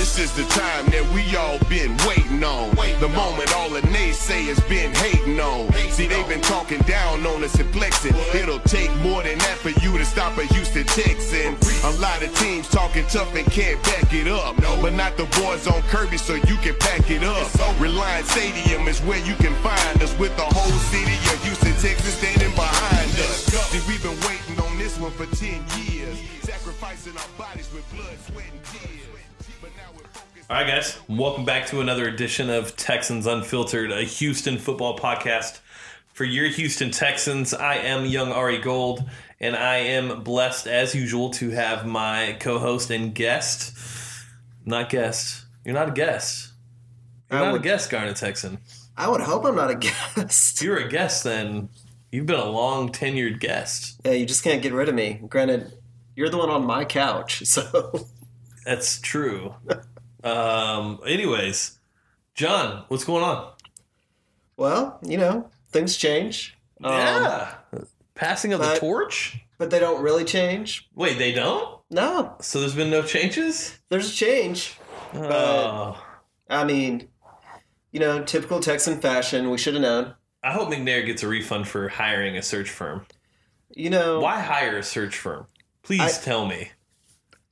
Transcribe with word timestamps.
This 0.00 0.18
is 0.18 0.32
the 0.32 0.48
time 0.48 0.86
that 0.96 1.04
we 1.12 1.36
all 1.36 1.58
been 1.68 1.92
waiting 2.08 2.42
on. 2.42 2.72
The 3.04 3.12
moment 3.12 3.52
all 3.54 3.68
the 3.68 3.82
naysayers 3.92 4.56
been 4.66 4.94
hating 4.94 5.38
on. 5.38 5.70
See, 5.92 6.06
they've 6.06 6.26
been 6.26 6.40
talking 6.40 6.80
down 6.88 7.26
on 7.26 7.44
us 7.44 7.60
and 7.60 7.68
flexing. 7.68 8.16
It'll 8.32 8.60
take 8.60 8.88
more 9.04 9.22
than 9.22 9.36
that 9.44 9.58
for 9.60 9.68
you 9.68 9.98
to 9.98 10.04
stop 10.06 10.38
a 10.38 10.44
Houston 10.56 10.86
Texan. 10.86 11.52
A 11.84 11.92
lot 12.00 12.22
of 12.22 12.34
teams 12.40 12.66
talking 12.70 13.04
tough 13.12 13.28
and 13.36 13.44
can't 13.52 13.76
back 13.84 14.08
it 14.14 14.26
up. 14.26 14.56
But 14.80 14.94
not 14.94 15.18
the 15.18 15.28
boys 15.36 15.66
on 15.68 15.82
Kirby, 15.92 16.16
so 16.16 16.32
you 16.48 16.56
can 16.64 16.76
pack 16.80 17.10
it 17.10 17.22
up. 17.22 17.44
Reliant 17.78 18.24
Stadium 18.24 18.88
is 18.88 19.00
where 19.00 19.20
you 19.28 19.34
can 19.34 19.52
find 19.60 20.02
us 20.02 20.16
with 20.18 20.34
the 20.38 20.48
whole 20.48 20.78
city 20.88 21.12
of 21.28 21.44
Houston, 21.44 21.76
Texas 21.76 22.16
standing 22.16 22.54
behind 22.56 23.12
us. 23.28 23.52
See, 23.68 23.84
we've 23.86 24.02
been 24.02 24.16
waiting 24.24 24.64
on 24.64 24.78
this 24.78 24.98
one 24.98 25.12
for 25.12 25.26
10 25.36 25.60
years, 25.84 26.16
sacrificing 26.40 27.12
our 27.18 27.28
bodies 27.36 27.68
with 27.74 27.84
blood, 27.92 28.16
sweat, 28.32 28.48
and 28.50 28.64
tears. 28.64 28.89
All 30.50 30.56
right, 30.56 30.66
guys, 30.66 30.98
welcome 31.08 31.44
back 31.44 31.66
to 31.66 31.80
another 31.80 32.08
edition 32.08 32.50
of 32.50 32.74
Texans 32.76 33.24
Unfiltered, 33.26 33.92
a 33.92 34.02
Houston 34.02 34.58
football 34.58 34.98
podcast 34.98 35.60
for 36.12 36.24
your 36.24 36.46
Houston 36.48 36.90
Texans. 36.90 37.54
I 37.54 37.76
am 37.76 38.04
young 38.04 38.32
Ari 38.32 38.58
Gold, 38.58 39.08
and 39.38 39.54
I 39.54 39.76
am 39.76 40.24
blessed 40.24 40.66
as 40.66 40.92
usual 40.92 41.30
to 41.34 41.50
have 41.50 41.86
my 41.86 42.36
co-host 42.40 42.90
and 42.90 43.14
guest. 43.14 43.78
Not 44.66 44.90
guest. 44.90 45.44
You're 45.64 45.74
not 45.74 45.88
a 45.90 45.92
guest. 45.92 46.50
You're 47.30 47.38
I 47.40 47.44
not 47.44 47.52
would- 47.52 47.60
a 47.60 47.64
guest, 47.64 47.88
Garnet 47.88 48.16
Texan. 48.16 48.58
I 48.96 49.08
would 49.08 49.20
hope 49.20 49.44
I'm 49.44 49.54
not 49.54 49.70
a 49.70 49.74
guest. 50.16 50.60
You're 50.62 50.78
a 50.78 50.88
guest, 50.88 51.22
then 51.22 51.68
you've 52.10 52.26
been 52.26 52.40
a 52.40 52.44
long 52.50 52.90
tenured 52.90 53.38
guest. 53.38 54.00
Yeah, 54.04 54.12
you 54.12 54.26
just 54.26 54.42
can't 54.42 54.62
get 54.62 54.72
rid 54.72 54.88
of 54.88 54.96
me. 54.96 55.20
Granted, 55.28 55.72
you're 56.16 56.28
the 56.28 56.38
one 56.38 56.50
on 56.50 56.66
my 56.66 56.84
couch, 56.84 57.46
so 57.46 58.08
That's 58.66 59.00
true. 59.00 59.54
um, 60.24 61.00
anyways, 61.06 61.78
John, 62.34 62.84
what's 62.88 63.04
going 63.04 63.24
on? 63.24 63.52
well, 64.56 64.98
you 65.02 65.16
know, 65.16 65.48
things 65.70 65.96
change. 65.96 66.56
Um, 66.84 66.92
yeah, 66.92 67.54
passing 68.14 68.52
of 68.52 68.60
the 68.60 68.74
torch. 68.76 69.38
but 69.58 69.70
they 69.70 69.78
don't 69.78 70.02
really 70.02 70.24
change. 70.24 70.88
Wait, 70.94 71.18
they 71.18 71.32
don't? 71.32 71.78
No, 71.90 72.36
So 72.40 72.60
there's 72.60 72.74
been 72.74 72.90
no 72.90 73.02
changes? 73.02 73.78
there's 73.88 74.10
a 74.12 74.14
change. 74.14 74.76
Oh. 75.14 76.00
I 76.48 76.64
mean, 76.64 77.08
you 77.90 78.00
know, 78.00 78.22
typical 78.22 78.60
Texan 78.60 79.00
fashion. 79.00 79.50
We 79.50 79.58
should 79.58 79.74
have 79.74 79.82
known. 79.82 80.14
I 80.42 80.52
hope 80.52 80.68
McNair 80.70 81.04
gets 81.04 81.22
a 81.22 81.28
refund 81.28 81.66
for 81.68 81.88
hiring 81.88 82.36
a 82.36 82.42
search 82.42 82.70
firm. 82.70 83.06
You 83.74 83.90
know, 83.90 84.20
Why 84.20 84.40
hire 84.40 84.78
a 84.78 84.82
search 84.82 85.16
firm? 85.16 85.46
Please 85.82 86.00
I- 86.00 86.22
tell 86.22 86.46
me. 86.46 86.70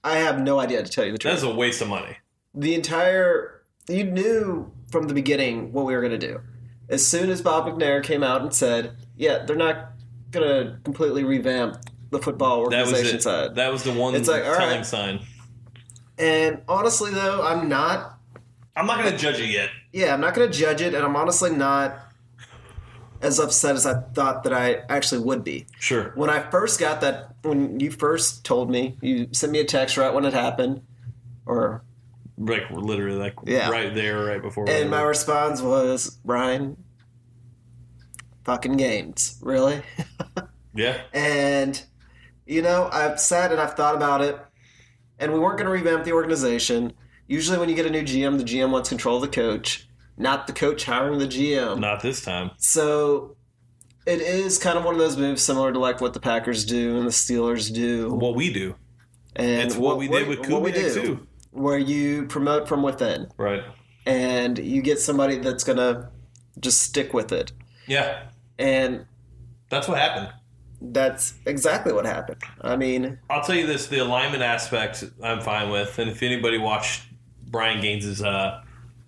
I 0.05 0.19
have 0.19 0.41
no 0.41 0.60
idea 0.60 0.82
to 0.82 0.88
tell 0.91 1.05
you 1.05 1.12
the 1.12 1.19
truth. 1.19 1.32
That's 1.34 1.42
a 1.42 1.55
waste 1.55 1.82
of 1.82 1.88
money. 1.88 2.16
The 2.59 2.75
entire 2.75 3.62
you 3.89 4.05
knew 4.05 4.70
from 4.91 5.06
the 5.09 5.14
beginning 5.14 5.73
what 5.73 5.87
we 5.87 5.95
were 5.95 6.01
going 6.01 6.19
to 6.19 6.27
do. 6.27 6.41
As 6.89 7.06
soon 7.06 7.31
as 7.31 7.41
Bob 7.41 7.67
McNair 7.67 8.03
came 8.03 8.23
out 8.23 8.42
and 8.42 8.53
said, 8.53 8.97
"Yeah, 9.17 9.45
they're 9.45 9.56
not 9.56 9.92
going 10.31 10.47
to 10.47 10.78
completely 10.84 11.25
revamp 11.25 11.77
the 12.11 12.19
football 12.19 12.69
That 12.70 12.81
was 12.81 12.89
organization 12.92 13.19
it. 13.19 13.23
side," 13.23 13.55
That 13.55 13.70
was 13.73 13.84
the 13.84 13.92
one 13.92 14.15
It's 14.15 14.28
like, 14.28 14.45
all 14.45 14.56
telling 14.56 14.77
right. 14.78 14.87
sign. 14.87 15.20
and 16.19 16.62
honestly, 16.69 17.11
though, 17.12 17.42
I'm 17.42 17.69
not. 17.69 18.19
I'm 18.77 18.87
not 18.87 18.98
going 19.03 19.12
to 19.12 19.19
judge 19.19 19.41
it 19.41 19.50
yet. 19.50 19.70
Yeah, 19.93 20.15
I'm 20.15 20.20
not 20.20 20.34
going 20.34 20.50
to 20.50 20.56
judge 20.59 20.81
it, 20.81 20.95
and 20.95 21.05
I'm 21.05 21.17
honestly 21.17 21.50
not 21.50 21.98
as 23.20 23.39
upset 23.41 23.75
as 23.75 23.84
I 23.84 23.95
thought 24.15 24.45
that 24.45 24.53
I 24.53 24.83
actually 24.89 25.20
would 25.22 25.43
be. 25.43 25.67
Sure. 25.81 26.12
When 26.15 26.31
I 26.31 26.48
first 26.50 26.78
got 26.78 27.00
that, 27.00 27.34
when 27.43 27.81
you 27.81 27.91
first 27.91 28.45
told 28.45 28.70
me, 28.70 28.97
you 29.00 29.28
sent 29.33 29.50
me 29.53 29.59
a 29.59 29.65
text 29.65 29.97
right 29.97 30.15
when 30.15 30.25
it 30.25 30.33
happened, 30.33 30.83
or 31.45 31.83
Like 32.39 32.70
literally, 32.70 33.17
like 33.19 33.34
Yeah. 33.44 33.69
right 33.70 33.92
there, 33.94 34.25
right 34.25 34.41
before. 34.41 34.69
and 34.69 34.89
my 34.91 35.03
response 35.03 35.61
was, 35.61 36.19
Brian, 36.25 36.77
fucking 38.44 38.77
games, 38.77 39.39
really? 39.42 39.83
yeah, 40.75 40.99
And, 41.12 41.82
you 42.47 42.62
know, 42.62 42.88
I've 42.93 43.21
sat 43.21 43.50
and 43.53 43.60
I've 43.60 43.75
thought 43.75 43.94
about 43.97 44.21
it, 44.22 44.38
and 45.19 45.32
we 45.32 45.38
weren't 45.38 45.59
going 45.59 45.66
to 45.66 45.72
revamp 45.72 46.04
the 46.04 46.12
organization. 46.12 46.93
Usually, 47.26 47.59
when 47.59 47.69
you 47.69 47.75
get 47.75 47.87
a 47.87 47.91
new 47.91 48.03
GM, 48.03 48.38
the 48.38 48.44
GM 48.44 48.70
wants 48.70 48.88
control 48.88 49.16
of 49.16 49.22
the 49.22 49.28
coach, 49.28 49.88
not 50.16 50.47
the 50.47 50.53
coach 50.53 50.84
hiring 50.84 51.19
the 51.19 51.26
GM. 51.26 51.78
not 51.81 52.03
this 52.03 52.22
time. 52.22 52.53
So, 52.59 53.37
it 54.06 54.20
is 54.22 54.59
kind 54.59 54.78
of 54.78 54.84
one 54.84 54.94
of 54.94 54.99
those 55.00 55.16
moves 55.19 55.43
similar 55.43 55.72
to 55.72 55.78
like 55.78 56.00
what 56.00 56.15
the 56.15 56.20
Packers 56.20 56.65
do 56.65 56.97
and 56.97 57.06
the 57.06 57.10
Steelers 57.10 57.72
do. 57.75 58.10
What 58.15 58.34
we 58.37 58.50
do. 58.53 58.76
and 59.37 59.62
It's 59.69 59.76
what, 59.76 59.99
we 59.99 60.09
did 60.09 60.26
with 60.28 60.49
what 60.49 60.62
we 60.62 60.72
Kubiak 60.72 60.94
do, 60.94 61.03
too. 61.03 61.28
Where 61.50 61.78
you 61.78 62.26
promote 62.26 62.69
from 62.69 62.82
within, 62.82 63.28
Right. 63.36 63.62
and 64.06 64.59
you 64.59 64.82
get 64.82 64.98
somebody 65.00 65.38
that's 65.38 65.64
going 65.64 65.78
to 65.78 66.09
just 66.60 66.82
stick 66.82 67.12
with 67.14 67.32
it. 67.32 67.53
Yeah, 67.86 68.25
And 68.59 69.06
that's 69.70 69.88
what 69.88 69.98
happened. 69.98 70.28
that's 70.81 71.34
exactly 71.47 71.92
what 71.92 72.04
happened. 72.06 72.42
I 72.60 72.76
mean, 72.76 73.19
I'll 73.31 73.42
tell 73.42 73.56
you 73.56 73.66
this: 73.66 73.87
the 73.87 73.98
alignment 73.98 74.42
aspect, 74.42 75.04
I'm 75.22 75.41
fine 75.41 75.70
with. 75.70 75.98
And 75.98 76.10
if 76.10 76.22
anybody 76.22 76.58
watched 76.58 77.03
Brian 77.47 77.81
Gaines's 77.81 78.22
uh, 78.22 78.62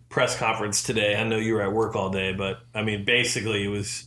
press 0.08 0.36
conference 0.36 0.82
today, 0.82 1.14
I 1.16 1.24
know 1.24 1.36
you 1.36 1.54
were 1.54 1.62
at 1.62 1.72
work 1.72 1.94
all 1.94 2.10
day, 2.10 2.32
but 2.32 2.60
I 2.74 2.82
mean, 2.82 3.04
basically, 3.04 3.64
it 3.64 3.68
was 3.68 4.04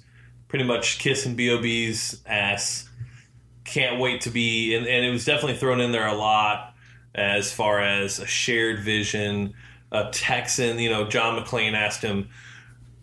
pretty 0.48 0.66
much 0.66 1.00
kissing 1.00 1.36
Bob's 1.36 2.22
ass. 2.26 2.90
Can't 3.64 4.00
wait 4.00 4.22
to 4.22 4.30
be, 4.30 4.76
and, 4.76 4.86
and 4.86 5.06
it 5.06 5.10
was 5.12 5.24
definitely 5.24 5.56
thrown 5.58 5.80
in 5.80 5.92
there 5.94 6.08
a 6.08 6.16
lot 6.16 6.73
as 7.16 7.52
far 7.52 7.82
as 7.82 8.20
a 8.20 8.26
shared 8.26 8.80
vision. 8.80 9.54
A 9.92 10.10
Texan, 10.12 10.80
you 10.80 10.90
know, 10.90 11.08
John 11.08 11.40
McClain 11.40 11.74
asked 11.74 12.02
him, 12.02 12.30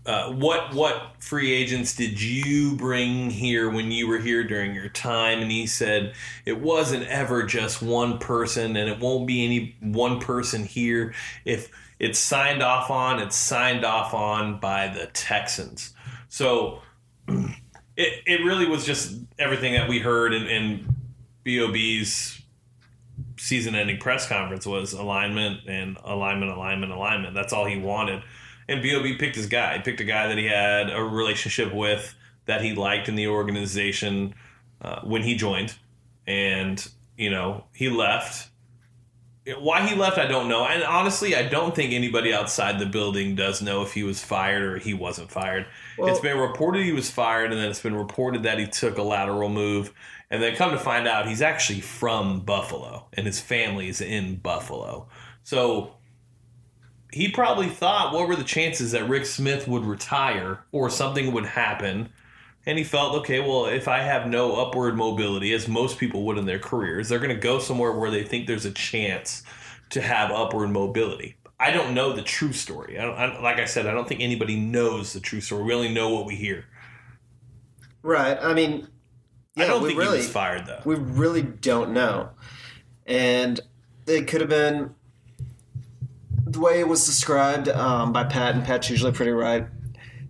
uh, 0.07 0.33
what 0.33 0.75
what 0.75 1.15
free 1.21 1.53
agents 1.53 1.95
did 1.95 2.21
you 2.21 2.75
bring 2.77 3.31
here 3.31 3.71
when 3.71 3.93
you 3.93 4.09
were 4.09 4.19
here 4.19 4.43
during 4.43 4.75
your 4.75 4.89
time? 4.89 5.41
And 5.41 5.51
he 5.51 5.67
said 5.67 6.15
it 6.47 6.59
wasn't 6.59 7.07
ever 7.07 7.43
just 7.43 7.83
one 7.83 8.19
person, 8.19 8.77
and 8.77 8.89
it 8.89 8.99
won't 8.99 9.27
be 9.27 9.45
any 9.45 9.77
one 9.81 10.19
person 10.19 10.65
here. 10.65 11.15
If 11.45 11.71
it's 11.99 12.19
signed 12.19 12.63
off 12.63 12.91
on, 12.91 13.21
it's 13.21 13.37
signed 13.37 13.85
off 13.85 14.15
on 14.15 14.59
by 14.59 14.89
the 14.89 15.07
Texans. 15.07 15.95
So 16.29 16.81
it 17.29 18.23
it 18.27 18.45
really 18.45 18.67
was 18.67 18.87
just 18.87 19.17
everything 19.39 19.75
that 19.75 19.89
we 19.89 19.99
heard 19.99 20.33
in, 20.33 20.47
in 20.47 20.97
Bob's 21.45 22.40
season-ending 23.41 23.97
press 23.97 24.29
conference 24.29 24.67
was 24.67 24.93
alignment 24.93 25.61
and 25.67 25.97
alignment, 26.05 26.53
alignment, 26.53 26.93
alignment. 26.93 27.35
That's 27.35 27.55
all 27.55 27.65
he 27.65 27.79
wanted. 27.79 28.23
And 28.69 28.83
Bob 28.83 29.03
picked 29.19 29.35
his 29.35 29.47
guy. 29.47 29.79
He 29.79 29.83
picked 29.83 30.01
a 30.01 30.05
guy 30.05 30.29
that 30.29 30.37
he 30.37 30.45
had 30.45 30.91
a 30.91 31.03
relationship 31.03 31.75
with, 31.75 32.15
that 32.45 32.63
he 32.63 32.75
liked 32.75 33.09
in 33.09 33.15
the 33.17 33.29
organization 33.29 34.35
uh, 34.83 35.01
when 35.01 35.23
he 35.23 35.35
joined, 35.35 35.75
and 36.27 36.87
you 37.17 37.31
know 37.31 37.65
he 37.75 37.89
left. 37.89 38.49
Why 39.59 39.87
he 39.87 39.97
left, 39.97 40.19
I 40.19 40.27
don't 40.27 40.49
know. 40.49 40.67
And 40.67 40.83
honestly, 40.85 41.35
I 41.35 41.49
don't 41.49 41.75
think 41.75 41.93
anybody 41.93 42.33
outside 42.33 42.79
the 42.79 42.87
building 42.87 43.35
does 43.35 43.63
know 43.63 43.83
if 43.83 43.95
he 43.95 44.03
was 44.03 44.23
fired 44.23 44.63
or 44.63 44.79
he 44.79 44.93
wasn't 44.93 45.31
fired. 45.31 45.67
Well- 45.97 46.09
it's 46.09 46.21
been 46.21 46.39
reported 46.39 46.85
he 46.85 46.93
was 46.93 47.11
fired, 47.11 47.51
and 47.51 47.61
then 47.61 47.71
it's 47.71 47.81
been 47.81 47.97
reported 47.97 48.43
that 48.43 48.59
he 48.59 48.67
took 48.67 48.99
a 48.99 49.03
lateral 49.03 49.49
move. 49.49 49.93
And 50.31 50.43
then 50.43 50.55
come 50.57 50.71
to 50.71 50.79
find 50.79 51.09
out, 51.09 51.27
he's 51.29 51.43
actually 51.43 51.81
from 51.81 52.41
Buffalo, 52.41 53.07
and 53.13 53.27
his 53.27 53.41
family 53.41 53.89
is 53.89 54.01
in 54.01 54.37
Buffalo. 54.37 55.09
So 55.43 55.95
he 57.13 57.31
probably 57.31 57.69
thought, 57.69 58.13
what 58.15 58.29
were 58.29 58.37
the 58.37 58.45
chances 58.45 58.93
that 58.93 59.09
Rick 59.09 59.27
Smith 59.27 59.67
would 59.67 59.85
retire 59.85 60.65
or 60.73 60.89
something 60.91 61.33
would 61.33 61.47
happen? 61.47 62.11
And 62.67 62.79
he 62.79 62.85
felt, 62.85 63.17
okay, 63.17 63.41
well, 63.41 63.67
if 63.67 63.89
I 63.89 64.01
have 64.01 64.27
no 64.29 64.57
upward 64.57 64.97
mobility, 64.97 65.53
as 65.53 65.67
most 65.67 65.99
people 65.99 66.25
would 66.27 66.39
in 66.39 66.47
their 66.47 66.59
careers, 66.59 67.09
they're 67.09 67.19
going 67.19 67.35
to 67.35 67.41
go 67.41 67.59
somewhere 67.59 67.93
where 67.93 68.11
they 68.11 68.23
think 68.23 68.47
there's 68.47 68.67
a 68.67 68.71
chance 68.71 69.43
to 69.91 70.01
have 70.01 70.31
upward 70.31 70.71
mobility. 70.71 71.37
I 71.59 71.71
don't 71.73 71.95
know 71.95 72.13
the 72.13 72.23
true 72.23 72.53
story. 72.53 72.99
I 72.99 73.05
I, 73.05 73.41
like 73.41 73.59
I 73.59 73.65
said, 73.67 73.87
I 73.87 73.93
don't 73.93 74.09
think 74.09 74.21
anybody 74.21 74.57
knows 74.57 75.13
the 75.13 75.21
true 75.21 75.41
story. 75.41 75.65
We 75.65 75.75
only 75.75 75.93
know 75.93 76.11
what 76.11 76.27
we 76.27 76.37
hear. 76.37 76.67
right? 78.03 78.39
I 78.41 78.55
mean, 78.55 78.89
I 79.57 79.67
don't 79.67 79.85
think 79.85 79.99
really, 79.99 80.19
he 80.19 80.25
was 80.25 80.31
fired, 80.31 80.67
though. 80.67 80.81
we 80.85 80.95
really 80.95 81.43
don't 81.43 81.93
know, 81.93 82.31
and 83.07 83.61
it 84.07 84.27
could 84.27 84.41
have 84.41 84.51
been 84.51 84.95
the 86.47 86.61
way 86.61 86.81
it 86.81 86.89
was 86.89 87.05
described 87.05 87.69
um, 87.69 88.13
by 88.13 88.25
Pat, 88.25 88.55
and 88.55 88.65
Pat's 88.65 88.91
usually 88.91 89.13
pretty 89.13 89.33
right. 89.33 89.67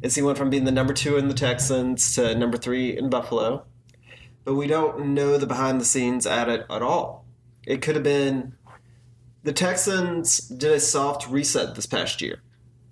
Is 0.02 0.14
he 0.14 0.22
went 0.22 0.38
from 0.38 0.48
being 0.48 0.64
the 0.64 0.72
number 0.72 0.94
two 0.94 1.16
in 1.16 1.28
the 1.28 1.34
Texans 1.34 2.14
to 2.14 2.34
number 2.34 2.56
three 2.56 2.96
in 2.96 3.10
Buffalo, 3.10 3.66
but 4.44 4.54
we 4.54 4.66
don't 4.66 5.14
know 5.14 5.36
the 5.36 5.46
behind 5.46 5.80
the 5.80 5.84
scenes 5.84 6.26
at 6.26 6.48
it 6.48 6.64
at 6.70 6.82
all. 6.82 7.26
It 7.66 7.82
could 7.82 7.94
have 7.94 8.04
been 8.04 8.54
the 9.42 9.52
Texans 9.52 10.38
did 10.38 10.72
a 10.72 10.80
soft 10.80 11.28
reset 11.28 11.74
this 11.74 11.86
past 11.86 12.20
year. 12.20 12.40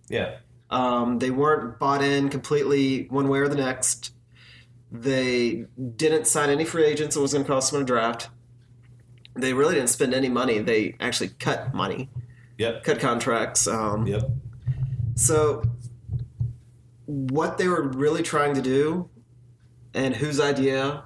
yeah. 0.09 0.37
Um, 0.71 1.19
they 1.19 1.31
weren't 1.31 1.79
bought 1.79 2.03
in 2.03 2.29
completely 2.29 3.07
one 3.09 3.29
way 3.29 3.39
or 3.39 3.49
the 3.49 3.57
next. 3.57 4.13
They 4.90 5.67
didn't 5.96 6.26
sign 6.26 6.50
any 6.50 6.64
free 6.64 6.85
agents 6.85 7.14
that 7.14 7.20
was 7.20 7.32
going 7.32 7.44
to 7.44 7.50
cost 7.50 7.73
them 7.73 7.82
a 7.82 7.85
draft. 7.85 8.31
They 9.35 9.52
really 9.52 9.75
didn't 9.75 9.90
spend 9.90 10.14
any 10.14 10.29
money. 10.29 10.58
They 10.58 10.96
actually 11.00 11.29
cut 11.29 11.75
money. 11.75 12.08
Yep. 12.58 12.82
cut 12.82 12.99
contracts. 12.99 13.69
Um, 13.69 14.06
Yep. 14.06 14.31
So, 15.14 15.62
what 17.06 17.58
they 17.58 17.69
were 17.69 17.82
really 17.82 18.23
trying 18.23 18.55
to 18.55 18.62
do, 18.62 19.08
and 19.94 20.14
whose 20.14 20.40
idea, 20.40 21.05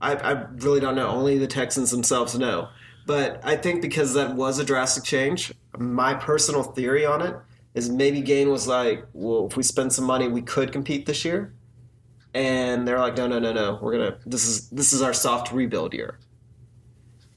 I, 0.00 0.14
I 0.14 0.30
really 0.56 0.80
don't 0.80 0.94
know. 0.94 1.08
Only 1.08 1.38
the 1.38 1.46
Texans 1.46 1.90
themselves 1.90 2.38
know. 2.38 2.68
But 3.06 3.40
I 3.42 3.56
think 3.56 3.80
because 3.80 4.14
that 4.14 4.34
was 4.34 4.58
a 4.58 4.64
drastic 4.64 5.02
change, 5.02 5.52
my 5.78 6.14
personal 6.14 6.62
theory 6.62 7.06
on 7.06 7.22
it 7.22 7.34
is 7.74 7.88
maybe 7.88 8.20
Gaine 8.20 8.50
was 8.50 8.68
like, 8.68 9.06
well, 9.12 9.46
if 9.46 9.56
we 9.56 9.62
spend 9.62 9.92
some 9.92 10.04
money, 10.04 10.28
we 10.28 10.42
could 10.42 10.72
compete 10.72 11.06
this 11.06 11.24
year. 11.24 11.54
And 12.34 12.86
they're 12.86 12.98
like, 12.98 13.16
no, 13.16 13.26
no, 13.26 13.38
no, 13.38 13.52
no. 13.52 13.78
We're 13.80 13.92
gonna. 13.92 14.18
This 14.26 14.46
is 14.46 14.68
this 14.70 14.92
is 14.92 15.02
our 15.02 15.14
soft 15.14 15.52
rebuild 15.52 15.94
year. 15.94 16.18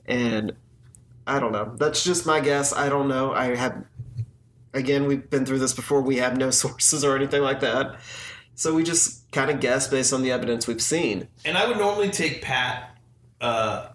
And 0.06 0.54
I 1.26 1.40
don't 1.40 1.52
know. 1.52 1.74
That's 1.78 2.04
just 2.04 2.26
my 2.26 2.40
guess. 2.40 2.74
I 2.74 2.90
don't 2.90 3.08
know. 3.08 3.32
I 3.32 3.56
have 3.56 3.86
again, 4.74 5.06
we've 5.06 5.30
been 5.30 5.46
through 5.46 5.60
this 5.60 5.74
before. 5.74 6.02
We 6.02 6.18
have 6.18 6.38
no 6.38 6.50
sources 6.52 7.04
or 7.04 7.16
anything 7.16 7.42
like 7.42 7.60
that. 7.62 8.00
So 8.56 8.74
we 8.74 8.84
just 8.84 9.32
kind 9.32 9.50
of 9.50 9.60
guess 9.60 9.88
based 9.88 10.14
on 10.14 10.22
the 10.22 10.32
evidence 10.32 10.68
we've 10.68 10.82
seen. 10.82 11.28
And 11.46 11.58
I 11.58 11.68
would 11.68 11.78
normally 11.78 12.10
take 12.10 12.42
Pat. 12.42 12.96
Uh, 13.40 13.90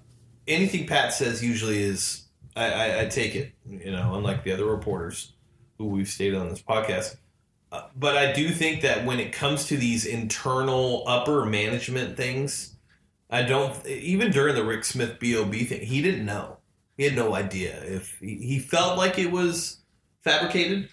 anything 0.48 0.86
Pat 0.86 1.12
says 1.12 1.44
usually 1.44 1.82
is 1.82 2.24
I, 2.56 2.70
I, 2.70 3.00
I 3.02 3.06
take 3.06 3.36
it. 3.36 3.52
You 3.68 3.92
know, 3.92 4.14
unlike 4.14 4.44
the 4.44 4.52
other 4.52 4.64
reporters 4.64 5.32
who 5.78 5.86
we've 5.86 6.08
stated 6.08 6.36
on 6.36 6.48
this 6.48 6.62
podcast. 6.62 7.16
But 7.96 8.16
I 8.16 8.32
do 8.32 8.50
think 8.50 8.82
that 8.82 9.04
when 9.04 9.20
it 9.20 9.32
comes 9.32 9.66
to 9.66 9.76
these 9.76 10.04
internal 10.04 11.04
upper 11.06 11.44
management 11.44 12.16
things, 12.16 12.76
I 13.30 13.42
don't. 13.42 13.84
Even 13.86 14.30
during 14.30 14.54
the 14.54 14.64
Rick 14.64 14.84
Smith 14.84 15.18
Bob 15.20 15.52
thing, 15.52 15.80
he 15.80 16.02
didn't 16.02 16.24
know. 16.24 16.58
He 16.96 17.04
had 17.04 17.14
no 17.14 17.34
idea 17.34 17.82
if 17.84 18.18
he, 18.20 18.36
he 18.36 18.58
felt 18.58 18.96
like 18.96 19.18
it 19.18 19.30
was 19.30 19.78
fabricated. 20.22 20.88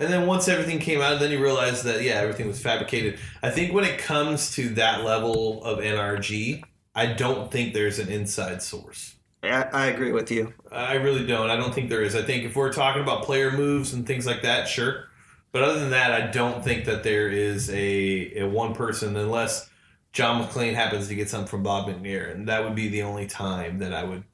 And 0.00 0.12
then 0.12 0.26
once 0.26 0.46
everything 0.46 0.78
came 0.78 1.00
out, 1.00 1.18
then 1.18 1.32
you 1.32 1.42
realized 1.42 1.84
that 1.84 2.02
yeah, 2.02 2.14
everything 2.14 2.46
was 2.46 2.60
fabricated. 2.60 3.18
I 3.42 3.50
think 3.50 3.72
when 3.72 3.84
it 3.84 3.98
comes 3.98 4.52
to 4.54 4.68
that 4.70 5.04
level 5.04 5.64
of 5.64 5.80
NRG, 5.80 6.62
I 6.94 7.06
don't 7.06 7.50
think 7.50 7.74
there's 7.74 7.98
an 7.98 8.08
inside 8.08 8.62
source. 8.62 9.16
I, 9.42 9.62
I 9.72 9.86
agree 9.86 10.12
with 10.12 10.30
you. 10.30 10.52
I 10.70 10.94
really 10.94 11.26
don't. 11.26 11.50
I 11.50 11.56
don't 11.56 11.74
think 11.74 11.90
there 11.90 12.02
is. 12.02 12.14
I 12.14 12.22
think 12.22 12.44
if 12.44 12.56
we're 12.56 12.72
talking 12.72 13.02
about 13.02 13.24
player 13.24 13.50
moves 13.50 13.92
and 13.92 14.06
things 14.06 14.26
like 14.26 14.42
that, 14.42 14.68
sure. 14.68 15.04
But 15.52 15.62
other 15.62 15.80
than 15.80 15.90
that, 15.90 16.12
I 16.12 16.30
don't 16.30 16.62
think 16.62 16.84
that 16.84 17.02
there 17.02 17.28
is 17.30 17.70
a, 17.70 18.40
a 18.40 18.48
one 18.48 18.74
person 18.74 19.16
unless 19.16 19.68
John 20.12 20.42
McClain 20.42 20.74
happens 20.74 21.08
to 21.08 21.14
get 21.14 21.28
something 21.28 21.48
from 21.48 21.62
Bob 21.62 21.88
McNair, 21.88 22.32
and 22.32 22.48
that 22.48 22.64
would 22.64 22.74
be 22.74 22.88
the 22.88 23.02
only 23.02 23.26
time 23.26 23.78
that 23.78 23.94
I 23.94 24.04
would 24.04 24.24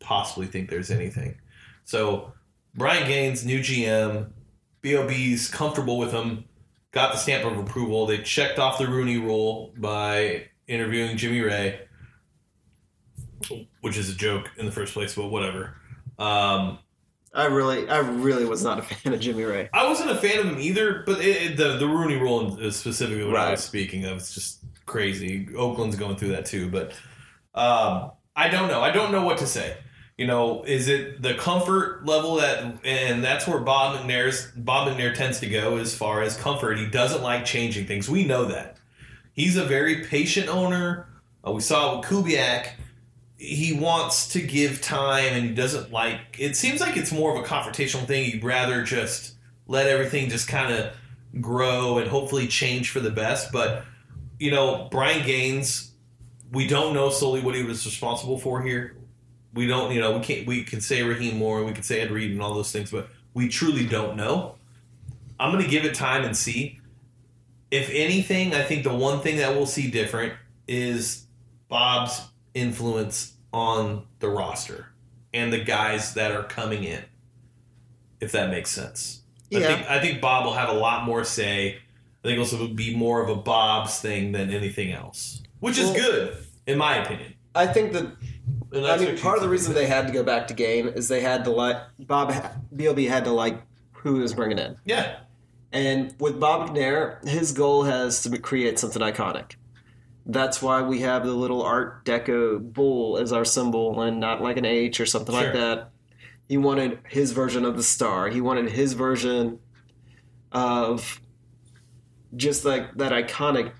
possibly 0.00 0.46
think 0.46 0.70
there's 0.70 0.90
anything. 0.90 1.36
So 1.84 2.32
Brian 2.74 3.06
Gaines, 3.06 3.44
new 3.44 3.60
GM, 3.60 4.30
BOB's 4.82 5.48
comfortable 5.48 5.98
with 5.98 6.12
him, 6.12 6.44
got 6.90 7.12
the 7.12 7.18
stamp 7.18 7.44
of 7.44 7.58
approval. 7.58 8.06
They 8.06 8.18
checked 8.18 8.58
off 8.58 8.78
the 8.78 8.86
Rooney 8.86 9.18
Rule 9.18 9.72
by 9.76 10.48
interviewing 10.66 11.16
Jimmy 11.16 11.40
Raye, 11.40 11.80
which 13.80 13.96
is 13.96 14.10
a 14.10 14.14
joke 14.14 14.50
in 14.56 14.66
the 14.66 14.72
first 14.72 14.94
place, 14.94 15.14
but 15.14 15.28
whatever. 15.28 15.76
Um, 16.18 16.78
I 17.34 17.46
really, 17.46 17.88
I 17.88 17.98
really 17.98 18.44
was 18.44 18.62
not 18.62 18.78
a 18.78 18.82
fan 18.94 19.14
of 19.14 19.20
Jimmy 19.20 19.44
Raye. 19.44 19.68
I 19.72 19.86
wasn't 19.88 20.10
a 20.10 20.16
fan 20.16 20.38
of 20.40 20.46
him 20.46 20.58
either, 20.58 21.02
but 21.06 21.20
it, 21.20 21.52
it, 21.52 21.56
the 21.56 21.76
the 21.78 21.86
Rooney 21.86 22.16
Rule 22.16 22.58
is 22.60 22.76
specifically 22.76 23.24
what 23.24 23.36
I 23.36 23.50
was 23.52 23.64
speaking 23.64 24.04
of. 24.04 24.18
It's 24.18 24.34
just 24.34 24.60
crazy. 24.86 25.48
Oakland's 25.56 25.96
going 25.96 26.16
through 26.16 26.30
that 26.30 26.46
too, 26.46 26.68
but 26.68 26.92
um, 27.54 28.12
I 28.36 28.48
don't 28.48 28.68
know. 28.68 28.80
I 28.80 28.90
don't 28.90 29.12
know 29.12 29.24
what 29.24 29.38
to 29.38 29.46
say. 29.46 29.76
You 30.18 30.26
know, 30.26 30.62
is 30.64 30.88
it 30.88 31.22
the 31.22 31.34
comfort 31.34 32.04
level 32.04 32.36
that, 32.36 32.78
and 32.84 33.24
that's 33.24 33.48
where 33.48 33.58
Bob 33.58 33.96
McNair's 33.96 34.52
Bob 34.54 34.88
McNair 34.88 35.14
tends 35.14 35.40
to 35.40 35.46
go 35.46 35.78
as 35.78 35.94
far 35.94 36.22
as 36.22 36.36
comfort. 36.36 36.78
He 36.78 36.86
doesn't 36.86 37.22
like 37.22 37.44
changing 37.44 37.86
things. 37.86 38.08
We 38.08 38.24
know 38.24 38.44
that. 38.44 38.76
He's 39.32 39.56
a 39.56 39.64
very 39.64 40.04
patient 40.04 40.48
owner. 40.48 41.08
Uh, 41.46 41.52
we 41.52 41.62
saw 41.62 41.94
it 41.94 41.98
with 41.98 42.06
Kubiak. 42.08 42.68
He 43.42 43.72
wants 43.72 44.28
to 44.28 44.40
give 44.40 44.80
time, 44.80 45.32
and 45.32 45.44
he 45.44 45.52
doesn't 45.52 45.90
like. 45.90 46.20
It 46.38 46.56
seems 46.56 46.80
like 46.80 46.96
it's 46.96 47.10
more 47.10 47.36
of 47.36 47.44
a 47.44 47.46
confrontational 47.46 48.06
thing. 48.06 48.30
He'd 48.30 48.44
rather 48.44 48.84
just 48.84 49.34
let 49.66 49.88
everything 49.88 50.30
just 50.30 50.46
kind 50.46 50.72
of 50.72 50.94
grow 51.40 51.98
and 51.98 52.08
hopefully 52.08 52.46
change 52.46 52.90
for 52.90 53.00
the 53.00 53.10
best. 53.10 53.50
But 53.50 53.84
you 54.38 54.52
know, 54.52 54.86
Brian 54.92 55.26
Gaines, 55.26 55.92
we 56.52 56.68
don't 56.68 56.94
know 56.94 57.10
solely 57.10 57.40
what 57.40 57.56
he 57.56 57.64
was 57.64 57.84
responsible 57.84 58.38
for 58.38 58.62
here. 58.62 58.96
We 59.54 59.66
don't, 59.66 59.92
you 59.92 60.00
know, 60.00 60.18
we 60.18 60.24
can't. 60.24 60.46
We 60.46 60.62
can 60.62 60.80
say 60.80 61.02
Rahim 61.02 61.38
Moore, 61.38 61.64
we 61.64 61.72
can 61.72 61.82
say 61.82 62.00
Ed 62.00 62.12
Reed, 62.12 62.30
and 62.30 62.40
all 62.40 62.54
those 62.54 62.70
things, 62.70 62.92
but 62.92 63.08
we 63.34 63.48
truly 63.48 63.86
don't 63.86 64.16
know. 64.16 64.54
I'm 65.40 65.50
going 65.50 65.64
to 65.64 65.70
give 65.70 65.84
it 65.84 65.94
time 65.94 66.22
and 66.24 66.36
see. 66.36 66.78
If 67.72 67.90
anything, 67.90 68.54
I 68.54 68.62
think 68.62 68.84
the 68.84 68.94
one 68.94 69.20
thing 69.20 69.38
that 69.38 69.54
we'll 69.54 69.66
see 69.66 69.90
different 69.90 70.34
is 70.68 71.26
Bob's 71.68 72.20
influence 72.54 73.34
on 73.52 74.06
the 74.20 74.28
roster 74.28 74.86
and 75.34 75.52
the 75.52 75.58
guys 75.62 76.14
that 76.14 76.32
are 76.32 76.44
coming 76.44 76.84
in. 76.84 77.02
If 78.20 78.32
that 78.32 78.50
makes 78.50 78.70
sense. 78.70 79.22
I 79.52 79.58
Yeah. 79.58 79.66
think 79.66 79.90
I 79.90 80.00
think 80.00 80.20
Bob 80.20 80.44
will 80.44 80.52
have 80.54 80.68
a 80.68 80.74
lot 80.74 81.04
more 81.04 81.24
say. 81.24 81.78
I 82.24 82.28
think 82.28 82.38
also 82.38 82.56
it'll 82.56 82.68
be 82.68 82.94
more 82.94 83.20
of 83.22 83.28
a 83.28 83.34
Bob's 83.34 83.98
thing 84.00 84.32
than 84.32 84.50
anything 84.50 84.92
else, 84.92 85.42
which 85.60 85.76
is 85.78 85.86
Well- 85.86 85.94
good 85.94 86.36
in 86.66 86.78
my 86.78 86.96
opinion. 86.96 87.34
I 87.54 87.66
think 87.66 87.92
that 87.92 88.06
I 88.74 88.96
mean, 88.96 89.18
part 89.18 89.36
of 89.36 89.42
the 89.42 89.48
reason 89.50 89.74
they 89.74 89.86
had 89.86 90.06
to 90.06 90.12
go 90.12 90.22
back 90.22 90.48
to 90.48 90.54
Gaine 90.54 90.88
is 90.88 91.08
they 91.08 91.20
had 91.20 91.44
to 91.44 91.50
like 91.50 91.76
Bob 91.98 92.32
Bob 92.72 92.98
had 92.98 93.24
to 93.24 93.32
like 93.32 93.62
who 93.92 94.14
he 94.14 94.20
was 94.22 94.32
bringing 94.34 94.58
in, 94.58 94.76
yeah, 94.84 95.16
and 95.72 96.14
with 96.18 96.40
Bob 96.40 96.70
McNair, 96.70 97.26
his 97.28 97.52
goal 97.52 97.82
has 97.84 98.22
to 98.22 98.38
create 98.38 98.78
something 98.78 99.02
iconic. 99.02 99.52
That's 100.24 100.62
why 100.62 100.82
we 100.82 101.00
have 101.00 101.24
the 101.24 101.32
little 101.32 101.62
Art 101.62 102.04
Deco 102.04 102.72
bull 102.72 103.18
as 103.18 103.32
our 103.32 103.44
symbol, 103.44 104.00
and 104.02 104.20
not 104.20 104.40
like 104.40 104.56
an 104.56 104.64
H 104.64 105.00
or 105.00 105.06
something 105.06 105.34
like 105.34 105.52
that. 105.52 105.90
He 106.48 106.56
wanted 106.56 107.00
his 107.08 107.32
version 107.32 107.64
of 107.64 107.76
the 107.76 107.82
star. 107.82 108.28
He 108.28 108.40
wanted 108.40 108.70
his 108.70 108.92
version 108.92 109.58
of 110.52 111.20
just 112.36 112.64
like 112.64 112.94
that 112.96 113.12
iconic 113.12 113.72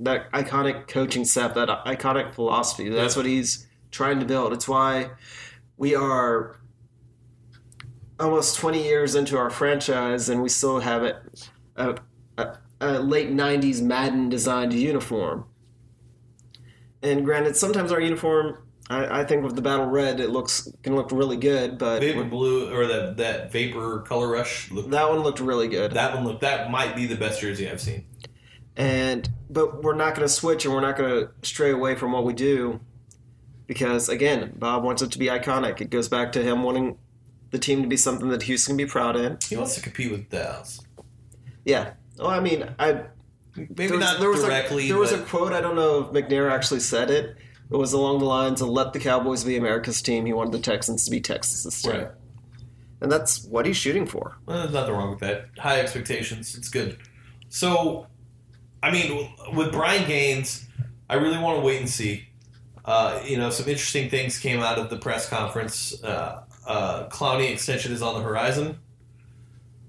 that 0.00 0.30
iconic 0.32 0.88
coaching 0.88 1.24
staff, 1.24 1.54
that 1.54 1.68
iconic 1.86 2.34
philosophy. 2.34 2.88
That's 2.88 3.16
what 3.16 3.26
he's 3.26 3.66
trying 3.90 4.20
to 4.20 4.26
build. 4.26 4.52
It's 4.52 4.68
why 4.68 5.10
we 5.76 5.94
are 5.94 6.60
almost 8.18 8.58
20 8.58 8.82
years 8.82 9.14
into 9.14 9.38
our 9.38 9.48
franchise 9.48 10.28
and 10.28 10.42
we 10.42 10.48
still 10.48 10.80
have 10.80 11.02
it 11.04 11.16
a, 11.76 11.96
a, 12.80 12.98
a 12.98 13.00
late 13.00 13.30
90s 13.30 13.82
Madden 13.82 14.28
designed 14.28 14.72
uniform. 14.72 15.44
And 17.02 17.24
granted, 17.24 17.56
sometimes 17.56 17.92
our 17.92 18.00
uniform, 18.00 18.58
I, 18.90 19.20
I 19.20 19.24
think 19.24 19.42
with 19.42 19.56
the 19.56 19.62
battle 19.62 19.86
red, 19.86 20.20
it 20.20 20.30
looks 20.30 20.68
can 20.82 20.94
look 20.94 21.10
really 21.12 21.36
good, 21.38 21.78
but 21.78 22.00
vapor 22.00 22.24
blue 22.24 22.72
or 22.74 22.86
that 22.86 23.16
that 23.16 23.50
vapor 23.52 24.00
color 24.00 24.28
rush. 24.30 24.70
Look, 24.70 24.90
that 24.90 25.08
one 25.08 25.20
looked 25.20 25.40
really 25.40 25.68
good. 25.68 25.92
that 25.92 26.14
one 26.14 26.24
looked 26.24 26.42
that 26.42 26.70
might 26.70 26.94
be 26.94 27.06
the 27.06 27.16
best 27.16 27.40
jersey 27.40 27.70
I've 27.70 27.80
seen. 27.80 28.04
and 28.76 29.28
but 29.48 29.82
we're 29.82 29.94
not 29.94 30.14
going 30.14 30.26
to 30.26 30.32
switch 30.32 30.64
and 30.64 30.74
we're 30.74 30.80
not 30.80 30.96
going 30.96 31.10
to 31.26 31.30
stray 31.48 31.70
away 31.70 31.94
from 31.94 32.12
what 32.12 32.24
we 32.24 32.32
do 32.34 32.80
because 33.66 34.08
again 34.08 34.52
bob 34.56 34.84
wants 34.84 35.02
it 35.02 35.10
to 35.12 35.18
be 35.18 35.26
iconic 35.26 35.80
it 35.80 35.90
goes 35.90 36.08
back 36.08 36.30
to 36.32 36.42
him 36.42 36.62
wanting 36.62 36.96
the 37.50 37.58
team 37.58 37.82
to 37.82 37.88
be 37.88 37.96
something 37.96 38.28
that 38.28 38.42
houston 38.44 38.72
can 38.72 38.86
be 38.86 38.88
proud 38.90 39.16
in 39.16 39.38
He 39.48 39.56
wants 39.56 39.74
to 39.74 39.80
compete 39.82 40.10
with 40.12 40.28
Dallas. 40.30 40.80
yeah 41.64 41.94
well 42.20 42.30
i 42.30 42.40
mean 42.40 42.68
i 42.78 43.02
Maybe 43.56 43.88
there 43.88 43.90
was, 43.96 44.00
not 44.00 44.20
there 44.20 44.30
was 44.30 44.42
directly. 44.44 44.84
a, 44.84 44.88
there 44.88 44.98
was 44.98 45.12
a 45.12 45.18
quote 45.18 45.52
i 45.52 45.60
don't 45.60 45.74
know 45.76 46.00
if 46.00 46.06
mcnair 46.12 46.50
actually 46.50 46.80
said 46.80 47.10
it 47.10 47.36
it 47.70 47.76
was 47.76 47.92
along 47.92 48.20
the 48.20 48.24
lines 48.24 48.60
of 48.60 48.68
let 48.68 48.92
the 48.92 49.00
cowboys 49.00 49.42
be 49.44 49.56
america's 49.56 50.00
team 50.02 50.24
he 50.26 50.32
wanted 50.32 50.52
the 50.52 50.60
texans 50.60 51.04
to 51.04 51.10
be 51.10 51.20
texas's 51.20 51.82
team 51.82 51.92
right. 51.92 52.08
and 53.00 53.10
that's 53.10 53.44
what 53.44 53.66
he's 53.66 53.76
shooting 53.76 54.06
for 54.06 54.36
Well, 54.46 54.58
there's 54.58 54.72
nothing 54.72 54.94
wrong 54.94 55.10
with 55.10 55.20
that. 55.20 55.46
High 55.58 55.80
expectations. 55.80 56.54
It's 56.56 56.68
good. 56.68 56.98
So, 57.48 58.06
I 58.82 58.90
mean, 58.92 59.28
with 59.54 59.72
Brian 59.72 60.06
Gaines, 60.06 60.66
I 61.08 61.14
really 61.14 61.38
want 61.38 61.58
to 61.58 61.64
wait 61.66 61.80
and 61.80 61.88
see. 61.88 62.28
Uh, 62.84 63.20
you 63.26 63.36
know, 63.36 63.50
some 63.50 63.68
interesting 63.68 64.08
things 64.08 64.38
came 64.38 64.60
out 64.60 64.78
of 64.78 64.88
the 64.90 64.96
press 64.98 65.28
conference. 65.28 66.02
Uh, 66.04 66.44
uh, 66.66 67.08
Clowney 67.08 67.50
extension 67.52 67.92
is 67.92 68.02
on 68.02 68.14
the 68.14 68.20
horizon, 68.20 68.78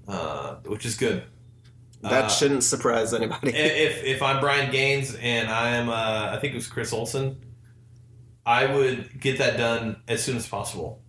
uh, 0.07 0.55
which 0.65 0.85
is 0.85 0.95
good. 0.95 1.23
That 2.01 2.25
Uh, 2.25 2.29
shouldn't 2.29 2.63
surprise 2.63 3.13
anybody 3.13 3.50
if 3.55 4.03
if 4.03 4.22
I'm 4.22 4.39
Brian 4.39 4.72
Gaines 4.72 5.15
and 5.15 5.50
I 5.50 5.70
am, 5.70 5.89
uh, 5.89 6.31
I 6.36 6.38
think 6.39 6.53
it 6.53 6.58
was 6.58 6.67
Chris 6.67 6.91
Olsen, 6.93 7.38
I 8.46 8.65
would 8.65 9.20
get 9.20 9.38
that 9.38 9.58
done 9.58 10.01
as 10.08 10.24
soon 10.24 10.36
as 10.38 10.48
possible 10.48 11.01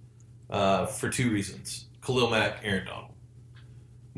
uh, 0.51 0.87
for 0.87 1.09
two 1.09 1.31
reasons: 1.31 1.87
Khalil 2.05 2.31
Mack, 2.31 2.59
Aaron 2.63 2.87
Donald. 2.87 3.13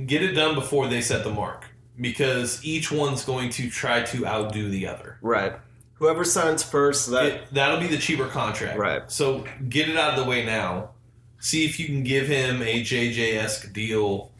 Get 0.04 0.22
it 0.22 0.32
done 0.32 0.56
before 0.56 0.88
they 0.88 1.00
set 1.00 1.22
the 1.22 1.30
mark 1.30 1.66
because 2.00 2.64
each 2.64 2.90
one's 2.90 3.24
going 3.24 3.50
to 3.50 3.70
try 3.70 4.02
to 4.02 4.26
outdo 4.26 4.68
the 4.68 4.86
other. 4.88 5.18
right 5.22 5.54
whoever 5.94 6.24
signs 6.24 6.62
first 6.62 7.10
that 7.10 7.24
It, 7.26 7.54
that'll 7.54 7.80
be 7.80 7.86
the 7.86 7.98
cheaper 7.98 8.26
contract. 8.26 8.78
Right. 8.78 9.10
So 9.10 9.44
get 9.68 9.88
it 9.88 9.96
out 9.96 10.18
of 10.18 10.24
the 10.24 10.28
way 10.28 10.44
now, 10.44 10.90
see 11.38 11.64
if 11.64 11.78
you 11.78 11.86
can 11.86 12.02
give 12.02 12.26
him 12.26 12.62
a 12.62 12.82
JJ 12.82 13.36
esque 13.36 13.72
deal 13.72 14.32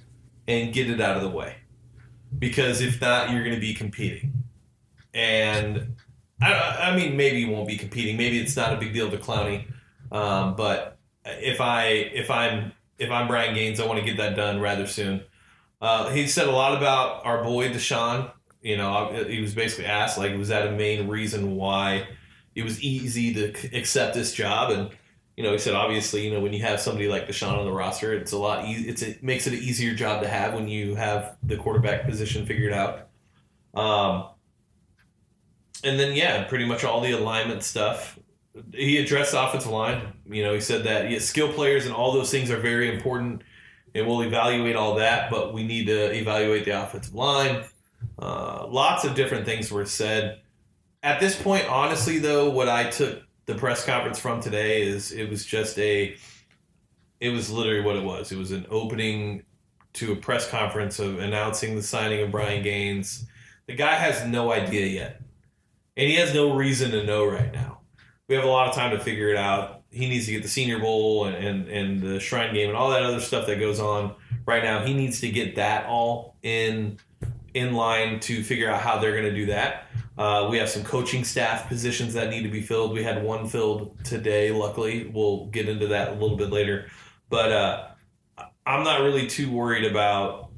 and 0.46 0.72
get 0.74 0.90
it 0.90 1.00
out 1.00 1.16
of 1.16 1.22
the 1.22 1.30
way. 1.30 1.54
Because 2.38 2.80
if 2.80 3.00
not, 3.00 3.30
you're 3.30 3.44
going 3.44 3.54
to 3.54 3.60
be 3.60 3.74
competing. 3.74 4.44
And 5.12 5.96
I, 6.42 6.90
I 6.90 6.96
mean, 6.96 7.16
maybe 7.16 7.40
you 7.40 7.50
won't 7.50 7.68
be 7.68 7.76
competing. 7.76 8.16
Maybe 8.16 8.40
it's 8.40 8.56
not 8.56 8.72
a 8.72 8.76
big 8.76 8.92
deal 8.92 9.10
to 9.10 9.16
Clowney. 9.16 9.66
Um, 10.10 10.56
but 10.56 10.98
if 11.24 11.60
I 11.60 11.86
if 11.86 12.30
I'm 12.30 12.72
if 12.98 13.10
I'm 13.10 13.28
Brian 13.28 13.54
Gaines, 13.54 13.80
I 13.80 13.86
want 13.86 13.98
to 13.98 14.04
get 14.04 14.16
that 14.18 14.36
done 14.36 14.60
rather 14.60 14.86
soon. 14.86 15.22
Uh, 15.80 16.10
he 16.10 16.26
said 16.26 16.48
a 16.48 16.52
lot 16.52 16.76
about 16.76 17.24
our 17.26 17.42
boy 17.42 17.68
Deshaun. 17.68 18.30
You 18.62 18.76
know, 18.78 19.24
he 19.28 19.40
was 19.40 19.54
basically 19.54 19.86
asked 19.86 20.16
like, 20.16 20.36
was 20.36 20.48
that 20.48 20.66
a 20.66 20.72
main 20.72 21.08
reason 21.08 21.56
why 21.56 22.08
it 22.54 22.64
was 22.64 22.82
easy 22.82 23.34
to 23.34 23.76
accept 23.76 24.14
this 24.14 24.32
job? 24.32 24.70
And 24.70 24.90
you 25.36 25.42
know, 25.42 25.52
he 25.52 25.58
said 25.58 25.74
obviously, 25.74 26.24
you 26.24 26.32
know, 26.32 26.40
when 26.40 26.52
you 26.52 26.62
have 26.62 26.80
somebody 26.80 27.08
like 27.08 27.26
Deshaun 27.26 27.58
on 27.58 27.64
the 27.64 27.72
roster, 27.72 28.12
it's 28.12 28.32
a 28.32 28.38
lot. 28.38 28.66
E- 28.66 28.84
it's 28.86 29.02
it 29.02 29.22
makes 29.22 29.46
it 29.46 29.52
an 29.52 29.58
easier 29.58 29.94
job 29.94 30.22
to 30.22 30.28
have 30.28 30.54
when 30.54 30.68
you 30.68 30.94
have 30.94 31.36
the 31.42 31.56
quarterback 31.56 32.06
position 32.06 32.46
figured 32.46 32.72
out. 32.72 33.08
Um, 33.74 34.28
and 35.82 35.98
then 35.98 36.14
yeah, 36.14 36.44
pretty 36.44 36.64
much 36.64 36.84
all 36.84 37.00
the 37.00 37.10
alignment 37.12 37.64
stuff. 37.64 38.18
He 38.72 38.98
addressed 38.98 39.34
offensive 39.36 39.70
line. 39.70 40.12
You 40.30 40.44
know, 40.44 40.54
he 40.54 40.60
said 40.60 40.84
that 40.84 41.10
yeah, 41.10 41.18
skill 41.18 41.52
players 41.52 41.86
and 41.86 41.94
all 41.94 42.12
those 42.12 42.30
things 42.30 42.50
are 42.52 42.60
very 42.60 42.94
important, 42.94 43.42
and 43.92 44.06
we'll 44.06 44.22
evaluate 44.22 44.76
all 44.76 44.94
that. 44.96 45.32
But 45.32 45.52
we 45.52 45.64
need 45.64 45.86
to 45.86 46.12
evaluate 46.12 46.64
the 46.64 46.80
offensive 46.80 47.14
line. 47.14 47.64
Uh, 48.16 48.68
lots 48.68 49.04
of 49.04 49.16
different 49.16 49.46
things 49.46 49.72
were 49.72 49.84
said. 49.84 50.42
At 51.02 51.18
this 51.18 51.40
point, 51.40 51.68
honestly, 51.68 52.18
though, 52.18 52.50
what 52.50 52.68
I 52.68 52.88
took 52.88 53.24
the 53.46 53.54
press 53.54 53.84
conference 53.84 54.18
from 54.18 54.40
today 54.40 54.82
is 54.82 55.12
it 55.12 55.28
was 55.28 55.44
just 55.44 55.78
a, 55.78 56.16
it 57.20 57.30
was 57.30 57.50
literally 57.50 57.82
what 57.82 57.96
it 57.96 58.04
was. 58.04 58.32
It 58.32 58.38
was 58.38 58.52
an 58.52 58.66
opening 58.70 59.42
to 59.94 60.12
a 60.12 60.16
press 60.16 60.48
conference 60.48 60.98
of 60.98 61.18
announcing 61.18 61.76
the 61.76 61.82
signing 61.82 62.22
of 62.22 62.30
Brian 62.30 62.62
Gaines. 62.62 63.26
The 63.66 63.74
guy 63.74 63.94
has 63.94 64.26
no 64.26 64.52
idea 64.52 64.86
yet, 64.86 65.20
and 65.96 66.08
he 66.08 66.16
has 66.16 66.34
no 66.34 66.54
reason 66.54 66.90
to 66.90 67.04
know 67.04 67.24
right 67.24 67.52
now. 67.52 67.80
We 68.28 68.34
have 68.34 68.44
a 68.44 68.48
lot 68.48 68.68
of 68.68 68.74
time 68.74 68.90
to 68.96 68.98
figure 69.02 69.28
it 69.28 69.36
out. 69.36 69.82
He 69.90 70.08
needs 70.08 70.26
to 70.26 70.32
get 70.32 70.42
the 70.42 70.48
Senior 70.48 70.80
Bowl 70.80 71.26
and, 71.26 71.36
and, 71.36 71.68
and 71.68 72.02
the 72.02 72.18
Shrine 72.18 72.52
Game 72.52 72.68
and 72.68 72.76
all 72.76 72.90
that 72.90 73.02
other 73.02 73.20
stuff 73.20 73.46
that 73.46 73.60
goes 73.60 73.78
on 73.78 74.14
right 74.46 74.62
now. 74.62 74.84
He 74.84 74.94
needs 74.94 75.20
to 75.20 75.30
get 75.30 75.56
that 75.56 75.86
all 75.86 76.36
in 76.42 76.98
in 77.52 77.72
line 77.74 78.18
to 78.18 78.42
figure 78.42 78.68
out 78.68 78.80
how 78.80 78.98
they're 78.98 79.12
going 79.12 79.24
to 79.24 79.34
do 79.34 79.46
that. 79.46 79.83
Uh, 80.16 80.46
we 80.48 80.58
have 80.58 80.68
some 80.68 80.84
coaching 80.84 81.24
staff 81.24 81.68
positions 81.68 82.14
that 82.14 82.30
need 82.30 82.42
to 82.42 82.48
be 82.48 82.62
filled. 82.62 82.92
We 82.92 83.02
had 83.02 83.22
one 83.22 83.48
filled 83.48 83.96
today, 84.04 84.52
luckily. 84.52 85.10
We'll 85.12 85.46
get 85.46 85.68
into 85.68 85.88
that 85.88 86.10
a 86.10 86.12
little 86.12 86.36
bit 86.36 86.50
later. 86.50 86.88
But 87.28 87.52
uh, 87.52 87.88
I'm 88.64 88.84
not 88.84 89.00
really 89.00 89.26
too 89.26 89.50
worried 89.50 89.84
about 89.84 90.50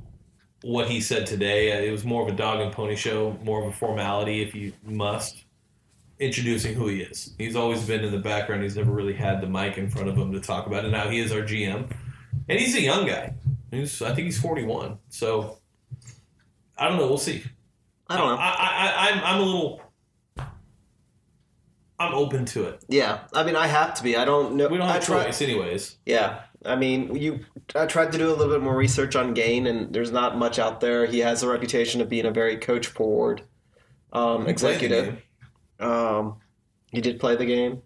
what 0.63 0.89
he 0.89 1.01
said 1.01 1.27
today. 1.27 1.87
It 1.87 1.91
was 1.91 2.05
more 2.05 2.23
of 2.23 2.29
a 2.29 2.37
dog 2.37 2.61
and 2.61 2.73
pony 2.73 2.97
show, 2.97 3.39
more 3.43 3.63
of 3.63 3.69
a 3.69 3.73
formality, 3.73 4.43
if 4.43 4.55
you 4.55 4.73
must, 4.85 5.45
introducing 6.19 6.75
who 6.75 6.89
he 6.89 7.01
is. 7.01 7.35
He's 7.39 7.57
always 7.57 7.87
been 7.87 8.05
in 8.05 8.13
the 8.13 8.19
background. 8.19 8.63
He's 8.63 8.77
never 8.77 8.93
really 8.93 9.15
had 9.15 9.41
the 9.41 9.47
mic 9.47 9.79
in 9.79 9.89
front 9.89 10.09
of 10.09 10.17
him 10.17 10.33
to 10.33 10.41
talk 10.41 10.67
about 10.67 10.85
it. 10.85 10.91
Now 10.91 11.09
he 11.09 11.19
is 11.19 11.33
our 11.33 11.43
GM, 11.43 11.91
and 12.49 12.59
he's 12.59 12.75
a 12.75 12.81
young 12.81 13.07
guy. 13.07 13.35
He's, 13.71 14.03
I 14.03 14.15
think 14.15 14.27
he's 14.27 14.41
41. 14.41 14.99
So 15.09 15.59
I 16.79 16.89
don't 16.89 16.99
know. 16.99 17.09
We'll 17.09 17.19
see. 17.19 17.45
I 18.09 18.17
don't 18.17 18.29
know. 18.29 18.37
I, 18.37 18.49
I, 18.49 19.11
I'm, 19.11 19.25
I'm 19.25 19.41
a 19.41 19.45
little. 19.45 19.81
I'm 21.99 22.13
open 22.15 22.45
to 22.47 22.65
it. 22.65 22.85
Yeah, 22.89 23.21
I 23.33 23.43
mean, 23.43 23.57
I 23.57 23.67
have 23.67 23.95
to 23.95 24.03
be. 24.03 24.17
I 24.17 24.25
don't 24.25 24.55
know. 24.57 24.69
We 24.69 24.77
don't 24.77 24.87
I 24.89 24.95
have 24.95 25.05
try- 25.05 25.25
choice, 25.25 25.41
anyways. 25.41 25.97
Yeah, 26.05 26.43
I 26.65 26.77
mean, 26.77 27.15
you. 27.17 27.41
I 27.75 27.87
tried 27.87 28.13
to 28.13 28.19
do 28.19 28.29
a 28.29 28.35
little 28.35 28.53
bit 28.53 28.63
more 28.63 28.77
research 28.77 29.17
on 29.17 29.33
Gaine, 29.35 29.67
and 29.67 29.93
there's 29.95 30.13
not 30.13 30.37
much 30.37 30.59
out 30.59 30.81
there. 30.81 31.07
He 31.07 31.21
has 31.21 31.43
a 31.43 31.49
reputation 31.49 32.01
of 32.01 32.09
being 32.09 32.27
a 32.27 32.31
very 32.31 32.59
coach 32.59 32.87
forward 32.87 33.43
um, 34.13 34.47
He 34.47 34.53
played 34.53 34.79
the 34.81 34.87
executive. 34.87 35.23
Um, 35.81 36.37
he 36.93 37.01
did 37.01 37.19
play 37.19 37.35
the 37.37 37.47
game. 37.47 37.83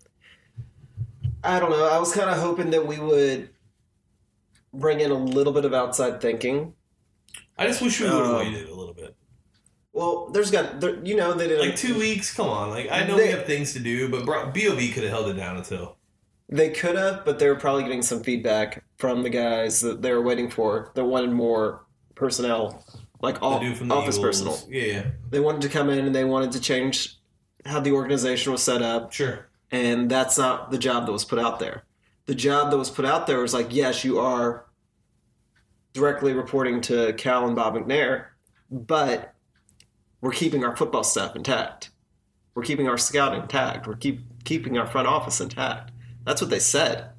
I 1.42 1.58
don't 1.60 1.70
know. 1.70 1.88
I 1.88 1.98
was 1.98 2.12
kind 2.12 2.28
of 2.28 2.36
hoping 2.38 2.70
that 2.70 2.86
we 2.86 2.98
would 2.98 3.48
bring 4.74 5.00
in 5.00 5.10
a 5.10 5.14
little 5.14 5.52
bit 5.52 5.64
of 5.64 5.72
outside 5.72 6.20
thinking. 6.20 6.74
I 7.56 7.66
just 7.66 7.80
wish 7.80 8.00
we 8.00 8.06
would 8.06 8.14
have 8.14 8.26
Um, 8.26 8.36
waited 8.38 8.68
a 8.68 8.74
little 8.74 8.89
bit. 8.89 8.89
Well, 9.92 10.30
there's 10.30 10.50
got 10.50 10.80
there, 10.80 11.04
you 11.04 11.16
know 11.16 11.32
that 11.32 11.48
didn't 11.48 11.66
Like 11.66 11.76
two 11.76 11.98
weeks. 11.98 12.32
Come 12.34 12.48
on. 12.48 12.70
Like 12.70 12.90
I 12.90 13.04
know 13.06 13.16
They- 13.16 13.24
we 13.26 13.30
have 13.30 13.46
things 13.46 13.72
to 13.72 13.78
do, 13.80 14.08
but 14.08 14.24
Bob 14.24 14.54
could 14.54 15.02
have 15.02 15.10
held 15.10 15.28
it 15.28 15.34
down 15.34 15.56
until. 15.56 15.96
They 16.48 16.70
could 16.70 16.96
have, 16.96 17.24
but 17.24 17.38
they 17.38 17.48
were 17.48 17.54
probably 17.56 17.84
getting 17.84 18.02
some 18.02 18.22
feedback 18.24 18.82
from 18.98 19.22
the 19.22 19.30
guys 19.30 19.80
that 19.82 20.02
they 20.02 20.12
were 20.12 20.20
waiting 20.22 20.50
for 20.50 20.90
that 20.94 21.04
wanted 21.04 21.30
more 21.30 21.86
personnel, 22.16 22.84
like 23.22 23.36
The 23.36 23.40
all, 23.42 23.74
from 23.74 23.86
the 23.88 23.94
office 23.94 24.16
Eagles. 24.18 24.42
personnel. 24.42 24.68
Yeah, 24.68 24.82
yeah, 24.84 25.06
They 25.30 25.38
wanted 25.38 25.62
to 25.62 25.68
come 25.68 25.88
in 25.90 26.04
and 26.04 26.14
they 26.14 26.24
wanted 26.24 26.50
to 26.52 26.60
change 26.60 27.18
how 27.66 27.78
the 27.78 27.92
organization 27.92 28.50
was 28.50 28.62
set 28.64 28.82
up, 28.82 29.12
sure. 29.12 29.46
and 29.70 30.10
that's 30.10 30.36
not 30.36 30.72
the 30.72 30.78
job 30.78 31.06
that 31.06 31.12
was 31.12 31.24
put 31.24 31.38
out 31.38 31.60
there. 31.60 31.84
The 32.26 32.34
job 32.34 32.72
that 32.72 32.78
was 32.78 32.90
put 32.90 33.04
out 33.04 33.28
there 33.28 33.38
was 33.40 33.54
like, 33.54 33.68
yes, 33.72 34.02
you 34.04 34.18
are 34.18 34.66
directly 35.92 36.32
reporting 36.32 36.80
to 36.82 37.12
Cal 37.12 37.46
and 37.46 37.54
Bob 37.54 37.74
McNair, 37.74 38.26
but 38.70 39.34
we're 40.20 40.32
keeping 40.32 40.64
our 40.64 40.76
football 40.76 41.02
staff 41.04 41.34
intact. 41.36 41.90
We're 42.54 42.62
keeping 42.62 42.88
our 42.88 42.98
scouting 42.98 43.42
intact. 43.42 43.86
We're 43.86 43.96
keep 43.96 44.20
keeping 44.44 44.76
our 44.78 44.86
front 44.86 45.06
office 45.08 45.40
intact. 45.40 45.92
That's 46.24 46.40
what 46.40 46.50
they 46.50 46.58
said. 46.58 47.10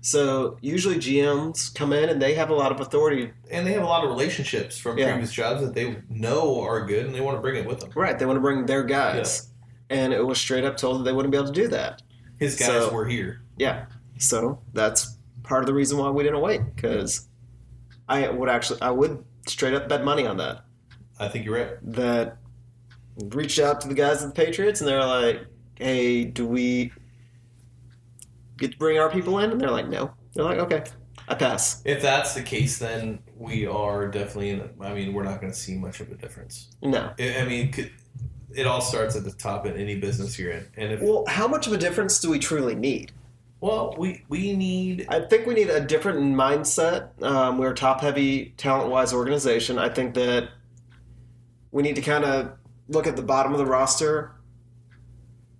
So 0.00 0.56
usually 0.60 0.96
GMs 0.96 1.74
come 1.74 1.92
in 1.92 2.08
and 2.08 2.22
they 2.22 2.34
have 2.34 2.50
a 2.50 2.54
lot 2.54 2.70
of 2.70 2.80
authority. 2.80 3.32
And 3.50 3.66
they 3.66 3.72
have 3.72 3.82
a 3.82 3.86
lot 3.86 4.04
of 4.04 4.10
relationships 4.10 4.78
from 4.78 4.96
Yeah. 4.98 5.10
previous 5.12 5.32
jobs 5.32 5.60
that 5.62 5.74
they 5.74 5.96
know 6.08 6.60
are 6.62 6.86
good, 6.86 7.06
and 7.06 7.14
they 7.14 7.20
want 7.20 7.36
to 7.36 7.40
bring 7.40 7.56
it 7.56 7.66
with 7.66 7.80
them. 7.80 7.90
Right. 7.94 8.16
They 8.18 8.24
want 8.24 8.36
to 8.36 8.40
bring 8.40 8.66
their 8.66 8.84
guys. 8.84 9.48
And 9.90 10.12
it 10.12 10.24
was 10.24 10.38
straight 10.38 10.64
up 10.64 10.76
told 10.76 11.00
that 11.00 11.04
they 11.04 11.12
wouldn't 11.12 11.32
be 11.32 11.38
able 11.38 11.48
to 11.48 11.52
do 11.52 11.68
that. 11.68 12.02
His 12.38 12.56
guys 12.56 12.68
So- 12.68 12.92
were 12.92 13.06
here. 13.06 13.40
Yeah. 13.56 13.86
So 14.18 14.60
that's 14.72 15.16
part 15.42 15.62
of 15.62 15.66
the 15.66 15.74
reason 15.74 15.98
why 15.98 16.10
we 16.10 16.22
didn't 16.22 16.40
wait 16.40 16.60
because 16.74 17.28
I 18.08 18.28
would 18.28 18.48
actually 18.48 18.80
I 18.82 18.90
would 18.90 19.24
straight 19.46 19.74
up 19.74 19.88
bet 19.88 20.04
money 20.04 20.26
on 20.26 20.36
that. 20.38 20.64
I 21.18 21.28
think 21.28 21.44
you're 21.44 21.56
right. 21.58 21.70
That 21.82 22.38
reached 23.24 23.58
out 23.58 23.80
to 23.82 23.88
the 23.88 23.94
guys 23.94 24.22
at 24.22 24.28
the 24.28 24.34
Patriots 24.34 24.80
and 24.80 24.88
they're 24.88 25.04
like, 25.04 25.40
"Hey, 25.76 26.24
do 26.24 26.46
we 26.46 26.92
get 28.58 28.72
to 28.72 28.78
bring 28.78 28.98
our 28.98 29.10
people 29.10 29.38
in?" 29.38 29.50
And 29.50 29.60
they're 29.60 29.70
like, 29.70 29.88
"No." 29.88 30.12
They're 30.34 30.44
like, 30.44 30.58
"Okay, 30.58 30.84
I 31.28 31.34
pass." 31.34 31.82
If 31.84 32.02
that's 32.02 32.34
the 32.34 32.42
case, 32.42 32.78
then 32.78 33.20
we 33.36 33.66
are 33.66 34.08
definitely 34.08 34.50
in. 34.50 34.68
I 34.80 34.94
mean, 34.94 35.12
we're 35.12 35.24
not 35.24 35.40
going 35.40 35.52
to 35.52 35.58
see 35.58 35.74
much 35.76 36.00
of 36.00 36.10
a 36.10 36.14
difference. 36.14 36.68
No. 36.82 37.12
I 37.18 37.38
I 37.40 37.44
mean, 37.44 37.72
it 38.54 38.66
all 38.66 38.80
starts 38.80 39.16
at 39.16 39.24
the 39.24 39.32
top 39.32 39.66
in 39.66 39.76
any 39.76 39.96
business 39.96 40.38
you're 40.38 40.52
in, 40.52 40.66
and 40.76 40.92
if 40.92 41.00
Well, 41.02 41.24
how 41.28 41.48
much 41.48 41.66
of 41.66 41.72
a 41.72 41.78
difference 41.78 42.20
do 42.20 42.30
we 42.30 42.38
truly 42.38 42.74
need? 42.74 43.12
well, 43.60 43.94
we 43.98 44.22
we 44.28 44.54
need 44.54 45.06
I 45.08 45.20
think 45.20 45.46
we 45.46 45.54
need 45.54 45.70
a 45.70 45.80
different 45.80 46.18
mindset. 46.20 47.20
Um, 47.22 47.56
we're 47.58 47.72
a 47.72 47.74
top 47.74 48.00
heavy, 48.02 48.54
talent 48.58 48.90
wise 48.90 49.12
organization. 49.14 49.78
I 49.78 49.88
think 49.88 50.14
that 50.14 50.50
we 51.72 51.82
need 51.82 51.96
to 51.96 52.02
kind 52.02 52.24
of 52.24 52.52
look 52.88 53.06
at 53.06 53.16
the 53.16 53.22
bottom 53.22 53.52
of 53.52 53.58
the 53.58 53.66
roster 53.66 54.32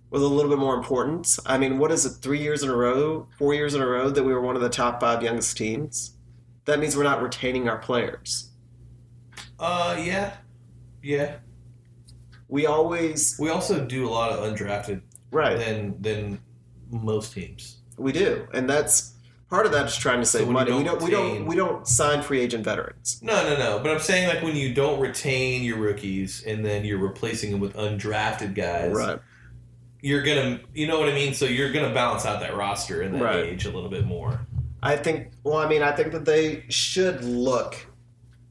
with 0.09 0.21
a 0.21 0.27
little 0.27 0.49
bit 0.49 0.59
more 0.59 0.75
importance. 0.75 1.39
I 1.45 1.57
mean, 1.57 1.77
what 1.79 1.91
is 1.91 2.05
it, 2.05 2.21
three 2.21 2.39
years 2.41 2.63
in 2.63 2.69
a 2.69 2.75
row, 2.75 3.27
four 3.37 3.53
years 3.53 3.73
in 3.73 3.81
a 3.81 3.85
row 3.87 4.09
that 4.09 4.23
we 4.23 4.33
were 4.33 4.41
one 4.41 4.55
of 4.55 4.61
the 4.61 4.69
top 4.69 5.01
five 5.01 5.21
youngest 5.21 5.57
teams? 5.57 6.13
That 6.65 6.79
means 6.79 6.95
we're 6.95 7.03
not 7.03 7.21
retaining 7.21 7.67
our 7.69 7.77
players. 7.77 8.51
uh 9.59 9.95
yeah 9.99 10.33
yeah. 11.01 11.37
We 12.49 12.65
always, 12.65 13.37
We 13.39 13.49
also 13.49 13.85
do 13.85 14.07
a 14.07 14.09
lot 14.09 14.31
of 14.31 14.39
undrafted 14.43 15.01
right, 15.31 15.57
than 15.57 16.01
than 16.01 16.39
most 16.89 17.33
teams. 17.33 17.77
we 17.97 18.11
do. 18.11 18.47
And 18.53 18.69
that's 18.69 19.13
part 19.49 19.65
of 19.65 19.71
that 19.71 19.85
is 19.87 19.95
trying 19.95 20.19
to 20.19 20.25
save 20.25 20.47
you 20.47 20.53
money. 20.53 20.71
We 20.71 20.83
don't 20.83 20.99
don't, 20.99 21.03
we 21.03 21.11
don't, 21.11 21.45
we 21.45 21.55
don't 21.55 21.87
sign 21.87 22.21
free 22.21 22.39
agent 22.41 22.63
veterans. 22.63 23.19
No, 23.21 23.33
no, 23.43 23.57
no. 23.57 23.79
But 23.79 23.91
I'm 23.91 23.99
saying 23.99 24.27
like 24.27 24.43
when 24.43 24.55
you 24.55 24.73
don't 24.73 24.99
retain 24.99 25.63
your 25.63 25.77
rookies 25.77 26.43
and 26.45 26.65
then 26.65 26.83
you're 26.85 26.97
replacing 26.99 27.51
them 27.51 27.59
with 27.59 27.75
undrafted 27.75 28.53
guys, 28.55 28.93
Right. 28.93 29.19
you're 30.01 30.23
gonna, 30.23 30.59
you 30.73 30.87
know 30.87 30.99
what 30.99 31.09
I 31.09 31.13
mean. 31.13 31.33
So 31.33 31.45
you're 31.45 31.71
gonna 31.71 31.93
balance 31.93 32.25
out 32.25 32.39
that 32.41 32.55
roster 32.55 33.01
and 33.01 33.15
that 33.15 33.21
Right. 33.23 33.45
age 33.45 33.65
a 33.65 33.71
little 33.71 33.89
bit 33.89 34.05
more. 34.05 34.41
I 34.83 34.95
think. 34.95 35.31
Well, 35.43 35.57
I 35.57 35.67
mean, 35.67 35.81
I 35.81 35.91
think 35.91 36.11
that 36.11 36.25
they 36.25 36.63
should 36.69 37.23
look 37.23 37.75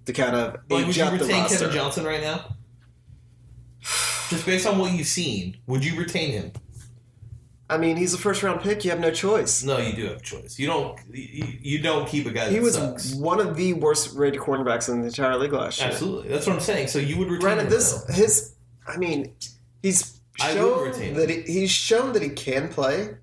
to 0.06 0.12
kind 0.12 0.34
of 0.34 0.54
Like, 0.68 0.86
would 0.86 0.96
you 0.96 1.04
retain. 1.08 1.46
Kevin 1.48 1.70
Johnson 1.70 2.04
right 2.04 2.20
now? 2.20 2.56
Just 4.28 4.44
based 4.44 4.66
on 4.66 4.78
what 4.78 4.92
you've 4.92 5.06
seen, 5.06 5.56
would 5.68 5.84
you 5.84 5.96
retain 5.96 6.32
him? 6.32 6.52
I 7.68 7.78
mean, 7.78 7.96
he's 7.96 8.14
a 8.14 8.18
first 8.18 8.42
round 8.44 8.61
pick. 8.61 8.85
You 8.85 8.90
have 8.92 9.00
no 9.00 9.11
choice. 9.11 9.64
No, 9.64 9.78
you 9.78 9.92
do 9.92 10.06
have 10.06 10.18
a 10.18 10.20
choice. 10.20 10.56
You 10.58 10.68
don't. 10.68 10.99
You, 11.12 11.44
you 11.61 11.78
don't 11.82 12.06
keep 12.08 12.26
a 12.26 12.30
guy 12.30 12.49
He 12.49 12.61
was 12.61 12.75
sucks. 12.75 13.14
one 13.14 13.40
of 13.40 13.56
the 13.56 13.73
worst 13.73 14.14
rated 14.16 14.40
cornerbacks 14.40 14.88
in 14.88 15.00
the 15.00 15.08
entire 15.08 15.37
league 15.37 15.52
last 15.52 15.80
year. 15.80 15.88
Absolutely, 15.90 16.28
that's 16.28 16.46
what 16.46 16.54
I'm 16.54 16.61
saying. 16.61 16.88
So 16.88 17.00
you 17.00 17.16
would 17.18 17.26
retain 17.28 17.40
Granted, 17.40 17.64
him. 17.64 17.70
this 17.70 17.92
though. 18.04 18.12
his. 18.14 18.54
I 18.87 18.96
mean, 18.99 19.35
he's 19.82 20.20
shown 20.38 20.92
that 21.14 21.28
he, 21.28 21.40
he's 21.42 21.70
shown 21.73 22.12
that 22.12 22.23
he 22.23 22.28
can 22.28 22.68
play. 22.68 23.16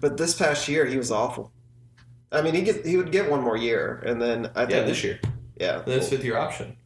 But 0.00 0.16
this 0.16 0.34
past 0.34 0.66
year, 0.66 0.84
he 0.84 0.96
was 0.96 1.12
awful. 1.12 1.52
I 2.32 2.42
mean, 2.42 2.54
he 2.54 2.62
get 2.62 2.84
he 2.84 2.96
would 2.96 3.12
get 3.12 3.30
one 3.30 3.42
more 3.42 3.56
year, 3.56 4.02
and 4.04 4.20
then 4.20 4.46
I 4.56 4.60
think 4.66 4.70
Yeah, 4.70 4.82
this 4.84 5.04
year. 5.04 5.20
Yeah, 5.60 5.82
Then 5.86 5.98
it's 5.98 6.08
fifth 6.08 6.24
year 6.24 6.36
option. 6.36 6.76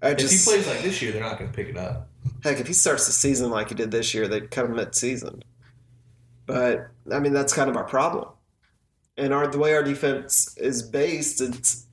I 0.00 0.10
If 0.10 0.18
just 0.18 0.46
he 0.46 0.50
plays 0.50 0.66
like 0.66 0.80
this 0.82 1.02
year, 1.02 1.12
they're 1.12 1.20
not 1.22 1.38
going 1.38 1.50
to 1.50 1.54
pick 1.56 1.68
it 1.68 1.76
up. 1.76 2.07
Heck 2.42 2.60
if 2.60 2.66
he 2.66 2.72
starts 2.72 3.06
the 3.06 3.12
season 3.12 3.50
like 3.50 3.68
he 3.68 3.74
did 3.74 3.90
this 3.90 4.14
year, 4.14 4.28
they'd 4.28 4.50
cut 4.50 4.66
him 4.66 4.76
mid-season. 4.76 5.42
But 6.46 6.88
I 7.12 7.18
mean, 7.20 7.32
that's 7.32 7.52
kind 7.52 7.68
of 7.68 7.76
our 7.76 7.84
problem. 7.84 8.28
And 9.16 9.34
our 9.34 9.46
the 9.48 9.58
way 9.58 9.74
our 9.74 9.82
defense 9.82 10.56
is 10.58 10.82
based, 10.82 11.40
it's 11.40 11.86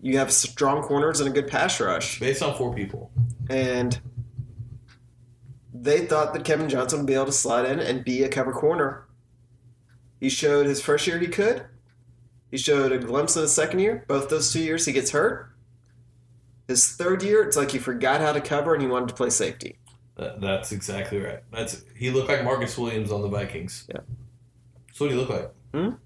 you 0.00 0.18
have 0.18 0.30
strong 0.30 0.82
corners 0.82 1.20
and 1.20 1.28
a 1.28 1.32
good 1.32 1.48
pass 1.48 1.80
rush, 1.80 2.20
Based 2.20 2.42
on 2.42 2.54
four 2.56 2.74
people. 2.74 3.10
and 3.48 3.98
they 5.72 6.06
thought 6.06 6.32
that 6.34 6.44
Kevin 6.44 6.68
Johnson 6.68 7.00
would 7.00 7.06
be 7.06 7.14
able 7.14 7.26
to 7.26 7.32
slide 7.32 7.66
in 7.66 7.80
and 7.80 8.04
be 8.04 8.22
a 8.22 8.28
cover 8.28 8.52
corner. 8.52 9.06
He 10.20 10.28
showed 10.28 10.66
his 10.66 10.80
first 10.80 11.06
year 11.06 11.18
he 11.18 11.26
could. 11.26 11.64
He 12.50 12.56
showed 12.56 12.92
a 12.92 12.98
glimpse 12.98 13.34
in 13.36 13.42
his 13.42 13.52
second 13.54 13.80
year. 13.80 14.04
Both 14.06 14.28
those 14.28 14.52
two 14.52 14.60
years 14.60 14.86
he 14.86 14.92
gets 14.92 15.10
hurt. 15.10 15.50
His 16.68 16.96
third 16.96 17.22
year, 17.22 17.42
it's 17.42 17.56
like 17.56 17.70
he 17.70 17.78
forgot 17.78 18.20
how 18.20 18.32
to 18.32 18.40
cover 18.40 18.72
and 18.74 18.82
he 18.82 18.88
wanted 18.88 19.08
to 19.08 19.14
play 19.14 19.30
safety. 19.30 19.78
That, 20.16 20.40
that's 20.40 20.72
exactly 20.72 21.18
right. 21.20 21.40
That's 21.52 21.82
he 21.96 22.10
looked 22.10 22.28
like 22.28 22.44
Marcus 22.44 22.78
Williams 22.78 23.10
on 23.12 23.22
the 23.22 23.28
Vikings. 23.28 23.86
Yeah. 23.88 24.00
So 24.92 25.04
what 25.04 25.10
do 25.10 25.14
you 25.16 25.20
look 25.20 25.30
like? 25.30 25.96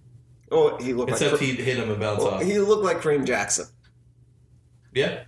Oh, 0.51 0.77
he 0.79 0.95
looked 0.95 1.11
like 1.11 1.21
Except 1.21 1.41
like 1.41 1.43
he 1.43 1.53
hit 1.55 1.77
him 1.77 1.91
and 1.91 2.01
bounced 2.01 2.25
well, 2.25 2.35
off. 2.37 2.43
he 2.43 2.59
looked 2.59 2.83
like 2.85 2.99
Kareem 3.03 3.27
Jackson. 3.27 3.67
yeah. 4.95 5.25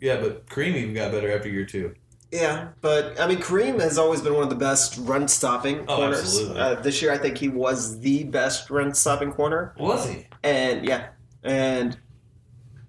Yeah, 0.00 0.20
but 0.20 0.46
Kareem 0.46 0.74
even 0.74 0.94
got 0.94 1.12
better 1.12 1.30
after 1.32 1.48
year 1.48 1.64
two. 1.64 1.94
Yeah, 2.32 2.70
but 2.80 3.20
I 3.20 3.28
mean, 3.28 3.38
Kareem 3.38 3.80
has 3.80 3.98
always 3.98 4.20
been 4.20 4.34
one 4.34 4.42
of 4.42 4.48
the 4.50 4.56
best 4.56 4.96
run 5.02 5.28
stopping 5.28 5.84
Oh, 5.86 5.96
corners. 5.96 6.18
absolutely. 6.22 6.60
Uh, 6.60 6.74
this 6.76 7.00
year, 7.00 7.12
I 7.12 7.18
think 7.18 7.38
he 7.38 7.48
was 7.48 8.00
the 8.00 8.24
best 8.24 8.68
run 8.68 8.94
stopping 8.94 9.30
corner. 9.32 9.74
Was 9.78 10.08
he? 10.08 10.26
And 10.42 10.84
yeah, 10.84 11.10
and 11.44 11.96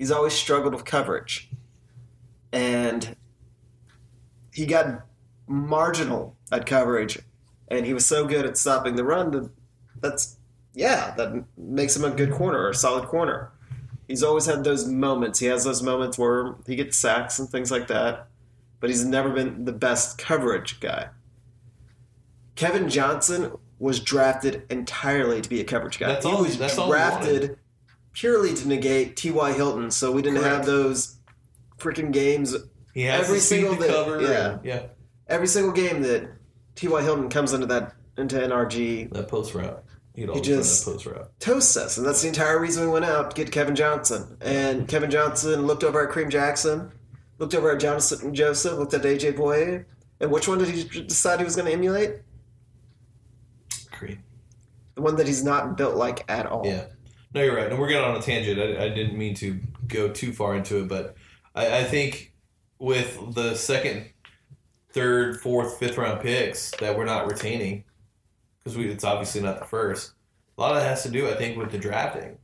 he's 0.03 0.12
always 0.12 0.33
struggled 0.33 0.74
with 0.74 0.83
coverage. 0.83 1.50
And 2.51 3.15
he 4.51 4.65
got 4.65 5.05
marginal 5.48 6.36
at 6.51 6.65
coverage, 6.65 7.19
and 7.69 7.86
he 7.86 7.93
was 7.93 8.05
so 8.05 8.25
good 8.27 8.45
at 8.45 8.57
stopping 8.57 8.98
the 8.98 9.05
run 9.05 9.31
that 9.31 9.50
that's 10.01 10.36
yeah, 10.74 11.13
that 11.15 11.45
makes 11.55 11.95
him 11.95 12.03
a 12.03 12.10
good 12.10 12.33
corner 12.33 12.60
or 12.60 12.72
a 12.72 12.75
solid 12.75 13.05
corner. 13.05 13.51
He's 14.10 14.24
always 14.24 14.45
had 14.45 14.65
those 14.65 14.86
moments. 14.86 15.39
He 15.39 15.45
has 15.45 15.63
those 15.63 15.81
moments 15.81 16.17
where 16.17 16.55
he 16.67 16.75
gets 16.75 16.98
sacks 16.98 17.39
and 17.39 17.48
things 17.48 17.72
like 17.72 17.88
that, 17.88 18.27
but 18.81 18.89
he's 18.89 19.05
never 19.05 19.29
been 19.29 19.63
the 19.63 19.72
best 19.72 20.17
coverage 20.17 20.81
guy. 20.81 21.07
Kevin 22.55 22.89
Johnson 22.89 23.53
was 23.79 24.01
drafted 24.01 24.63
entirely 24.69 25.39
to 25.39 25.48
be 25.48 25.62
a 25.62 25.63
coverage 25.63 25.98
guy. 25.98 26.07
That's 26.07 26.25
he 26.25 26.31
all- 26.33 26.41
was 26.41 26.57
that's 26.57 26.75
drafted. 26.75 27.57
Purely 28.13 28.53
to 28.53 28.67
negate 28.67 29.15
T.Y. 29.17 29.53
Hilton, 29.53 29.89
so 29.91 30.12
we 30.12 30.22
didn't 30.22 30.39
Correct. 30.39 30.55
have 30.58 30.65
those 30.65 31.17
freaking 31.79 32.12
games. 32.12 32.55
He 32.93 33.03
has 33.03 33.25
Every 33.25 33.39
single 33.39 33.75
to 33.75 33.82
day, 33.82 33.88
cover. 33.88 34.22
yeah. 34.22 34.51
and- 34.51 34.65
yeah. 34.65 34.82
Every 35.27 35.48
single 35.48 35.72
game 35.74 36.01
that 36.03 36.29
T.Y. 36.75 37.01
Hilton 37.01 37.29
comes 37.29 37.53
into 37.53 37.65
that 37.67 37.96
into 38.17 38.36
NRG 38.36 39.12
That 39.13 39.27
post 39.27 39.55
route. 39.55 39.84
He'd 40.15 40.29
always 40.29 40.46
just- 40.46 40.86
post 40.86 41.05
route. 41.08 41.32
toasts 41.39 41.75
us, 41.75 41.98
and 41.98 42.05
that's 42.05 42.22
the 42.22 42.27
entire 42.27 42.60
reason 42.60 42.86
we 42.86 42.91
went 42.91 43.05
out 43.05 43.32
to 43.32 43.36
get 43.36 43.51
Kevin 43.51 43.75
Johnson. 43.75 44.38
And 44.41 44.88
Kevin 44.88 45.10
Johnson 45.10 45.65
looked 45.65 45.84
over 45.84 46.08
at 46.08 46.13
Kareem 46.13 46.29
Jackson, 46.29 46.91
looked 47.39 47.55
over 47.55 47.72
at 47.72 47.79
Jonathan 47.79 48.36
Joseph, 48.36 48.77
looked 48.77 48.93
at 48.93 49.01
AJ 49.01 49.34
Bouye, 49.36 49.86
and 50.20 50.29
which 50.32 50.48
one 50.48 50.60
did 50.60 50.67
he 50.70 50.84
decide 51.01 51.39
he 51.39 51.46
was 51.46 51.55
going 51.55 51.65
to 51.65 51.74
emulate? 51.74 52.17
Kareem. 53.91 54.20
The 54.96 55.01
one 55.01 55.15
that 55.15 55.25
he's 55.27 55.43
not 55.43 55.75
built 55.77 55.96
like 55.96 56.24
at 56.29 56.46
all. 56.46 56.63
Yeah. 56.65 56.86
No, 57.34 57.42
you're 57.42 57.56
right. 57.56 57.70
And 57.70 57.80
we're 57.80 57.88
getting 57.88 58.08
on 58.08 58.16
a 58.16 58.22
tangent. 58.22 58.60
I, 58.60 58.86
I 58.86 58.90
didn't 58.90 59.18
mean 59.18 59.34
to 59.36 59.60
go 59.88 60.10
too 60.10 60.34
far 60.34 60.56
into 60.56 60.81
it, 60.81 60.88
but 60.88 61.16
I, 61.55 61.79
I 61.79 61.84
think 61.84 62.34
with 62.79 63.34
the 63.34 63.55
second, 63.55 64.10
third, 64.92 65.42
fourth, 65.42 65.79
fifth 65.79 65.98
round 65.98 66.22
picks 66.22 66.72
that 66.79 66.96
we're 66.96 67.05
not 67.05 67.27
retaining, 67.27 67.84
because 68.60 68.77
we 68.77 68.88
it's 68.90 69.03
obviously 69.03 69.42
not 69.42 69.60
the 69.60 69.66
first. 69.66 70.14
A 70.57 70.62
lot 70.62 70.75
of 70.75 70.81
that 70.81 70.88
has 70.88 71.03
to 71.03 71.10
do, 71.10 71.27
I 71.29 71.34
think, 71.34 71.57
with 71.57 71.72
the 71.72 71.79
drafting. 71.79 72.38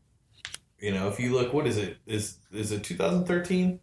You 0.80 0.92
know, 0.92 1.08
if 1.08 1.20
you 1.20 1.34
look, 1.34 1.54
what 1.54 1.68
is 1.68 1.78
it? 1.78 1.98
Is 2.06 2.38
is 2.52 2.72
it 2.72 2.84
2013? 2.84 3.80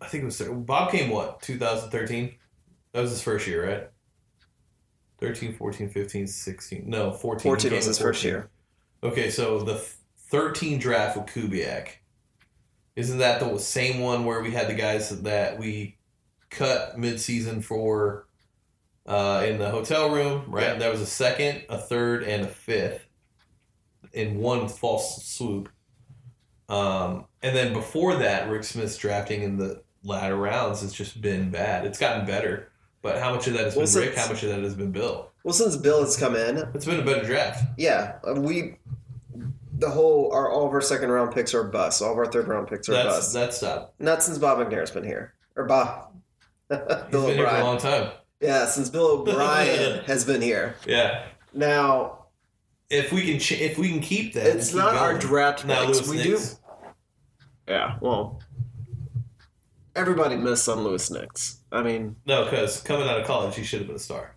I 0.00 0.06
think 0.06 0.22
it 0.22 0.26
was 0.26 0.42
Bob 0.66 0.90
came 0.90 1.10
what 1.10 1.40
2013. 1.40 2.34
That 2.92 3.00
was 3.00 3.10
his 3.10 3.22
first 3.22 3.46
year, 3.46 3.66
right? 3.66 3.88
13, 5.18 5.54
14, 5.54 5.88
15, 5.88 6.26
16. 6.26 6.84
No, 6.86 7.12
14. 7.12 7.42
14 7.42 7.62
He 7.62 7.68
came 7.70 7.76
was 7.76 7.86
his 7.86 7.98
first 7.98 8.22
year. 8.22 8.50
Okay, 9.04 9.30
so 9.30 9.60
the 9.60 9.74
13 10.30 10.78
draft 10.78 11.16
with 11.16 11.26
Kubiak. 11.26 11.88
Isn't 12.96 13.18
that 13.18 13.40
the 13.40 13.58
same 13.58 14.00
one 14.00 14.24
where 14.24 14.40
we 14.40 14.50
had 14.52 14.68
the 14.68 14.74
guys 14.74 15.10
that 15.22 15.58
we 15.58 15.98
cut 16.50 16.96
midseason 16.96 17.62
for 17.62 18.28
uh, 19.06 19.44
in 19.46 19.58
the 19.58 19.68
hotel 19.70 20.10
room, 20.10 20.44
right? 20.48 20.68
Yeah. 20.68 20.74
There 20.74 20.90
was 20.90 21.00
a 21.00 21.06
second, 21.06 21.64
a 21.68 21.76
third, 21.76 22.22
and 22.22 22.44
a 22.44 22.48
fifth 22.48 23.04
in 24.12 24.38
one 24.38 24.68
false 24.68 25.24
swoop. 25.24 25.68
Um, 26.68 27.26
and 27.42 27.54
then 27.54 27.72
before 27.74 28.16
that, 28.16 28.48
Rick 28.48 28.64
Smith's 28.64 28.96
drafting 28.96 29.42
in 29.42 29.58
the 29.58 29.82
latter 30.02 30.36
rounds 30.36 30.80
has 30.80 30.92
just 30.94 31.20
been 31.20 31.50
bad. 31.50 31.84
It's 31.84 31.98
gotten 31.98 32.24
better, 32.24 32.70
but 33.02 33.18
how 33.18 33.34
much 33.34 33.48
of 33.48 33.52
that 33.54 33.64
has 33.64 33.76
Well, 33.76 33.86
been 33.86 33.94
Rick? 33.96 34.14
How 34.16 34.28
much 34.28 34.42
of 34.44 34.48
that 34.50 34.60
has 34.62 34.74
been 34.74 34.92
Bill? 34.92 35.30
Well, 35.42 35.52
since 35.52 35.76
Bill 35.76 36.00
has 36.00 36.16
come 36.16 36.36
in, 36.36 36.58
It's 36.74 36.86
been 36.86 37.00
a 37.00 37.04
better 37.04 37.26
draft. 37.26 37.64
yeah, 37.76 38.14
we 38.36 38.76
the 39.76 39.90
whole 39.90 40.32
our 40.32 40.50
all 40.50 40.66
of 40.66 40.72
our 40.72 40.80
second 40.80 41.10
round 41.10 41.34
picks 41.34 41.52
are 41.54 41.64
busts. 41.64 42.00
All 42.00 42.12
of 42.12 42.18
our 42.18 42.26
third 42.26 42.48
round 42.48 42.68
picks 42.68 42.88
are 42.88 42.92
That's 42.92 43.08
busts. 43.16 43.32
that's 43.32 43.56
stopped. 43.58 44.00
Not 44.00 44.22
since 44.22 44.38
Bob 44.38 44.58
McNair's 44.58 44.90
been 44.90 45.04
here 45.04 45.34
or 45.56 45.64
Bob. 45.64 46.12
He's 46.70 46.78
Bill 47.10 47.26
been 47.26 47.36
here 47.36 47.48
for 47.48 47.56
a 47.56 47.64
long 47.64 47.78
time. 47.78 48.10
Yeah, 48.40 48.66
since 48.66 48.88
Bill 48.90 49.06
O'Brien 49.20 50.04
has 50.04 50.24
been 50.24 50.40
here. 50.42 50.76
Yeah. 50.86 51.24
Now 51.52 52.26
If 52.90 53.12
we 53.12 53.22
can, 53.26 53.38
ch- 53.38 53.60
if 53.60 53.78
we 53.78 53.88
can 53.90 54.00
keep 54.00 54.34
that, 54.34 54.46
it's 54.46 54.68
keep 54.68 54.76
not 54.78 54.94
our 54.96 55.16
draft 55.18 55.64
Now 55.64 55.86
picks. 55.86 56.08
We 56.08 56.22
do. 56.22 56.38
Yeah, 57.68 57.96
well, 58.00 58.40
everybody 59.96 60.36
missed 60.36 60.68
on 60.68 60.80
Louis 60.84 61.10
Nix. 61.10 61.60
I 61.72 61.82
mean, 61.82 62.16
No, 62.26 62.44
because 62.44 62.80
coming 62.82 63.08
out 63.08 63.18
of 63.20 63.26
college, 63.26 63.56
he 63.56 63.62
should 63.64 63.78
have 63.80 63.86
been 63.86 63.96
a 63.96 64.00
star. 64.00 64.34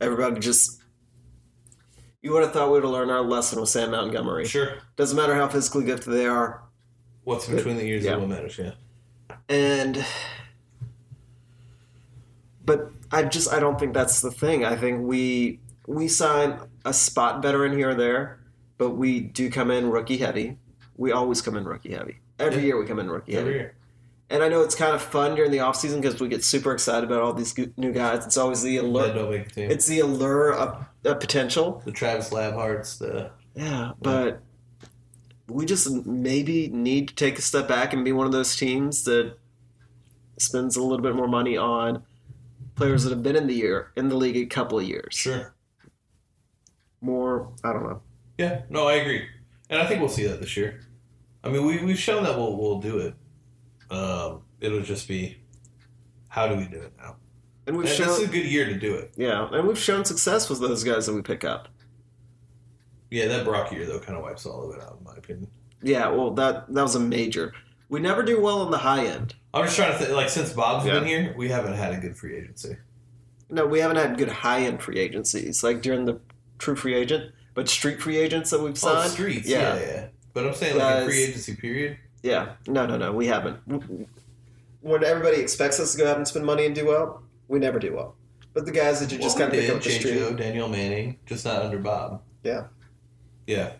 everybody 0.00 0.38
just. 0.40 0.80
You 2.24 2.32
would 2.32 2.42
have 2.42 2.54
thought 2.54 2.68
we 2.68 2.72
would 2.76 2.84
have 2.84 2.90
learned 2.90 3.10
our 3.10 3.20
lesson 3.20 3.60
with 3.60 3.68
Sam 3.68 3.90
Montgomery. 3.90 4.46
Sure. 4.46 4.78
Doesn't 4.96 5.14
matter 5.14 5.34
how 5.34 5.46
physically 5.46 5.84
gifted 5.84 6.10
they 6.14 6.24
are. 6.24 6.62
What's 7.24 7.46
between 7.46 7.76
the 7.76 7.84
ears 7.84 8.02
Yeah. 8.02 8.14
of 8.14 8.20
what 8.20 8.30
matters? 8.30 8.56
Yeah. 8.56 8.70
And. 9.50 10.02
But 12.64 12.92
I 13.12 13.24
just 13.24 13.52
I 13.52 13.60
don't 13.60 13.78
think 13.78 13.92
that's 13.92 14.22
the 14.22 14.30
thing. 14.30 14.64
I 14.64 14.74
think 14.74 15.02
we 15.06 15.60
we 15.86 16.08
sign 16.08 16.60
a 16.86 16.94
spot 16.94 17.42
veteran 17.42 17.76
here 17.76 17.90
or 17.90 17.94
there, 17.94 18.40
but 18.78 18.92
we 18.92 19.20
do 19.20 19.50
come 19.50 19.70
in 19.70 19.90
rookie 19.90 20.16
heavy. 20.16 20.56
We 20.96 21.12
always 21.12 21.42
come 21.42 21.56
in 21.58 21.64
rookie 21.66 21.92
heavy. 21.92 22.20
Every 22.38 22.60
Yeah. 22.62 22.66
year 22.68 22.78
we 22.80 22.86
come 22.86 23.00
in 23.00 23.10
rookie 23.10 23.36
Every 23.36 23.52
heavy. 23.52 23.64
year. 23.64 23.76
And 24.34 24.42
I 24.42 24.48
know 24.48 24.62
it's 24.62 24.74
kind 24.74 24.96
of 24.96 25.00
fun 25.00 25.36
during 25.36 25.52
the 25.52 25.60
off 25.60 25.76
season 25.76 26.00
because 26.00 26.20
we 26.20 26.26
get 26.26 26.42
super 26.42 26.72
excited 26.72 27.04
about 27.04 27.22
all 27.22 27.32
these 27.32 27.56
new 27.76 27.92
guys. 27.92 28.26
It's 28.26 28.36
always 28.36 28.62
the 28.62 28.78
allure. 28.78 29.14
don't 29.14 29.30
make 29.30 29.52
team. 29.52 29.70
It's 29.70 29.86
the 29.86 30.00
allure 30.00 30.52
of, 30.52 30.84
of 31.04 31.20
potential. 31.20 31.80
the 31.84 31.92
Travis 31.92 32.30
Labharts, 32.30 32.98
the 32.98 33.30
Yeah, 33.54 33.92
but 34.02 34.42
we 35.46 35.64
just 35.64 35.88
maybe 36.04 36.66
need 36.66 37.06
to 37.10 37.14
take 37.14 37.38
a 37.38 37.42
step 37.42 37.68
back 37.68 37.92
and 37.92 38.04
be 38.04 38.10
one 38.10 38.26
of 38.26 38.32
those 38.32 38.56
teams 38.56 39.04
that 39.04 39.36
spends 40.40 40.74
a 40.74 40.82
little 40.82 41.02
bit 41.02 41.14
more 41.14 41.28
money 41.28 41.56
on 41.56 42.02
players 42.74 43.04
that 43.04 43.10
have 43.10 43.22
been 43.22 43.36
in 43.36 43.46
the 43.46 43.54
year 43.54 43.92
in 43.94 44.08
the 44.08 44.16
league 44.16 44.36
a 44.36 44.46
couple 44.46 44.80
of 44.80 44.84
years. 44.84 45.14
sure. 45.14 45.54
More, 47.00 47.52
I 47.62 47.72
don't 47.72 47.84
know. 47.84 48.02
Yeah. 48.36 48.62
No, 48.68 48.88
I 48.88 48.94
agree, 48.94 49.28
and 49.70 49.80
I 49.80 49.86
think 49.86 50.00
we'll 50.00 50.08
see 50.08 50.26
that 50.26 50.40
this 50.40 50.56
year. 50.56 50.80
I 51.44 51.50
mean, 51.50 51.64
we 51.64 51.84
we've 51.84 52.00
shown 52.00 52.24
that 52.24 52.36
we'll 52.36 52.56
we'll 52.56 52.80
do 52.80 52.98
it. 52.98 53.14
Um, 53.90 54.42
it'll 54.60 54.82
just 54.82 55.06
be 55.08 55.38
how 56.28 56.48
do 56.48 56.56
we 56.56 56.64
do 56.66 56.78
it 56.80 56.92
now? 56.98 57.16
And 57.66 57.76
we've 57.76 57.86
And 57.86 57.94
shown, 57.96 58.08
is 58.08 58.20
a 58.20 58.26
good 58.26 58.44
year 58.46 58.66
to 58.66 58.78
do 58.78 58.94
it. 58.94 59.12
yeah, 59.16 59.48
and 59.52 59.66
we've 59.66 59.78
shown 59.78 60.04
success 60.04 60.50
with 60.50 60.60
those 60.60 60.84
guys 60.84 61.06
that 61.06 61.14
we 61.14 61.22
pick 61.22 61.44
up. 61.44 61.68
Yeah, 63.10 63.26
that 63.28 63.44
Brock 63.44 63.72
year 63.72 63.86
though 63.86 64.00
kind 64.00 64.16
of 64.16 64.22
wipes 64.24 64.44
all 64.46 64.68
of 64.70 64.76
it 64.76 64.82
out, 64.82 64.96
in 64.98 65.04
my 65.04 65.14
opinion. 65.16 65.48
Yeah, 65.82 66.08
well, 66.08 66.30
that 66.32 66.72
that 66.74 66.82
was 66.82 66.94
a 66.94 67.00
major. 67.00 67.52
We 67.88 68.00
never 68.00 68.22
do 68.22 68.40
well 68.40 68.60
on 68.62 68.70
the 68.70 68.78
high 68.78 69.06
end. 69.06 69.34
I'm 69.52 69.64
just 69.64 69.76
trying 69.76 69.92
to 69.92 69.98
think. 69.98 70.10
Like 70.10 70.28
since 70.30 70.52
Bob's 70.52 70.84
Yeah. 70.86 70.94
been 70.94 71.04
here, 71.06 71.34
we 71.36 71.48
haven't 71.48 71.74
had 71.74 71.92
a 71.94 71.98
good 71.98 72.16
free 72.16 72.36
agency. 72.36 72.76
No, 73.50 73.66
we 73.66 73.78
haven't 73.78 73.98
had 73.98 74.18
good 74.18 74.30
high 74.30 74.60
end 74.62 74.82
free 74.82 74.98
agencies 74.98 75.62
like 75.62 75.80
during 75.82 76.06
the 76.06 76.18
true 76.58 76.74
free 76.74 76.94
agent, 76.94 77.32
but 77.54 77.68
street 77.68 78.00
free 78.02 78.16
agents 78.16 78.50
that 78.50 78.60
we've 78.60 78.72
Oh, 78.72 78.74
signed. 78.74 79.10
streets. 79.12 79.46
yeah, 79.46 79.76
Yeah. 79.76 79.80
yeah, 79.86 80.06
But 80.32 80.46
I'm 80.46 80.54
saying 80.54 80.76
like 80.78 81.02
a 81.02 81.04
free 81.06 81.22
agency 81.24 81.54
period. 81.54 81.98
Yeah, 82.24 82.52
no, 82.66 82.86
no, 82.86 82.96
no, 82.96 83.12
we 83.12 83.26
haven't. 83.26 83.58
When 84.80 85.04
everybody 85.04 85.36
expects 85.42 85.78
us 85.78 85.92
to 85.92 85.98
go 85.98 86.10
out 86.10 86.16
and 86.16 86.26
spend 86.26 86.46
money 86.46 86.64
and 86.64 86.74
do 86.74 86.86
well, 86.86 87.22
we 87.48 87.58
never 87.58 87.78
do 87.78 87.94
well. 87.94 88.16
But 88.54 88.64
the 88.64 88.72
guys 88.72 88.98
that 89.00 89.12
you 89.12 89.18
just 89.18 89.38
Well, 89.38 89.48
kind 89.50 89.52
we 89.52 89.58
of 89.58 89.64
pick 89.66 89.76
up 89.76 89.82
the. 89.82 89.90
Joe, 89.90 89.98
street. 90.30 90.36
Danieal 90.38 90.70
Manning, 90.70 91.18
just 91.26 91.44
not 91.44 91.60
under 91.62 91.78
Bob. 91.78 92.22
Yeah. 92.42 92.64
Yeah. 93.46 93.72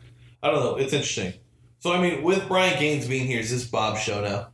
I 0.43 0.51
don't 0.51 0.61
know. 0.61 0.77
It's 0.77 0.93
interesting. 0.93 1.33
So, 1.79 1.93
I 1.93 2.01
mean, 2.03 2.23
with 2.23 2.47
Brian 2.47 2.79
Gaines 2.79 3.07
being 3.09 3.27
here, 3.27 3.41
is 3.41 3.51
this 3.51 3.65
Bob's 3.65 4.01
show 4.03 4.21
now? 4.23 4.49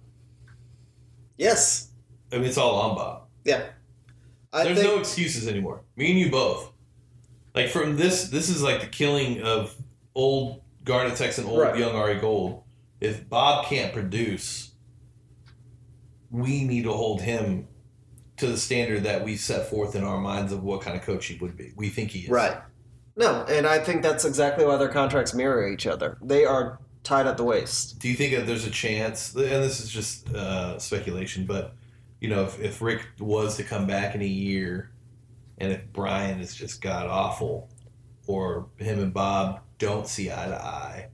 Yes. 1.37 1.88
I 2.33 2.37
mean, 2.37 2.44
it's 2.46 2.59
all 2.59 2.76
on 2.76 2.94
Bob. 2.96 3.22
Yeah. 3.44 3.64
I 4.53 4.64
There's 4.64 4.79
think 4.81 4.92
no 4.94 5.00
excuses 5.00 5.48
anymore. 5.48 5.81
Me 5.96 6.11
and 6.11 6.18
you 6.20 6.31
both. 6.31 6.72
Like 7.57 7.70
from 7.70 7.96
this, 7.96 8.29
this 8.29 8.48
is 8.50 8.62
like 8.62 8.81
the 8.83 8.87
killing 8.87 9.42
of 9.42 9.74
old 10.14 10.62
Garnet 10.85 11.16
Texan, 11.16 11.46
old 11.46 11.61
Right. 11.61 11.76
young 11.76 11.96
Ari 11.96 12.20
Gold. 12.20 12.62
If 13.01 13.29
Bob 13.29 13.67
can't 13.67 13.93
produce, 13.93 14.73
we 16.31 16.65
need 16.65 16.85
to 16.85 16.93
hold 16.93 17.23
him 17.23 17.67
to 18.37 18.47
the 18.47 18.57
standard 18.57 19.05
that 19.05 19.25
we 19.25 19.37
set 19.37 19.69
forth 19.69 19.95
in 19.95 20.05
our 20.05 20.19
minds 20.19 20.53
of 20.53 20.63
what 20.63 20.81
kind 20.83 20.97
of 20.97 21.03
coach 21.03 21.27
he 21.27 21.37
would 21.39 21.57
be. 21.57 21.73
We 21.77 21.89
think 21.89 22.11
he 22.11 22.21
is. 22.21 22.29
right. 22.29 22.57
No, 23.17 23.45
and 23.49 23.67
I 23.67 23.81
think 23.81 24.03
that's 24.03 24.25
exactly 24.25 24.65
why 24.65 24.77
their 24.77 24.89
contracts 24.89 25.35
mirror 25.35 25.69
each 25.69 25.87
other. 25.87 26.17
They 26.23 26.45
are 26.47 26.79
tied 27.03 27.27
at 27.27 27.37
the 27.37 27.45
waist. 27.45 27.99
Do 27.99 28.09
you 28.09 28.15
think 28.15 28.35
that 28.35 28.47
there's 28.47 28.67
a 28.67 28.71
chance, 28.71 29.35
and 29.35 29.45
this 29.45 29.81
is 29.81 29.91
just 29.91 30.31
uh, 30.31 30.79
speculation, 30.79 31.45
but 31.45 31.75
you 32.21 32.29
know, 32.29 32.45
if, 32.45 32.61
if 32.61 32.81
Rick 32.81 33.05
was 33.19 33.57
to 33.57 33.65
come 33.65 33.87
back 33.87 34.15
in 34.15 34.23
a 34.23 34.27
year, 34.27 34.91
and 35.59 35.73
if 35.73 35.93
Brian 35.93 36.41
is 36.41 36.55
just 36.55 36.81
god 36.81 37.09
awful, 37.09 37.69
or 38.27 38.69
him 38.77 39.01
and 39.01 39.13
Bob 39.13 39.61
don't 39.79 40.07
see 40.07 40.31
eye 40.31 40.47
to 40.47 40.63
eye, 40.63 41.09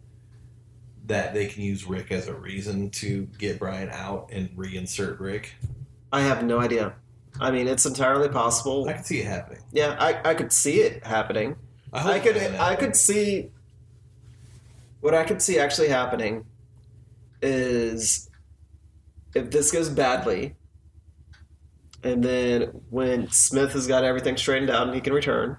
that 1.06 1.34
they 1.34 1.46
can 1.46 1.62
use 1.62 1.86
Rick 1.86 2.12
as 2.12 2.28
a 2.28 2.34
reason 2.34 2.90
to 2.90 3.26
get 3.38 3.58
Brian 3.58 3.88
out 3.90 4.28
and 4.32 4.50
reinsert 4.56 5.20
Rick? 5.20 5.54
I 6.12 6.22
have 6.22 6.44
no 6.44 6.58
idea. 6.58 6.94
I 7.40 7.50
mean, 7.50 7.68
it's 7.68 7.86
entirely 7.86 8.28
possible. 8.28 8.88
I 8.88 8.94
can 8.94 9.04
see 9.04 9.20
it 9.20 9.26
happening. 9.26 9.62
Yeah, 9.72 9.96
I, 9.98 10.30
I 10.30 10.34
could 10.34 10.52
see 10.52 10.80
it 10.80 11.04
happening. 11.04 11.56
I, 11.92 12.00
hope 12.00 12.12
I 12.12 12.18
could 12.18 12.36
I 12.36 12.76
could 12.76 12.96
see 12.96 13.50
what 15.00 15.14
I 15.14 15.24
could 15.24 15.40
see 15.40 15.58
actually 15.58 15.88
happening 15.88 16.44
is 17.42 18.28
if 19.34 19.50
this 19.50 19.70
goes 19.70 19.88
badly 19.88 20.56
and 22.02 22.22
then 22.22 22.62
when 22.90 23.30
Smith 23.30 23.72
has 23.72 23.86
got 23.86 24.04
everything 24.04 24.36
straightened 24.36 24.70
out 24.70 24.86
and 24.86 24.94
he 24.94 25.00
can 25.00 25.12
return, 25.12 25.56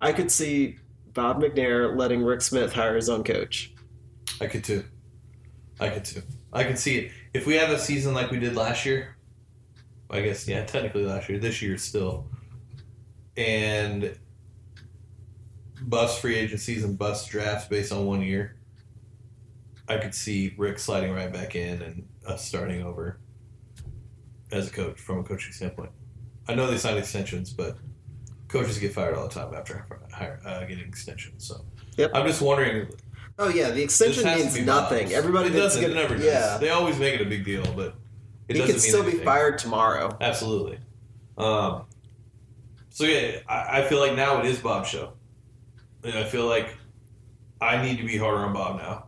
I 0.00 0.12
could 0.12 0.30
see 0.30 0.76
Bob 1.12 1.42
McNair 1.42 1.96
letting 1.96 2.22
Rick 2.22 2.42
Smith 2.42 2.72
hire 2.72 2.96
his 2.96 3.08
own 3.08 3.24
coach. 3.24 3.72
I 4.40 4.46
could 4.46 4.64
too. 4.64 4.84
I 5.78 5.88
could 5.90 6.04
too. 6.04 6.22
I 6.52 6.64
could 6.64 6.78
see 6.78 6.98
it. 6.98 7.12
If 7.34 7.46
we 7.46 7.54
have 7.54 7.70
a 7.70 7.78
season 7.78 8.14
like 8.14 8.30
we 8.30 8.38
did 8.38 8.56
last 8.56 8.84
year, 8.86 9.16
I 10.10 10.20
guess 10.22 10.48
yeah, 10.48 10.64
technically 10.64 11.04
last 11.04 11.28
year, 11.28 11.38
this 11.38 11.62
year 11.62 11.78
still, 11.78 12.26
and 13.36 14.18
bust 15.82 16.20
free 16.20 16.36
agencies 16.36 16.84
and 16.84 16.98
bust 16.98 17.30
drafts 17.30 17.68
based 17.68 17.92
on 17.92 18.06
one 18.06 18.22
year, 18.22 18.56
I 19.88 19.98
could 19.98 20.14
see 20.14 20.54
Rick 20.58 20.78
sliding 20.78 21.12
right 21.12 21.32
back 21.32 21.54
in 21.54 21.82
and 21.82 22.08
us 22.26 22.44
starting 22.44 22.82
over 22.82 23.18
as 24.52 24.68
a 24.68 24.70
coach 24.70 24.98
from 25.00 25.20
a 25.20 25.22
coaching 25.22 25.52
standpoint. 25.52 25.90
I 26.48 26.54
know 26.54 26.68
they 26.68 26.78
signed 26.78 26.98
extensions, 26.98 27.52
but 27.52 27.78
coaches 28.48 28.78
get 28.78 28.92
fired 28.92 29.14
all 29.14 29.28
the 29.28 29.34
time 29.34 29.54
after 29.54 29.86
uh, 30.44 30.60
getting 30.64 30.86
extensions. 30.86 31.46
So 31.46 31.64
Yep. 31.96 32.12
I'm 32.14 32.26
just 32.26 32.40
wondering 32.40 32.88
Oh 33.42 33.48
yeah, 33.48 33.70
the 33.70 33.82
extension 33.82 34.22
means 34.24 34.58
nothing. 34.60 35.04
Bob's. 35.04 35.14
Everybody 35.14 35.48
it 35.48 35.52
doesn't. 35.54 35.80
gonna- 35.80 35.94
it 35.94 35.96
never 35.96 36.14
does. 36.16 36.24
yeah. 36.26 36.58
They 36.58 36.68
always 36.68 36.98
make 36.98 37.14
it 37.14 37.22
a 37.22 37.24
big 37.24 37.44
deal, 37.44 37.64
but 37.74 37.94
it 38.48 38.56
he 38.56 38.62
could 38.66 38.80
still 38.80 39.02
be 39.02 39.12
fired 39.12 39.58
tomorrow. 39.58 40.14
Absolutely. 40.20 40.78
Um, 41.38 41.84
so 42.90 43.04
yeah, 43.04 43.38
I, 43.48 43.80
I 43.80 43.88
feel 43.88 43.98
like 43.98 44.14
now 44.14 44.40
it 44.40 44.46
is 44.46 44.58
Bob's 44.58 44.90
show, 44.90 45.14
and 46.04 46.12
I 46.18 46.24
feel 46.24 46.46
like 46.46 46.76
I 47.62 47.82
need 47.82 47.96
to 47.96 48.04
be 48.04 48.18
harder 48.18 48.44
on 48.44 48.52
Bob 48.52 48.76
now 48.78 49.06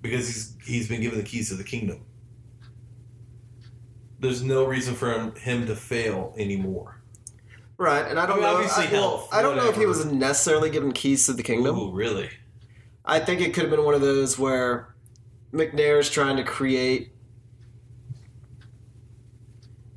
because 0.00 0.26
he's 0.26 0.56
he's 0.64 0.88
been 0.88 1.02
given 1.02 1.18
the 1.18 1.24
keys 1.24 1.50
to 1.50 1.56
the 1.56 1.64
kingdom. 1.64 2.00
There's 4.18 4.42
no 4.42 4.64
reason 4.64 4.94
for 4.94 5.12
him, 5.12 5.34
him 5.34 5.66
to 5.66 5.76
fail 5.76 6.34
anymore. 6.38 6.93
Right, 7.76 8.06
and 8.06 8.18
I 8.20 8.26
don't 8.26 8.34
I 8.38 8.40
mean, 8.40 8.42
know. 8.42 8.54
obviously 8.56 8.84
I, 8.84 8.86
health, 8.88 9.28
I 9.32 9.42
don't 9.42 9.56
know 9.56 9.68
if 9.68 9.76
he 9.76 9.84
was 9.86 10.04
necessarily 10.06 10.70
given 10.70 10.92
keys 10.92 11.26
to 11.26 11.32
the 11.32 11.42
kingdom. 11.42 11.76
Ooh, 11.76 11.92
really? 11.92 12.30
I 13.04 13.18
think 13.18 13.40
it 13.40 13.52
could 13.52 13.64
have 13.64 13.70
been 13.70 13.84
one 13.84 13.94
of 13.94 14.00
those 14.00 14.38
where 14.38 14.94
McNair's 15.52 16.08
trying 16.08 16.36
to 16.36 16.44
create. 16.44 17.12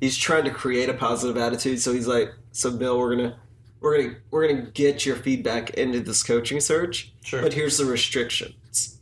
He's 0.00 0.16
trying 0.16 0.44
to 0.44 0.50
create 0.50 0.88
a 0.88 0.94
positive 0.94 1.36
attitude, 1.36 1.80
so 1.80 1.92
he's 1.92 2.06
like, 2.06 2.32
"So 2.52 2.70
Bill, 2.70 2.98
we're 2.98 3.16
gonna, 3.16 3.36
we're 3.80 4.02
gonna, 4.02 4.14
we're 4.30 4.48
gonna 4.48 4.62
get 4.70 5.04
your 5.06 5.16
feedback 5.16 5.70
into 5.70 6.00
this 6.00 6.22
coaching 6.22 6.60
search, 6.60 7.12
Sure. 7.24 7.42
but 7.42 7.52
here's 7.52 7.78
the 7.78 7.84
restrictions." 7.84 8.98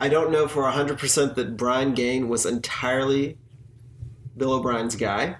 I 0.00 0.08
don't 0.08 0.32
know 0.32 0.48
for 0.48 0.64
hundred 0.70 0.98
percent 0.98 1.36
that 1.36 1.56
Brian 1.56 1.92
Gaine 1.94 2.28
was 2.28 2.46
entirely 2.46 3.36
Bill 4.36 4.54
O'Brien's 4.54 4.96
guy. 4.96 5.36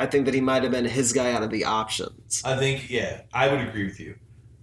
I 0.00 0.06
think 0.06 0.24
that 0.24 0.34
he 0.34 0.40
might 0.40 0.62
have 0.62 0.72
been 0.72 0.84
his 0.86 1.12
guy 1.12 1.32
out 1.32 1.42
of 1.42 1.50
the 1.50 1.64
options. 1.64 2.42
I 2.44 2.56
think 2.56 2.90
yeah, 2.90 3.22
I 3.32 3.48
would 3.48 3.60
agree 3.60 3.84
with 3.84 4.00
you. 4.00 4.16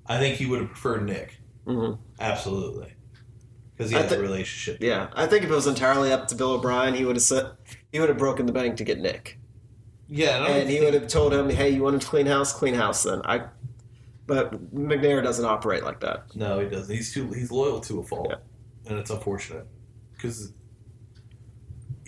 I 0.05 0.17
think 0.19 0.35
he 0.37 0.45
would 0.45 0.59
have 0.59 0.69
preferred 0.69 1.05
Nick. 1.05 1.37
hmm 1.65 1.91
Absolutely. 2.19 2.93
Because 3.75 3.91
he 3.91 3.97
had 3.97 4.11
a 4.11 4.19
relationship. 4.19 4.81
Yeah, 4.81 5.09
I 5.15 5.27
think 5.27 5.43
if 5.43 5.51
it 5.51 5.53
was 5.53 5.67
entirely 5.67 6.11
up 6.11 6.27
to 6.29 6.35
Bill 6.35 6.53
O'Brien, 6.53 6.95
he 6.95 7.05
would 7.05 7.15
have 7.15 7.23
said 7.23 7.51
he 7.91 7.99
would 7.99 8.09
have 8.09 8.17
broken 8.17 8.47
the 8.47 8.51
bank 8.51 8.77
to 8.77 8.83
get 8.83 8.97
Nick, 8.99 9.37
Yeah, 10.07 10.45
and, 10.47 10.61
and 10.63 10.69
he 10.69 10.79
would 10.81 10.95
have 10.95 11.07
told 11.07 11.31
him, 11.33 11.49
"Hey, 11.51 11.69
you 11.69 11.83
want 11.83 12.01
to 12.01 12.07
clean 12.07 12.25
house? 12.25 12.51
Clean 12.51 12.73
house." 12.73 13.03
Then 13.03 13.21
I, 13.25 13.43
but 14.25 14.73
McNair 14.73 15.21
doesn't 15.21 15.45
operate 15.45 15.83
like 15.83 15.99
that. 15.99 16.35
No, 16.35 16.59
he 16.59 16.67
doesn't. 16.67 16.93
He's 16.95 17.13
too. 17.13 17.29
He's 17.31 17.51
loyal 17.51 17.79
to 17.81 17.99
a 17.99 18.03
fault, 18.03 18.29
Yeah. 18.31 18.89
and 18.89 18.97
it's 18.97 19.11
unfortunate 19.11 19.67
because 20.13 20.53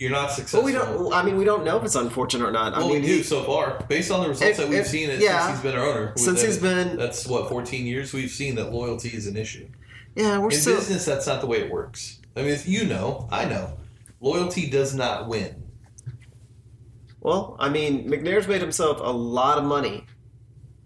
you're 0.00 0.10
not 0.10 0.28
But 0.28 0.32
successful. 0.34 0.62
we 0.64 0.72
don't. 0.72 1.12
I 1.12 1.22
mean, 1.22 1.36
we 1.36 1.44
don't 1.44 1.64
know 1.64 1.76
if 1.76 1.84
it's 1.84 1.94
unfortunate 1.94 2.44
or 2.46 2.50
not. 2.50 2.72
Well, 2.72 2.86
I 2.86 2.88
mean, 2.92 3.02
we 3.02 3.06
do 3.06 3.16
he- 3.18 3.22
so 3.22 3.44
far, 3.44 3.84
based 3.88 4.10
on 4.10 4.22
the 4.22 4.28
results 4.30 4.50
If- 4.52 4.56
that 4.56 4.68
we've 4.68 4.78
if- 4.80 4.86
seen 4.86 5.10
it 5.10 5.20
yeah. 5.20 5.46
since 5.46 5.58
he's 5.62 5.70
been 5.70 5.78
our 5.78 5.84
owner. 5.86 6.12
since 6.16 6.40
he's 6.42 6.56
been, 6.58 6.96
that's 6.96 7.26
what 7.26 7.48
14 7.50 7.84
years 7.86 8.12
we've 8.14 8.30
seen 8.30 8.54
that 8.56 8.72
loyalty 8.72 9.10
is 9.10 9.26
an 9.26 9.36
issue. 9.36 9.68
yeah, 10.16 10.38
we're 10.38 10.50
In 10.50 10.58
still. 10.58 10.76
business, 10.76 11.04
that's 11.04 11.26
not 11.26 11.40
the 11.42 11.46
way 11.46 11.58
it 11.60 11.70
works. 11.70 12.18
I 12.36 12.42
mean, 12.42 12.58
you 12.64 12.86
know, 12.86 13.28
I 13.30 13.44
know, 13.44 13.74
loyalty 14.20 14.68
does 14.70 14.94
not 14.94 15.28
win. 15.28 15.62
Well, 17.20 17.56
I 17.60 17.68
mean, 17.68 18.08
McNair's 18.10 18.48
made 18.48 18.62
himself 18.62 18.98
a 19.00 19.12
lot 19.12 19.58
of 19.58 19.64
money 19.64 20.06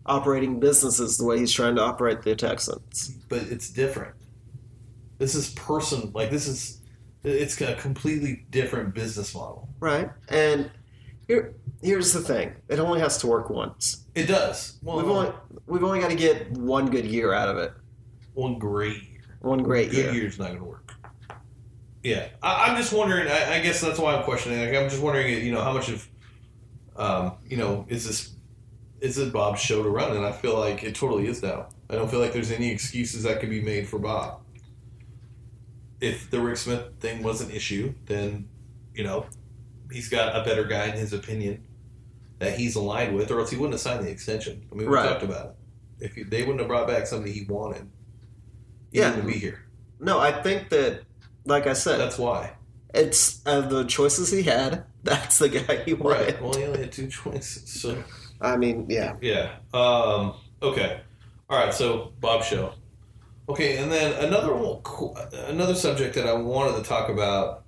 operating 0.06 0.58
businesses 0.58 1.16
the 1.16 1.24
way 1.24 1.38
he's 1.38 1.52
trying 1.52 1.76
to 1.76 1.82
operate 1.82 2.22
the 2.22 2.34
Texans. 2.34 3.14
but 3.28 3.42
it's 3.42 3.70
different. 3.70 4.14
This 5.18 5.34
is 5.36 5.50
person 5.50 6.10
like 6.12 6.30
this 6.30 6.48
is 6.48 6.80
it's 7.24 7.60
a 7.60 7.74
completely 7.74 8.46
different 8.50 8.94
business 8.94 9.34
model. 9.34 9.68
Right, 9.80 10.10
and 10.28 10.70
here, 11.26 11.54
here's 11.82 12.12
the 12.12 12.20
thing: 12.20 12.54
it 12.68 12.78
only 12.78 13.00
has 13.00 13.18
to 13.18 13.26
work 13.26 13.50
once. 13.50 14.04
It 14.14 14.26
does. 14.26 14.78
Well, 14.82 14.96
We've 14.98 15.08
only 15.08 15.32
we've 15.66 15.82
only 15.84 16.00
got 16.00 16.10
to 16.10 16.16
get 16.16 16.50
one 16.52 16.88
good 16.90 17.06
year 17.06 17.32
out 17.32 17.48
of 17.48 17.58
it. 17.58 17.72
one 18.34 18.58
great 18.58 19.02
year. 19.02 19.20
One 19.40 19.62
great 19.62 19.90
Good 19.90 19.96
year. 20.06 20.14
year's 20.14 20.38
not 20.38 20.48
going 20.48 20.58
to 20.60 20.64
work. 20.64 20.94
Yeah, 22.02 22.28
I, 22.42 22.66
I'm 22.70 22.76
just 22.76 22.92
wondering. 22.92 23.28
I, 23.28 23.56
I 23.56 23.60
guess 23.60 23.80
that's 23.80 23.98
why 23.98 24.14
I'm 24.14 24.24
questioning. 24.24 24.58
Like, 24.60 24.74
I'm 24.74 24.88
just 24.88 25.02
wondering, 25.02 25.44
you 25.44 25.52
know, 25.52 25.60
how 25.62 25.72
much 25.72 25.88
of, 25.90 26.08
um, 26.96 27.32
you 27.46 27.56
know, 27.58 27.84
is 27.88 28.06
this 28.06 28.34
is 29.00 29.18
it 29.18 29.32
Bob's 29.34 29.60
show 29.60 29.82
to 29.82 29.88
run? 29.90 30.16
And 30.16 30.24
I 30.24 30.32
feel 30.32 30.58
like 30.58 30.82
it 30.82 30.94
totally 30.94 31.26
is 31.26 31.42
now. 31.42 31.68
I 31.90 31.94
don't 31.96 32.10
feel 32.10 32.20
like 32.20 32.32
there's 32.32 32.50
any 32.50 32.70
excuses 32.70 33.22
that 33.24 33.40
could 33.40 33.50
be 33.50 33.60
made 33.60 33.86
for 33.86 33.98
Bob. 33.98 34.40
If 36.04 36.30
the 36.30 36.40
Rick 36.40 36.56
Smith 36.58 36.82
thing 37.00 37.22
was 37.22 37.40
an 37.40 37.50
issue, 37.50 37.94
then 38.06 38.48
you 38.94 39.04
know 39.04 39.26
he's 39.90 40.08
got 40.08 40.34
a 40.36 40.44
better 40.44 40.64
guy 40.64 40.86
in 40.86 40.96
his 40.96 41.12
opinion 41.12 41.64
that 42.38 42.58
he's 42.58 42.74
aligned 42.74 43.14
with, 43.14 43.30
or 43.30 43.38
else 43.40 43.50
he 43.50 43.56
wouldn't 43.56 43.74
have 43.74 43.80
signed 43.80 44.04
the 44.04 44.10
extension. 44.10 44.66
I 44.70 44.74
mean, 44.74 44.88
we 44.88 44.94
Right. 44.94 45.08
talked 45.08 45.22
about 45.22 45.46
it. 45.46 46.04
If 46.06 46.14
he, 46.14 46.22
they 46.24 46.42
wouldn't 46.42 46.58
have 46.60 46.68
brought 46.68 46.88
back 46.88 47.06
somebody 47.06 47.32
he 47.32 47.44
wanted, 47.44 47.88
he 48.92 48.98
Yeah. 48.98 49.10
wouldn't 49.10 49.28
be 49.28 49.38
here. 49.38 49.60
No, 50.00 50.18
I 50.18 50.32
think 50.42 50.68
that, 50.70 51.02
like 51.46 51.66
I 51.66 51.72
said, 51.74 52.00
That's 52.00 52.18
why. 52.18 52.52
it's 52.92 53.40
of 53.46 53.70
the 53.70 53.84
choices 53.84 54.30
he 54.30 54.42
had. 54.42 54.84
That's 55.04 55.38
the 55.38 55.48
guy 55.48 55.84
he 55.84 55.94
wanted. 55.94 56.20
Right. 56.34 56.42
Well, 56.42 56.54
he 56.54 56.64
only 56.64 56.80
had 56.80 56.92
two 56.92 57.06
choices. 57.22 57.68
So 57.80 58.02
I 58.40 58.56
mean, 58.56 58.86
yeah. 58.90 59.14
yeah. 59.22 59.56
Um, 59.72 60.34
okay. 60.60 61.00
All 61.48 61.58
right. 61.58 61.72
So 61.72 62.12
Bob 62.20 62.42
show. 62.42 62.72
Okay, 63.48 63.76
and 63.76 63.92
then 63.92 64.12
another 64.24 64.54
another 65.48 65.74
subject 65.74 66.14
that 66.14 66.26
I 66.26 66.32
wanted 66.32 66.82
to 66.82 66.88
talk 66.88 67.10
about 67.10 67.64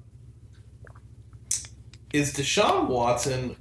is 2.12 2.32
Deshaun 2.32 2.88
Watson 2.88 3.56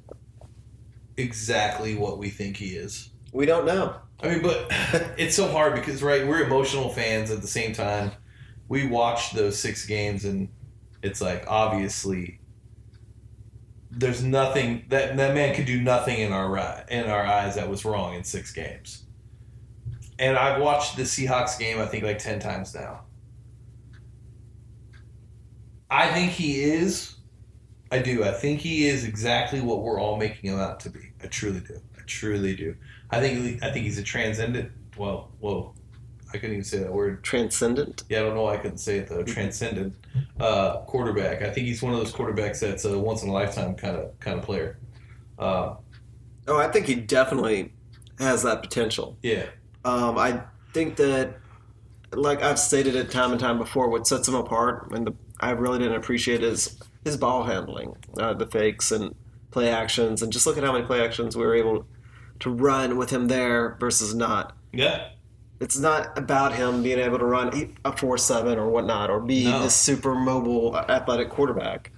exactly 1.18 1.96
what 1.96 2.18
we 2.18 2.30
think 2.30 2.58
he 2.58 2.76
is. 2.76 3.10
We 3.34 3.46
don't 3.46 3.66
know. 3.66 3.96
I 4.22 4.30
mean, 4.30 4.42
but 4.42 4.68
it's 5.18 5.36
so 5.36 5.50
hard 5.50 5.76
because 5.76 6.02
right, 6.02 6.26
we're 6.26 6.44
emotional 6.44 6.90
fans 6.90 7.32
at 7.32 7.42
the 7.42 7.48
same 7.48 7.74
time. 7.74 8.12
We 8.70 8.88
watched 8.88 9.36
those 9.36 9.60
six 9.60 9.86
games, 9.86 10.24
and 10.24 10.50
it's 11.04 11.22
like 11.22 11.46
obviously 11.48 12.40
there's 13.92 14.24
nothing 14.24 14.86
that 14.90 15.18
that 15.18 15.34
man 15.34 15.54
could 15.56 15.66
do 15.66 15.82
nothing 15.82 16.20
in 16.20 16.32
our 16.32 16.86
in 16.90 17.06
our 17.06 17.26
eyes 17.26 17.56
that 17.56 17.70
was 17.70 17.86
wrong 17.86 18.14
in 18.16 18.24
six 18.24 18.52
games. 18.52 19.05
And 20.20 20.38
I've 20.38 20.62
watched 20.62 20.96
the 20.96 21.04
Seahawks 21.04 21.60
game 21.60 21.80
I 21.80 21.86
think 21.86 22.04
like 22.04 22.20
ten 22.20 22.40
times 22.40 22.74
now. 22.74 23.02
I 25.90 26.12
think 26.12 26.32
he 26.32 26.62
is. 26.64 27.16
I 27.92 28.00
do. 28.00 28.24
I 28.24 28.32
think 28.32 28.60
he 28.60 28.88
is 28.88 29.06
exactly 29.06 29.62
what 29.62 29.82
we're 29.84 30.00
all 30.00 30.18
making 30.18 30.52
him 30.52 30.60
out 30.60 30.80
to 30.82 30.90
be. 30.90 31.12
I 31.24 31.28
truly 31.28 31.60
do. 31.60 31.80
I 31.98 32.02
truly 32.06 32.56
do. 32.56 32.76
I 33.12 33.20
think 33.20 33.62
I 33.64 33.72
think 33.72 33.86
he's 33.86 33.98
a 34.00 34.04
transcendent. 34.04 34.72
Well, 34.98 35.32
whoa, 35.40 35.74
I 36.30 36.38
couldn't 36.38 36.52
even 36.54 36.64
say 36.64 36.80
that 36.80 36.92
word. 36.92 37.24
Transcendent. 37.24 38.04
Yeah, 38.10 38.20
I 38.20 38.24
don't 38.24 38.36
know 38.36 38.44
why 38.44 38.56
I 38.56 38.58
couldn't 38.58 38.80
say 38.80 38.98
it 38.98 39.08
though. 39.08 39.24
Transcendent 39.24 39.94
uh, 40.40 40.78
quarterback. 40.82 41.42
I 41.44 41.52
think 41.52 41.68
he's 41.68 41.82
one 41.84 41.94
of 41.94 42.00
those 42.00 42.12
quarterbacks 42.14 42.60
that's 42.60 42.86
a 42.86 42.98
once 42.98 43.22
in 43.24 43.30
a 43.30 43.34
lifetime 43.34 43.76
kind 43.76 43.96
of 43.96 44.20
kind 44.20 44.40
of 44.40 44.44
player. 44.46 44.80
Uh, 45.38 45.76
Oh, 46.48 46.58
I 46.58 46.68
think 46.72 46.86
he 46.86 46.94
definitely 46.94 47.74
has 48.20 48.44
that 48.44 48.62
potential. 48.62 49.18
yeah, 49.24 49.46
Um, 49.86 50.18
I 50.18 50.42
think 50.74 50.96
that, 50.98 51.36
like 52.12 52.42
I've 52.42 52.60
stated 52.60 52.96
it 52.96 53.12
time 53.12 53.32
and 53.32 53.40
time 53.40 53.58
before, 53.58 53.90
what 53.90 54.08
sets 54.08 54.28
him 54.28 54.36
apart, 54.36 54.92
and 54.92 55.08
the, 55.08 55.14
I 55.40 55.52
really 55.52 55.80
didn't 55.80 55.96
appreciate 55.96 56.44
is 56.44 56.78
his 57.04 57.18
ball 57.18 57.44
handling, 57.44 57.96
uh, 58.20 58.34
the 58.34 58.48
fakes 58.48 58.92
and 58.92 59.14
play 59.52 59.70
actions, 59.70 60.22
and 60.22 60.34
just 60.34 60.46
look 60.48 60.58
at 60.58 60.64
how 60.64 60.72
many 60.74 60.86
play 60.86 61.06
actions 61.06 61.38
we 61.38 61.46
were 61.46 61.56
able 61.56 61.86
to 62.40 62.50
run 62.50 62.98
with 62.98 63.12
him 63.12 63.28
there 63.28 63.78
versus 63.80 64.14
not. 64.16 64.58
yeah, 64.74 65.10
It's 65.62 65.78
not 65.78 66.18
about 66.18 66.54
him 66.56 66.84
being 66.84 67.00
able 67.00 67.20
to 67.20 67.26
run 67.26 67.74
a 67.86 67.96
four 67.96 68.18
seven 68.18 68.58
or 68.58 68.70
whatnot, 68.70 69.10
or 69.10 69.22
be 69.22 69.46
No. 69.46 69.62
this 69.64 69.76
super 69.76 70.16
mobile, 70.16 70.76
athletic 70.78 71.30
quarterback. 71.30 71.92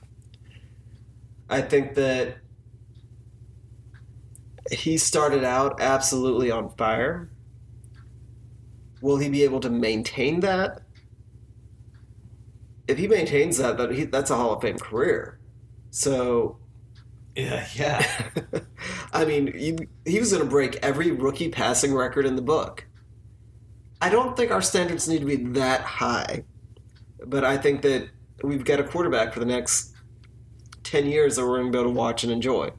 I 1.50 1.62
think 1.62 1.96
that 1.96 2.38
he 4.72 4.98
started 4.98 5.44
out 5.46 5.80
absolutely 5.82 6.52
on 6.52 6.70
fire. 6.76 7.30
Will 9.02 9.18
he 9.18 9.30
be 9.30 9.44
able 9.44 9.60
to 9.62 9.70
maintain 9.70 10.40
that? 10.42 10.82
If 12.88 12.98
he 12.98 13.08
maintains 13.08 13.58
that, 13.58 13.78
that 13.78 13.92
he, 13.92 14.06
that's 14.06 14.32
a 14.32 14.36
Hall 14.36 14.54
of 14.54 14.62
Fame 14.62 14.78
career. 14.78 15.40
So, 15.92 16.58
yeah, 17.36 17.68
yeah. 17.76 18.06
I 19.14 19.26
mean, 19.26 19.54
you, 19.56 19.78
he 20.06 20.20
was 20.20 20.32
going 20.32 20.44
to 20.44 20.50
break 20.50 20.78
every 20.78 21.12
rookie 21.12 21.50
passing 21.50 21.94
record 21.94 22.26
in 22.26 22.36
the 22.36 22.42
book. 22.42 22.86
I 24.02 24.10
don't 24.10 24.38
think 24.38 24.52
our 24.52 24.62
standards 24.62 25.08
need 25.08 25.20
to 25.20 25.26
be 25.26 25.36
that 25.60 25.82
high, 25.82 26.44
but 27.26 27.44
I 27.44 27.58
think 27.58 27.82
that 27.82 28.10
we've 28.44 28.64
got 28.64 28.80
a 28.80 28.84
quarterback 28.84 29.34
for 29.34 29.40
the 29.40 29.46
next 29.46 29.94
10 30.84 31.08
years 31.08 31.36
that 31.36 31.46
we're 31.46 31.58
going 31.58 31.72
to 31.72 31.72
be 31.72 31.80
able 31.80 31.92
to 31.92 31.98
watch 31.98 32.24
and 32.24 32.32
enjoy. 32.32 32.72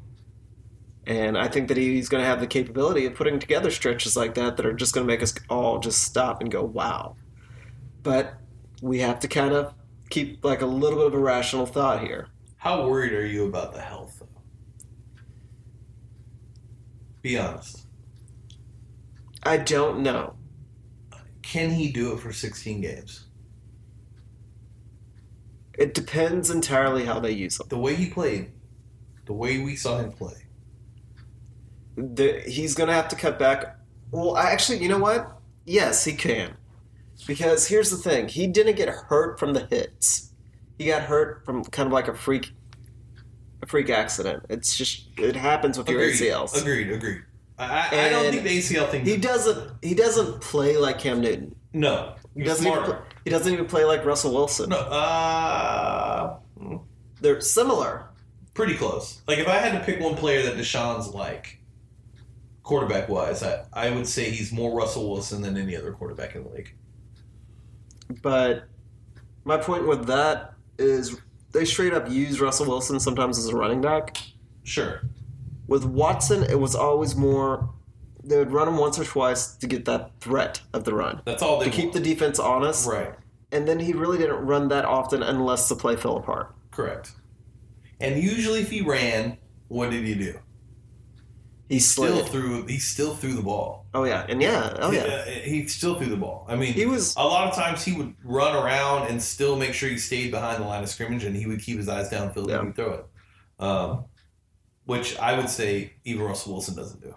And 1.09 1.39
I 1.39 1.49
think 1.49 1.69
that 1.69 1.79
he's 1.79 2.11
going 2.11 2.23
to 2.23 2.29
have 2.29 2.39
the 2.39 2.47
capability 2.47 3.07
of 3.07 3.15
putting 3.15 3.39
together 3.39 3.71
stretches 3.71 4.15
like 4.15 4.35
that 4.35 4.59
that 4.59 4.67
are 4.67 4.75
just 4.75 4.95
going 4.95 5.07
to 5.07 5.11
make 5.11 5.23
us 5.23 5.35
all 5.49 5.79
just 5.79 6.03
stop 6.03 6.43
and 6.43 6.51
go, 6.51 6.63
wow. 6.63 7.17
But 8.03 8.35
we 8.83 8.99
have 8.99 9.19
to 9.21 9.29
kind 9.29 9.55
of 9.55 9.73
keep 10.11 10.45
like 10.45 10.61
a 10.61 10.67
little 10.67 10.99
bit 10.99 11.07
of 11.07 11.15
a 11.15 11.19
rational 11.19 11.65
thought 11.65 12.03
here. 12.03 12.29
How 12.59 12.87
worried 12.87 13.15
are 13.15 13.27
you 13.27 13.47
about 13.47 13.73
the 13.73 13.81
health? 13.81 14.19
though? 14.21 14.27
Be 17.23 17.39
honest. 17.39 17.87
I 19.45 19.57
don't 19.57 20.03
know. 20.03 20.35
Can 21.41 21.71
he 21.71 21.91
do 21.91 22.13
it 22.13 22.21
for 22.21 22.35
16 22.35 22.83
games? 22.83 23.25
It 25.79 25.95
depends 25.95 26.51
entirely 26.51 27.07
how 27.07 27.19
they 27.19 27.31
use 27.31 27.59
him. 27.59 27.69
The 27.71 27.79
way 27.79 27.95
he 27.95 28.11
played, 28.11 28.53
the 29.25 29.33
way 29.33 29.59
we 29.59 29.75
saw 29.75 29.97
him 29.99 30.13
play. 30.13 30.48
The, 31.99 32.41
he's 32.47 32.75
going 32.75 32.89
to 32.89 32.95
have 32.95 33.09
to 33.09 33.17
cut 33.17 33.39
back. 33.39 33.77
Well, 34.11 34.37
I 34.37 34.51
actually, 34.51 34.79
you 34.79 34.89
know 34.89 34.99
what? 34.99 35.39
Yes, 35.67 36.05
he 36.05 36.13
can. 36.13 36.57
Because 37.27 37.67
here's 37.67 37.91
the 37.91 37.97
thing 37.97 38.29
he 38.29 38.47
didn't 38.47 38.77
get 38.77 38.89
hurt 38.89 39.39
from 39.41 39.53
the 39.53 39.67
hits. 39.67 40.33
He 40.79 40.87
got 40.87 41.03
hurt 41.03 41.45
from 41.45 41.65
kind 41.65 41.89
of 41.89 41.93
like 41.93 42.07
a 42.09 42.15
freak 42.15 42.53
a 43.61 43.67
freak 43.67 43.91
accident. 43.91 44.45
It's 44.49 44.77
just 44.79 45.09
it 45.19 45.35
happens 45.35 45.77
with 45.77 45.89
your 45.89 46.01
Agreed. 46.01 46.15
ACLs. 46.21 46.59
Agreed. 46.61 46.93
Agreed. 46.93 47.23
I, 47.59 47.89
I, 47.91 48.07
I 48.07 48.09
don't 48.09 48.31
think 48.31 48.45
the 48.45 48.57
ACL 48.59 48.89
thing. 48.89 49.05
He 49.05 49.17
doesn't 49.17 49.73
he 49.83 49.95
doesn't 49.95 50.41
play 50.41 50.77
like 50.77 51.01
Cam 51.01 51.21
Newton. 51.21 51.57
no. 51.73 52.15
He 52.37 52.45
doesn't 52.45 52.65
even 52.65 52.85
play, 52.85 52.97
he 53.25 53.31
doesn't 53.31 53.53
even 53.53 53.67
play 53.67 53.83
like 53.85 54.05
Russell 54.05 54.33
Wilson. 54.33 54.71
No. 54.71 54.77
Uh, 54.79 56.37
They're 57.21 57.41
similar. 57.41 58.11
pretty 58.55 58.75
close. 58.75 59.23
Like 59.27 59.39
if 59.39 59.49
I 59.49 59.55
had 59.57 59.73
to 59.73 59.85
pick 59.85 60.01
one 60.01 60.15
player 60.15 60.43
that 60.45 60.55
Deshaun's 60.57 61.09
like, 61.09 61.58
quarterback 62.69 63.09
wise, 63.09 63.43
I, 63.43 63.65
I 63.73 63.89
would 63.91 64.07
say 64.07 64.29
he's 64.29 64.53
more 64.53 64.77
Russell 64.77 65.11
Wilson 65.11 65.41
than 65.41 65.57
any 65.57 65.75
other 65.75 65.91
quarterback 65.91 66.35
in 66.35 66.45
the 66.45 66.51
league. 66.51 66.75
But 68.23 68.65
my 69.45 69.57
point 69.57 69.89
with 69.89 70.07
that 70.07 70.53
is 70.79 71.17
they 71.53 71.65
straight 71.65 71.95
up 71.95 72.11
use 72.11 72.41
Russell 72.43 72.67
Wilson 72.67 73.01
sometimes 73.01 73.39
as 73.39 73.49
a 73.49 73.57
running 73.57 73.81
back. 73.81 74.19
Sure. 74.65 75.01
With 75.67 75.87
Watson, 75.87 76.43
it 76.45 76.61
was 76.61 76.75
always 76.75 77.17
more 77.17 77.71
they 78.23 78.37
would 78.37 78.51
run 78.53 78.69
him 78.69 78.77
once 78.77 78.99
or 78.99 79.05
twice 79.05 79.55
to 79.57 79.67
get 79.67 79.87
that 79.87 80.11
threat 80.21 80.61
of 80.75 80.85
the 80.85 80.93
run. 80.93 81.23
That's 81.25 81.43
all 81.43 81.59
they 81.59 81.65
To 81.65 81.71
keep 81.71 81.85
want. 81.87 81.95
the 81.95 82.01
defense 82.01 82.39
honest. 82.39 82.87
right. 82.87 83.15
And 83.51 83.67
then 83.67 83.79
he 83.81 83.95
really 83.95 84.19
didn't 84.19 84.45
run 84.45 84.69
that 84.69 84.85
often 84.85 85.23
unless 85.23 85.71
the 85.71 85.75
play 85.75 85.97
fell 85.97 86.19
apart. 86.19 86.55
Correct. 86.71 87.13
And 87.99 88.23
usually, 88.23 88.61
if 88.61 88.69
he 88.71 88.83
ran, 88.83 89.39
what 89.69 89.89
did 89.91 90.05
he 90.05 90.15
do? 90.15 90.39
He 91.69 91.79
Still 91.81 92.21
slid. 92.21 92.27
threw. 92.29 92.67
He 92.67 92.79
still 92.79 93.15
threw 93.15 93.35
the 93.35 93.43
ball. 93.43 93.87
Oh 93.93 94.05
yeah, 94.05 94.25
and 94.29 94.41
yeah, 94.41 94.75
oh 94.81 94.91
yeah. 94.91 95.25
He, 95.27 95.61
he 95.63 95.67
still 95.67 95.97
threw 95.97 96.07
the 96.07 96.17
ball. 96.17 96.47
I 96.49 96.57
mean, 96.57 96.73
He 96.73 96.87
was 96.87 97.15
a 97.17 97.23
lot 97.25 97.47
of 97.47 97.55
times 97.55 97.85
he 97.85 97.93
would 97.93 98.15
run 98.25 98.57
around 98.57 99.09
and 99.09 99.23
still 99.23 99.55
make 99.55 99.75
sure 99.75 99.91
he 99.91 99.99
stayed 99.99 100.31
behind 100.31 100.63
the 100.63 100.67
line 100.67 100.83
of 100.83 100.89
scrimmage, 100.89 101.25
and 101.25 101.37
he 101.37 101.47
would 101.47 101.61
keep 101.61 101.77
his 101.77 101.89
eyes 101.89 102.09
downfield 102.11 102.49
Yeah. 102.49 102.59
when 102.59 102.67
he 102.69 102.73
throw 102.73 102.93
it. 102.95 103.07
Um, 103.59 104.05
which 104.87 105.19
I 105.19 105.37
would 105.37 105.51
say 105.51 105.93
even 106.05 106.25
Russell 106.25 106.55
Wilson 106.55 106.75
doesn't 106.75 107.03
do. 107.03 107.15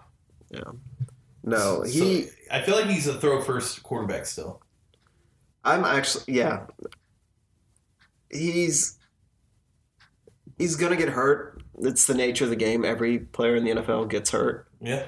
Yeah. 0.50 0.60
No. 1.44 1.84
So, 1.84 1.90
He 1.90 2.26
I 2.50 2.60
feel 2.60 2.76
like 2.76 2.86
he's 2.86 3.06
a 3.06 3.18
throw 3.18 3.40
first 3.40 3.82
quarterback 3.82 4.26
still. 4.26 4.60
I'm 5.64 5.84
actually 5.84 6.34
yeah. 6.34 6.66
He's 8.30 8.98
he's 10.58 10.76
gonna 10.76 10.96
get 10.96 11.08
hurt. 11.08 11.61
It's 11.80 12.06
the 12.06 12.14
nature 12.14 12.44
of 12.44 12.50
the 12.50 12.56
game. 12.56 12.84
Every 12.84 13.18
player 13.18 13.56
in 13.56 13.64
the 13.64 13.70
NFL 13.72 14.08
gets 14.10 14.30
hurt. 14.30 14.68
Yeah, 14.80 15.06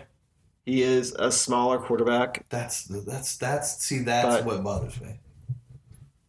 He 0.65 0.83
is 0.83 1.13
a 1.19 1.31
smaller 1.31 1.79
quarterback. 1.79 2.47
that's 2.49 2.85
that's 2.85 3.37
that's 3.37 3.85
see 3.85 3.99
that's 4.01 4.37
But- 4.39 4.45
what 4.47 4.65
bothers 4.65 5.01
me. 5.01 5.21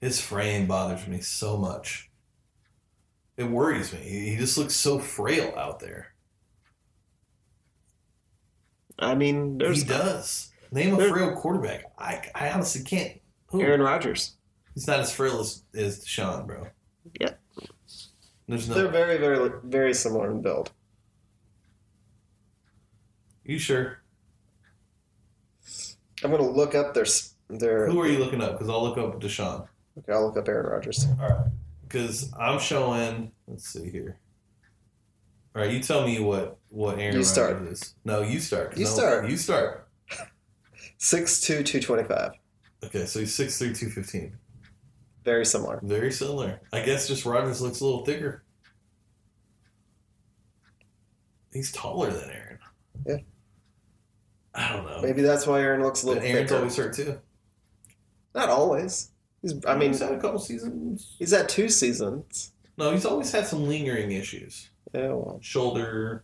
His 0.02 0.20
frame 0.22 0.68
bothers 0.68 1.08
me 1.08 1.22
so 1.22 1.58
much. 1.58 2.12
It 3.38 3.46
worries 3.46 3.92
me. 3.94 4.00
He 4.00 4.30
he 4.32 4.36
just 4.38 4.58
looks 4.58 4.76
so 4.76 5.00
frail 5.00 5.54
out 5.58 5.80
there. 5.80 6.14
I 9.00 9.16
mean, 9.16 9.58
there's 9.58 9.82
he 9.84 9.88
does. 9.88 10.52
Name 10.72 10.94
a 11.00 11.10
frail 11.10 11.36
quarterback. 11.36 11.86
I, 11.98 12.22
I 12.34 12.50
honestly 12.52 12.84
can't. 12.84 13.20
Who? 13.48 13.62
Aaron 13.62 13.82
Rodgers. 13.82 14.36
He's 14.74 14.88
not 14.88 15.00
as 15.00 15.12
frail 15.14 15.40
as, 15.40 15.64
as 15.74 16.04
Deshaun, 16.04 16.46
bro. 16.48 16.68
Yeah. 17.20 17.32
There's 18.48 18.68
They're 18.68 18.84
no. 18.86 18.90
very, 18.90 19.18
very, 19.18 19.50
very 19.64 19.94
similar 19.94 20.30
in 20.32 20.42
build. 20.42 20.72
You 23.44 23.58
sure? 23.60 24.00
I'm 26.24 26.32
gonna 26.32 26.44
look 26.50 26.74
up 26.76 26.94
their 26.94 27.06
their. 27.50 27.88
Who 27.90 28.00
are 28.02 28.08
you 28.08 28.18
looking 28.20 28.42
up? 28.42 28.54
Because 28.54 28.70
I'll 28.70 28.82
look 28.84 28.98
up 28.98 29.20
Deshaun. 29.22 29.68
Okay, 29.98 30.14
I'll 30.14 30.26
look 30.26 30.38
up 30.38 30.48
Aaron 30.48 30.66
Rodgers. 30.68 31.06
All 31.20 31.28
right. 31.28 31.46
Because 31.84 32.32
I'm 32.40 32.60
showing. 32.60 33.32
Let's 33.48 33.70
see 33.70 33.90
here. 33.90 34.18
All 35.56 35.62
right, 35.62 35.72
you 35.72 35.80
tell 35.80 36.06
me 36.06 36.20
what 36.20 36.58
what 36.70 36.94
Aaron 37.00 37.14
You 37.14 37.20
Rodgers 37.20 37.30
start. 37.32 37.62
is. 37.64 37.96
No, 38.04 38.22
you 38.22 38.40
start. 38.40 38.78
You 38.78 38.86
don't- 38.86 38.94
start. 38.94 39.30
You 39.30 39.38
start. 39.38 39.88
Six 40.98 41.42
two 41.42 41.64
two 41.64 41.80
twenty 41.82 42.04
five. 42.04 42.32
Okay, 42.84 43.06
so 43.06 43.20
he's 43.20 43.34
six 43.34 43.58
three, 43.58 43.74
two 43.74 43.90
fifteen. 43.90 44.38
Very 45.26 45.46
similar. 45.46 45.80
Very 45.84 46.12
similar. 46.12 46.62
I 46.72 46.82
guess 46.82 47.08
just 47.08 47.26
Rodgers 47.26 47.60
looks 47.62 47.82
a 47.82 47.86
little 47.86 48.06
thicker. 48.06 48.44
He's 51.52 51.72
taller 51.72 52.12
than 52.12 52.30
Aaron. 52.30 52.60
Yeah. 53.08 53.16
I 54.54 54.74
don't 54.74 54.86
know. 54.86 55.02
Maybe 55.02 55.22
that's 55.22 55.48
why 55.48 55.62
Aaron 55.62 55.82
looks 55.82 56.04
a 56.04 56.08
little 56.08 56.24
Aaron's 56.24 56.50
thicker. 56.50 56.56
always 56.60 56.78
hurt 56.78 56.96
too. 56.96 57.20
Not 58.34 58.50
always. 58.50 59.12
He's. 59.42 59.66
I 59.66 59.76
mean, 59.76 59.92
he's 59.92 60.00
had 60.02 60.12
a 60.12 60.20
couple 60.20 60.40
seasons. 60.40 61.16
he's 61.18 61.32
had 61.32 61.50
two 61.50 61.70
seasons. 61.70 62.52
No, 62.78 62.92
he's 62.92 63.06
always 63.06 63.32
had 63.32 63.48
some 63.48 63.68
lingering 63.68 64.12
issues. 64.12 64.70
Yeah, 64.94 65.08
well, 65.08 65.40
Shoulder. 65.42 66.24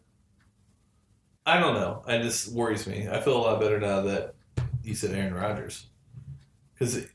I 1.46 1.60
don't 1.60 1.74
know. 1.74 2.04
It 2.08 2.22
just 2.24 2.52
worries 2.54 2.86
me. 2.86 3.08
I 3.10 3.20
feel 3.20 3.38
a 3.38 3.40
lot 3.42 3.60
better 3.60 3.80
now 3.80 4.02
that 4.02 4.36
you 4.84 4.94
said 4.94 5.12
Aaron 5.12 5.34
Rodgers. 5.34 5.88
Because 6.74 7.06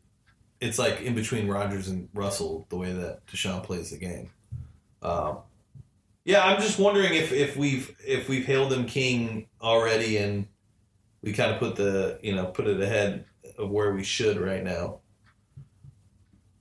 it's 0.60 0.78
like 0.78 1.00
in 1.02 1.14
between 1.14 1.48
Rodgers 1.48 1.88
and 1.88 2.08
Russell, 2.14 2.66
the 2.70 2.76
way 2.76 2.92
that 2.92 3.26
Deshaun 3.26 3.62
plays 3.62 3.90
the 3.90 3.98
game. 3.98 4.30
Um, 5.02 5.38
Yeah, 6.24 6.44
I'm 6.44 6.60
just 6.60 6.78
wondering 6.78 7.14
if, 7.14 7.32
if 7.32 7.56
we've 7.56 7.94
if 8.04 8.28
we've 8.28 8.46
hailed 8.46 8.72
him 8.72 8.86
king 8.86 9.48
already, 9.62 10.16
and 10.18 10.48
we 11.22 11.32
kind 11.32 11.52
of 11.52 11.58
put 11.60 11.76
the 11.76 12.18
you 12.22 12.34
know 12.34 12.46
put 12.46 12.66
it 12.66 12.80
ahead 12.80 13.26
of 13.58 13.70
where 13.70 13.92
we 13.94 14.04
should 14.04 14.38
right 14.38 14.64
now. 14.64 15.00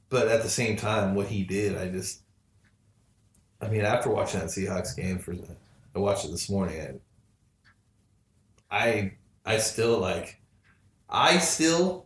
But 0.10 0.28
at 0.30 0.44
the 0.44 0.50
same 0.50 0.78
time, 0.78 1.16
what 1.16 1.28
he 1.28 1.44
did, 1.44 1.78
I 1.78 1.90
just, 1.90 2.22
I 3.62 3.68
mean, 3.70 3.82
after 3.82 4.10
watching 4.10 4.40
that 4.40 4.50
Seahawks 4.50 4.96
game 4.96 5.20
for, 5.20 5.34
I 5.96 6.00
watched 6.00 6.26
it 6.26 6.32
this 6.32 6.50
morning, 6.50 6.80
and 6.80 7.02
I 8.70 9.14
I 9.46 9.58
still 9.58 10.00
like, 10.00 10.42
I 11.10 11.40
still, 11.40 12.05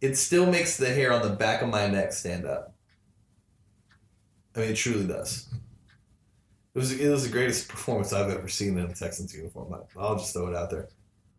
it 0.00 0.16
still 0.16 0.46
makes 0.46 0.76
the 0.76 0.88
hair 0.88 1.12
on 1.12 1.22
the 1.22 1.34
back 1.34 1.62
of 1.62 1.68
my 1.68 1.86
neck 1.86 2.12
stand 2.12 2.46
up. 2.46 2.74
I 4.56 4.60
mean, 4.60 4.70
it 4.70 4.76
truly 4.76 5.06
does. 5.06 5.48
It 6.74 6.78
was 6.78 6.92
it 6.98 7.08
was 7.08 7.24
the 7.24 7.30
greatest 7.30 7.68
performance 7.68 8.12
I've 8.12 8.30
ever 8.30 8.48
seen 8.48 8.78
in 8.78 8.86
a 8.86 8.94
Texans 8.94 9.34
uniform. 9.34 9.74
I'll 9.98 10.16
just 10.16 10.32
throw 10.32 10.48
it 10.48 10.56
out 10.56 10.70
there. 10.70 10.88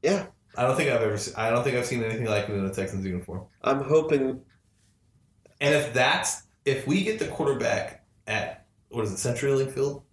Yeah, 0.01 0.27
I 0.55 0.63
don't 0.63 0.75
think 0.75 0.89
I've 0.89 1.01
ever 1.01 1.17
I 1.37 1.49
don't 1.49 1.63
think 1.63 1.77
I've 1.77 1.85
seen 1.85 2.03
anything 2.03 2.25
like 2.25 2.49
it 2.49 2.53
in 2.53 2.65
a 2.65 2.73
Texans 2.73 3.05
uniform. 3.05 3.45
I'm 3.63 3.83
hoping. 3.83 4.41
And 5.59 5.75
if 5.75 5.93
that's 5.93 6.43
if 6.65 6.87
we 6.87 7.03
get 7.03 7.19
the 7.19 7.27
quarterback 7.27 8.05
at 8.27 8.65
what 8.89 9.05
is 9.05 9.13
it, 9.13 9.27
CenturyLink 9.27 9.71
Field? 9.71 10.03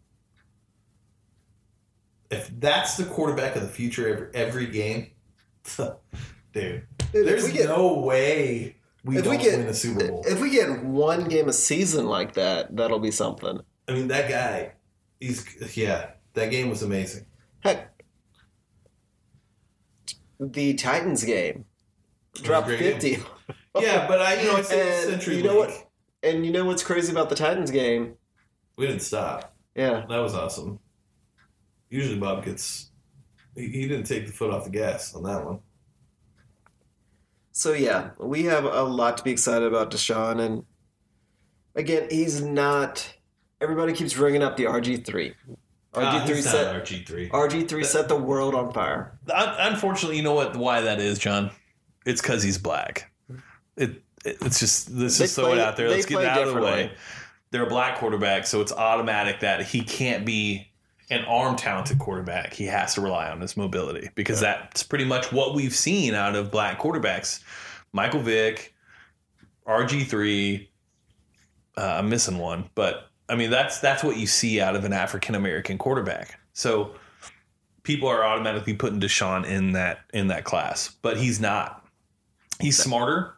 If 2.30 2.50
that's 2.60 2.96
the 2.96 3.04
quarterback 3.04 3.56
of 3.56 3.62
the 3.62 3.68
future 3.68 4.08
every, 4.08 4.28
every 4.34 4.66
game, 4.66 5.10
dude, 6.60 6.86
Dude, 7.12 7.26
there's 7.26 7.50
get, 7.52 7.68
no 7.68 7.98
way 8.00 8.76
we 9.04 9.18
if 9.18 9.24
don't 9.24 9.36
we 9.36 9.42
get 9.42 9.58
win 9.58 9.66
the 9.66 9.74
Super 9.74 10.08
Bowl. 10.08 10.24
if 10.26 10.40
we 10.40 10.50
get 10.50 10.84
one 10.84 11.24
game 11.28 11.48
a 11.48 11.52
season 11.52 12.06
like 12.06 12.34
that, 12.34 12.74
that'll 12.76 12.98
be 12.98 13.10
something. 13.10 13.60
I 13.88 13.92
mean, 13.92 14.08
that 14.08 14.28
guy, 14.28 14.72
he's 15.20 15.44
yeah, 15.76 16.10
that 16.34 16.50
game 16.50 16.68
was 16.68 16.82
amazing. 16.82 17.24
Heck, 17.60 18.02
the 20.40 20.74
Titans 20.74 21.24
game 21.24 21.64
dropped 22.42 22.68
fifty. 22.68 23.18
Yeah, 23.78 24.08
but 24.08 24.20
I 24.20 24.40
you 24.40 24.48
know 24.48 24.56
it's 24.56 24.72
And 24.72 25.20
CenturyLink. 25.20 25.36
you 25.36 25.42
know 25.44 25.56
what? 25.56 25.90
And 26.24 26.44
you 26.44 26.50
know 26.50 26.64
what's 26.64 26.82
crazy 26.82 27.12
about 27.12 27.28
the 27.28 27.36
Titans 27.36 27.70
game? 27.70 28.14
We 28.76 28.86
didn't 28.88 29.02
stop. 29.02 29.54
Yeah, 29.76 30.04
That 30.08 30.18
was 30.18 30.34
awesome. 30.34 30.80
Usually 31.88 32.18
Bob 32.18 32.44
gets 32.44 32.90
he, 33.54 33.68
he 33.68 33.86
didn't 33.86 34.04
take 34.06 34.26
the 34.26 34.32
foot 34.32 34.52
off 34.52 34.64
the 34.64 34.70
gas 34.70 35.14
on 35.14 35.22
that 35.24 35.44
one. 35.44 35.60
So 37.58 37.72
yeah, 37.72 38.10
we 38.18 38.44
have 38.44 38.64
a 38.64 38.84
lot 38.84 39.16
to 39.16 39.24
be 39.24 39.32
excited 39.32 39.66
about 39.66 39.90
Deshaun, 39.90 40.40
and 40.40 40.64
again, 41.74 42.06
he's 42.08 42.40
not. 42.40 43.12
Everybody 43.60 43.94
keeps 43.94 44.14
bringing 44.14 44.44
up 44.44 44.56
the 44.56 44.66
RG 44.66 45.04
three. 45.04 45.34
Ah, 45.92 46.20
RG 46.20 46.26
three 46.28 46.40
set 46.40 46.72
RG 46.72 47.04
three. 47.04 47.28
RG 47.30 47.68
three 47.68 47.82
set 47.82 48.06
the 48.06 48.16
world 48.16 48.54
on 48.54 48.72
fire. 48.72 49.18
Unfortunately, 49.26 50.16
you 50.16 50.22
know 50.22 50.34
what? 50.34 50.54
Why 50.54 50.82
that 50.82 51.00
is, 51.00 51.18
John? 51.18 51.50
It's 52.06 52.22
because 52.22 52.44
he's 52.44 52.58
black. 52.58 53.10
It, 53.76 54.04
it 54.24 54.38
it's 54.40 54.60
just 54.60 54.92
let's 54.92 55.18
They 55.18 55.24
just 55.24 55.34
throw 55.34 55.52
it 55.52 55.58
out 55.58 55.76
there. 55.76 55.88
Let's 55.88 56.06
get 56.06 56.20
it 56.20 56.28
out 56.28 56.46
of 56.46 56.54
the 56.54 56.62
way. 56.62 56.92
They're 57.50 57.66
a 57.66 57.68
black 57.68 57.98
quarterback, 57.98 58.46
so 58.46 58.60
it's 58.60 58.70
automatic 58.70 59.40
that 59.40 59.66
he 59.66 59.80
can't 59.80 60.24
be 60.24 60.67
an 61.10 61.24
arm 61.24 61.56
talented 61.56 61.98
quarterback. 61.98 62.52
He 62.52 62.64
has 62.64 62.94
to 62.94 63.00
rely 63.00 63.30
on 63.30 63.40
his 63.40 63.56
mobility 63.56 64.10
because 64.14 64.40
that's 64.40 64.82
pretty 64.82 65.04
much 65.04 65.32
what 65.32 65.54
we've 65.54 65.74
seen 65.74 66.14
out 66.14 66.34
of 66.34 66.50
black 66.50 66.78
quarterbacks. 66.78 67.42
Michael 67.92 68.20
Vick, 68.20 68.74
RG 69.66 70.06
three. 70.06 70.70
Uh, 71.76 71.96
I'm 71.98 72.08
missing 72.08 72.38
one, 72.38 72.68
but 72.74 73.10
I 73.28 73.36
mean 73.36 73.50
that's 73.50 73.80
that's 73.80 74.04
what 74.04 74.16
you 74.16 74.26
see 74.26 74.60
out 74.60 74.76
of 74.76 74.84
an 74.84 74.92
African 74.92 75.34
American 75.34 75.78
quarterback. 75.78 76.38
So 76.52 76.94
people 77.84 78.08
are 78.08 78.24
automatically 78.24 78.74
putting 78.74 79.00
Deshaun 79.00 79.46
in 79.46 79.72
that 79.72 80.00
in 80.12 80.28
that 80.28 80.44
class, 80.44 80.96
but 81.02 81.16
he's 81.16 81.40
not. 81.40 81.86
He's 82.60 82.76
smarter 82.76 83.37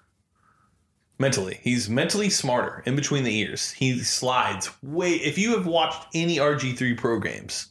mentally. 1.20 1.60
He's 1.62 1.88
mentally 1.88 2.30
smarter 2.30 2.82
in 2.86 2.96
between 2.96 3.22
the 3.24 3.36
ears. 3.38 3.70
He 3.70 4.00
slides 4.00 4.70
way. 4.82 5.12
If 5.12 5.38
you 5.38 5.54
have 5.56 5.66
watched 5.66 6.06
any 6.14 6.38
RG 6.38 6.76
three 6.76 6.94
programs, 6.94 7.66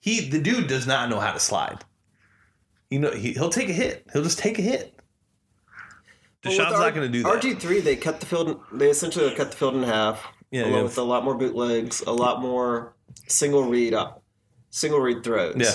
he 0.00 0.28
the 0.28 0.40
dude 0.40 0.66
does 0.66 0.86
not 0.86 1.08
know 1.10 1.20
how 1.20 1.32
to 1.32 1.38
slide. 1.38 1.84
You 2.90 2.98
know 2.98 3.10
he, 3.12 3.32
he'll 3.34 3.50
take 3.50 3.68
a 3.68 3.72
hit. 3.72 4.06
He'll 4.12 4.22
just 4.24 4.38
take 4.38 4.58
a 4.58 4.62
hit. 4.62 4.98
Deshaun's 6.42 6.78
not 6.78 6.94
going 6.94 7.10
to 7.10 7.12
do 7.12 7.22
that. 7.24 7.42
RG 7.42 7.60
three, 7.60 7.80
they 7.80 7.96
cut 7.96 8.20
the 8.20 8.26
field. 8.26 8.60
They 8.72 8.88
essentially 8.88 9.34
cut 9.34 9.50
the 9.50 9.56
field 9.56 9.74
in 9.74 9.82
half, 9.82 10.24
Yeah, 10.50 10.62
along 10.64 10.72
yeah. 10.74 10.82
with 10.82 10.98
a 10.98 11.02
lot 11.02 11.24
more 11.24 11.34
bootlegs, 11.34 12.02
a 12.02 12.12
lot 12.12 12.40
more 12.40 12.94
single 13.26 13.64
read 13.64 13.94
up, 13.94 14.22
single 14.70 15.00
read 15.00 15.24
throws. 15.24 15.56
Yeah. 15.56 15.72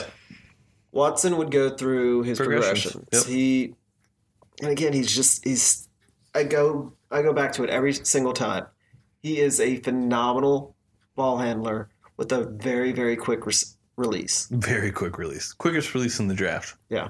Watson 0.93 1.37
would 1.37 1.51
go 1.51 1.69
through 1.69 2.23
his 2.23 2.37
Progressions. 2.37 2.93
progressions. 2.93 3.27
Yep. 3.27 3.33
He, 3.33 3.75
and 4.61 4.71
again, 4.71 4.93
he's 4.93 5.13
just 5.13 5.43
he's. 5.45 5.87
I 6.33 6.43
go 6.43 6.93
I 7.11 7.21
go 7.21 7.33
back 7.33 7.51
to 7.53 7.63
it 7.63 7.69
every 7.69 7.93
single 7.93 8.33
time. 8.33 8.65
He 9.21 9.39
is 9.39 9.59
a 9.59 9.77
phenomenal 9.77 10.75
ball 11.15 11.37
handler 11.37 11.89
with 12.17 12.31
a 12.31 12.43
very 12.45 12.91
very 12.91 13.15
quick 13.15 13.45
res- 13.45 13.77
release. 13.97 14.47
Very 14.51 14.91
quick 14.91 15.17
release, 15.17 15.53
quickest 15.53 15.93
release 15.93 16.19
in 16.19 16.27
the 16.27 16.33
draft. 16.35 16.75
Yeah. 16.89 17.09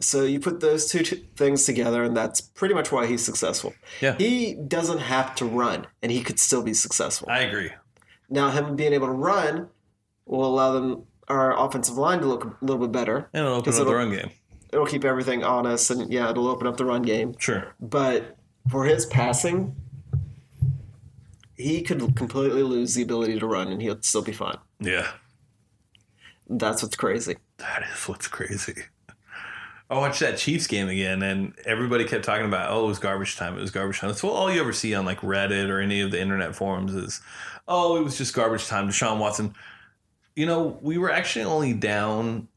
So 0.00 0.24
you 0.24 0.40
put 0.40 0.60
those 0.60 0.90
two 0.90 1.02
t- 1.02 1.28
things 1.36 1.64
together, 1.64 2.02
and 2.02 2.16
that's 2.16 2.40
pretty 2.40 2.74
much 2.74 2.90
why 2.90 3.06
he's 3.06 3.24
successful. 3.24 3.72
Yeah. 4.00 4.16
He 4.18 4.54
doesn't 4.54 4.98
have 4.98 5.34
to 5.36 5.44
run, 5.44 5.86
and 6.02 6.10
he 6.10 6.22
could 6.22 6.40
still 6.40 6.62
be 6.62 6.74
successful. 6.74 7.28
I 7.30 7.40
agree. 7.40 7.70
now, 8.28 8.50
him 8.50 8.74
being 8.74 8.94
able 8.94 9.06
to 9.06 9.12
run 9.12 9.68
will 10.26 10.44
allow 10.46 10.72
them 10.72 11.04
our 11.28 11.56
offensive 11.58 11.96
line 11.98 12.20
to 12.20 12.26
look 12.26 12.44
a 12.44 12.56
little 12.64 12.80
bit 12.84 12.90
better. 12.92 13.28
And 13.32 13.44
it'll 13.44 13.58
open 13.58 13.72
up 13.72 13.86
the 13.86 13.94
run 13.94 14.10
game. 14.10 14.30
It'll 14.72 14.86
keep 14.86 15.04
everything 15.04 15.44
honest, 15.44 15.90
and 15.90 16.10
yeah, 16.12 16.30
it'll 16.30 16.48
open 16.48 16.66
up 16.66 16.78
the 16.78 16.84
run 16.86 17.02
game. 17.02 17.34
Sure. 17.38 17.74
But 17.78 18.36
for 18.70 18.84
his 18.84 19.06
passing, 19.06 19.76
he 21.56 21.82
could 21.82 22.16
completely 22.16 22.62
lose 22.62 22.94
the 22.94 23.02
ability 23.02 23.38
to 23.38 23.46
run, 23.46 23.68
and 23.68 23.80
he'll 23.80 24.00
still 24.02 24.22
be 24.22 24.32
fine. 24.32 24.58
Yeah. 24.80 25.10
That's 26.48 26.82
what's 26.82 26.96
crazy. 26.96 27.36
That 27.58 27.84
is 27.92 28.08
what's 28.08 28.28
crazy. 28.28 28.74
I 29.88 29.98
watched 29.98 30.20
that 30.20 30.38
Chiefs 30.38 30.66
game 30.66 30.88
again, 30.88 31.22
and 31.22 31.54
everybody 31.66 32.04
kept 32.04 32.24
talking 32.24 32.46
about, 32.46 32.70
"Oh, 32.70 32.84
it 32.84 32.88
was 32.88 32.98
garbage 32.98 33.36
time. 33.36 33.58
It 33.58 33.60
was 33.60 33.70
garbage 33.70 34.00
time." 34.00 34.08
That's 34.08 34.22
what 34.22 34.32
all 34.32 34.50
you 34.50 34.58
ever 34.60 34.72
see 34.72 34.94
on 34.94 35.04
like 35.04 35.20
Reddit 35.20 35.68
or 35.68 35.80
any 35.80 36.00
of 36.00 36.10
the 36.10 36.20
internet 36.20 36.56
forums 36.56 36.94
is, 36.94 37.20
"Oh, 37.68 37.96
it 37.96 38.02
was 38.02 38.16
just 38.16 38.34
garbage 38.34 38.66
time." 38.66 38.88
Deshaun 38.88 39.18
Watson. 39.18 39.54
You 40.34 40.46
know, 40.46 40.78
we 40.80 40.96
were 40.96 41.10
actually 41.10 41.44
only 41.44 41.74
down 41.74 42.48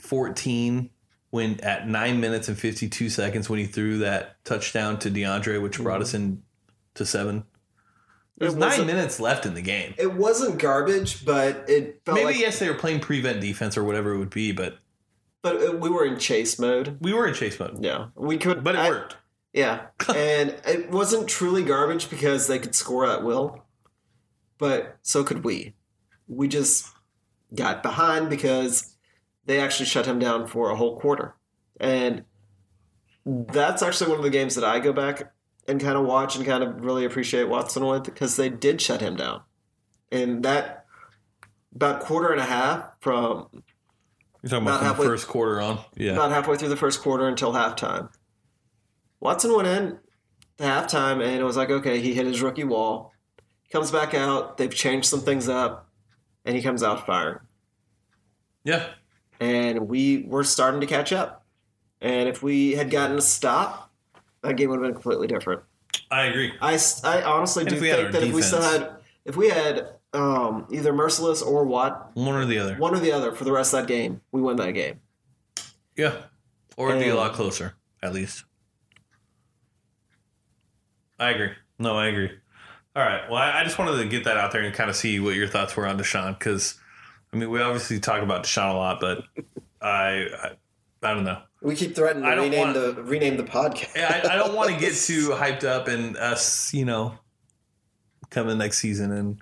fourteen 0.00 0.88
when 1.30 1.60
at 1.60 1.88
nine 1.88 2.20
minutes 2.20 2.48
and 2.48 2.58
fifty-two 2.58 3.08
seconds 3.08 3.48
when 3.48 3.58
he 3.58 3.66
threw 3.66 3.98
that 3.98 4.44
touchdown 4.44 4.98
to 5.00 5.10
DeAndre, 5.10 5.62
which 5.62 5.74
mm-hmm. 5.74 5.84
brought 5.84 6.02
us 6.02 6.14
in 6.14 6.42
to 6.94 7.06
seven. 7.06 7.44
There's 8.36 8.54
It 8.54 8.58
nine 8.58 8.86
minutes 8.86 9.20
left 9.20 9.44
in 9.46 9.54
the 9.54 9.62
game. 9.62 9.94
It 9.98 10.14
wasn't 10.14 10.58
garbage, 10.58 11.24
but 11.24 11.68
it 11.68 12.00
felt 12.04 12.16
Maybe 12.16 12.26
like. 12.26 12.38
yes, 12.38 12.58
they 12.58 12.68
were 12.68 12.74
playing 12.74 13.00
prevent 13.00 13.40
defense 13.40 13.76
or 13.76 13.84
whatever 13.84 14.14
it 14.14 14.18
would 14.18 14.30
be, 14.30 14.52
but 14.52 14.78
But 15.42 15.78
we 15.78 15.90
were 15.90 16.04
in 16.04 16.18
chase 16.18 16.58
mode. 16.58 16.96
we 17.00 17.12
were 17.12 17.26
in 17.26 17.34
chase 17.34 17.60
mode. 17.60 17.84
Yeah, 17.84 18.06
we 18.14 18.38
could. 18.38 18.64
But 18.64 18.74
it 18.76 18.78
I- 18.78 18.90
worked. 18.90 19.16
Yeah, 19.52 19.86
and 20.14 20.54
it 20.64 20.92
wasn't 20.92 21.28
truly 21.28 21.64
garbage 21.64 22.08
because 22.08 22.46
they 22.46 22.60
could 22.60 22.76
score 22.76 23.04
at 23.04 23.24
will, 23.24 23.64
but 24.58 24.96
so 25.02 25.24
could 25.24 25.42
we. 25.42 25.74
We 26.28 26.46
just 26.46 26.86
got 27.52 27.82
behind 27.82 28.30
because 28.30 28.89
they 29.50 29.60
actually 29.60 29.86
shut 29.86 30.06
him 30.06 30.18
down 30.18 30.46
for 30.46 30.70
a 30.70 30.76
whole 30.76 30.98
quarter, 30.98 31.34
and 31.80 32.24
that's 33.26 33.82
actually 33.82 34.08
one 34.10 34.18
of 34.18 34.24
the 34.24 34.30
games 34.30 34.54
that 34.54 34.64
I 34.64 34.78
go 34.78 34.92
back 34.92 35.32
and 35.68 35.80
kind 35.80 35.96
of 35.98 36.04
watch 36.06 36.36
and 36.36 36.46
kind 36.46 36.62
of 36.62 36.84
really 36.84 37.04
appreciate 37.04 37.48
Watson 37.48 37.84
with 37.84 38.04
because 38.04 38.36
they 38.36 38.48
did 38.48 38.80
shut 38.80 39.00
him 39.00 39.16
down, 39.16 39.42
and 40.12 40.42
that 40.44 40.84
about 41.74 42.00
quarter 42.00 42.30
and 42.32 42.40
a 42.40 42.44
half 42.44 42.84
from 43.00 43.48
You're 44.42 44.50
talking 44.50 44.66
About 44.66 44.82
halfway- 44.82 45.04
the 45.04 45.10
first 45.10 45.28
quarter 45.28 45.60
on? 45.60 45.78
Yeah. 45.96 46.12
about 46.12 46.30
halfway 46.30 46.56
through 46.56 46.70
the 46.70 46.76
first 46.76 47.00
quarter 47.02 47.28
until 47.28 47.52
halftime. 47.52 48.08
Watson 49.20 49.54
went 49.54 49.68
in 49.68 49.98
to 50.58 50.64
halftime 50.64 51.22
and 51.22 51.38
it 51.40 51.44
was 51.44 51.56
like, 51.56 51.70
okay, 51.70 52.00
he 52.00 52.14
hit 52.14 52.26
his 52.26 52.40
rookie 52.42 52.64
wall. 52.64 53.12
Comes 53.70 53.90
back 53.92 54.14
out, 54.14 54.56
they've 54.56 54.74
changed 54.74 55.06
some 55.08 55.20
things 55.20 55.48
up, 55.48 55.88
and 56.44 56.56
he 56.56 56.62
comes 56.62 56.82
out 56.82 57.04
firing. 57.06 57.38
yeah. 58.64 58.86
And 59.40 59.88
we 59.88 60.24
were 60.28 60.44
starting 60.44 60.80
to 60.80 60.86
catch 60.86 61.12
up. 61.12 61.44
And 62.00 62.28
if 62.28 62.42
we 62.42 62.72
had 62.72 62.90
gotten 62.90 63.18
a 63.18 63.22
stop, 63.22 63.90
that 64.42 64.56
game 64.56 64.70
would 64.70 64.76
have 64.76 64.82
been 64.82 64.94
completely 64.94 65.26
different. 65.26 65.62
I 66.10 66.24
agree. 66.26 66.52
I, 66.60 66.78
I 67.04 67.22
honestly 67.22 67.62
And 67.62 67.70
do 67.70 67.76
if 67.76 67.82
we 67.82 67.88
had 67.88 67.98
think 67.98 68.12
that 68.12 68.22
if 68.22 68.34
we 68.34 68.42
still 68.42 68.62
had, 68.62 68.90
if 69.24 69.36
we 69.36 69.48
had 69.48 69.88
um, 70.12 70.66
either 70.70 70.92
Mercilus 70.92 71.44
or 71.44 71.64
what 71.64 72.14
One 72.16 72.34
or 72.34 72.44
the 72.46 72.58
other. 72.58 72.76
one 72.76 72.94
or 72.94 73.00
the 73.00 73.12
other 73.12 73.32
for 73.32 73.44
the 73.44 73.52
rest 73.52 73.72
of 73.74 73.80
that 73.80 73.88
game, 73.88 74.20
we 74.32 74.40
win 74.40 74.56
that 74.56 74.72
game. 74.72 75.00
Yeah. 75.96 76.14
Or 76.76 76.90
it'd 76.90 77.02
be 77.02 77.08
a 77.10 77.14
lot 77.16 77.32
closer, 77.34 77.74
at 78.02 78.12
least. 78.14 78.44
I 81.18 81.30
agree. 81.30 81.50
No, 81.78 81.96
I 81.96 82.06
agree. 82.06 82.30
All 82.96 83.02
right. 83.02 83.28
Well, 83.28 83.38
I, 83.38 83.60
I 83.60 83.64
just 83.64 83.78
wanted 83.78 83.98
to 83.98 84.08
get 84.08 84.24
that 84.24 84.36
out 84.36 84.52
there 84.52 84.62
and 84.62 84.74
kind 84.74 84.88
of 84.90 84.96
see 84.96 85.20
what 85.20 85.34
your 85.34 85.46
thoughts 85.48 85.76
were 85.76 85.86
on 85.86 85.98
Deshaun 85.98 86.38
because 86.38 86.78
I 87.32 87.36
mean, 87.36 87.50
we 87.50 87.60
obviously 87.60 88.00
talk 88.00 88.22
about 88.22 88.44
Deshaun 88.44 88.74
a 88.74 88.76
lot, 88.76 89.00
but 89.00 89.24
I, 89.80 90.26
I, 90.42 90.50
I 91.02 91.14
don't 91.14 91.24
know. 91.24 91.38
We 91.62 91.76
keep 91.76 91.94
threatening 91.94 92.24
to 92.24 92.36
rename 92.36 92.58
want- 92.58 92.74
the 92.74 93.02
rename 93.02 93.36
the 93.36 93.44
podcast. 93.44 93.96
I, 93.96 94.32
I 94.32 94.36
don't 94.36 94.54
want 94.54 94.70
to 94.70 94.78
get 94.78 94.94
too 94.96 95.30
hyped 95.30 95.64
up 95.64 95.88
and 95.88 96.16
us, 96.16 96.72
you 96.74 96.84
know, 96.84 97.14
coming 98.30 98.58
next 98.58 98.78
season 98.78 99.12
and 99.12 99.40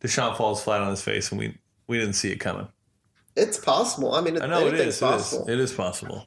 Deshaun 0.00 0.36
falls 0.36 0.62
flat 0.62 0.82
on 0.82 0.90
his 0.90 1.02
face 1.02 1.30
and 1.30 1.38
we 1.38 1.56
we 1.86 1.98
didn't 1.98 2.14
see 2.14 2.30
it 2.30 2.36
coming. 2.36 2.68
It's 3.36 3.58
possible. 3.58 4.14
I 4.14 4.20
mean, 4.20 4.40
I 4.40 4.46
know 4.46 4.66
it 4.66 4.74
is. 4.74 4.80
It 4.80 4.88
is. 4.88 4.98
possible. 5.00 5.50
It 5.50 5.58
is 5.58 5.72
possible. 5.72 6.26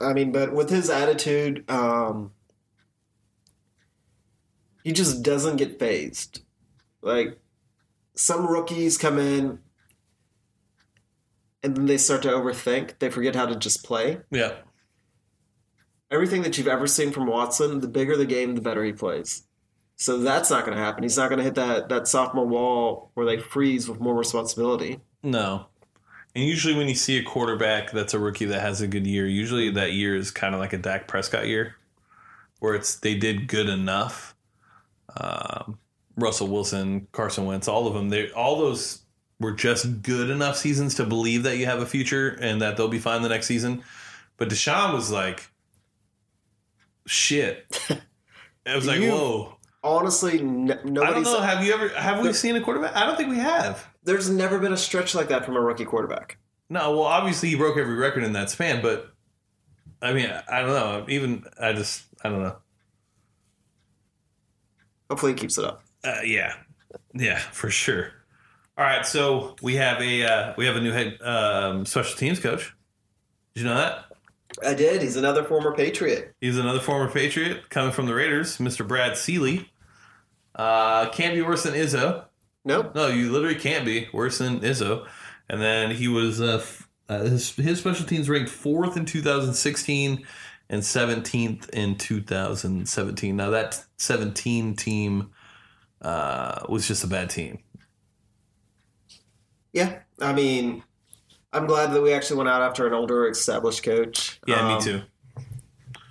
I 0.00 0.12
mean, 0.12 0.30
but 0.30 0.52
with 0.52 0.70
his 0.70 0.90
attitude, 0.90 1.68
um, 1.68 2.30
he 4.84 4.92
just 4.92 5.22
doesn't 5.22 5.56
get 5.56 5.78
phased. 5.78 6.42
Like 7.02 7.38
some 8.14 8.46
rookies 8.46 8.96
come 8.96 9.18
in 9.18 9.58
and 11.62 11.76
then 11.76 11.86
they 11.86 11.98
start 11.98 12.22
to 12.22 12.28
overthink. 12.28 12.98
They 12.98 13.10
forget 13.10 13.34
how 13.34 13.46
to 13.46 13.56
just 13.56 13.84
play. 13.84 14.20
Yeah. 14.30 14.54
Everything 16.10 16.42
that 16.42 16.56
you've 16.56 16.68
ever 16.68 16.86
seen 16.86 17.10
from 17.10 17.26
Watson, 17.26 17.80
the 17.80 17.88
bigger 17.88 18.16
the 18.16 18.26
game, 18.26 18.54
the 18.54 18.60
better 18.60 18.84
he 18.84 18.92
plays. 18.92 19.42
So 19.96 20.18
that's 20.18 20.50
not 20.50 20.64
going 20.64 20.76
to 20.76 20.82
happen. 20.82 21.02
He's 21.02 21.16
not 21.16 21.28
going 21.28 21.38
to 21.38 21.44
hit 21.44 21.56
that 21.56 21.88
that 21.88 22.06
sophomore 22.06 22.46
wall 22.46 23.10
where 23.14 23.26
they 23.26 23.38
freeze 23.38 23.88
with 23.88 24.00
more 24.00 24.14
responsibility. 24.14 25.00
No. 25.22 25.66
And 26.34 26.44
usually 26.44 26.74
when 26.74 26.88
you 26.88 26.94
see 26.94 27.18
a 27.18 27.22
quarterback 27.24 27.90
that's 27.90 28.14
a 28.14 28.18
rookie 28.18 28.44
that 28.44 28.60
has 28.60 28.80
a 28.80 28.86
good 28.86 29.06
year, 29.06 29.26
usually 29.26 29.70
that 29.70 29.92
year 29.92 30.14
is 30.14 30.30
kind 30.30 30.54
of 30.54 30.60
like 30.60 30.72
a 30.72 30.78
Dak 30.78 31.08
Prescott 31.08 31.48
year, 31.48 31.74
where 32.60 32.74
it's 32.74 32.94
they 32.94 33.16
did 33.16 33.48
good 33.48 33.68
enough. 33.68 34.36
Um, 35.16 35.80
Russell 36.16 36.46
Wilson, 36.46 37.08
Carson 37.10 37.44
Wentz, 37.44 37.66
all 37.66 37.88
of 37.88 37.94
them, 37.94 38.08
they 38.10 38.30
all 38.30 38.56
those 38.58 39.00
were 39.40 39.52
just 39.52 40.02
good 40.02 40.30
enough 40.30 40.56
seasons 40.56 40.94
to 40.96 41.04
believe 41.04 41.44
that 41.44 41.56
you 41.58 41.66
have 41.66 41.80
a 41.80 41.86
future 41.86 42.36
and 42.40 42.60
that 42.60 42.76
they'll 42.76 42.88
be 42.88 42.98
fine 42.98 43.22
the 43.22 43.28
next 43.28 43.46
season. 43.46 43.82
But 44.36 44.48
Deshaun 44.48 44.92
was 44.94 45.10
like, 45.10 45.50
shit. 47.06 47.66
It 48.66 48.74
was 48.74 48.86
like, 48.86 49.00
You- 49.00 49.12
whoa. 49.12 49.54
Honestly, 49.82 50.40
n- 50.40 50.70
I 50.70 51.10
don't 51.10 51.22
know. 51.22 51.40
Have 51.40 51.64
you 51.64 51.72
ever 51.72 51.88
have 51.90 52.20
we 52.20 52.32
seen 52.34 52.54
a 52.56 52.60
quarterback? 52.60 52.94
I 52.96 53.06
don't 53.06 53.16
think 53.16 53.30
we 53.30 53.38
have. 53.38 53.86
There's 54.04 54.28
never 54.28 54.58
been 54.58 54.72
a 54.74 54.76
stretch 54.76 55.14
like 55.14 55.28
that 55.28 55.46
from 55.46 55.56
a 55.56 55.60
rookie 55.60 55.84
quarterback. 55.86 56.36
No, 56.68 56.90
well, 56.90 57.04
obviously 57.04 57.48
he 57.48 57.54
broke 57.54 57.78
every 57.78 57.94
record 57.94 58.24
in 58.24 58.32
that 58.34 58.50
span, 58.50 58.82
but 58.82 59.14
I 60.02 60.12
mean, 60.12 60.30
I 60.50 60.60
don't 60.60 60.68
know. 60.70 61.06
Even 61.08 61.44
I 61.58 61.72
just, 61.72 62.02
I 62.22 62.28
don't 62.28 62.42
know. 62.42 62.56
Hopefully, 65.08 65.32
he 65.32 65.38
keeps 65.38 65.56
it 65.56 65.64
up. 65.64 65.82
Uh, 66.04 66.20
yeah, 66.24 66.54
yeah, 67.14 67.38
for 67.38 67.70
sure. 67.70 68.10
All 68.78 68.84
right, 68.84 69.04
so 69.04 69.56
we 69.60 69.74
have 69.74 70.00
a 70.00 70.24
uh, 70.24 70.54
we 70.56 70.64
have 70.66 70.76
a 70.76 70.80
new 70.80 70.92
head 70.92 71.20
um, 71.20 71.84
special 71.84 72.16
teams 72.16 72.38
coach. 72.38 72.76
Did 73.54 73.62
you 73.62 73.66
know 73.68 73.74
that? 73.74 74.04
I 74.64 74.74
did. 74.74 75.02
He's 75.02 75.16
another 75.16 75.42
former 75.42 75.74
Patriot. 75.74 76.32
He's 76.40 76.56
another 76.56 76.78
former 76.78 77.10
Patriot 77.10 77.70
coming 77.70 77.90
from 77.90 78.06
the 78.06 78.14
Raiders, 78.14 78.58
Mr. 78.58 78.86
Brad 78.86 79.16
Seely. 79.16 79.68
Uh, 80.54 81.08
can't 81.10 81.34
be 81.34 81.42
worse 81.42 81.64
than 81.64 81.74
Izzo. 81.74 82.26
Nope. 82.64 82.94
No, 82.94 83.08
you 83.08 83.32
literally 83.32 83.56
can't 83.56 83.84
be 83.84 84.06
worse 84.12 84.38
than 84.38 84.60
Izzo. 84.60 85.08
And 85.48 85.60
then 85.60 85.90
he 85.90 86.06
was 86.06 86.40
uh, 86.40 86.64
uh, 87.08 87.22
his 87.22 87.56
his 87.56 87.80
special 87.80 88.06
teams 88.06 88.28
ranked 88.28 88.48
fourth 88.48 88.96
in 88.96 89.06
2016 89.06 90.24
and 90.70 90.82
17th 90.82 91.68
in 91.70 91.96
2017. 91.96 93.36
Now 93.36 93.50
that 93.50 93.84
17 93.96 94.76
team 94.76 95.30
uh, 96.00 96.60
was 96.68 96.86
just 96.86 97.02
a 97.02 97.08
bad 97.08 97.30
team. 97.30 97.58
Yeah. 99.72 99.98
I 100.20 100.32
mean, 100.32 100.82
I'm 101.52 101.66
glad 101.66 101.92
that 101.92 102.02
we 102.02 102.12
actually 102.12 102.38
went 102.38 102.48
out 102.48 102.62
after 102.62 102.86
an 102.86 102.92
older, 102.94 103.28
established 103.28 103.82
coach. 103.82 104.40
Yeah, 104.46 104.60
Um, 104.60 104.74
me 104.74 104.80
too. 104.80 105.02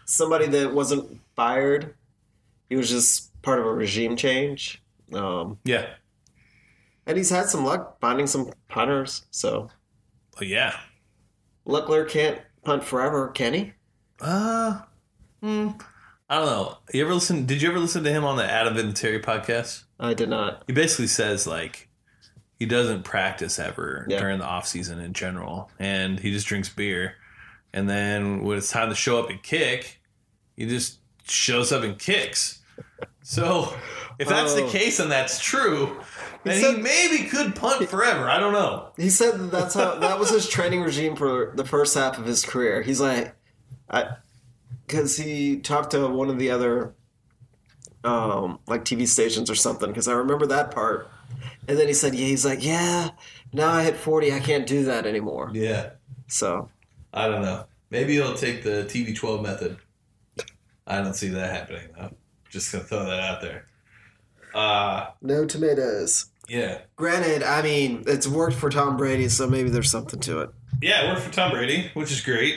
Somebody 0.05 0.47
that 0.47 0.73
wasn't 0.73 1.19
fired. 1.35 1.95
He 2.69 2.75
was 2.75 2.89
just 2.89 3.39
part 3.41 3.59
of 3.59 3.65
a 3.65 3.73
regime 3.73 4.15
change. 4.15 4.81
Um, 5.13 5.57
Yeah, 5.63 5.87
and 7.05 7.17
he's 7.17 7.29
had 7.29 7.45
some 7.47 7.63
luck 7.63 7.99
finding 8.01 8.27
some 8.27 8.51
punters. 8.67 9.25
So 9.31 9.69
oh, 10.39 10.43
yeah. 10.43 10.75
Lechler 11.65 12.07
can't 12.09 12.41
punt 12.63 12.83
forever, 12.83 13.29
can 13.29 13.53
he? 13.53 13.73
Uh, 14.19 14.81
hmm, 15.41 15.69
I 16.29 16.37
don't 16.37 16.45
know. 16.45 16.77
You 16.93 17.03
ever 17.05 17.13
listen? 17.13 17.45
Did 17.45 17.61
you 17.61 17.69
ever 17.69 17.79
listen 17.79 18.03
to 18.03 18.11
him 18.11 18.25
on 18.25 18.35
the 18.37 18.49
Adam 18.49 18.77
and 18.77 18.95
Terry 18.95 19.19
podcast? 19.21 19.83
I 19.99 20.13
did 20.13 20.29
not. 20.29 20.63
he 20.67 20.73
basically 20.73 21.07
says 21.07 21.47
like 21.47 21.86
he 22.59 22.65
doesn't 22.65 23.03
practice 23.03 23.59
ever 23.59 24.05
Yeah. 24.09 24.19
during 24.19 24.39
the 24.39 24.45
off 24.45 24.67
season 24.67 24.99
in 24.99 25.13
general 25.13 25.69
and 25.79 26.19
he 26.19 26.31
just 26.31 26.47
drinks 26.47 26.69
beer 26.69 27.13
and 27.73 27.89
then 27.89 28.43
when 28.43 28.57
it's 28.57 28.71
time 28.71 28.89
to 28.89 28.95
show 28.95 29.19
up 29.19 29.29
and 29.29 29.41
kick 29.43 29.99
he 30.55 30.65
just 30.67 30.99
shows 31.27 31.71
up 31.71 31.83
and 31.83 31.99
kicks 31.99 32.59
so 33.21 33.73
if 34.19 34.27
that's 34.27 34.53
the 34.55 34.63
Oh. 34.63 34.69
case 34.69 34.99
and 34.99 35.11
that's 35.11 35.39
true 35.39 35.97
then 36.43 36.55
he, 36.55 36.61
said- 36.63 36.81
maybe 36.81 37.25
could 37.29 37.55
punt 37.55 37.87
forever 37.89 38.29
i 38.29 38.39
don't 38.39 38.53
know 38.53 38.89
He 38.97 39.09
said 39.09 39.33
that 39.39 39.51
that's 39.51 39.73
how 39.75 39.95
that 39.99 40.17
was 40.19 40.29
his 40.29 40.47
training 40.47 40.81
regime 40.81 41.15
for 41.15 41.51
the 41.55 41.65
first 41.65 41.93
half 41.95 42.17
of 42.17 42.25
his 42.25 42.43
career. 42.45 42.81
He's 42.81 42.99
like, 43.01 43.35
I, 43.89 44.15
because 44.85 45.17
he 45.17 45.57
talked 45.59 45.91
to 45.91 46.07
one 46.07 46.29
of 46.29 46.39
the 46.39 46.49
other, 46.51 46.93
um, 48.03 48.59
like 48.67 48.85
TV 48.85 49.07
stations 49.07 49.49
or 49.49 49.55
something. 49.55 49.89
Because 49.89 50.07
I 50.07 50.13
remember 50.13 50.45
that 50.47 50.71
part. 50.71 51.09
And 51.67 51.77
then 51.77 51.87
he 51.87 51.93
said, 51.93 52.15
"Yeah." 52.15 52.25
He's 52.27 52.45
like, 52.45 52.63
"Yeah, 52.63 53.09
now 53.53 53.69
I 53.71 53.83
hit 53.83 53.95
forty. 53.97 54.31
I 54.33 54.39
can't 54.39 54.65
do 54.67 54.83
that 54.85 55.05
anymore." 55.05 55.51
yeah 55.53 55.91
So 56.27 56.69
i 57.13 57.27
don't 57.27 57.41
know 57.41 57.65
maybe 57.89 58.13
he'll 58.13 58.33
take 58.35 58.63
the 58.63 58.83
TB12 58.89 59.41
method 59.41 59.77
i 60.85 61.01
don't 61.01 61.13
see 61.15 61.29
that 61.29 61.53
happening 61.55 61.87
though 61.97 62.11
just 62.49 62.71
gonna 62.71 62.83
throw 62.83 63.05
that 63.05 63.19
out 63.21 63.41
there 63.41 63.65
uh 64.53 65.07
no 65.21 65.45
tomatoes. 65.45 66.25
yeah 66.49 66.79
Granted, 66.97 67.43
I 67.43 67.61
mean 67.61 68.03
it's 68.07 68.27
worked 68.27 68.55
for 68.57 68.69
Tom 68.69 68.97
Brady, 68.97 69.29
so 69.29 69.47
maybe 69.47 69.69
there's 69.69 69.89
something 69.91 70.19
to 70.21 70.41
it. 70.41 70.49
Yeah, 70.81 71.05
it 71.05 71.07
worked 71.09 71.21
for 71.21 71.33
Tom 71.33 71.51
Brady, 71.51 71.89
which 71.93 72.11
is 72.11 72.21
great. 72.21 72.55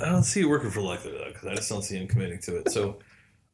I 0.00 0.06
don't 0.06 0.22
see 0.22 0.40
it 0.42 0.46
working 0.48 0.70
for 0.70 0.80
Lechler 0.80 1.12
though, 1.18 1.28
because 1.32 1.46
I 1.48 1.54
just 1.54 1.68
don't 1.68 1.82
see 1.82 1.96
him 1.96 2.06
committing 2.06 2.38
to 2.40 2.56
it. 2.58 2.70
So 2.70 2.98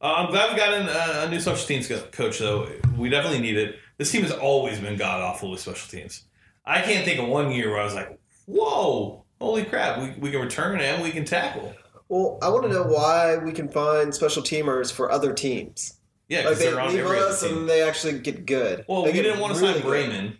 uh, 0.04 0.14
I'm 0.18 0.30
glad 0.30 0.52
we 0.52 0.56
got 0.58 0.74
in 0.74 0.86
uh, 0.88 1.24
a 1.26 1.30
new 1.30 1.40
special 1.40 1.66
teams 1.66 1.88
co- 1.88 1.98
coach, 2.12 2.38
though. 2.38 2.68
We 2.96 3.08
definitely 3.08 3.40
need 3.40 3.56
it. 3.56 3.76
This 3.96 4.10
team 4.12 4.22
has 4.22 4.32
always 4.32 4.78
been 4.78 4.96
god 4.96 5.20
awful 5.22 5.50
with 5.50 5.60
special 5.60 5.88
teams. 5.88 6.24
I 6.66 6.80
can't 6.82 7.04
think 7.04 7.18
of 7.20 7.28
one 7.28 7.50
year 7.50 7.70
where 7.70 7.80
I 7.80 7.84
was 7.84 7.94
like, 7.94 8.18
"Whoa, 8.46 9.24
holy 9.40 9.64
crap, 9.64 10.00
we, 10.00 10.10
we 10.20 10.30
can 10.30 10.40
return 10.40 10.80
and 10.80 11.02
we 11.02 11.10
can 11.10 11.24
tackle." 11.24 11.74
Well, 12.08 12.38
I 12.42 12.48
want 12.50 12.64
to 12.64 12.68
know 12.68 12.82
why 12.84 13.38
we 13.38 13.50
can 13.52 13.68
find 13.68 14.14
special 14.14 14.42
teamers 14.42 14.92
for 14.92 15.10
other 15.10 15.32
teams. 15.32 15.94
Yeah, 16.28 16.38
Like 16.40 16.44
because 16.48 16.58
they 16.58 16.70
they're 16.70 16.80
on 16.80 16.90
leave 16.90 17.00
every 17.00 17.16
other 17.18 17.26
us 17.28 17.42
team. 17.42 17.58
and 17.58 17.68
they 17.68 17.82
actually 17.82 18.18
get 18.18 18.44
good. 18.46 18.84
Well, 18.88 19.02
They 19.02 19.08
we 19.10 19.14
get 19.14 19.22
didn't 19.22 19.40
want 19.40 19.54
to 19.54 19.60
really 19.60 19.74
sign 19.74 19.82
good. 19.82 20.10
Brayman. 20.10 20.36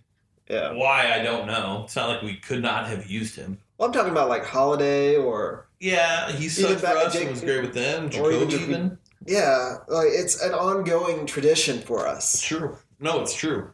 Yeah. 0.48 0.72
Why 0.72 1.12
I 1.12 1.22
don't 1.22 1.46
know. 1.46 1.82
It's 1.84 1.96
not 1.96 2.08
like 2.10 2.22
we 2.22 2.36
could 2.36 2.60
not 2.62 2.86
have 2.86 3.06
used 3.06 3.34
him. 3.36 3.58
Well, 3.78 3.88
I'm 3.88 3.92
talking 3.94 4.12
about 4.12 4.28
like 4.28 4.44
Holliday 4.44 5.16
or 5.16 5.66
Yeah, 5.80 6.30
he 6.32 6.48
sucked 6.50 6.80
for 6.80 6.86
back 6.86 6.96
us. 6.96 7.14
and 7.14 7.22
Jake- 7.24 7.30
was 7.30 7.40
great 7.40 7.62
with 7.62 7.74
them. 7.74 8.10
or 8.22 8.30
even 8.30 8.50
Jacoby 8.50 8.72
even. 8.72 8.98
Yeah, 9.26 9.76
like 9.88 10.08
it's 10.10 10.40
an 10.42 10.52
ongoing 10.52 11.26
tradition 11.26 11.80
for 11.80 12.06
us. 12.06 12.40
true. 12.40 12.76
No, 13.00 13.20
it's 13.20 13.34
true. 13.34 13.70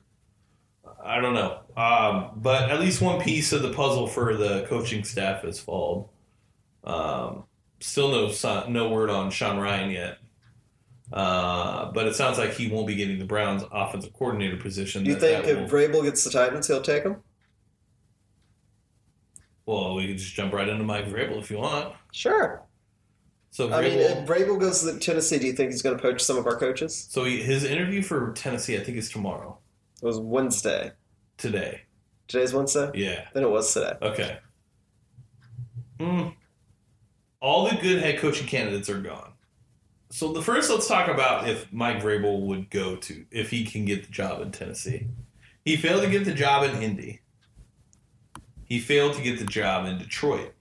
I 1.03 1.21
don't 1.21 1.35
know. 1.35 1.61
Um, 1.77 2.33
but 2.37 2.71
at 2.71 2.81
least 2.81 3.01
one 3.01 3.21
piece 3.21 3.53
of 3.53 3.63
the 3.63 3.73
puzzle 3.73 4.07
for 4.07 4.37
the 4.37 4.67
coaching 4.69 5.05
staff 5.05 5.43
has 5.43 5.59
fallen. 5.59 6.07
Um, 6.85 7.45
still 7.81 8.11
no 8.11 8.67
no 8.69 8.89
word 8.91 9.11
on 9.11 9.31
Sean 9.31 9.59
Ryan 9.59 9.91
yet. 9.91 10.19
Uh, 11.13 11.91
but 11.93 12.07
it 12.07 12.15
sounds 12.15 12.39
like 12.39 12.53
he 12.53 12.69
won't 12.69 12.87
be 12.87 12.95
getting 12.95 13.19
the 13.19 13.25
Browns 13.25 13.65
offensive 13.73 14.13
coordinator 14.13 14.57
position. 14.57 15.03
Do 15.05 15.11
you 15.11 15.17
think 15.17 15.47
if 15.47 15.59
will- 15.59 15.69
Vrabel 15.69 16.05
gets 16.05 16.23
the 16.23 16.31
Titans, 16.31 16.69
he'll 16.69 16.83
take 16.83 17.03
them? 17.03 17.17
well, 19.67 19.95
we 19.95 20.09
can 20.09 20.17
just 20.17 20.35
jump 20.35 20.53
right 20.53 20.69
into 20.69 20.83
Mike 20.85 21.07
Vrabel 21.07 21.39
if 21.39 21.51
you 21.51 21.59
want. 21.59 21.95
Sure. 22.13 22.63
So 23.51 23.69
Vrabel, 23.69 23.75
I 23.75 23.83
mean, 23.83 23.99
if 23.99 24.29
Vrabel 24.29 24.61
goes 24.61 24.83
to 24.83 24.99
Tennessee, 24.99 25.39
do 25.39 25.47
you 25.47 25.53
think 25.53 25.73
he's 25.73 25.83
going 25.83 25.97
to 25.97 26.03
poach 26.03 26.23
some 26.23 26.37
of 26.37 26.47
our 26.47 26.57
coaches? 26.57 27.09
so 27.11 27.25
he, 27.25 27.43
his 27.43 27.65
interview 27.65 28.01
for 28.01 28.33
Tennessee, 28.33 28.77
I 28.77 28.81
think, 28.81 28.97
is 28.97 29.11
tomorrow. 29.11 29.59
It 30.03 30.07
was 30.07 30.19
Wednesday. 30.19 30.93
Today, 31.37 31.83
Today's 32.29 32.53
Wednesday. 32.53 32.91
yeah. 32.95 33.29
Then 33.33 33.43
it 33.43 33.51
was 33.51 33.73
today. 33.73 33.95
Okay. 34.03 34.39
Hmm. 35.99 36.29
All 37.41 37.69
the 37.69 37.77
good 37.77 38.03
head 38.03 38.19
coaching 38.19 38.47
candidates 38.47 38.91
are 38.91 39.01
gone. 39.01 39.33
So 40.11 40.33
the 40.33 40.43
first, 40.43 40.69
let's 40.71 40.87
talk 40.87 41.09
about 41.09 41.49
if 41.49 41.73
Mike 41.73 42.03
Vrabel 42.03 42.41
would 42.43 42.69
go 42.69 42.97
to 42.97 43.25
if 43.31 43.51
he 43.51 43.65
can 43.65 43.85
get 43.85 44.05
the 44.05 44.13
job 44.13 44.43
in 44.43 44.53
Tennessee. 44.53 45.07
He 45.65 45.77
failed 45.77 46.03
to 46.03 46.11
get 46.11 46.25
the 46.25 46.35
job 46.35 46.63
in 46.65 46.83
Indy. 46.83 47.21
He 48.65 48.79
failed 48.81 49.15
to 49.15 49.23
get 49.23 49.39
the 49.39 49.45
job 49.45 49.87
in 49.87 49.99
Detroit. 49.99 50.53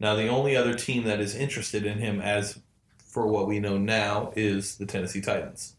Now 0.00 0.14
the 0.14 0.28
only 0.28 0.56
other 0.56 0.74
team 0.74 1.04
that 1.04 1.20
is 1.20 1.34
interested 1.34 1.84
in 1.84 1.98
him, 1.98 2.20
as 2.20 2.60
for 2.98 3.26
what 3.26 3.48
we 3.48 3.58
know 3.58 3.78
now, 3.78 4.32
is 4.36 4.76
the 4.76 4.86
Tennessee 4.86 5.20
Titans. 5.20 5.76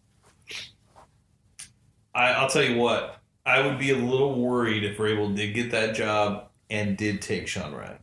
I, 2.14 2.32
I'll 2.34 2.50
tell 2.50 2.64
you 2.64 2.78
what. 2.78 3.16
I 3.46 3.66
would 3.66 3.80
be 3.80 3.92
a 3.92 3.98
little 3.98 4.40
worried 4.40 4.84
if 4.84 4.98
Vrabel 4.98 5.36
did 5.36 5.54
get 5.54 5.72
that 5.72 5.96
job 5.96 6.50
and 6.70 6.98
did 6.98 7.22
take 7.22 7.48
Sean 7.48 7.74
Ryan. 7.74 8.00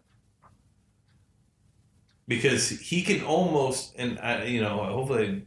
Because 2.26 2.68
he 2.68 3.02
can 3.02 3.22
almost, 3.22 3.94
and 3.96 4.18
I, 4.18 4.44
you 4.44 4.60
know, 4.60 4.84
hopefully 4.84 5.46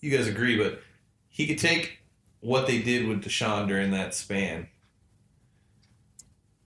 you 0.00 0.10
guys 0.10 0.26
agree, 0.26 0.56
but 0.56 0.80
he 1.28 1.46
could 1.46 1.58
take 1.58 1.98
what 2.40 2.66
they 2.66 2.80
did 2.80 3.06
with 3.06 3.22
Deshaun 3.22 3.68
during 3.68 3.90
that 3.90 4.14
span 4.14 4.68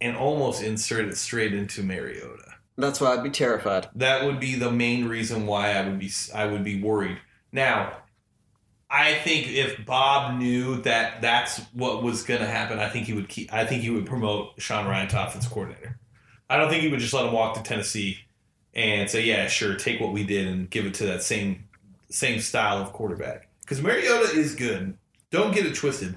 and 0.00 0.16
almost 0.16 0.62
insert 0.62 1.06
it 1.06 1.16
straight 1.16 1.54
into 1.54 1.82
Mariota. 1.82 2.53
That's 2.76 3.00
why 3.00 3.12
I'd 3.12 3.22
be 3.22 3.30
terrified. 3.30 3.88
That 3.94 4.24
would 4.24 4.40
be 4.40 4.56
the 4.56 4.70
main 4.70 5.06
reason 5.06 5.46
why 5.46 5.72
I 5.72 5.86
would 5.86 5.98
be 5.98 6.10
I 6.34 6.46
would 6.46 6.64
be 6.64 6.82
worried. 6.82 7.18
Now, 7.52 7.98
I 8.90 9.14
think 9.14 9.48
if 9.48 9.84
Bob 9.86 10.38
knew 10.38 10.80
that 10.82 11.22
that's 11.22 11.58
what 11.72 12.02
was 12.02 12.22
going 12.22 12.40
to 12.40 12.46
happen, 12.46 12.78
I 12.78 12.88
think 12.88 13.06
he 13.06 13.12
would 13.12 13.28
keep. 13.28 13.52
I 13.52 13.64
think 13.64 13.82
he 13.82 13.90
would 13.90 14.06
promote 14.06 14.60
Sean 14.60 14.86
Ryan 14.86 15.08
to 15.08 15.26
offensive 15.26 15.52
coordinator. 15.52 15.98
I 16.50 16.56
don't 16.56 16.68
think 16.68 16.82
he 16.82 16.88
would 16.88 17.00
just 17.00 17.14
let 17.14 17.26
him 17.26 17.32
walk 17.32 17.54
to 17.54 17.62
Tennessee 17.62 18.18
and 18.74 19.08
say, 19.08 19.22
"Yeah, 19.22 19.46
sure, 19.46 19.76
take 19.76 20.00
what 20.00 20.12
we 20.12 20.24
did 20.24 20.46
and 20.48 20.68
give 20.68 20.84
it 20.86 20.94
to 20.94 21.06
that 21.06 21.22
same 21.22 21.64
same 22.10 22.40
style 22.40 22.78
of 22.78 22.92
quarterback." 22.92 23.48
Because 23.60 23.82
Mariota 23.82 24.36
is 24.36 24.54
good. 24.54 24.98
Don't 25.30 25.54
get 25.54 25.66
it 25.66 25.74
twisted. 25.74 26.16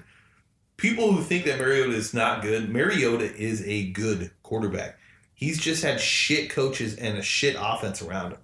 People 0.75 1.11
who 1.11 1.23
think 1.23 1.45
that 1.45 1.57
Mariota 1.57 1.93
is 1.93 2.13
not 2.13 2.41
good, 2.41 2.69
Mariota 2.69 3.33
is 3.35 3.63
a 3.65 3.89
good 3.91 4.31
quarterback. 4.43 4.99
He's 5.37 5.59
just 5.59 5.83
had 5.83 6.01
shit 6.01 6.49
coaches 6.49 6.95
and 6.95 7.15
a 7.15 7.21
shit 7.21 7.55
offense 7.59 8.01
around 8.01 8.31
him. 8.31 8.39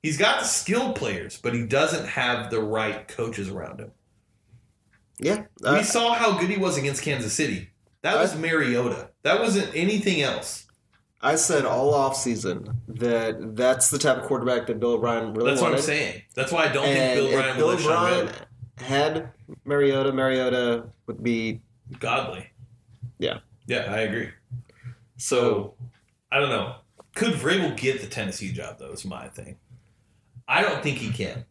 He's 0.00 0.16
got 0.16 0.38
the 0.38 0.46
skilled 0.46 0.94
players, 0.94 1.40
but 1.42 1.54
he 1.54 1.66
doesn't 1.66 2.06
have 2.06 2.50
the 2.50 2.62
right 2.62 3.06
coaches 3.08 3.48
around 3.48 3.80
him. 3.80 3.90
Yeah, 5.18 5.42
we 5.60 5.68
uh, 5.68 5.82
saw 5.82 6.14
how 6.14 6.38
good 6.38 6.48
he 6.48 6.56
was 6.56 6.78
against 6.78 7.02
Kansas 7.02 7.32
City. 7.32 7.70
That 8.02 8.14
was 8.14 8.36
Mariota. 8.38 9.10
That 9.24 9.40
wasn't 9.40 9.74
anything 9.74 10.22
else. 10.22 10.66
I 11.20 11.34
said 11.34 11.64
all 11.64 11.92
off 11.92 12.16
season 12.16 12.80
that 12.86 13.56
that's 13.56 13.90
the 13.90 13.98
type 13.98 14.18
of 14.18 14.22
quarterback 14.22 14.68
that 14.68 14.78
Bill 14.78 14.92
O'Brien 14.92 15.34
really 15.34 15.50
That's 15.50 15.60
wanted. 15.60 15.72
what 15.72 15.80
I'm 15.80 15.84
saying. 15.84 16.22
That's 16.34 16.52
why 16.52 16.66
I 16.66 16.72
don't 16.72 16.86
and 16.86 17.18
think 17.18 17.28
Bill 17.28 17.38
Ryan 17.40 17.56
Bill 17.56 17.66
would 17.66 17.80
let 17.80 17.82
Sean 17.84 18.12
O'Brien 18.12 18.34
had 18.76 19.32
Mariota, 19.64 20.12
Mariota 20.12 20.84
would 21.08 21.22
be 21.24 21.60
Godly. 21.98 22.48
Yeah. 23.18 23.40
Yeah, 23.66 23.92
I 23.92 24.02
agree. 24.02 24.28
so. 25.16 25.74
I 26.32 26.38
don't 26.38 26.50
know. 26.50 26.76
Could 27.14 27.34
Vrabel 27.34 27.76
get 27.76 28.00
the 28.00 28.06
Tennessee 28.06 28.52
job 28.52 28.78
though? 28.78 28.92
Is 28.92 29.04
my 29.04 29.28
thing. 29.28 29.56
I 30.46 30.62
don't 30.62 30.82
think 30.82 30.98
he 30.98 31.10
can. 31.10 31.44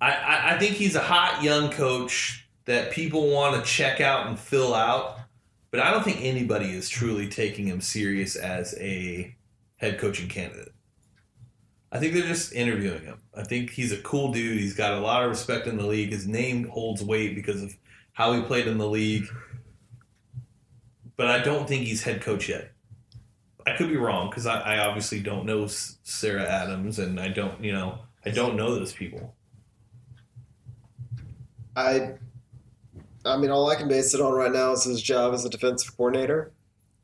I, 0.00 0.12
I, 0.12 0.54
I 0.54 0.58
think 0.58 0.74
he's 0.74 0.96
a 0.96 1.00
hot 1.00 1.42
young 1.42 1.70
coach 1.70 2.46
that 2.66 2.92
people 2.92 3.30
want 3.30 3.56
to 3.56 3.70
check 3.70 4.00
out 4.00 4.26
and 4.26 4.38
fill 4.38 4.74
out, 4.74 5.18
but 5.70 5.80
I 5.80 5.90
don't 5.90 6.04
think 6.04 6.22
anybody 6.22 6.70
is 6.70 6.88
truly 6.88 7.28
taking 7.28 7.66
him 7.66 7.80
serious 7.80 8.36
as 8.36 8.74
a 8.78 9.34
head 9.76 9.98
coaching 9.98 10.28
candidate. 10.28 10.72
I 11.92 11.98
think 11.98 12.12
they're 12.12 12.22
just 12.26 12.52
interviewing 12.52 13.02
him. 13.02 13.20
I 13.36 13.44
think 13.44 13.70
he's 13.70 13.92
a 13.92 13.98
cool 13.98 14.32
dude. 14.32 14.58
He's 14.58 14.74
got 14.74 14.94
a 14.94 15.00
lot 15.00 15.22
of 15.22 15.30
respect 15.30 15.66
in 15.66 15.76
the 15.76 15.86
league. 15.86 16.10
His 16.10 16.26
name 16.26 16.68
holds 16.68 17.04
weight 17.04 17.36
because 17.36 17.62
of 17.62 17.76
how 18.12 18.32
he 18.32 18.42
played 18.42 18.66
in 18.66 18.78
the 18.78 18.88
league. 18.88 19.26
But 21.16 21.28
I 21.28 21.38
don't 21.38 21.68
think 21.68 21.86
he's 21.86 22.02
head 22.02 22.20
coach 22.20 22.48
yet. 22.48 22.73
I 23.66 23.76
could 23.76 23.88
be 23.88 23.96
wrong 23.96 24.28
because 24.30 24.46
I, 24.46 24.60
I 24.60 24.78
obviously 24.86 25.20
don't 25.20 25.46
know 25.46 25.66
Sarah 25.66 26.44
Adams 26.44 26.98
and 26.98 27.18
I 27.18 27.28
don't, 27.28 27.62
you 27.62 27.72
know, 27.72 27.98
I 28.24 28.30
don't 28.30 28.56
know 28.56 28.74
those 28.74 28.92
people. 28.92 29.34
I, 31.76 32.14
I 33.24 33.36
mean, 33.36 33.50
all 33.50 33.70
I 33.70 33.76
can 33.76 33.88
base 33.88 34.14
it 34.14 34.20
on 34.20 34.32
right 34.32 34.52
now 34.52 34.72
is 34.72 34.84
his 34.84 35.02
job 35.02 35.34
as 35.34 35.44
a 35.44 35.50
defensive 35.50 35.96
coordinator, 35.96 36.52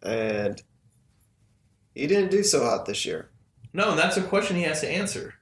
and 0.03 0.63
he 1.95 2.07
didn't 2.07 2.31
do 2.31 2.43
so 2.43 2.65
hot 2.65 2.87
this 2.87 3.05
year. 3.05 3.31
No, 3.73 3.91
and 3.91 3.99
that's 3.99 4.17
a 4.17 4.23
question 4.23 4.57
he 4.57 4.63
has 4.63 4.81
to 4.81 4.89
answer 4.89 5.35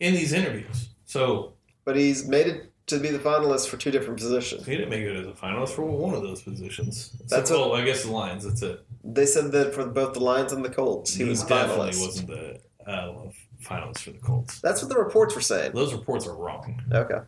in 0.00 0.14
these 0.14 0.32
interviews. 0.32 0.90
So 1.04 1.54
But 1.84 1.96
he's 1.96 2.26
made 2.26 2.46
it 2.46 2.69
to 2.90 2.98
be 2.98 3.10
the 3.10 3.18
finalist 3.18 3.68
for 3.68 3.76
two 3.76 3.90
different 3.90 4.18
positions. 4.18 4.64
he 4.66 4.72
didn't 4.76 4.90
make 4.90 5.02
it 5.02 5.16
as 5.16 5.26
a 5.26 5.32
finalist 5.32 5.70
for 5.70 5.82
one 5.84 6.14
of 6.14 6.22
those 6.22 6.42
positions. 6.42 7.10
That's 7.28 7.50
well, 7.50 7.74
I 7.74 7.84
guess 7.84 8.04
the 8.04 8.12
Lions. 8.12 8.44
That's 8.44 8.62
it. 8.62 8.84
They 9.02 9.26
said 9.26 9.52
that 9.52 9.74
for 9.74 9.86
both 9.86 10.14
the 10.14 10.20
Lions 10.20 10.52
and 10.52 10.64
the 10.64 10.70
Colts, 10.70 11.14
he, 11.14 11.24
was 11.24 11.42
definitely 11.42 11.90
finalist. 11.90 12.06
wasn't 12.06 12.28
the 12.28 12.60
uh, 12.86 13.14
finalist 13.62 14.00
for 14.00 14.10
the 14.10 14.18
Colts. 14.18 14.60
That's 14.60 14.82
what 14.82 14.88
the 14.90 14.98
reports 14.98 15.34
were 15.34 15.40
saying. 15.40 15.72
Those 15.72 15.92
reports 15.94 16.26
are 16.26 16.34
wrong 16.34 16.82
Okay. 16.92 17.20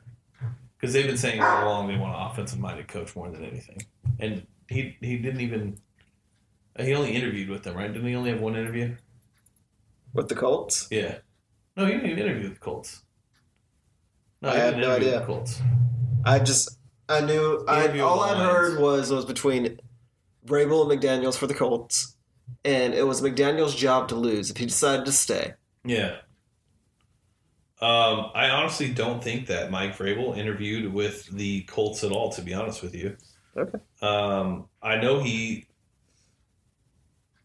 because 0.79 0.93
they've 0.93 1.07
been 1.07 1.17
saying 1.17 1.41
all 1.41 1.65
along 1.65 1.89
they 1.89 1.97
want 1.97 2.15
an 2.15 2.23
offensive-minded 2.31 2.89
coach 2.89 3.15
more 3.17 3.31
than 3.31 3.45
anything, 3.45 3.83
and 4.21 4.47
he 4.69 4.97
he 5.01 5.17
didn't 5.19 5.41
even. 5.41 5.79
He 6.79 6.95
only 6.95 7.13
interviewed 7.13 7.51
with 7.51 7.63
them, 7.65 7.77
right? 7.77 7.93
Didn't 7.93 8.09
he 8.09 8.15
only 8.15 8.31
have 8.31 8.41
one 8.41 8.57
interview? 8.57 8.97
With 10.15 10.29
the 10.29 10.35
Colts? 10.35 10.89
Yeah. 10.91 11.19
No, 11.77 11.85
he 11.87 11.93
didn't 11.93 12.11
even 12.11 12.19
interview 12.25 12.45
with 12.45 12.55
the 12.55 12.65
Colts. 12.65 13.03
No, 14.43 14.51
I 14.51 14.57
had 14.57 14.77
no 14.77 14.91
idea. 14.91 15.25
Colts. 15.25 15.61
I 16.25 16.39
just, 16.41 16.79
I 17.09 17.21
knew, 17.21 17.65
I, 17.69 17.99
all 18.01 18.21
I'd 18.21 18.37
heard 18.37 18.81
was 18.81 19.11
it 19.11 19.15
was 19.15 19.25
between 19.25 19.79
Vrabel 20.47 20.91
and 20.91 21.01
McDaniels 21.01 21.37
for 21.37 21.47
the 21.47 21.55
Colts, 21.55 22.17
and 22.65 22.93
it 22.93 23.07
was 23.07 23.21
McDaniels' 23.23 23.77
job 23.77 24.09
to 24.09 24.17
lose 24.17 24.51
if 24.51 24.57
he 24.57 24.67
decided 24.67 25.07
to 25.07 25.13
stay. 25.13 25.55
Yeah. 25.85 26.17
Um, 27.81 28.31
I 28.35 28.51
honestly 28.51 28.93
don't 28.93 29.23
think 29.23 29.47
that 29.49 29.71
Mike 29.71 29.97
Vrabel 29.97 30.37
interviewed 30.37 30.93
with 30.93 31.27
the 31.27 31.63
Colts 31.63 32.05
at 32.05 32.13
all. 32.13 32.31
To 32.33 32.43
be 32.43 32.55
honest 32.55 32.83
with 32.83 32.95
you, 32.95 33.17
Okay. 33.57 33.79
um, 34.01 34.69
I 34.83 34.97
know 34.97 35.21
he, 35.21 35.67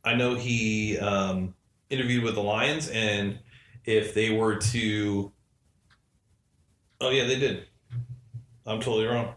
I 0.04 0.14
know 0.16 0.36
he 0.36 0.98
um, 1.00 1.56
interviewed 1.90 2.24
with 2.24 2.36
the 2.36 2.44
Lions, 2.44 2.90
and 2.90 3.40
if 3.86 4.14
they 4.14 4.30
were 4.30 4.56
to, 4.58 5.32
oh 7.02 7.10
yeah, 7.10 7.26
they 7.26 7.40
did. 7.40 7.68
I'm 8.66 8.80
totally 8.80 9.06
wrong. 9.06 9.34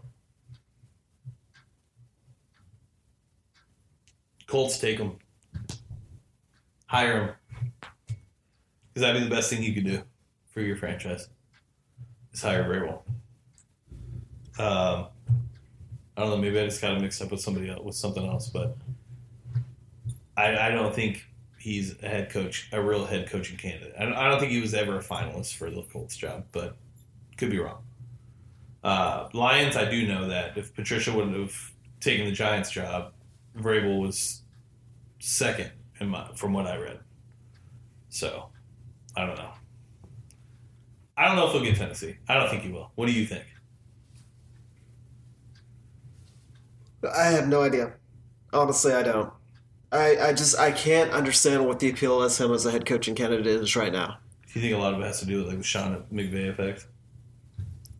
Colts 4.47 4.77
take 4.79 4.97
him, 4.97 5.17
hire 6.87 7.21
him, 7.21 7.29
because 8.93 9.01
that'd 9.01 9.21
be 9.21 9.27
the 9.27 9.33
best 9.33 9.49
thing 9.49 9.63
you 9.63 9.73
could 9.73 9.85
do 9.85 10.01
for 10.53 10.59
your 10.59 10.75
franchise. 10.75 11.29
Is 12.33 12.41
hire 12.41 12.63
Vrabel. 12.65 12.99
Um, 14.59 15.07
I 16.17 16.21
don't 16.21 16.29
know. 16.31 16.37
Maybe 16.37 16.59
I 16.59 16.65
just 16.65 16.81
got 16.81 16.95
him 16.95 17.01
mixed 17.01 17.21
up 17.21 17.31
with 17.31 17.39
somebody 17.39 17.69
else, 17.69 17.81
with 17.83 17.95
something 17.95 18.25
else, 18.25 18.49
but 18.49 18.75
I, 20.35 20.67
I 20.67 20.69
don't 20.71 20.93
think 20.93 21.25
he's 21.57 21.95
a 22.03 22.07
head 22.07 22.29
coach, 22.29 22.67
a 22.73 22.81
real 22.81 23.05
head 23.05 23.29
coaching 23.29 23.57
candidate. 23.57 23.93
I 23.97 24.03
don't, 24.03 24.13
I 24.13 24.29
don't 24.29 24.39
think 24.39 24.51
he 24.51 24.59
was 24.59 24.73
ever 24.73 24.97
a 24.97 25.03
finalist 25.03 25.55
for 25.55 25.69
the 25.69 25.83
Colts 25.83 26.17
job, 26.17 26.45
but 26.51 26.75
could 27.41 27.49
be 27.49 27.59
wrong. 27.59 27.83
Uh, 28.83 29.27
Lions, 29.33 29.75
I 29.75 29.89
do 29.89 30.07
know 30.07 30.27
that 30.27 30.55
if 30.57 30.75
Patricia 30.75 31.11
wouldn't 31.11 31.35
have 31.35 31.71
taken 31.99 32.25
the 32.25 32.31
Giants 32.31 32.69
job, 32.69 33.13
Vrabel 33.57 33.99
was 33.99 34.43
second 35.19 35.71
in 35.99 36.09
my, 36.09 36.29
from 36.35 36.53
what 36.53 36.67
I 36.67 36.77
read. 36.77 36.99
So, 38.09 38.49
I 39.17 39.25
don't 39.25 39.37
know. 39.37 39.49
I 41.17 41.27
don't 41.27 41.35
know 41.35 41.47
if 41.47 41.53
he'll 41.53 41.63
get 41.63 41.77
Tennessee. 41.77 42.17
I 42.29 42.35
don't 42.35 42.49
think 42.49 42.61
he 42.61 42.71
will. 42.71 42.91
What 42.93 43.07
do 43.07 43.11
you 43.11 43.25
think? 43.25 43.45
I 47.15 47.23
have 47.23 47.47
no 47.47 47.63
idea. 47.63 47.93
Honestly, 48.53 48.93
I 48.93 49.01
don't. 49.01 49.33
I, 49.91 50.17
I 50.27 50.33
just 50.33 50.59
I 50.59 50.71
can't 50.71 51.11
understand 51.11 51.65
what 51.65 51.79
the 51.79 51.89
appeal 51.89 52.21
as 52.21 52.39
him 52.39 52.53
as 52.53 52.67
a 52.67 52.71
head 52.71 52.85
coaching 52.85 53.15
candidate 53.15 53.47
is 53.47 53.75
right 53.75 53.91
now. 53.91 54.19
Do 54.53 54.59
you 54.59 54.61
think 54.61 54.75
a 54.75 54.77
lot 54.77 54.93
of 54.93 54.99
it 54.99 55.05
has 55.05 55.19
to 55.21 55.25
do 55.25 55.39
with 55.39 55.47
like 55.47 55.57
the 55.57 55.63
Sean 55.63 56.03
McVay 56.13 56.49
effect? 56.49 56.85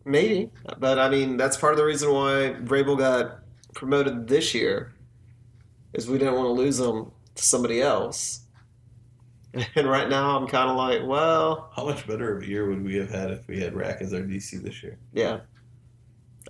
Maybe, 0.04 0.50
but 0.78 0.98
I 0.98 1.08
mean 1.08 1.36
that's 1.36 1.56
part 1.56 1.72
of 1.72 1.78
the 1.78 1.84
reason 1.84 2.10
why 2.12 2.56
Vrabel 2.62 2.98
got 2.98 3.38
promoted 3.74 4.26
this 4.28 4.54
year, 4.54 4.92
is 5.92 6.08
we 6.08 6.18
didn't 6.18 6.34
want 6.34 6.46
to 6.46 6.52
lose 6.52 6.78
him 6.80 7.10
to 7.34 7.42
somebody 7.44 7.80
else. 7.80 8.40
And 9.76 9.86
right 9.86 10.08
now 10.08 10.38
I'm 10.38 10.46
kind 10.48 10.70
of 10.70 10.76
like, 10.76 11.02
well, 11.04 11.70
How 11.76 11.84
much 11.84 12.06
better 12.06 12.34
of 12.34 12.42
a 12.42 12.46
year 12.46 12.66
would 12.70 12.82
we 12.82 12.96
have 12.96 13.10
had 13.10 13.30
if 13.30 13.46
we 13.46 13.60
had 13.60 13.74
Rack 13.74 14.00
as 14.00 14.14
our 14.14 14.20
DC 14.22 14.62
this 14.62 14.82
year? 14.82 14.98
yeah. 15.12 15.40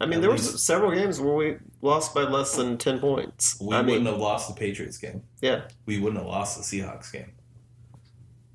I 0.00 0.06
mean, 0.06 0.14
At 0.20 0.22
there 0.22 0.30
least- 0.30 0.52
was 0.52 0.62
several 0.64 0.90
games 0.92 1.20
where 1.20 1.34
we 1.34 1.56
lost 1.82 2.14
by 2.14 2.22
less 2.22 2.56
than 2.56 2.78
ten 2.78 2.98
points. 3.00 3.58
We 3.60 3.74
I 3.74 3.80
wouldn't 3.82 4.04
mean, 4.04 4.06
have 4.12 4.20
lost 4.20 4.48
the 4.48 4.54
Patriots 4.54 4.96
game. 4.98 5.22
yeah, 5.42 5.62
We 5.84 5.98
wouldn't 5.98 6.18
have 6.18 6.26
lost 6.30 6.56
the 6.56 6.62
Seahawks 6.64 7.12
game. 7.12 7.32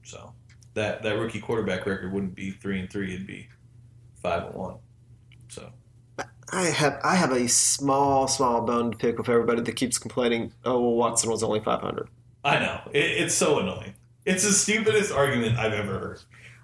So 0.04 0.34
that 0.74 1.04
that 1.04 1.20
rookie 1.20 1.40
quarterback 1.42 1.86
record 1.86 2.12
wouldn't 2.14 2.34
be 2.34 2.52
three 2.52 2.80
and 2.80 2.90
three; 2.90 3.14
it'd 3.14 3.28
be 3.28 3.50
five 4.22 4.46
and 4.46 4.56
one. 4.56 4.76
So 5.50 5.72
I 6.52 6.66
have 6.66 7.00
I 7.04 7.16
have 7.16 7.32
a 7.32 7.48
small 7.48 8.28
small 8.28 8.62
bone 8.62 8.92
to 8.92 8.98
pick 8.98 9.18
with 9.18 9.30
everybody 9.30 9.62
that 9.62 9.76
keeps 9.76 9.98
complaining. 9.98 10.54
Oh, 10.64 10.80
well, 10.80 10.96
Watson 10.96 11.30
was 11.30 11.44
only 11.44 11.60
five 11.60 11.82
hundred. 11.82 12.10
I 12.44 12.60
know 12.60 12.82
it, 12.94 13.00
it's 13.00 13.34
so 13.36 13.60
annoying. 13.60 13.96
It's 14.26 14.44
the 14.44 14.52
stupidest 14.52 15.12
argument 15.12 15.58
I've 15.58 15.74
ever 15.74 16.00
heard. 16.00 16.20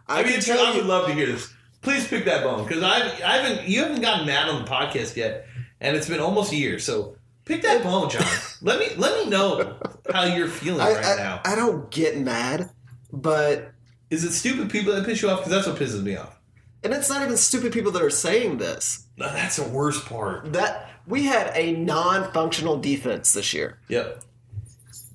I, 0.08 0.22
I 0.22 0.24
mean, 0.24 0.40
tell 0.40 0.66
I 0.66 0.72
you, 0.72 0.78
would 0.78 0.86
love 0.86 1.08
to 1.08 1.14
hear 1.14 1.26
this. 1.26 1.54
Please 1.82 2.08
pick 2.08 2.26
that 2.26 2.44
bone 2.44 2.66
because 2.66 2.84
I, 2.84 2.98
I 2.98 3.38
haven't. 3.38 3.68
You 3.68 3.84
haven't 3.84 4.02
gotten 4.02 4.26
mad 4.26 4.50
on 4.50 4.64
the 4.64 4.70
podcast 4.70 5.16
yet, 5.16 5.48
and 5.82 5.96
it's 5.96 6.08
been 6.08 6.20
almost 6.20 6.52
a 6.54 6.56
year. 6.56 6.80
So 6.80 7.18
pick 7.46 7.62
that 7.64 7.84
bone, 7.84 8.10
John. 8.10 8.26
let 8.62 8.80
me 8.80 8.88
let 8.96 9.24
me 9.24 9.30
know 9.30 9.78
how 10.14 10.24
you're 10.24 10.48
feeling 10.48 10.82
I, 10.82 10.94
right 10.94 11.06
I, 11.06 11.16
now. 11.18 11.42
I 11.46 11.56
don't 11.56 11.90
get 11.92 12.18
mad, 12.18 12.70
but 13.12 13.72
Is 14.10 14.24
it 14.24 14.32
stupid 14.32 14.70
people 14.70 14.94
that 14.94 15.06
piss 15.06 15.22
you 15.22 15.30
off? 15.30 15.40
Because 15.40 15.52
that's 15.52 15.68
what 15.68 15.76
pisses 15.78 16.02
me 16.04 16.16
off. 16.16 16.38
And 16.84 16.94
it's 16.94 17.10
not 17.10 17.22
even 17.24 17.38
stupid 17.38 17.72
people 17.72 17.92
that 17.92 18.02
are 18.02 18.10
saying 18.10 18.58
this. 18.58 19.06
No, 19.18 19.32
That's 19.32 19.56
the 19.58 19.68
worst 19.70 20.06
part. 20.06 20.52
That 20.54 20.90
we 21.08 21.24
had 21.26 21.52
a 21.56 21.74
non-functional 21.74 22.80
defense 22.80 23.32
this 23.34 23.54
year, 23.54 23.80
Yep. 23.90 24.24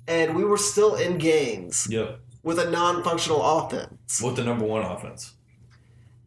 and 0.07 0.35
we 0.37 0.45
were 0.45 0.57
still 0.59 0.95
in 0.97 1.19
games 1.19 1.87
Yep. 1.91 2.21
with 2.43 2.59
a 2.59 2.71
non-functional 2.71 3.43
offense. 3.43 4.21
With 4.23 4.37
the 4.37 4.45
number 4.45 4.65
one 4.65 4.83
offense. 4.83 5.35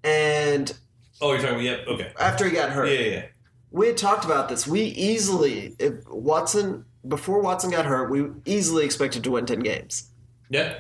And 0.03 0.73
Oh, 1.21 1.31
you're 1.31 1.37
talking 1.41 1.55
about 1.55 1.63
yep. 1.63 1.87
Okay. 1.87 2.11
after 2.19 2.45
he 2.45 2.51
got 2.51 2.71
hurt, 2.71 2.87
Yeah, 2.89 2.99
yeah, 2.99 3.11
yeah. 3.11 3.25
we 3.69 3.87
had 3.87 3.97
talked 3.97 4.25
about 4.25 4.49
this. 4.49 4.65
We 4.67 4.81
easily, 4.81 5.75
if 5.79 5.93
Watson 6.09 6.85
before 7.07 7.41
Watson 7.41 7.69
got 7.71 7.85
hurt, 7.85 8.09
we 8.11 8.27
easily 8.45 8.85
expected 8.85 9.23
to 9.23 9.31
win 9.31 9.45
ten 9.45 9.59
games 9.59 10.09
Yeah, 10.49 10.79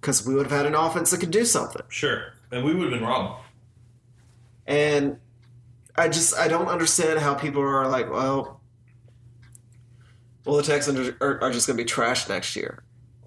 because 0.00 0.26
we 0.26 0.34
would 0.34 0.46
have 0.46 0.56
had 0.56 0.66
an 0.66 0.74
offense 0.74 1.10
that 1.10 1.20
could 1.20 1.30
do 1.30 1.44
something. 1.44 1.82
sure. 1.88 2.32
And 2.50 2.64
we 2.64 2.74
would 2.74 2.90
have 2.90 2.98
been 2.98 3.06
wrong. 3.06 3.40
And 4.66 5.18
I 5.96 6.08
just 6.08 6.36
I 6.36 6.48
don't 6.48 6.68
understand 6.68 7.20
how 7.20 7.34
people 7.34 7.62
are 7.62 7.88
like, 7.88 8.10
well, 8.10 8.60
well 10.44 10.56
the 10.56 10.62
Texans 10.62 11.12
are, 11.20 11.42
are, 11.42 11.50
just 11.50 11.66
going 11.66 11.76
to 11.76 11.82
be 11.82 11.88
trash 11.88 12.28
next 12.28 12.56
year. 12.56 12.82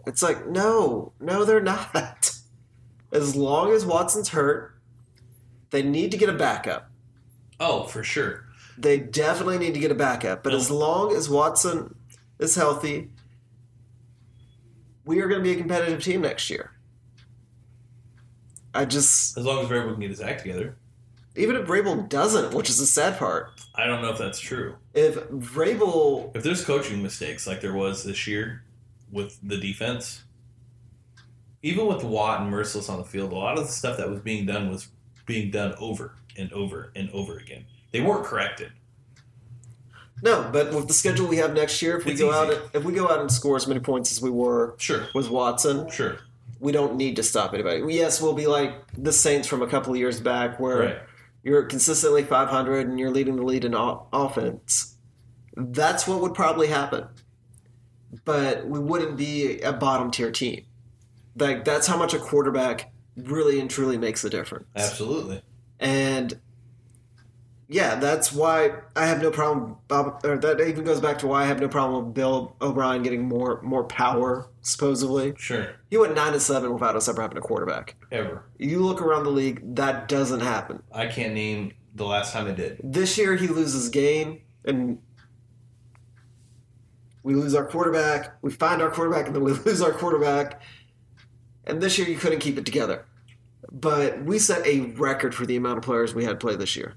It's 0.06 0.24
like 0.24 0.48
no, 0.48 1.14
no, 1.20 1.46
they're 1.46 1.62
not. 1.62 2.32
As 3.12 3.36
long 3.36 3.72
as 3.72 3.86
Watson's 3.86 4.30
hurt, 4.30 4.76
they 5.70 5.84
need 5.84 6.12
to 6.12 6.18
get 6.18 6.30
a 6.30 6.34
backup. 6.34 6.90
Oh, 7.60 7.84
for 7.84 8.04
sure. 8.04 8.46
They 8.78 8.98
definitely 8.98 9.60
need 9.60 9.76
to 9.76 9.80
get 9.80 9.92
a 9.92 9.96
backup. 9.96 10.44
But 10.44 10.52
No. 10.52 10.58
as 10.58 10.72
long 10.72 11.16
as 11.16 11.30
Watson 11.30 11.96
is 12.40 12.56
healthy, 12.56 13.12
we 15.06 15.20
are 15.22 15.28
going 15.28 15.42
to 15.42 15.44
be 15.44 15.52
a 15.52 15.56
competitive 15.56 16.04
team 16.04 16.22
next 16.22 16.50
year. 16.50 16.72
I 18.74 18.86
just, 18.86 19.38
As 19.38 19.46
long 19.46 19.60
as 19.64 19.70
Vrabel 19.70 19.92
can 19.92 20.00
get 20.02 20.10
his 20.10 20.22
act 20.22 20.42
together. 20.42 20.76
even 21.36 21.56
if 21.56 21.68
Vrabel 21.68 22.08
doesn't, 22.10 22.54
which 22.54 22.70
is 22.70 22.80
the 22.80 22.86
sad 22.86 23.18
part, 23.20 23.50
I 23.76 23.86
don't 23.88 24.02
know 24.02 24.10
if 24.10 24.18
that's 24.18 24.40
true. 24.40 24.76
if 24.94 25.16
Vrabel, 25.30 26.36
If 26.36 26.44
there's 26.44 26.64
coaching 26.66 27.02
mistakes 27.04 27.46
like 27.48 27.62
there 27.62 27.74
was 27.74 28.04
this 28.04 28.28
year 28.28 28.64
with 29.12 29.38
the 29.44 29.58
defense, 29.58 30.24
even 31.62 31.86
with 31.88 32.04
Watt 32.04 32.42
and 32.42 32.52
Mercilus 32.52 32.90
on 32.90 32.98
the 32.98 33.04
field, 33.06 33.32
a 33.32 33.36
lot 33.36 33.58
of 33.58 33.66
the 33.66 33.72
stuff 33.72 33.98
that 33.98 34.10
was 34.10 34.20
being 34.20 34.46
done 34.46 34.70
was 34.70 34.88
being 35.26 35.50
done 35.52 35.74
over 35.80 36.16
and 36.38 36.52
over 36.52 36.92
and 36.96 37.10
over 37.12 37.38
again. 37.38 37.66
They 37.92 38.02
weren't 38.02 38.26
corrected. 38.26 38.72
no, 40.24 40.50
but 40.52 40.74
with 40.74 40.88
the 40.88 40.94
schedule 40.94 41.28
we 41.28 41.38
have 41.38 41.54
next 41.54 41.82
year, 41.82 41.98
if 41.98 42.06
we 42.06 42.12
It's 42.14 42.22
go 42.22 42.30
easy. 42.30 42.56
out, 42.58 42.70
if 42.74 42.84
we 42.84 42.94
go 42.94 43.08
out 43.08 43.20
and 43.22 43.32
score 43.32 43.56
as 43.56 43.68
many 43.68 43.80
points 43.80 44.12
as 44.12 44.22
we 44.22 44.30
were 44.30 44.74
Sure, 44.78 45.06
with 45.14 45.30
Watson, 45.30 45.90
sure, 45.90 46.18
we 46.64 46.72
don't 46.72 46.95
need 46.95 47.18
to 47.18 47.24
stop 47.24 47.53
anybody. 47.53 47.84
Yes, 47.93 48.22
we'll 48.22 48.34
be 48.34 48.47
like 48.47 48.74
the 48.97 49.11
Saints 49.11 49.49
from 49.49 49.61
a 49.61 49.68
couple 49.68 49.91
of 49.91 49.99
years 49.99 50.22
back, 50.22 50.61
where 50.61 50.80
right. 50.80 50.97
you're 51.43 51.64
consistently 51.64 52.24
500 52.24 52.88
and 52.88 52.97
you're 52.97 53.11
leading 53.11 53.36
the 53.36 53.43
lead 53.43 53.66
in 53.66 53.76
o- 53.76 54.07
offense. 54.14 54.95
That's 55.57 56.07
what 56.07 56.22
would 56.22 56.34
probably 56.34 56.68
happen. 56.68 57.07
But 58.24 58.66
we 58.66 58.80
wouldn't 58.80 59.18
be 59.18 59.59
a 59.59 59.74
bottom 59.74 60.09
tier 60.09 60.32
team. 60.32 60.66
Like 61.36 61.66
that's 61.66 61.86
how 61.86 61.97
much 61.97 62.14
a 62.14 62.20
quarterback 62.20 62.93
really 63.18 63.59
and 63.59 63.70
truly 63.70 63.97
makes 63.97 64.24
a 64.24 64.30
difference. 64.30 64.68
Absolutely. 64.74 65.41
And 65.82 66.39
yeah, 67.70 67.95
that's 67.95 68.32
why 68.32 68.72
I 68.95 69.05
have 69.07 69.22
no 69.22 69.32
problem. 69.32 69.78
Bob, 69.88 70.22
or 70.26 70.38
that 70.38 70.59
even 70.61 70.84
goes 70.84 70.99
back 70.99 71.18
to 71.20 71.28
why 71.28 71.43
I 71.43 71.45
have 71.45 71.59
no 71.59 71.68
problem 71.68 72.05
with 72.05 72.14
Bill 72.14 72.55
O'Brien 72.61 73.03
getting 73.03 73.28
more 73.28 73.61
more 73.61 73.84
power. 73.84 74.49
Supposedly, 74.61 75.34
Sure. 75.38 75.70
he 75.89 75.97
went 75.97 76.16
nine 76.16 76.34
to 76.34 76.39
seven 76.39 76.74
without 76.74 76.95
us 76.95 77.07
ever 77.09 77.22
having 77.22 77.38
a 77.38 77.41
quarterback. 77.41 77.95
Ever. 78.11 78.43
You 78.57 78.80
look 78.86 79.01
around 79.01 79.24
the 79.24 79.30
league, 79.32 79.76
that 79.76 80.07
doesn't 80.07 80.39
happen. 80.41 80.82
I 80.91 81.07
can't 81.07 81.34
name 81.34 81.74
the 81.95 82.05
last 82.05 82.32
time 82.34 82.47
it 82.47 82.55
did. 82.55 82.80
This 82.84 83.18
year 83.18 83.36
he 83.36 83.47
loses 83.47 83.89
game 83.89 84.41
and 84.66 84.99
we 87.24 87.36
lose 87.36 87.55
our 87.55 87.66
quarterback. 87.66 88.38
We 88.41 88.51
find 88.51 88.82
our 88.82 88.89
quarterback 88.91 89.28
and 89.28 89.36
then 89.36 89.43
we 89.43 89.51
lose 89.66 89.82
our 89.82 89.91
quarterback. 89.91 90.61
And 91.66 91.82
this 91.82 91.97
year 91.97 92.07
you 92.07 92.18
couldn't 92.18 92.39
keep 92.39 92.57
it 92.57 92.66
together. 92.66 93.05
But 93.72 94.24
we 94.24 94.39
set 94.39 94.66
a 94.68 94.82
record 94.97 95.34
for 95.34 95.45
the 95.45 95.55
amount 95.55 95.78
of 95.78 95.84
players 95.84 96.14
we 96.14 96.26
had 96.26 96.39
play 96.39 96.55
this 96.55 96.76
year. 96.76 96.95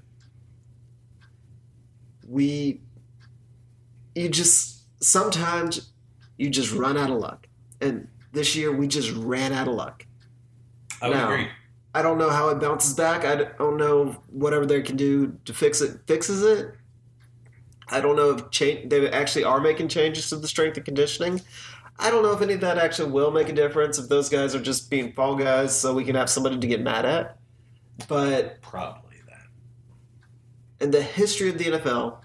We 2.27 2.81
you 4.15 4.29
just 4.29 4.83
sometimes 5.03 5.91
you 6.37 6.49
just 6.49 6.73
run 6.73 6.97
out 6.97 7.09
of 7.09 7.17
luck. 7.17 7.47
And 7.81 8.07
this 8.31 8.55
year 8.55 8.75
we 8.75 8.87
just 8.87 9.11
ran 9.11 9.53
out 9.53 9.67
of 9.67 9.73
luck. 9.75 10.05
I 11.01 11.09
would 11.09 11.17
agree. 11.17 11.47
I 11.93 12.01
don't 12.01 12.17
know 12.17 12.29
how 12.29 12.49
it 12.49 12.59
bounces 12.59 12.93
back. 12.93 13.25
I 13.25 13.35
don't 13.57 13.77
know 13.77 14.21
whatever 14.29 14.65
they 14.65 14.81
can 14.81 14.97
do 14.97 15.37
to 15.45 15.53
fix 15.53 15.81
it 15.81 15.99
fixes 16.07 16.43
it. 16.43 16.73
I 17.89 18.01
don't 18.01 18.15
know 18.15 18.31
if 18.31 18.51
change, 18.51 18.89
they 18.89 19.09
actually 19.09 19.45
are 19.45 19.61
making 19.61 19.87
changes 19.87 20.29
to 20.29 20.35
the 20.35 20.47
strength 20.47 20.75
and 20.77 20.85
conditioning. 20.85 21.41
I 21.99 22.11
don't 22.11 22.21
know 22.21 22.33
if 22.33 22.41
any 22.41 22.53
of 22.53 22.61
that 22.61 22.77
actually 22.77 23.11
will 23.11 23.31
make 23.31 23.49
a 23.49 23.53
difference. 23.53 23.97
If 23.97 24.09
those 24.09 24.29
guys 24.29 24.53
are 24.53 24.61
just 24.61 24.89
being 24.89 25.13
fall 25.13 25.35
guys, 25.35 25.77
so 25.77 25.93
we 25.93 26.03
can 26.03 26.15
have 26.15 26.29
somebody 26.29 26.59
to 26.59 26.67
get 26.67 26.81
mad 26.81 27.05
at. 27.05 27.37
But 28.07 28.61
Probably. 28.61 29.06
In 30.79 30.91
the 30.91 31.01
history 31.01 31.49
of 31.49 31.57
the 31.57 31.65
NFL, 31.65 32.19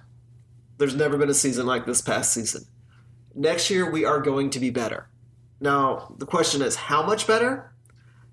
there's 0.79 0.95
never 0.95 1.17
been 1.17 1.31
a 1.31 1.35
season 1.35 1.67
like 1.67 1.87
this 1.87 2.01
past 2.01 2.33
season. 2.33 2.67
Next 3.35 3.71
year, 3.71 3.91
we 3.91 4.05
are 4.05 4.21
going 4.21 4.51
to 4.51 4.61
be 4.61 4.71
better. 4.71 5.09
Now, 5.61 6.15
the 6.19 6.27
question 6.27 6.61
is 6.61 6.75
how 6.77 7.05
much 7.05 7.27
better? 7.27 7.73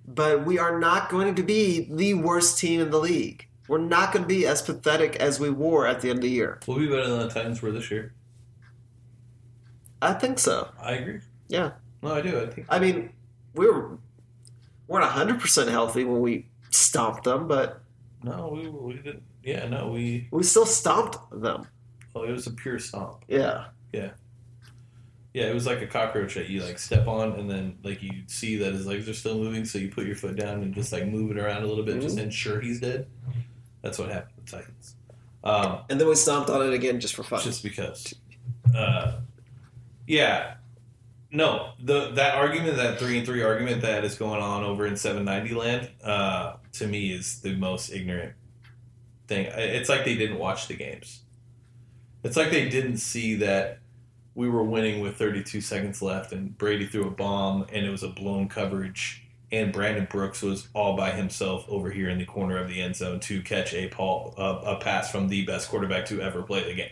But 0.06 0.46
we 0.46 0.58
are 0.58 0.80
not 0.80 1.10
going 1.10 1.36
to 1.36 1.44
be 1.44 1.88
the 1.92 2.16
worst 2.16 2.58
team 2.58 2.82
in 2.82 2.90
the 2.90 3.00
league. 3.00 3.48
We're 3.68 3.78
not 3.78 4.12
going 4.12 4.24
to 4.24 4.28
be 4.28 4.48
as 4.48 4.64
pathetic 4.64 5.16
as 5.18 5.40
we 5.40 5.52
were 5.52 5.86
at 5.86 6.02
the 6.02 6.10
end 6.10 6.20
of 6.20 6.24
the 6.24 6.30
year. 6.30 6.60
We'll 6.66 6.80
be 6.80 6.88
better 6.88 7.08
than 7.08 7.20
the 7.20 7.30
Titans 7.30 7.62
were 7.62 7.72
this 7.72 7.92
year. 7.92 8.14
I 10.02 10.14
think 10.14 10.40
so. 10.40 10.70
I 10.82 10.94
agree. 10.94 11.20
Yeah. 11.50 11.72
No, 12.02 12.16
I 12.16 12.22
do. 12.22 12.42
I 12.42 12.48
think. 12.48 12.66
I 12.70 12.80
mean, 12.80 13.12
we 13.54 13.68
were 13.70 13.98
weren't 14.88 15.06
hundred 15.06 15.40
percent 15.40 15.70
healthy 15.70 16.04
when 16.04 16.22
we 16.22 16.48
stomped 16.72 17.26
them, 17.26 17.48
but 17.48 17.82
No, 18.24 18.50
we, 18.54 18.68
we 18.68 18.94
didn't. 18.96 19.24
Yeah, 19.50 19.68
no, 19.68 19.88
we. 19.88 20.28
we 20.32 20.44
still 20.44 20.66
stomped 20.66 21.18
them. 21.32 21.68
Oh, 22.16 22.24
it 22.24 22.32
was 22.32 22.46
a 22.48 22.52
pure 22.52 22.78
stomp. 22.78 23.24
Yeah. 23.28 23.66
Yeah, 23.92 24.12
Yeah, 25.34 25.46
it 25.50 25.54
was 25.56 25.66
like 25.66 25.82
a 25.82 25.88
cockroach 25.88 26.36
that 26.36 26.48
you 26.50 26.62
like 26.62 26.78
step 26.78 27.08
on, 27.08 27.34
and 27.34 27.50
then 27.50 27.78
like 27.84 28.04
you 28.04 28.12
see 28.28 28.58
that 28.58 28.74
his 28.74 28.86
legs 28.86 29.10
are 29.10 29.14
still 29.16 29.38
moving, 29.40 29.66
so 29.66 29.80
you 29.80 29.90
put 29.90 30.06
your 30.06 30.16
foot 30.16 30.36
down 30.36 30.62
and 30.62 30.74
just 30.76 30.92
like 30.94 31.08
move 31.08 31.32
it 31.32 31.40
around 31.40 31.64
a 31.64 31.68
little 31.68 31.84
bit, 31.84 32.00
just 32.02 32.20
ensure 32.20 32.62
he's 32.62 32.80
dead. 32.80 33.08
That's 33.82 33.98
what 33.98 34.10
happened 34.12 34.34
with 34.36 34.52
Titans. 34.52 34.96
Um, 35.44 35.80
And 35.90 36.00
then 36.00 36.08
we 36.08 36.14
stomped 36.16 36.50
on 36.52 36.62
it 36.68 36.74
again 36.74 37.00
just 37.00 37.16
for 37.16 37.24
fun. 37.24 37.42
just 37.42 37.64
because. 37.64 38.14
Uh, 38.76 39.22
yeah. 40.06 40.56
No, 41.32 41.72
the 41.80 42.12
that 42.12 42.36
argument, 42.36 42.78
that 42.78 43.00
three 43.00 43.18
and 43.18 43.26
three 43.26 43.42
argument 43.42 43.82
that 43.84 44.04
is 44.04 44.16
going 44.16 44.42
on 44.42 44.64
over 44.64 44.86
in 44.86 44.96
seven 44.98 45.26
ninety 45.26 45.54
land, 45.56 45.90
uh, 46.04 46.58
to 46.74 46.88
me 46.88 47.12
is 47.12 47.40
the 47.42 47.56
most 47.56 47.92
ignorant 47.92 48.34
thing. 49.30 49.46
It's 49.56 49.88
like 49.88 50.04
they 50.04 50.16
didn't 50.16 50.40
watch 50.40 50.68
the 50.68 50.74
games. 50.76 51.22
It's 52.24 52.36
like 52.36 52.52
they 52.52 52.68
didn't 52.68 52.98
see 52.98 53.36
that 53.36 53.80
we 54.36 54.50
were 54.50 54.64
winning 54.64 55.00
with 55.02 55.16
32 55.16 55.62
seconds 55.62 56.02
left, 56.02 56.34
and 56.34 56.58
Brady 56.58 56.86
threw 56.86 57.08
a 57.08 57.12
bomb, 57.12 57.66
and 57.72 57.86
it 57.86 57.90
was 57.90 58.04
a 58.04 58.10
blown 58.10 58.50
coverage, 58.50 59.24
and 59.52 59.72
Brandon 59.72 60.08
Brooks 60.10 60.42
was 60.42 60.68
all 60.74 60.98
by 60.98 61.12
himself 61.12 61.66
over 61.70 61.90
here 61.92 62.10
in 62.10 62.18
the 62.18 62.26
corner 62.26 62.58
of 62.58 62.68
the 62.68 62.82
end 62.82 62.96
zone 62.98 63.20
to 63.22 63.42
catch 63.42 63.74
a 63.74 63.88
Paul 63.88 64.34
uh, 64.38 64.62
a 64.66 64.76
pass 64.80 65.10
from 65.12 65.30
the 65.30 65.46
best 65.46 65.70
quarterback 65.70 66.06
to 66.08 66.22
ever 66.22 66.44
play 66.44 66.64
the 66.66 66.74
game. 66.76 66.90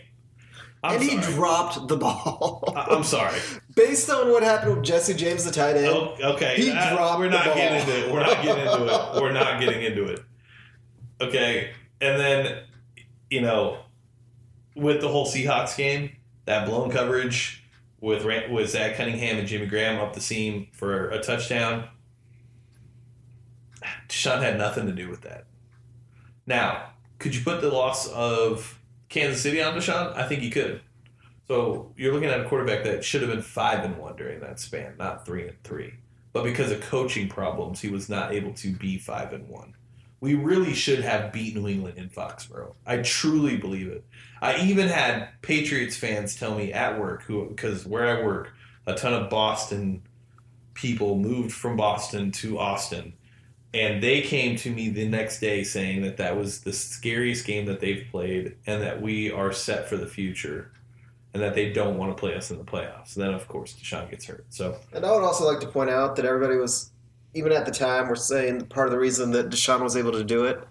I'm 0.82 0.94
and 1.00 1.02
he 1.02 1.20
sorry. 1.20 1.34
dropped 1.34 1.88
the 1.88 1.96
ball. 1.96 2.72
I- 2.76 2.94
I'm 2.94 3.02
sorry. 3.04 3.38
Based 3.74 4.08
on 4.10 4.30
what 4.30 4.42
happened 4.44 4.76
with 4.76 4.84
Jesse 4.84 5.14
James, 5.14 5.44
the 5.44 5.50
tight 5.50 5.76
end, 5.76 5.86
Oh, 5.88 6.16
okay, 6.34 6.54
He 6.56 6.70
that- 6.70 6.94
dropped 6.94 7.18
we're 7.18 7.28
not 7.30 7.44
getting 7.44 7.80
into 7.80 8.06
it. 8.06 8.12
We're 8.12 8.20
not 8.22 8.42
getting 8.42 8.64
into 8.64 8.84
it. 8.86 9.22
We're 9.22 9.32
not 9.32 9.60
getting 9.60 9.82
into 9.82 10.04
it. 10.04 10.20
Okay, 11.20 11.70
and 12.00 12.20
then 12.20 12.60
you 13.30 13.40
know, 13.40 13.78
with 14.74 15.00
the 15.00 15.08
whole 15.08 15.26
Seahawks 15.26 15.76
game, 15.76 16.12
that 16.46 16.66
blown 16.66 16.90
coverage 16.90 17.64
with 18.00 18.24
with 18.50 18.70
Zach 18.70 18.96
Cunningham 18.96 19.38
and 19.38 19.48
Jimmy 19.48 19.66
Graham 19.66 20.00
up 20.00 20.14
the 20.14 20.20
seam 20.20 20.68
for 20.72 21.10
a 21.10 21.20
touchdown. 21.20 21.88
Deshaun 24.08 24.40
had 24.40 24.58
nothing 24.58 24.86
to 24.86 24.92
do 24.92 25.08
with 25.08 25.22
that. 25.22 25.44
Now, 26.46 26.90
could 27.18 27.34
you 27.34 27.42
put 27.42 27.60
the 27.60 27.70
loss 27.70 28.08
of 28.08 28.78
Kansas 29.08 29.42
City 29.42 29.62
on 29.62 29.74
Deshaun? 29.74 30.16
I 30.16 30.26
think 30.26 30.42
you 30.42 30.50
could. 30.50 30.80
So 31.46 31.92
you're 31.96 32.12
looking 32.12 32.28
at 32.28 32.40
a 32.40 32.44
quarterback 32.44 32.84
that 32.84 33.04
should 33.04 33.22
have 33.22 33.30
been 33.30 33.42
five 33.42 33.84
and 33.84 33.96
one 33.98 34.16
during 34.16 34.40
that 34.40 34.60
span, 34.60 34.94
not 34.98 35.24
three 35.24 35.48
and 35.48 35.62
three. 35.62 35.94
But 36.32 36.44
because 36.44 36.70
of 36.70 36.80
coaching 36.82 37.28
problems, 37.28 37.80
he 37.80 37.88
was 37.88 38.08
not 38.08 38.32
able 38.32 38.52
to 38.54 38.72
be 38.72 38.98
five 38.98 39.32
and 39.32 39.48
one. 39.48 39.74
We 40.20 40.34
really 40.34 40.74
should 40.74 41.00
have 41.00 41.32
beat 41.32 41.54
New 41.54 41.68
England 41.68 41.96
in 41.98 42.08
Foxborough. 42.08 42.74
I 42.84 42.98
truly 42.98 43.56
believe 43.56 43.88
it. 43.88 44.04
I 44.42 44.60
even 44.64 44.88
had 44.88 45.28
Patriots 45.42 45.96
fans 45.96 46.34
tell 46.34 46.56
me 46.56 46.72
at 46.72 46.98
work, 46.98 47.22
who 47.22 47.46
because 47.48 47.86
where 47.86 48.06
I 48.06 48.24
work, 48.24 48.52
a 48.86 48.94
ton 48.94 49.14
of 49.14 49.30
Boston 49.30 50.02
people 50.74 51.16
moved 51.18 51.52
from 51.52 51.76
Boston 51.76 52.30
to 52.30 52.58
Austin, 52.58 53.12
and 53.74 54.02
they 54.02 54.22
came 54.22 54.56
to 54.56 54.70
me 54.70 54.88
the 54.88 55.08
next 55.08 55.40
day 55.40 55.64
saying 55.64 56.02
that 56.02 56.16
that 56.16 56.36
was 56.36 56.60
the 56.60 56.72
scariest 56.72 57.44
game 57.46 57.66
that 57.66 57.80
they've 57.80 58.06
played, 58.10 58.56
and 58.66 58.82
that 58.82 59.02
we 59.02 59.30
are 59.30 59.52
set 59.52 59.88
for 59.88 59.96
the 59.96 60.06
future, 60.06 60.70
and 61.34 61.42
that 61.42 61.54
they 61.54 61.72
don't 61.72 61.98
want 61.98 62.16
to 62.16 62.20
play 62.20 62.34
us 62.34 62.50
in 62.50 62.58
the 62.58 62.64
playoffs. 62.64 63.16
And 63.16 63.24
then 63.24 63.34
of 63.34 63.46
course 63.48 63.74
Deshaun 63.74 64.10
gets 64.10 64.26
hurt. 64.26 64.46
So 64.50 64.76
And 64.92 65.04
I 65.04 65.12
would 65.12 65.24
also 65.24 65.44
like 65.44 65.60
to 65.60 65.68
point 65.68 65.90
out 65.90 66.16
that 66.16 66.24
everybody 66.24 66.56
was, 66.56 66.90
even 67.34 67.52
at 67.52 67.66
the 67.66 67.72
time, 67.72 68.08
we're 68.08 68.16
saying 68.16 68.66
part 68.66 68.88
of 68.88 68.92
the 68.92 68.98
reason 68.98 69.30
that 69.32 69.50
Deshaun 69.50 69.80
was 69.82 69.96
able 69.96 70.12
to 70.12 70.24
do 70.24 70.44
it 70.44 70.66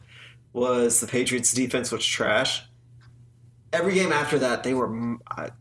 was 0.54 1.00
the 1.00 1.08
Patriots' 1.08 1.54
defense 1.54 1.92
was 1.92 2.06
trash. 2.06 2.64
Every 3.74 3.94
game 3.94 4.12
after 4.12 4.40
that, 4.40 4.64
they 4.64 4.74
were 4.74 4.88
mm, 4.88 5.18
a 5.38 5.52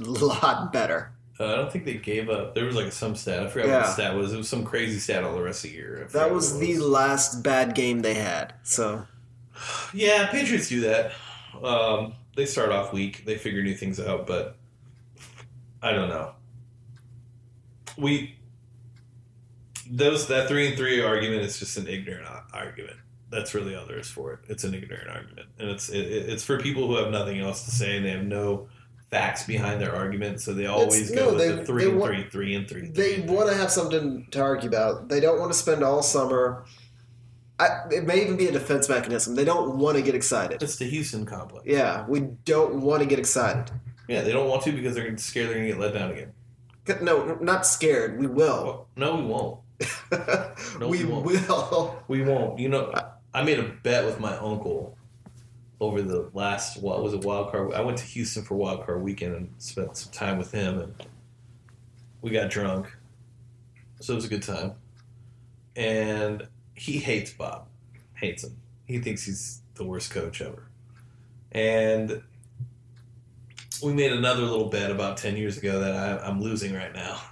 lot 0.24 0.72
better. 0.72 1.12
uh, 1.40 1.44
I 1.44 1.56
don't 1.56 1.72
think 1.72 1.84
they 1.84 1.94
gave 1.94 2.28
up. 2.28 2.54
There 2.54 2.64
was 2.64 2.76
like 2.76 2.92
some 2.92 3.14
stat. 3.14 3.42
I 3.42 3.48
forgot 3.48 3.68
what 3.68 3.86
the 3.86 3.92
stat 3.92 4.14
was. 4.14 4.32
It 4.32 4.36
was 4.36 4.48
some 4.48 4.64
crazy 4.64 4.98
stat 4.98 5.24
all 5.24 5.34
the 5.34 5.42
rest 5.42 5.64
of 5.64 5.70
the 5.70 5.76
year. 5.76 6.08
That 6.12 6.26
what 6.26 6.34
was 6.34 6.58
the 6.58 6.76
last 6.78 7.42
bad 7.42 7.74
game 7.74 8.00
they 8.00 8.14
had. 8.14 8.54
So 8.62 9.06
Yeah, 9.94 10.26
Patriots 10.26 10.68
do 10.68 10.80
that. 10.82 11.12
Um, 11.62 12.14
they 12.36 12.46
start 12.46 12.70
off 12.70 12.92
weak. 12.92 13.24
They 13.24 13.36
figure 13.38 13.62
new 13.62 13.74
things 13.74 14.00
out, 14.00 14.26
but 14.26 14.56
I 15.82 15.92
don't 15.92 16.08
know. 16.08 16.32
We 17.96 18.36
those 19.90 20.26
that 20.28 20.48
three 20.48 20.68
and 20.68 20.76
three 20.76 21.02
argument 21.02 21.42
is 21.42 21.58
just 21.58 21.76
an 21.76 21.86
ignorant 21.88 22.26
argument. 22.52 22.96
That's 23.30 23.54
really 23.54 23.74
all 23.74 23.86
there 23.86 23.98
is 23.98 24.08
for 24.10 24.34
it. 24.34 24.40
It's 24.48 24.64
an 24.64 24.74
ignorant 24.74 25.08
argument, 25.08 25.48
and 25.58 25.70
it's 25.70 25.88
it, 25.88 26.00
it's 26.06 26.44
for 26.44 26.58
people 26.60 26.86
who 26.86 26.96
have 26.96 27.10
nothing 27.10 27.40
else 27.40 27.64
to 27.64 27.70
say 27.70 27.96
and 27.96 28.04
they 28.04 28.10
have 28.10 28.24
no 28.24 28.68
facts 29.10 29.44
behind 29.46 29.80
their 29.80 29.94
argument, 29.94 30.40
so 30.40 30.52
they 30.54 30.66
always 30.66 31.10
no, 31.12 31.26
go 31.30 31.34
with 31.34 31.38
they- 31.38 31.52
the 31.56 31.64
three 31.64 31.88
and 31.88 31.98
want- 31.98 32.12
three, 32.12 32.30
three 32.30 32.54
and 32.54 32.68
three. 32.68 32.88
they 32.88 33.14
three 33.14 33.22
and 33.22 33.30
want 33.30 33.48
to 33.48 33.54
have 33.54 33.70
something 33.70 34.26
to 34.30 34.40
argue 34.40 34.68
about. 34.68 35.08
They 35.08 35.20
don't 35.20 35.38
want 35.38 35.52
to 35.52 35.58
spend 35.58 35.82
all 35.82 36.02
summer. 36.02 36.64
I, 37.58 37.82
it 37.90 38.04
may 38.06 38.22
even 38.22 38.36
be 38.36 38.48
a 38.48 38.52
defense 38.52 38.88
mechanism. 38.88 39.34
They 39.34 39.44
don't 39.44 39.78
want 39.78 39.96
to 39.96 40.02
get 40.02 40.14
excited. 40.14 40.62
It's 40.62 40.76
the 40.76 40.86
Houston 40.86 41.24
complex. 41.26 41.64
Yeah, 41.66 42.04
we 42.08 42.20
don't 42.20 42.80
want 42.80 43.02
to 43.02 43.06
get 43.08 43.18
excited. 43.18 43.70
Yeah, 44.08 44.22
they 44.22 44.32
don't 44.32 44.48
want 44.48 44.62
to 44.64 44.72
because 44.72 44.94
they're 44.94 45.16
scared 45.18 45.48
they're 45.48 45.54
gonna 45.56 45.68
get 45.68 45.78
let 45.78 45.94
down 45.94 46.10
again. 46.10 46.32
No, 47.02 47.36
not 47.40 47.64
scared. 47.66 48.18
We 48.18 48.26
will. 48.26 48.64
Well, 48.64 48.88
no, 48.96 49.14
we 49.16 49.22
won't. 49.22 49.60
No, 50.78 50.88
we 50.88 51.04
we 51.04 51.04
won't. 51.04 51.26
will. 51.26 52.02
We 52.08 52.22
won't. 52.22 52.58
You 52.58 52.68
know, 52.68 52.92
I- 53.34 53.42
made 53.42 53.58
a 53.58 53.62
bet 53.82 54.04
with 54.04 54.20
my 54.20 54.36
uncle 54.36 54.96
over 55.80 56.00
the 56.02 56.30
last 56.32 56.80
what 56.80 57.02
was 57.02 57.12
it 57.14 57.24
wild 57.24 57.50
card. 57.50 57.72
I 57.74 57.80
went 57.80 57.98
to 57.98 58.04
Houston 58.04 58.44
for 58.44 58.54
wild 58.54 58.84
card 58.86 59.02
weekend 59.02 59.34
and 59.34 59.52
spent 59.58 59.96
some 59.96 60.12
time 60.12 60.38
with 60.38 60.52
him, 60.52 60.78
and 60.80 60.94
we 62.20 62.30
got 62.30 62.50
drunk, 62.50 62.94
so 64.00 64.12
it 64.12 64.16
was 64.16 64.24
a 64.24 64.28
good 64.28 64.42
time. 64.42 64.74
And 65.74 66.46
he 66.74 66.98
hates 66.98 67.32
Bob, 67.32 67.66
hates 68.14 68.44
him. 68.44 68.56
He 68.84 68.98
thinks 68.98 69.24
he's 69.24 69.60
the 69.74 69.84
worst 69.84 70.10
coach 70.10 70.40
ever. 70.42 70.64
And 71.50 72.22
we 73.82 73.92
made 73.92 74.12
another 74.12 74.42
little 74.42 74.68
bet 74.68 74.90
about 74.90 75.16
ten 75.16 75.36
years 75.36 75.58
ago 75.58 75.80
that 75.80 75.94
I, 75.94 76.26
I'm 76.26 76.40
losing 76.40 76.74
right 76.74 76.94
now. 76.94 77.20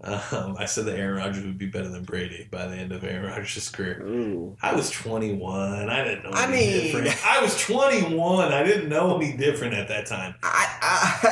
Um, 0.00 0.54
I 0.56 0.66
said 0.66 0.84
that 0.84 0.96
Aaron 0.96 1.16
Rodgers 1.16 1.44
would 1.44 1.58
be 1.58 1.66
better 1.66 1.88
than 1.88 2.04
Brady 2.04 2.46
by 2.52 2.66
the 2.68 2.76
end 2.76 2.92
of 2.92 3.02
Aaron 3.02 3.26
Rodgers' 3.32 3.68
career. 3.68 4.00
Ooh. 4.06 4.56
I 4.62 4.72
was 4.74 4.90
21. 4.90 5.88
I 5.88 6.04
didn't 6.04 6.22
know 6.22 6.30
I 6.32 6.46
mean- 6.48 6.84
different. 6.84 7.26
I 7.26 7.42
was 7.42 7.60
21. 7.60 8.52
I 8.52 8.62
didn't 8.62 8.88
know 8.88 9.16
any 9.16 9.36
different 9.36 9.74
at 9.74 9.88
that 9.88 10.06
time. 10.06 10.36
I, 10.44 10.68
I, 10.80 11.28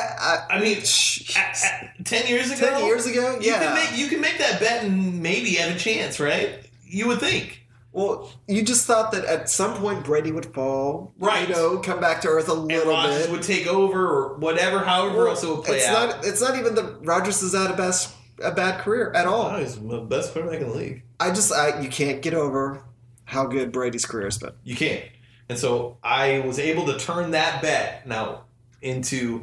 I, 0.51 0.55
I 0.57 0.61
mean, 0.61 0.81
Shh. 0.83 1.37
at, 1.37 1.57
at, 1.63 2.05
10 2.05 2.27
years 2.27 2.51
ago? 2.51 2.67
ten 2.69 2.83
years 2.85 3.05
ago, 3.05 3.37
Yeah. 3.39 3.53
You 3.53 3.59
can 3.59 3.73
make 3.75 3.97
you 3.99 4.07
can 4.07 4.21
make 4.21 4.37
that 4.39 4.59
bet 4.59 4.83
and 4.83 5.21
maybe 5.21 5.51
have 5.55 5.75
a 5.75 5.79
chance, 5.79 6.19
right? 6.19 6.59
You 6.85 7.07
would 7.07 7.19
think. 7.21 7.63
well, 7.93 8.29
you 8.49 8.63
just 8.63 8.85
thought 8.85 9.11
that 9.13 9.23
at 9.25 9.49
some 9.49 9.75
point 9.75 10.03
Brady 10.03 10.31
would 10.33 10.53
fall, 10.53 11.13
Right. 11.19 11.47
You 11.47 11.55
know, 11.55 11.77
come 11.79 12.01
back 12.01 12.19
to 12.21 12.27
earth 12.27 12.49
a 12.49 12.51
And 12.53 12.67
little 12.67 12.91
Rodgers 12.91 13.23
bit. 13.27 13.31
would 13.31 13.43
take 13.43 13.65
over 13.67 14.05
or 14.07 14.35
whatever, 14.39 14.79
however 14.79 15.19
Well, 15.19 15.27
else 15.29 15.43
it 15.43 15.47
would 15.49 15.63
play 15.63 15.77
it's 15.77 15.87
out. 15.87 16.09
not. 16.09 16.25
It's 16.25 16.41
not 16.41 16.57
even 16.57 16.75
that 16.75 16.99
Rodgers 17.05 17.41
is 17.41 17.53
had 17.55 17.71
a 17.71 17.77
best 17.77 18.13
a 18.41 18.51
bad 18.51 18.79
career 18.81 19.11
at 19.13 19.25
all. 19.25 19.51
Oh, 19.51 19.59
he's 19.59 19.79
the 19.79 19.99
best 19.99 20.33
quarterback 20.33 20.61
in 20.61 20.69
the 20.69 20.75
league. 20.75 21.03
I 21.19 21.29
just, 21.29 21.51
I, 21.51 21.81
you 21.81 21.89
can't 21.89 22.21
get 22.21 22.33
over 22.33 22.83
how 23.25 23.45
good 23.45 23.71
Brady's 23.71 24.05
career 24.05 24.25
has 24.25 24.37
been. 24.37 24.53
You 24.63 24.75
can't. 24.75 25.03
And 25.49 25.57
so 25.57 25.97
I 26.03 26.39
was 26.41 26.59
able 26.59 26.85
to 26.87 26.97
turn 26.97 27.31
that 27.31 27.61
bet 27.61 28.07
now 28.07 28.43
into 28.81 29.41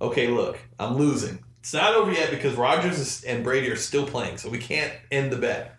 okay, 0.00 0.28
look, 0.28 0.58
I'm 0.78 0.96
losing. 0.96 1.38
It's 1.60 1.72
not 1.72 1.94
over 1.94 2.12
yet 2.12 2.30
because 2.30 2.54
Rodgers 2.54 3.24
and 3.24 3.42
Brady 3.42 3.70
are 3.70 3.76
still 3.76 4.06
playing, 4.06 4.38
so 4.38 4.48
we 4.48 4.58
can't 4.58 4.92
end 5.10 5.32
the 5.32 5.36
bet. 5.36 5.76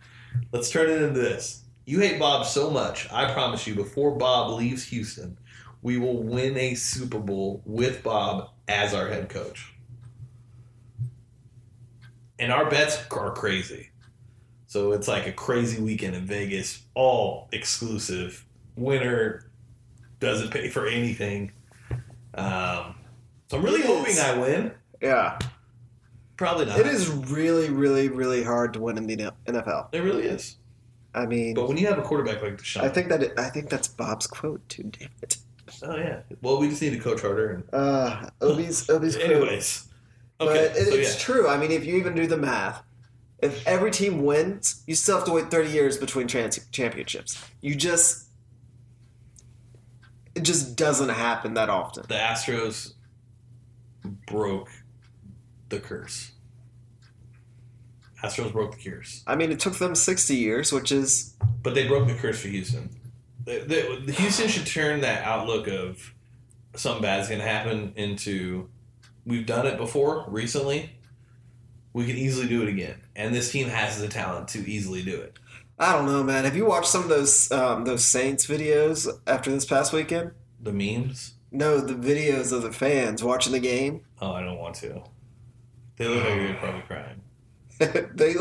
Let's 0.52 0.70
turn 0.70 0.90
it 0.90 1.02
into 1.02 1.20
this. 1.20 1.64
You 1.86 2.00
hate 2.00 2.20
Bob 2.20 2.46
so 2.46 2.70
much, 2.70 3.08
I 3.12 3.32
promise 3.32 3.66
you, 3.66 3.74
before 3.76 4.18
Bob 4.18 4.52
leaves 4.52 4.84
Houston, 4.86 5.38
we 5.82 5.98
will 5.98 6.22
win 6.22 6.58
a 6.58 6.76
Super 6.76 7.20
Bowl 7.20 7.62
with 7.66 8.04
Bob 8.04 8.50
as 8.68 8.94
our 8.94 9.08
head 9.08 9.30
coach. 9.30 9.74
And 12.40 12.52
our 12.52 12.70
bets 12.70 13.00
are 13.12 13.32
crazy. 13.32 13.90
So 14.68 14.92
it's 14.92 15.08
like 15.08 15.28
a 15.28 15.32
crazy 15.32 15.82
weekend 15.82 16.16
in 16.16 16.26
Vegas, 16.26 16.84
all 16.94 17.48
exclusive. 17.52 18.46
Winner 18.76 19.50
doesn't 20.20 20.52
pay 20.52 20.70
for 20.70 20.88
anything. 20.88 21.52
Um, 22.36 22.96
so 23.50 23.58
I'm 23.58 23.64
really 23.64 23.82
hoping. 23.82 24.18
I 24.20 24.38
win. 24.38 24.72
Yeah, 25.02 25.40
Probably 26.38 26.66
not. 26.66 26.80
it 26.80 26.86
is 26.88 27.10
really, 27.10 27.70
really, 27.70 28.10
really 28.10 28.44
hard 28.44 28.74
to 28.74 28.80
win 28.82 28.98
in 28.98 29.08
the 29.08 29.32
NFL. 29.46 29.88
It 29.92 30.00
really 30.04 30.24
is. 30.24 30.58
I 31.16 31.26
mean, 31.26 31.56
But 31.56 31.68
when 31.68 31.78
you 31.78 31.88
have 31.88 31.98
a 31.98 32.02
quarterback 32.04 32.42
like 32.44 32.58
Deshaun, 32.58 32.82
I 32.84 32.90
think 32.90 33.10
that 33.10 33.24
it, 33.24 33.40
I 33.40 33.50
think 33.50 33.70
that's 33.70 33.88
Bob's 33.88 34.28
quote 34.28 34.68
too. 34.70 34.84
Damn 34.84 35.10
it. 35.24 35.38
oh 35.82 35.96
yeah. 35.96 36.20
Well, 36.42 36.60
we 36.60 36.70
just 36.70 36.82
need 36.82 36.92
to 36.92 37.00
coach 37.00 37.22
harder. 37.22 37.50
And 37.52 37.64
Uh, 37.74 38.30
Obi's 38.42 38.88
Obi's 38.90 39.16
quote. 39.24 39.84
Anyways, 40.40 40.70
But 40.70 40.78
it, 40.78 40.88
so 40.88 40.94
it's 40.96 41.14
yeah, 41.14 41.20
true. 41.20 41.48
I 41.48 41.58
mean, 41.58 41.72
if 41.72 41.86
you 41.86 41.96
even 41.98 42.16
do 42.16 42.28
the 42.28 42.38
math, 42.38 42.84
if 43.40 43.66
every 43.68 43.92
team 43.92 44.24
wins, 44.24 44.84
you 44.88 44.96
still 44.96 45.16
have 45.18 45.26
to 45.26 45.32
wait 45.32 45.52
30 45.52 45.70
years 45.70 45.98
between 45.98 46.28
trans- 46.28 46.60
championships. 46.72 47.44
You 47.62 47.76
just. 47.76 48.26
It 50.36 50.42
just 50.44 50.76
doesn't 50.76 51.10
happen 51.10 51.56
that 51.56 51.70
often. 51.70 52.04
the 52.08 52.14
Astros 52.16 52.94
broke 54.28 54.70
the 55.70 55.80
curse. 55.80 56.32
Astros 58.24 58.52
broke 58.52 58.78
the 58.78 58.90
curse. 58.90 59.24
I 59.26 59.36
mean, 59.36 59.52
it 59.52 59.60
took 59.60 59.78
them 59.78 59.96
60 59.96 60.36
years, 60.36 60.72
which 60.72 60.92
is. 60.92 61.36
But 61.64 61.74
they 61.76 61.88
broke 61.88 62.08
the 62.08 62.14
curse 62.16 62.40
for 62.40 62.48
Houston. 62.50 62.90
The, 63.46 63.60
the, 63.60 64.02
the 64.06 64.12
Houston 64.12 64.48
should 64.48 64.68
turn 64.68 65.02
that 65.02 65.24
outlook 65.24 65.68
of 65.68 66.14
something 66.76 67.02
bad's 67.02 67.28
going 67.30 67.40
to 67.42 67.48
happen 67.48 67.94
into 67.96 68.70
we've 69.28 69.46
done 69.46 69.68
it 69.68 69.78
before 69.78 70.26
recently. 70.28 70.92
We 71.94 72.06
can 72.06 72.16
easily 72.16 72.48
do 72.48 72.62
it 72.64 72.70
again, 72.70 72.96
and 73.16 73.34
this 73.34 73.52
team 73.52 73.68
has 73.70 74.00
the 74.00 74.08
talent 74.08 74.48
to 74.50 74.70
easily 74.70 75.04
do 75.04 75.20
it. 75.20 75.38
I 75.80 75.94
don't 75.94 76.06
know, 76.06 76.24
man. 76.24 76.46
Have 76.46 76.56
you 76.56 76.66
watched 76.66 76.88
some 76.88 77.04
of 77.04 77.10
those 77.10 77.52
um, 77.52 77.86
those 77.86 78.04
Saints 78.04 78.48
videos 78.48 79.08
after 79.28 79.52
this 79.52 79.66
past 79.66 79.94
weekend? 79.94 80.32
The 80.60 80.72
memes. 80.72 81.36
No, 81.52 81.80
the 81.80 81.94
videos 81.94 82.52
of 82.52 82.62
the 82.62 82.72
fans 82.72 83.24
watching 83.24 83.54
the 83.54 83.60
game. 83.60 84.02
Oh, 84.22 84.32
I 84.32 84.42
don't 84.42 84.58
want 84.58 84.76
to. 84.76 85.04
They 85.98 86.08
look 86.08 86.24
like 86.24 86.36
they're 86.36 86.56
probably 86.56 86.82
crying. 86.82 87.22
they 87.80 88.34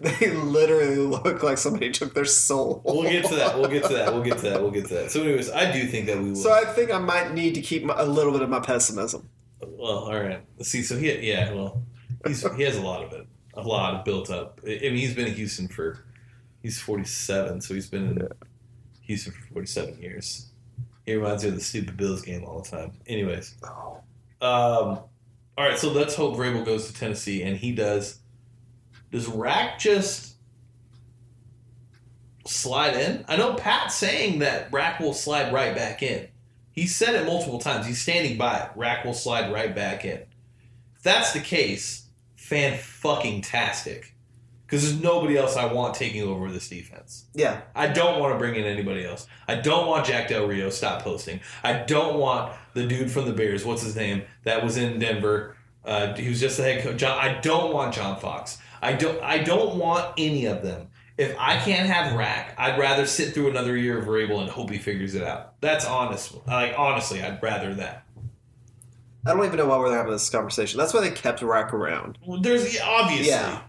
they 0.00 0.30
literally 0.30 0.96
look 0.96 1.42
like 1.42 1.58
somebody 1.58 1.90
took 1.90 2.14
their 2.14 2.24
soul. 2.24 2.82
We'll 2.84 3.02
get 3.02 3.24
to 3.26 3.36
that. 3.36 3.58
We'll 3.58 3.70
get 3.70 3.84
to 3.84 3.94
that. 3.94 4.12
We'll 4.12 4.22
get 4.22 4.38
to 4.38 4.44
that. 4.44 4.62
We'll 4.62 4.70
get 4.70 4.86
to 4.88 4.94
that. 4.94 5.10
So, 5.10 5.22
anyways, 5.22 5.50
I 5.50 5.72
do 5.72 5.86
think 5.86 6.06
that 6.06 6.18
we 6.18 6.24
will. 6.30 6.36
So 6.36 6.52
I 6.52 6.64
think 6.64 6.92
I 6.92 6.98
might 6.98 7.32
need 7.32 7.54
to 7.54 7.62
keep 7.62 7.84
my, 7.84 7.94
a 7.96 8.04
little 8.04 8.32
bit 8.32 8.42
of 8.42 8.50
my 8.50 8.60
pessimism. 8.60 9.28
Well, 9.78 9.98
all 9.98 10.20
right. 10.20 10.42
See, 10.62 10.82
so 10.82 10.98
he, 10.98 11.16
yeah, 11.20 11.52
well, 11.52 11.84
he's 12.26 12.42
he 12.56 12.64
has 12.64 12.76
a 12.76 12.82
lot 12.82 13.04
of 13.04 13.12
it, 13.12 13.28
a 13.54 13.62
lot 13.62 13.94
of 13.94 14.04
built 14.04 14.28
up. 14.28 14.60
I 14.64 14.70
mean, 14.70 14.96
he's 14.96 15.14
been 15.14 15.28
in 15.28 15.34
Houston 15.34 15.68
for, 15.68 16.04
he's 16.62 16.80
forty 16.80 17.04
seven, 17.04 17.60
so 17.60 17.74
he's 17.74 17.88
been 17.88 18.10
in 18.10 18.28
Houston 19.02 19.32
for 19.32 19.54
forty 19.54 19.68
seven 19.68 19.96
years. 20.02 20.50
He 21.06 21.14
reminds 21.14 21.44
me 21.44 21.50
of 21.50 21.54
the 21.54 21.60
stupid 21.60 21.96
Bills 21.96 22.22
game 22.22 22.42
all 22.44 22.60
the 22.60 22.68
time. 22.68 22.92
Anyways, 23.06 23.54
um, 23.62 23.78
all 24.40 25.08
right. 25.56 25.78
So 25.78 25.92
let's 25.92 26.16
hope 26.16 26.36
Vrabel 26.36 26.64
goes 26.64 26.88
to 26.88 26.92
Tennessee 26.92 27.44
and 27.44 27.56
he 27.56 27.70
does. 27.70 28.18
Does 29.12 29.28
Rack 29.28 29.78
just 29.78 30.34
slide 32.46 32.96
in? 32.96 33.24
I 33.28 33.36
know 33.36 33.54
Pat's 33.54 33.94
saying 33.94 34.40
that 34.40 34.72
Rack 34.72 34.98
will 34.98 35.14
slide 35.14 35.52
right 35.52 35.74
back 35.74 36.02
in. 36.02 36.26
He 36.78 36.86
said 36.86 37.14
it 37.14 37.26
multiple 37.26 37.58
times. 37.58 37.86
He's 37.86 38.00
standing 38.00 38.36
by 38.38 38.58
it. 38.58 38.70
Rack 38.76 39.04
will 39.04 39.14
slide 39.14 39.52
right 39.52 39.74
back 39.74 40.04
in. 40.04 40.20
If 40.96 41.02
that's 41.02 41.32
the 41.32 41.40
case, 41.40 42.06
fan 42.36 42.78
fucking 42.78 43.42
tastic. 43.42 44.14
because 44.66 44.82
there's 44.82 45.02
nobody 45.02 45.36
else 45.36 45.56
I 45.56 45.72
want 45.72 45.94
taking 45.94 46.22
over 46.22 46.50
this 46.50 46.68
defense. 46.68 47.24
Yeah. 47.34 47.62
I 47.74 47.86
don't 47.88 48.20
want 48.20 48.34
to 48.34 48.38
bring 48.38 48.54
in 48.54 48.64
anybody 48.64 49.04
else. 49.04 49.26
I 49.48 49.54
don't 49.56 49.86
want 49.86 50.06
Jack 50.06 50.28
Del 50.28 50.46
Rio. 50.46 50.68
Stop 50.70 51.02
posting. 51.02 51.40
I 51.64 51.72
don't 51.72 52.18
want 52.18 52.52
the 52.74 52.86
dude 52.86 53.10
from 53.10 53.24
the 53.26 53.32
Bears. 53.32 53.64
What's 53.64 53.82
his 53.82 53.96
name? 53.96 54.22
That 54.44 54.62
was 54.62 54.76
in 54.76 54.98
Denver. 54.98 55.56
Uh, 55.84 56.14
he 56.14 56.28
was 56.28 56.38
just 56.40 56.58
the 56.58 56.64
head 56.64 56.82
coach. 56.84 56.98
John, 56.98 57.18
I 57.18 57.40
don't 57.40 57.72
want 57.72 57.94
John 57.94 58.20
Fox. 58.20 58.58
I 58.82 58.92
don't. 58.92 59.20
I 59.22 59.38
don't 59.38 59.76
want 59.76 60.12
any 60.18 60.44
of 60.44 60.62
them. 60.62 60.88
If 61.18 61.34
I 61.38 61.56
can't 61.58 61.88
have 61.88 62.14
Rack, 62.14 62.54
I'd 62.56 62.78
rather 62.78 63.04
sit 63.04 63.34
through 63.34 63.50
another 63.50 63.76
year 63.76 63.98
of 63.98 64.04
Vrabel 64.06 64.40
and 64.40 64.48
hope 64.48 64.70
he 64.70 64.78
figures 64.78 65.14
it 65.16 65.22
out. 65.24 65.60
That's 65.60 65.84
honest. 65.84 66.34
Like 66.46 66.74
honestly, 66.78 67.22
I'd 67.22 67.42
rather 67.42 67.74
that. 67.74 68.04
I 69.26 69.34
don't 69.34 69.44
even 69.44 69.56
know 69.58 69.66
why 69.66 69.78
we're 69.78 69.94
having 69.94 70.12
this 70.12 70.30
conversation. 70.30 70.78
That's 70.78 70.94
why 70.94 71.00
they 71.00 71.10
kept 71.10 71.42
Rack 71.42 71.74
around. 71.74 72.18
Well, 72.24 72.40
there's 72.40 72.78
obviously 72.80 73.28
Yeah. 73.28 73.62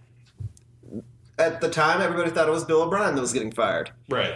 At 1.40 1.60
the 1.60 1.70
time, 1.70 2.02
everybody 2.02 2.30
thought 2.30 2.48
it 2.48 2.52
was 2.52 2.66
Bill 2.66 2.84
O'Brien 2.84 3.16
that 3.16 3.22
was 3.22 3.34
getting 3.34 3.52
fired. 3.52 3.92
right. 4.10 4.36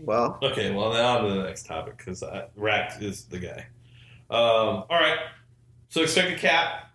Well, 0.00 0.38
Okay, 0.42 0.72
well 0.72 0.92
now 0.92 1.18
on 1.18 1.24
to 1.28 1.34
the 1.34 1.42
next 1.42 1.66
topic 1.66 1.96
because 1.98 2.22
Rack 2.54 3.02
is 3.02 3.24
the 3.24 3.38
guy. 3.40 3.66
Um, 4.30 4.84
all 4.88 4.90
right, 4.90 5.18
so 5.88 6.02
expect 6.02 6.30
a 6.30 6.36
cap 6.36 6.87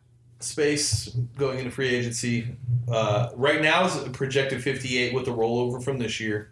space 0.44 1.10
going 1.38 1.60
into 1.60 1.72
free 1.72 1.90
agency 1.90 2.56
uh, 2.92 3.30
right 3.36 3.62
now 3.62 3.86
is 3.86 4.10
projected 4.10 4.62
58 4.62 5.14
with 5.14 5.26
the 5.26 5.32
rollover 5.32 5.84
from 5.84 5.98
this 5.98 6.20
year. 6.20 6.52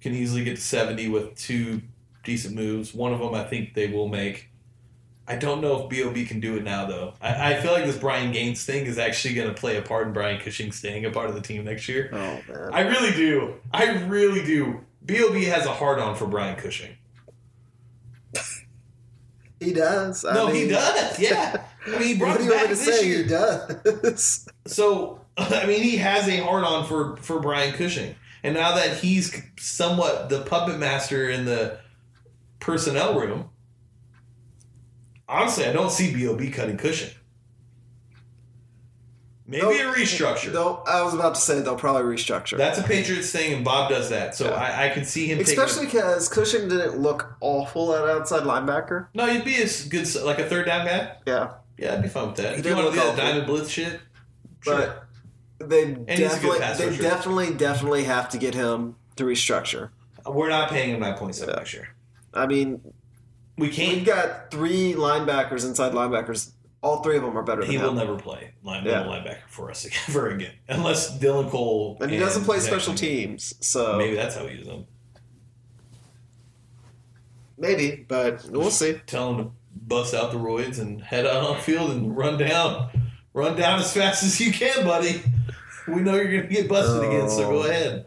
Can 0.00 0.14
easily 0.14 0.44
get 0.44 0.56
to 0.56 0.62
70 0.62 1.08
with 1.08 1.34
two 1.34 1.82
decent 2.24 2.54
moves. 2.54 2.94
One 2.94 3.12
of 3.12 3.18
them 3.18 3.34
I 3.34 3.44
think 3.44 3.74
they 3.74 3.88
will 3.88 4.08
make. 4.08 4.48
I 5.26 5.36
don't 5.36 5.60
know 5.60 5.86
if 5.86 5.90
Bob 5.90 6.14
can 6.26 6.40
do 6.40 6.56
it 6.56 6.64
now 6.64 6.86
though. 6.86 7.14
I, 7.20 7.54
I 7.54 7.60
feel 7.60 7.72
like 7.72 7.84
this 7.84 7.98
Brian 7.98 8.32
Gaine's 8.32 8.64
thing 8.64 8.86
is 8.86 8.98
actually 8.98 9.34
going 9.34 9.48
to 9.48 9.54
play 9.54 9.76
a 9.76 9.82
part 9.82 10.06
in 10.06 10.12
Brian 10.12 10.40
Cushing 10.40 10.72
staying 10.72 11.04
a 11.04 11.10
part 11.10 11.28
of 11.28 11.34
the 11.34 11.42
team 11.42 11.64
next 11.64 11.88
year. 11.88 12.08
oh 12.12 12.40
man, 12.50 12.70
I 12.72 12.80
really 12.80 13.10
do. 13.10 13.54
I 13.72 13.90
really 14.04 14.42
do. 14.44 14.84
Bob 15.02 15.34
has 15.34 15.66
a 15.66 15.72
hard 15.72 15.98
on 15.98 16.14
for 16.16 16.26
Brian 16.26 16.56
Cushing. 16.56 16.96
he 19.60 19.72
does. 19.72 20.24
I 20.24 20.34
no, 20.34 20.46
mean, 20.46 20.54
he 20.56 20.68
does. 20.68 21.18
Yeah. 21.18 21.62
I 21.94 21.98
mean, 21.98 22.08
he 22.08 22.14
brought 22.18 22.38
What 22.38 22.38
do 22.38 22.44
him 22.44 22.50
back 22.50 22.62
to 22.64 22.68
this 22.74 22.84
say? 23.00 23.06
year. 23.08 23.22
He 23.22 23.28
does. 23.28 24.48
So, 24.66 25.20
I 25.38 25.64
mean, 25.66 25.82
he 25.82 25.96
has 25.96 26.28
a 26.28 26.38
hard 26.38 26.64
on 26.64 26.84
for 26.86 27.16
for 27.18 27.40
Brian 27.40 27.72
Cushing, 27.74 28.14
and 28.42 28.54
now 28.54 28.74
that 28.74 28.98
he's 28.98 29.34
somewhat 29.58 30.28
the 30.28 30.42
puppet 30.42 30.78
master 30.78 31.30
in 31.30 31.44
the 31.46 31.78
personnel 32.60 33.18
room, 33.18 33.48
honestly, 35.28 35.64
I 35.66 35.72
don't 35.72 35.90
see 35.90 36.12
Bob 36.12 36.52
cutting 36.52 36.76
Cushing. 36.76 37.10
Maybe 39.46 39.62
They'll- 39.62 39.90
a 39.90 39.94
restructure. 39.94 40.52
They'll, 40.52 40.84
I 40.86 41.00
was 41.02 41.14
about 41.14 41.34
to 41.36 41.40
say 41.40 41.60
they'll 41.60 41.74
probably 41.76 42.02
restructure. 42.14 42.58
That's 42.58 42.78
a 42.78 42.82
Patriots 42.82 43.30
thing, 43.30 43.54
and 43.54 43.64
Bob 43.64 43.88
does 43.88 44.10
that. 44.10 44.34
So 44.34 44.44
Yeah. 44.50 44.50
I, 44.54 44.86
I 44.86 44.88
can 44.90 45.06
see 45.06 45.26
him 45.26 45.38
Especially 45.38 45.86
because 45.86 46.28
Cushing 46.28 46.68
didn't 46.68 46.98
look 46.98 47.34
awful 47.40 47.94
at 47.94 48.04
outside 48.10 48.42
linebacker. 48.42 49.06
No, 49.14 49.24
he'd 49.26 49.46
be 49.46 49.62
a 49.62 49.66
good, 49.88 50.06
like 50.22 50.38
a 50.38 50.44
third 50.46 50.66
down 50.66 50.84
guy. 50.86 51.16
Yeah, 51.26 51.52
Yeah, 51.78 51.94
I'd 51.94 52.02
be 52.02 52.08
fine 52.08 52.26
with 52.28 52.36
that. 52.36 52.54
He 52.54 52.60
If 52.60 52.66
you 52.66 52.74
want 52.74 52.88
to 52.88 52.92
do 52.92 52.98
that 53.06 53.16
diamond 53.16 53.46
blitz 53.46 53.70
shit, 53.70 54.00
sure. 54.62 54.76
but 55.58 55.68
they 55.68 55.86
he's 56.16 56.34
a 56.36 56.40
good 56.40 56.58
definitely, 56.58 56.96
they 56.96 57.02
definitely, 57.02 57.54
definitely 57.54 58.04
have 58.04 58.28
to 58.30 58.38
get 58.38 58.54
him 58.54 58.96
to 59.16 59.24
restructure. 59.24 59.90
Uh, 60.26 60.32
we're 60.32 60.48
not 60.48 60.70
paying 60.70 60.90
him 60.94 61.00
nine 61.00 61.14
point 61.14 61.34
seven 61.34 61.54
Yeah. 61.54 61.58
next 61.60 61.74
year. 61.74 61.88
I 62.34 62.46
mean, 62.46 62.80
We 63.56 63.70
can't. 63.70 63.96
we've 63.98 64.06
got 64.06 64.50
three 64.50 64.94
linebackers, 64.94 65.64
inside 65.64 65.92
linebackers. 65.92 66.50
All 66.80 67.02
three 67.02 67.16
of 67.16 67.22
them 67.22 67.36
are 67.36 67.42
better 67.42 67.62
than 67.62 67.70
He 67.70 67.78
will 67.78 67.90
him. 67.90 67.96
never 67.96 68.16
play 68.16 68.52
line 68.62 68.84
Yeah. 68.84 69.02
linebacker 69.04 69.48
for 69.48 69.70
us 69.70 69.86
ever 70.08 70.28
again, 70.30 70.52
unless 70.68 71.18
Dylan 71.18 71.50
Cole 71.50 71.96
and 72.00 72.10
he 72.10 72.18
doesn't 72.18 72.44
play 72.44 72.60
special 72.60 72.94
teams, 72.94 73.54
so 73.60 73.96
Maybe 73.98 74.14
that's 74.16 74.36
how 74.36 74.44
we 74.44 74.52
use 74.52 74.66
him. 74.66 74.84
maybe, 77.56 78.04
but 78.08 78.44
we'll 78.50 78.70
see. 78.70 79.00
Tell 79.06 79.34
him 79.34 79.44
to 79.44 79.50
bust 79.88 80.14
out 80.14 80.30
the 80.30 80.38
roids 80.38 80.78
and 80.78 81.00
head 81.02 81.26
out 81.26 81.42
on 81.44 81.60
field 81.60 81.90
and 81.90 82.16
run 82.16 82.36
down, 82.38 82.88
run 83.32 83.56
down 83.56 83.80
as 83.80 83.92
fast 83.92 84.22
as 84.22 84.40
you 84.40 84.52
can, 84.52 84.84
buddy. 84.84 85.22
We 85.86 86.02
know 86.02 86.14
you're 86.16 86.30
going 86.30 86.42
to 86.48 86.54
get 86.54 86.68
busted 86.68 87.02
again, 87.02 87.28
so 87.30 87.48
go 87.50 87.62
Oh. 87.62 87.66
ahead. 87.66 88.06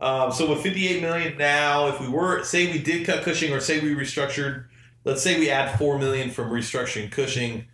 Um, 0.00 0.32
so 0.32 0.50
with 0.50 0.62
58 0.62 1.00
million 1.00 1.38
now, 1.38 1.86
if 1.86 2.00
we 2.00 2.08
were 2.08 2.42
say 2.42 2.72
we 2.72 2.80
did 2.80 3.06
cut 3.06 3.22
Cushing 3.22 3.52
or 3.52 3.60
say 3.60 3.78
we 3.78 3.94
restructured, 3.94 4.64
let's 5.04 5.22
say 5.22 5.38
we 5.38 5.48
add 5.48 5.78
four 5.78 5.96
million 6.00 6.30
from 6.30 6.50
restructuring 6.50 7.08
Cushing. 7.12 7.66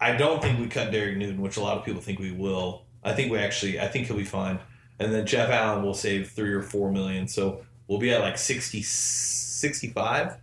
I 0.00 0.12
don't 0.16 0.40
think 0.40 0.58
we 0.58 0.68
cut 0.68 0.90
Derek 0.90 1.18
Newton, 1.18 1.42
which 1.42 1.58
a 1.58 1.60
lot 1.60 1.76
of 1.76 1.84
people 1.84 2.00
think 2.00 2.18
we 2.18 2.32
will. 2.32 2.84
I 3.04 3.12
think 3.12 3.30
we 3.30 3.38
actually, 3.38 3.78
I 3.78 3.88
think 3.88 4.06
he'll 4.06 4.16
be 4.16 4.24
fine. 4.24 4.58
And 4.98 5.12
then 5.12 5.26
Jeff 5.26 5.50
Allen 5.50 5.84
will 5.84 5.92
save 5.94 6.30
three 6.30 6.52
or 6.52 6.62
four 6.62 6.90
million, 6.90 7.28
so 7.28 7.62
we'll 7.88 7.98
be 7.98 8.10
at 8.12 8.20
like 8.22 8.38
60, 8.38 8.80
65. 8.82 10.36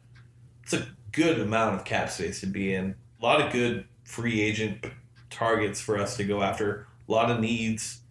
It's 0.64 0.74
a 0.74 0.86
good 1.12 1.40
amount 1.40 1.76
of 1.76 1.86
cap 1.86 2.10
space 2.10 2.40
to 2.42 2.48
be 2.48 2.74
in. 2.74 2.96
A 3.22 3.26
lot 3.26 3.42
of 3.42 3.52
good 3.52 3.86
free 4.04 4.42
agent 4.42 4.86
targets 5.30 5.80
for 5.82 5.98
us 5.98 6.18
to 6.18 6.24
go 6.24 6.42
after. 6.42 6.88
A 7.08 7.12
lot 7.12 7.30
of 7.32 7.40
needs, 7.40 8.02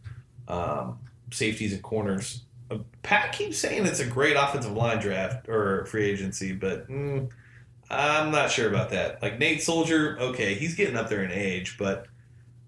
um, 0.49 0.99
safeties 1.31 1.73
and 1.73 1.83
corners. 1.83 2.43
Uh, 2.71 2.79
Pat 3.03 3.33
keeps 3.33 3.59
saying 3.59 3.87
it's 3.87 4.01
a 4.01 4.07
great 4.07 4.37
offensive 4.37 4.73
line 4.73 4.99
draft 5.01 5.49
or 5.49 5.87
free 5.87 6.05
agency, 6.05 6.53
but 6.53 6.89
mm, 6.89 7.31
I'm 7.91 8.31
not 8.31 8.51
sure 8.51 8.69
about 8.69 8.91
that. 8.91 9.23
Like 9.23 9.39
Nate 9.39 9.63
Solder, 9.63 10.19
okay, 10.21 10.55
he's 10.55 10.75
getting 10.75 10.97
up 10.97 11.09
there 11.09 11.23
in 11.25 11.31
age, 11.31 11.77
but 11.79 12.07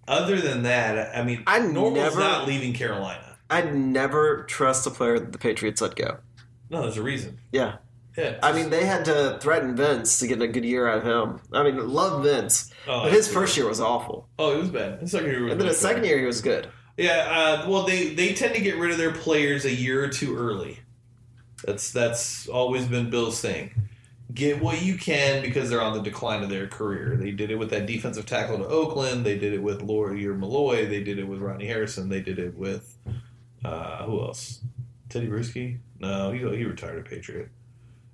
other 0.08 0.40
than 0.40 0.62
that, 0.62 1.16
I 1.16 1.22
mean, 1.22 1.42
I 1.46 1.58
Norwell's 1.60 1.94
never- 2.16 2.20
not 2.20 2.48
leaving 2.48 2.72
Carolina. 2.72 3.36
I'd 3.52 3.74
never 3.74 4.44
trust 4.44 4.86
a 4.86 4.90
player 4.90 5.18
that 5.18 5.32
the 5.32 5.38
Patriots 5.38 5.80
let 5.80 5.96
go. 5.96 6.18
No, 6.70 6.82
there's 6.82 6.96
a 6.96 7.02
reason. 7.02 7.40
Yeah, 7.50 7.76
Yeah, 8.20 8.38
I 8.42 8.52
mean 8.52 8.70
they 8.70 8.84
had 8.84 9.04
to 9.06 9.38
threaten 9.40 9.76
Vince 9.76 10.18
to 10.18 10.26
get 10.26 10.42
a 10.42 10.48
good 10.48 10.64
year 10.64 10.86
out 10.86 10.98
of 10.98 11.04
him. 11.04 11.40
I 11.52 11.62
mean, 11.62 11.88
love 11.88 12.22
Vince, 12.22 12.70
oh, 12.86 13.04
but 13.04 13.12
his 13.12 13.26
first 13.32 13.56
year 13.56 13.66
was 13.66 13.80
awful, 13.80 14.28
oh, 14.38 14.54
it 14.54 14.58
was 14.58 14.70
bad. 14.70 15.00
His 15.00 15.12
second 15.12 15.30
year 15.30 15.44
was 15.44 15.52
and 15.52 15.60
then 15.60 15.68
his 15.68 15.78
second 15.78 16.04
year 16.04 16.18
he 16.18 16.26
was 16.26 16.40
good. 16.40 16.68
Yeah, 16.96 17.28
uh, 17.30 17.70
well, 17.70 17.84
they 17.84 18.14
they 18.14 18.34
tend 18.34 18.54
to 18.54 18.60
get 18.60 18.76
rid 18.76 18.90
of 18.90 18.98
their 18.98 19.12
players 19.12 19.64
a 19.64 19.72
year 19.72 20.04
or 20.04 20.08
two 20.08 20.36
early. 20.36 20.80
That's 21.64 21.92
that's 21.92 22.46
always 22.48 22.86
been 22.86 23.08
Bill's 23.08 23.40
thing. 23.40 23.70
Get 24.32 24.60
what 24.62 24.82
you 24.82 24.96
can 24.96 25.42
because 25.42 25.70
they're 25.70 25.80
on 25.80 25.94
the 25.94 26.02
decline 26.02 26.42
of 26.42 26.50
their 26.50 26.68
career. 26.68 27.16
They 27.16 27.32
did 27.32 27.50
it 27.50 27.56
with 27.56 27.70
that 27.70 27.86
defensive 27.86 28.26
tackle 28.26 28.58
to 28.58 28.66
Oakland. 28.66 29.24
They 29.24 29.38
did 29.38 29.52
it 29.54 29.62
with 29.62 29.82
Lawyer 29.82 30.34
Milloy. 30.34 30.88
They 30.88 31.02
did 31.02 31.18
it 31.18 31.24
with 31.24 31.40
Rodney 31.40 31.66
Harrison. 31.66 32.08
They 32.08 32.20
did 32.20 32.38
it 32.38 32.54
with 32.56 32.96
uh, 33.64 34.04
who 34.04 34.20
else? 34.20 34.60
Tedy 35.08 35.28
Bruschi? 35.28 35.78
No, 35.98 36.30
he 36.30 36.38
he 36.38 36.64
retired 36.64 36.98
a 36.98 37.08
Patriot. 37.08 37.48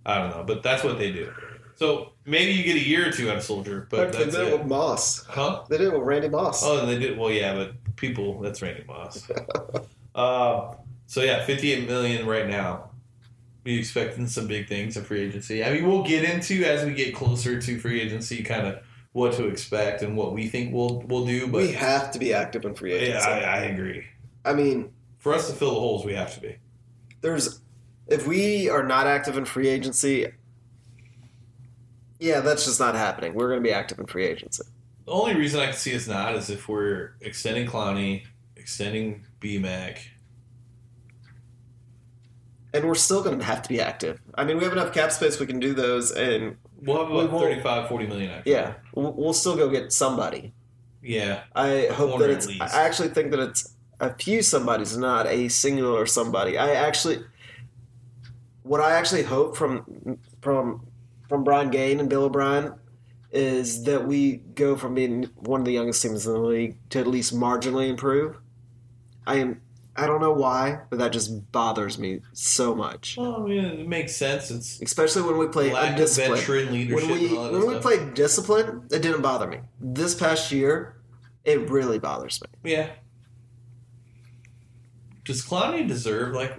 I 0.07 0.19
don't 0.19 0.31
know, 0.31 0.45
but 0.45 0.63
that's 0.63 0.85
what 0.85 0.99
they 0.99 1.11
do. 1.13 1.33
So 1.75 2.13
maybe 2.25 2.53
you 2.53 2.65
get 2.65 2.77
a 2.77 2.85
year 2.85 3.09
or 3.09 3.13
two 3.13 3.29
out 3.29 3.37
of 3.37 3.43
Solder, 3.43 3.87
but 3.91 4.13
they 4.13 4.25
did 4.25 4.35
it 4.35 4.49
it. 4.49 4.59
with 4.59 4.67
Moss. 4.67 5.25
Huh? 5.27 5.65
They 5.69 5.77
did 5.77 5.89
it 5.89 5.93
with 5.93 6.07
Randy 6.07 6.29
Moss. 6.29 6.63
Oh, 6.65 6.79
and 6.79 6.89
they 6.89 6.99
did. 6.99 7.19
Well, 7.19 7.31
yeah, 7.31 7.55
but 7.55 7.97
people, 7.97 8.41
that's 8.41 8.63
Randy 8.63 8.85
Moss. 8.87 9.29
uh, 10.15 10.75
so 11.07 11.23
yeah, 11.23 11.45
fifty-eight 11.45 11.87
million 11.87 12.27
right 12.27 12.49
now. 12.49 12.91
We 13.65 13.79
expecting 13.79 14.29
some 14.29 14.47
big 14.47 14.69
things 14.69 14.97
in 14.97 15.03
free 15.03 15.23
agency. 15.23 15.65
I 15.65 15.73
mean, 15.73 15.87
we'll 15.87 16.05
get 16.05 16.25
into 16.25 16.65
as 16.65 16.85
we 16.85 16.95
get 16.95 17.15
closer 17.15 17.61
to 17.61 17.79
free 17.81 18.01
agency, 18.01 18.45
kind 18.45 18.67
of 18.67 18.79
what 19.13 19.33
to 19.33 19.49
expect 19.49 20.03
and 20.03 20.17
what 20.17 20.33
we 20.33 20.47
think 20.47 20.73
we'll 20.73 21.03
we'll 21.09 21.27
do. 21.27 21.49
But 21.49 21.63
we 21.63 21.73
have 21.73 22.13
to 22.13 22.19
be 22.21 22.33
active 22.33 22.65
in 22.65 22.75
free 22.75 22.95
yeah, 22.95 23.01
agency. 23.01 23.29
I, 23.29 23.41
I 23.41 23.59
agree. 23.65 24.07
I 24.45 24.55
mean, 24.55 24.93
For 25.19 25.35
us 25.35 25.51
to 25.51 25.55
fill 25.57 25.75
the 25.75 25.81
holes, 25.81 26.05
we 26.07 26.15
have 26.15 26.33
to 26.35 26.41
be. 26.41 26.57
there's 27.21 27.61
if 28.07 28.27
we 28.27 28.69
are 28.69 28.83
not 28.83 29.07
active 29.07 29.37
in 29.37 29.45
free 29.45 29.69
agency, 29.69 30.27
yeah, 32.19 32.41
that's 32.41 32.65
just 32.65 32.81
not 32.81 32.95
happening. 32.95 33.35
We're 33.35 33.49
going 33.49 33.61
to 33.63 33.69
be 33.69 33.73
active 33.73 33.99
in 33.99 34.07
free 34.07 34.25
agency. 34.25 34.65
The 35.05 35.13
only 35.13 35.35
reason 35.35 35.61
I 35.61 35.67
can 35.67 35.75
see 35.75 35.95
us 35.95 36.07
not 36.09 36.35
is 36.35 36.51
if 36.51 36.69
we're 36.69 37.13
extending 37.21 37.67
Clowney, 37.69 38.25
extending 38.57 39.25
BMAC. 39.41 39.99
And 42.75 42.85
we're 42.85 42.95
still 42.95 43.23
going 43.23 43.39
to 43.39 43.45
have 43.45 43.63
to 43.63 43.69
be 43.69 43.81
active. 43.81 44.21
I 44.35 44.45
mean, 44.45 44.59
we 44.59 44.65
have 44.65 44.73
enough 44.73 44.93
cap 44.93 45.13
space 45.13 45.39
we 45.41 45.47
can 45.47 45.61
do 45.61 45.73
those, 45.75 46.11
and 46.11 46.57
We'll 46.83 46.99
have 46.99 47.11
about 47.11 47.31
won't- 47.33 47.45
35, 47.45 47.89
40 47.89 48.07
million 48.07 48.43
yeah, 48.45 48.75
we'll, 48.95 49.13
we'll 49.13 49.33
still 49.33 49.57
go 49.57 49.71
get 49.71 49.93
somebody. 49.93 50.53
Yeah. 51.03 51.45
I 51.55 51.89
hope 51.93 52.19
that 52.19 52.29
it's. 52.31 52.49
I 52.61 52.83
actually 52.85 53.09
think 53.09 53.31
that 53.31 53.41
it's 53.41 53.75
a 54.01 54.13
few 54.15 54.43
somebodies, 54.43 54.97
not 54.97 55.27
a 55.27 55.49
singular 55.49 56.05
somebody. 56.05 56.59
I 56.59 56.71
actually, 56.73 57.21
what 58.67 58.81
I 58.81 58.93
actually 58.93 59.23
hope 59.23 59.57
from 59.57 60.19
from 60.43 60.87
from 61.29 61.45
Brian 61.45 61.71
Gaine 61.71 62.01
and 62.01 62.09
Bill 62.09 62.25
O'Brien 62.25 62.75
is 63.33 63.85
that 63.85 64.07
we 64.07 64.37
go 64.37 64.77
from 64.77 64.95
being 64.95 65.25
one 65.37 65.61
of 65.61 65.67
the 65.67 65.73
youngest 65.73 66.03
teams 66.03 66.27
in 66.27 66.33
the 66.33 66.39
league 66.39 66.77
to 66.91 66.99
at 67.01 67.07
least 67.07 67.35
marginally 67.35 67.89
improve. 67.89 68.39
I 69.27 69.37
am. 69.37 69.61
I 69.99 70.07
don't 70.07 70.21
know 70.21 70.33
why, 70.33 70.81
but 70.91 70.99
that 70.99 71.11
just 71.13 71.51
bothers 71.53 71.99
me 71.99 72.21
so 72.35 72.75
much. 72.75 73.17
Well, 73.17 73.43
I 73.43 73.49
mean, 73.49 73.65
it 73.65 73.89
makes 73.89 74.15
sense. 74.15 74.51
It's 74.51 74.81
Especially 74.83 75.23
when 75.23 75.39
we 75.39 75.47
play 75.49 75.73
lack 75.73 75.85
of 75.85 75.91
undisciplined. 75.95 76.41
veteran 76.41 76.73
leadership 76.73 77.09
When 77.11 77.21
we 77.21 77.35
when 77.35 77.67
we 77.67 77.79
played 77.79 78.13
discipline, 78.15 78.83
it 78.91 79.01
didn't 79.01 79.23
bother 79.23 79.47
me. 79.47 79.61
This 79.81 80.15
past 80.15 80.53
year, 80.53 80.97
it 81.45 81.71
really 81.71 81.99
bothers 81.99 82.41
me. 82.43 82.73
yeah. 82.73 82.91
Does 85.25 85.43
Clowney 85.45 85.89
deserve 85.89 86.35
like 86.35 86.57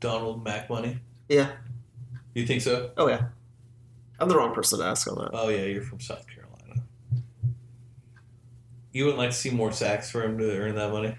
Donald 0.00 0.42
Mack 0.42 0.68
money? 0.70 0.98
Yeah. 1.28 1.52
You 2.34 2.46
think 2.46 2.62
so? 2.62 2.90
Oh 2.96 3.08
yeah. 3.08 3.26
I'm 4.18 4.28
the 4.28 4.36
wrong 4.36 4.54
person 4.54 4.80
to 4.80 4.84
ask 4.84 5.10
on 5.10 5.18
that. 5.18 5.30
Oh 5.32 5.48
yeah, 5.48 5.64
you're 5.64 5.82
from 5.82 6.00
South 6.00 6.26
Carolina. 6.26 6.82
You 8.92 9.04
wouldn't 9.04 9.18
like 9.18 9.30
to 9.30 9.36
see 9.36 9.50
more 9.50 9.70
sacks 9.70 10.10
for 10.10 10.22
him 10.22 10.38
to 10.38 10.50
earn 10.58 10.74
that 10.74 10.90
money? 10.90 11.16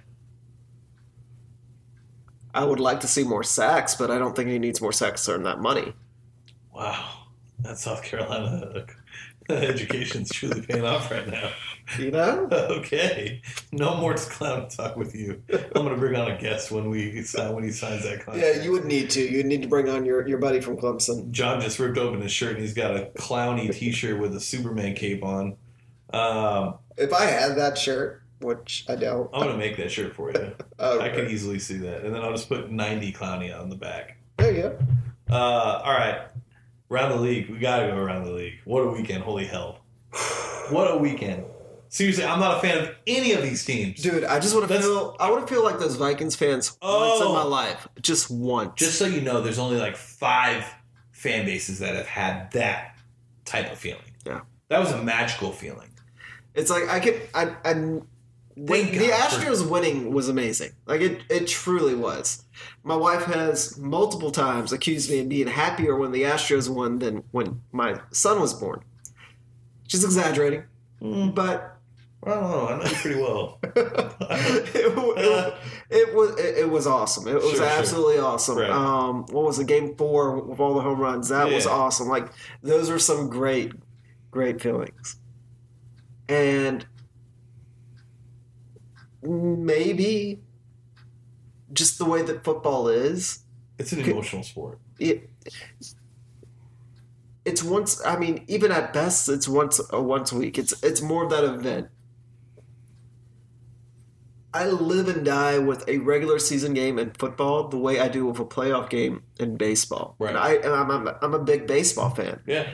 I 2.53 2.65
would 2.65 2.79
like 2.79 2.99
to 3.01 3.07
see 3.07 3.23
more 3.23 3.43
sacks, 3.43 3.95
but 3.95 4.09
I 4.09 4.17
don't 4.17 4.35
think 4.35 4.49
he 4.49 4.59
needs 4.59 4.81
more 4.81 4.91
sacks 4.91 5.23
to 5.25 5.33
earn 5.33 5.43
that 5.43 5.59
money. 5.59 5.93
Wow, 6.73 7.27
that 7.59 7.77
South 7.77 8.03
Carolina 8.03 8.85
education's 9.55 10.29
truly 10.31 10.61
paying 10.61 10.85
off 10.85 11.09
right 11.11 11.27
now. 11.27 11.51
You 11.97 12.11
know? 12.11 12.47
Okay, 12.79 13.41
no 13.71 13.95
more 13.97 14.13
clown 14.13 14.69
talk 14.69 14.95
with 14.95 15.15
you. 15.15 15.41
I'm 15.51 15.83
gonna 15.83 15.97
bring 15.97 16.15
on 16.15 16.31
a 16.31 16.37
guest 16.37 16.71
when 16.71 16.89
we 16.89 17.21
sign 17.23 17.53
when 17.53 17.63
he 17.63 17.71
signs 17.71 18.03
that 18.03 18.23
contract. 18.23 18.37
Yeah, 18.37 18.63
you 18.63 18.71
would 18.71 18.85
need 18.85 19.09
to. 19.11 19.21
You'd 19.21 19.45
need 19.47 19.61
to 19.63 19.67
bring 19.67 19.89
on 19.89 20.05
your, 20.05 20.27
your 20.27 20.37
buddy 20.37 20.61
from 20.61 20.77
Clemson. 20.77 21.31
John 21.31 21.59
just 21.61 21.79
ripped 21.79 21.97
open 21.97 22.21
his 22.21 22.31
shirt 22.31 22.53
and 22.53 22.61
he's 22.61 22.73
got 22.73 22.95
a 22.95 23.11
Clowney 23.17 23.73
T-shirt 23.73 24.19
with 24.19 24.35
a 24.35 24.39
Superman 24.39 24.95
cape 24.95 25.23
on. 25.23 25.57
Um, 26.11 26.75
If 26.97 27.13
I 27.13 27.25
had 27.25 27.57
that 27.57 27.77
shirt, 27.77 28.23
which 28.39 28.85
I 28.87 28.95
don't, 28.95 29.29
I'm 29.33 29.41
gonna 29.41 29.57
make 29.57 29.77
that 29.77 29.91
shirt 29.91 30.15
for 30.15 30.31
you. 30.31 30.55
oh, 30.79 30.99
I 30.99 31.09
can 31.09 31.29
easily 31.29 31.59
see 31.59 31.77
that, 31.77 32.03
and 32.05 32.13
then 32.13 32.21
I'll 32.21 32.31
just 32.31 32.49
put 32.49 32.71
90 32.71 33.11
Clowney 33.13 33.57
on 33.57 33.69
the 33.69 33.75
back. 33.75 34.17
There 34.37 34.53
you 34.53 34.61
go. 34.61 34.79
Uh, 35.29 35.81
all 35.83 35.93
right, 35.93 36.21
around 36.91 37.09
the 37.11 37.17
league. 37.21 37.49
We 37.49 37.59
gotta 37.59 37.87
go 37.87 37.97
around 37.97 38.25
the 38.25 38.31
league. 38.31 38.59
What 38.65 38.81
a 38.81 38.89
weekend! 38.89 39.23
Holy 39.23 39.45
hell! 39.45 39.81
What 40.69 40.91
a 40.91 40.97
weekend! 40.97 41.45
Seriously, 41.91 42.23
I'm 42.23 42.39
not 42.39 42.57
a 42.57 42.61
fan 42.61 42.77
of 42.77 42.95
any 43.07 43.31
of 43.33 43.41
these 43.41 43.65
teams. 43.65 43.99
Dude, 44.01 44.23
I 44.23 44.39
just 44.39 44.53
want 44.53 44.67
to 44.67 44.67
That's- 44.67 44.85
feel. 44.85 45.15
I 45.19 45.31
want 45.31 45.47
to 45.47 45.51
feel 45.53 45.63
like 45.63 45.79
those 45.79 45.95
Vikings 45.95 46.35
fans 46.35 46.71
once 46.71 46.81
Oh. 46.83 47.27
in 47.29 47.33
my 47.33 47.41
oh. 47.41 47.47
life, 47.47 47.87
just 48.01 48.29
once. 48.29 48.73
Just 48.75 48.99
so 48.99 49.05
you 49.07 49.21
know, 49.21 49.41
there's 49.41 49.57
only 49.57 49.77
like 49.77 49.95
five 49.97 50.63
fan 51.11 51.45
bases 51.45 51.79
that 51.79 51.95
have 51.95 52.05
had 52.05 52.51
that 52.51 52.95
type 53.45 53.71
of 53.71 53.79
feeling. 53.79 54.03
Yeah. 54.25 54.41
that 54.67 54.79
was 54.79 54.91
a 54.91 55.01
magical 55.01 55.51
feeling. 55.51 55.89
it's 56.53 56.69
like 56.69 56.87
I 56.87 56.99
could. 56.99 57.21
I. 57.33 57.55
I 57.65 58.01
when, 58.67 58.91
the 58.91 59.07
God 59.07 59.31
for- 59.31 59.39
Astros 59.45 59.69
winning 59.69 60.13
was 60.13 60.27
amazing. 60.29 60.71
Like 60.85 61.01
it, 61.01 61.21
it 61.29 61.47
truly 61.47 61.95
was. 61.95 62.43
My 62.83 62.95
wife 62.95 63.23
has 63.25 63.77
multiple 63.77 64.31
times 64.31 64.73
accused 64.73 65.09
me 65.09 65.19
of 65.19 65.29
being 65.29 65.47
happier 65.47 65.95
when 65.95 66.11
the 66.11 66.23
Astros 66.23 66.67
won 66.69 66.99
than 66.99 67.23
when 67.31 67.61
my 67.71 67.99
son 68.11 68.39
was 68.41 68.53
born. 68.53 68.81
She's 69.87 70.03
exaggerating, 70.03 70.63
Mm. 71.01 71.33
but 71.33 71.77
I 72.25 72.31
don't 72.31 72.41
know. 72.51 72.67
I 72.67 72.77
know 72.77 72.83
you 72.83 72.95
pretty 72.97 73.21
well. 73.21 73.59
it, 73.63 74.95
wa- 74.95 75.53
it 75.89 76.13
was 76.13 76.37
it, 76.39 76.57
it 76.59 76.69
was 76.69 76.85
awesome. 76.85 77.27
It 77.29 77.35
was 77.35 77.43
Sure, 77.45 77.55
sure. 77.55 77.65
absolutely 77.65 78.19
awesome. 78.19 78.57
Right. 78.57 78.69
Um, 78.69 79.25
what 79.31 79.45
was 79.45 79.57
the 79.57 79.63
Game 79.63 79.95
four 79.95 80.37
with 80.41 80.59
all 80.59 80.73
the 80.73 80.81
home 80.81 80.99
runs. 80.99 81.29
That 81.29 81.49
was 81.49 81.65
awesome. 81.65 82.09
Like 82.09 82.27
those 82.61 82.89
are 82.89 82.99
some 82.99 83.29
great, 83.29 83.71
great 84.31 84.61
feelings. 84.61 85.15
And 86.27 86.85
maybe 89.21 90.41
just 91.73 91.97
the 91.97 92.05
way 92.05 92.21
that 92.21 92.43
football 92.43 92.87
is, 92.87 93.43
It's 93.77 93.91
an 93.93 94.01
emotional 94.01 94.43
sport. 94.43 94.79
it 94.99 95.29
it's 97.45 97.63
once. 97.63 98.03
I 98.05 98.17
mean, 98.17 98.43
even 98.47 98.71
at 98.71 98.93
best, 98.93 99.29
it's 99.29 99.47
once 99.47 99.79
a 99.91 100.01
once 100.01 100.31
a 100.31 100.37
week. 100.37 100.57
It's 100.57 100.81
it's 100.83 101.01
more 101.01 101.23
of 101.23 101.29
that 101.31 101.43
event. 101.43 101.87
I 104.53 104.65
live 104.67 105.07
and 105.07 105.23
die 105.23 105.59
with 105.59 105.87
a 105.87 105.99
regular 105.99 106.39
season 106.39 106.73
game 106.73 106.97
in 106.97 107.11
football 107.11 107.67
the 107.67 107.77
way 107.77 107.99
I 107.99 108.07
do 108.07 108.25
with 108.25 108.39
a 108.39 108.45
playoff 108.45 108.89
game 108.89 109.21
in 109.39 109.57
baseball. 109.57 110.15
Right. 110.17 110.29
And 110.29 110.37
I, 110.39 110.53
and 110.53 110.73
I'm, 110.73 110.89
I'm, 110.89 111.15
I'm 111.21 111.33
a 111.35 111.39
big 111.39 111.67
baseball 111.67 112.09
fan. 112.09 112.39
Yeah. 112.47 112.67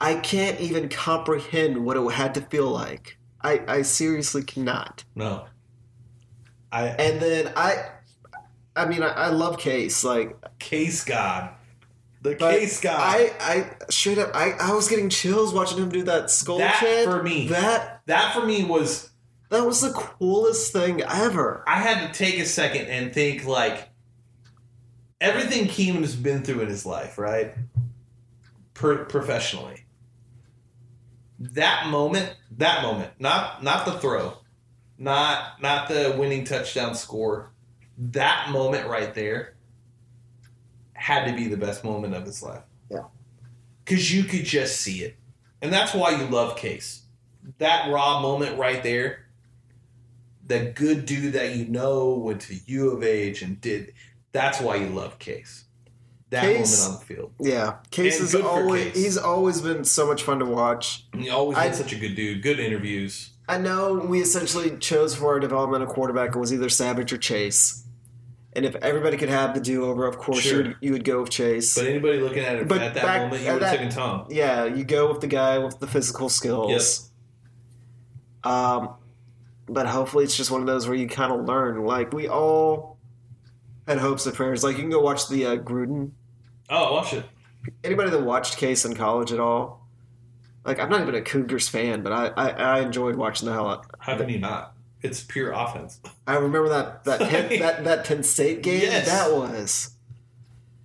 I 0.00 0.14
can't 0.14 0.58
even 0.58 0.88
comprehend 0.88 1.84
what 1.84 1.98
it 1.98 2.12
had 2.12 2.34
to 2.34 2.40
feel 2.40 2.70
like. 2.70 3.18
I, 3.42 3.62
I 3.68 3.82
seriously 3.82 4.42
cannot. 4.42 5.04
No. 5.14 5.44
I 6.76 6.86
And 6.88 7.20
then 7.20 7.52
I, 7.56 7.90
I 8.74 8.86
mean, 8.86 9.02
I, 9.02 9.08
I 9.08 9.28
love 9.28 9.58
Case. 9.58 10.04
Like, 10.04 10.36
case 10.58 11.04
God. 11.04 11.50
The 12.22 12.36
but 12.38 12.58
case 12.58 12.80
God. 12.80 12.98
I, 12.98 13.32
I 13.40 13.70
straight 13.90 14.18
up, 14.18 14.30
I, 14.34 14.52
I 14.60 14.74
was 14.74 14.88
getting 14.88 15.08
chills 15.08 15.54
watching 15.54 15.78
him 15.78 15.88
do 15.88 16.02
that 16.04 16.30
skull 16.30 16.58
That 16.58 16.80
chant. 16.80 17.08
for 17.10 17.22
me. 17.22 17.48
That 17.48 18.02
that 18.06 18.34
for 18.34 18.44
me 18.44 18.64
was 18.64 19.10
that 19.50 19.64
was 19.64 19.80
the 19.80 19.92
coolest 19.92 20.72
thing 20.72 21.02
ever. 21.02 21.62
I 21.68 21.76
had 21.80 22.12
to 22.12 22.18
take 22.18 22.38
a 22.40 22.44
second 22.46 22.86
and 22.86 23.12
think 23.14 23.44
like 23.44 23.88
everything 25.20 25.66
Keenum's 25.68 26.16
been 26.16 26.42
through 26.42 26.60
in 26.62 26.68
his 26.68 26.84
life, 26.84 27.16
right? 27.16 27.54
Per- 28.74 29.04
professionally. 29.04 29.84
That 31.38 31.88
moment, 31.88 32.34
that 32.56 32.82
moment, 32.82 33.12
not 33.20 33.62
not 33.62 33.84
the 33.84 33.92
throw, 34.00 34.38
not 34.98 35.60
not 35.60 35.88
the 35.88 36.14
winning 36.18 36.44
touchdown 36.44 36.94
score. 36.94 37.50
That 37.98 38.50
moment 38.50 38.88
right 38.88 39.14
there 39.14 39.54
had 40.92 41.26
to 41.30 41.36
be 41.36 41.48
the 41.48 41.56
best 41.56 41.84
moment 41.84 42.14
of 42.14 42.24
his 42.24 42.42
life. 42.42 42.64
Yeah. 42.90 43.04
Cuz 43.84 44.12
you 44.12 44.24
could 44.24 44.44
just 44.44 44.80
see 44.80 45.02
it. 45.02 45.16
And 45.62 45.72
that's 45.72 45.94
why 45.94 46.10
you 46.10 46.26
love 46.26 46.56
Case. 46.56 47.02
That 47.58 47.90
raw 47.90 48.20
moment 48.20 48.58
right 48.58 48.82
there 48.82 49.26
that 50.48 50.74
good 50.74 51.06
dude 51.06 51.32
that 51.32 51.56
you 51.56 51.66
know 51.66 52.14
went 52.14 52.40
to 52.42 52.54
U 52.66 52.90
of 52.90 53.02
H 53.02 53.42
and 53.42 53.60
did. 53.60 53.92
That's 54.32 54.60
why 54.60 54.76
you 54.76 54.86
love 54.88 55.18
Case. 55.18 55.64
That 56.30 56.42
Case- 56.42 56.82
moment 56.84 56.94
on 56.94 57.00
the 57.00 57.14
field. 57.14 57.32
Yeah, 57.40 57.76
Case 57.90 58.18
And 58.18 58.28
is 58.28 58.34
always 58.34 58.84
Case. 58.92 58.96
he's 58.96 59.18
always 59.18 59.60
been 59.60 59.84
so 59.84 60.06
much 60.06 60.22
fun 60.22 60.38
to 60.40 60.44
watch. 60.44 61.06
And 61.12 61.22
he 61.22 61.30
always 61.30 61.56
been 61.58 61.74
such 61.74 61.92
a 61.92 61.96
good 61.96 62.14
dude. 62.14 62.42
Good 62.42 62.60
interviews. 62.60 63.30
I 63.48 63.58
know 63.58 63.94
we 63.94 64.20
essentially 64.20 64.76
chose 64.78 65.14
for 65.14 65.28
our 65.34 65.40
developmental 65.40 65.86
quarterback 65.86 66.34
it 66.34 66.38
was 66.38 66.52
either 66.52 66.68
Savage 66.68 67.12
or 67.12 67.16
Chase. 67.18 67.84
And 68.54 68.64
if 68.64 68.74
everybody 68.76 69.16
could 69.18 69.28
have 69.28 69.54
the 69.54 69.60
do 69.60 69.84
over, 69.84 70.06
of 70.06 70.16
course 70.18 70.40
Sure. 70.40 70.58
you, 70.62 70.66
would, 70.68 70.76
you 70.80 70.92
would 70.92 71.04
go 71.04 71.20
with 71.20 71.30
Chase. 71.30 71.74
But 71.76 71.86
anybody 71.86 72.18
looking 72.20 72.42
at 72.44 72.56
it 72.56 72.66
But 72.68 72.80
at 72.82 72.94
that 72.94 73.02
back- 73.04 73.22
moment, 73.22 73.42
you 73.44 73.52
would 73.52 73.62
have 73.62 73.70
taken 73.72 73.90
Tom. 73.90 74.26
yeah, 74.30 74.64
you 74.64 74.82
go 74.82 75.10
with 75.12 75.20
the 75.20 75.26
guy 75.26 75.58
with 75.58 75.78
the 75.78 75.86
physical 75.86 76.28
skills. 76.28 76.70
Yes. 76.70 77.10
Um, 78.44 78.94
but 79.68 79.86
hopefully 79.86 80.24
it's 80.24 80.36
just 80.36 80.50
one 80.50 80.60
of 80.60 80.66
those 80.66 80.86
where 80.88 80.96
you 80.96 81.08
kind 81.08 81.32
of 81.32 81.44
learn. 81.46 81.84
Like 81.84 82.12
we 82.12 82.28
all 82.28 82.98
had 83.86 83.98
hopes 83.98 84.24
and 84.26 84.34
prayers. 84.34 84.64
Like 84.64 84.76
you 84.76 84.82
can 84.82 84.90
go 84.90 85.00
watch 85.00 85.28
the 85.28 85.46
uh, 85.46 85.56
Gruden. 85.56 86.12
Oh, 86.70 86.92
watch 86.94 87.12
it. 87.12 87.24
Anybody 87.84 88.10
that 88.10 88.22
watched 88.22 88.56
Case 88.58 88.84
in 88.84 88.94
college 88.94 89.32
at 89.32 89.40
all? 89.40 89.85
Like 90.66 90.78
I'm 90.80 90.90
not 90.90 91.00
even 91.02 91.14
a 91.14 91.22
Cougars 91.22 91.68
fan, 91.68 92.02
but 92.02 92.12
I, 92.12 92.26
I, 92.36 92.48
I 92.50 92.80
enjoyed 92.80 93.16
watching 93.16 93.46
the 93.46 93.52
hell 93.54 93.68
out. 93.68 93.86
How 94.00 94.16
can 94.16 94.28
you 94.28 94.38
not? 94.38 94.72
It's 95.02 95.22
pure 95.22 95.52
offense. 95.52 96.00
I 96.26 96.34
remember 96.36 96.68
that 96.70 97.04
that 97.04 97.20
Penn, 97.20 97.58
that 97.60 97.84
that 97.84 98.04
Penn 98.04 98.22
State 98.22 98.62
game. 98.62 98.80
Yes. 98.82 99.06
That 99.06 99.32
was 99.32 99.90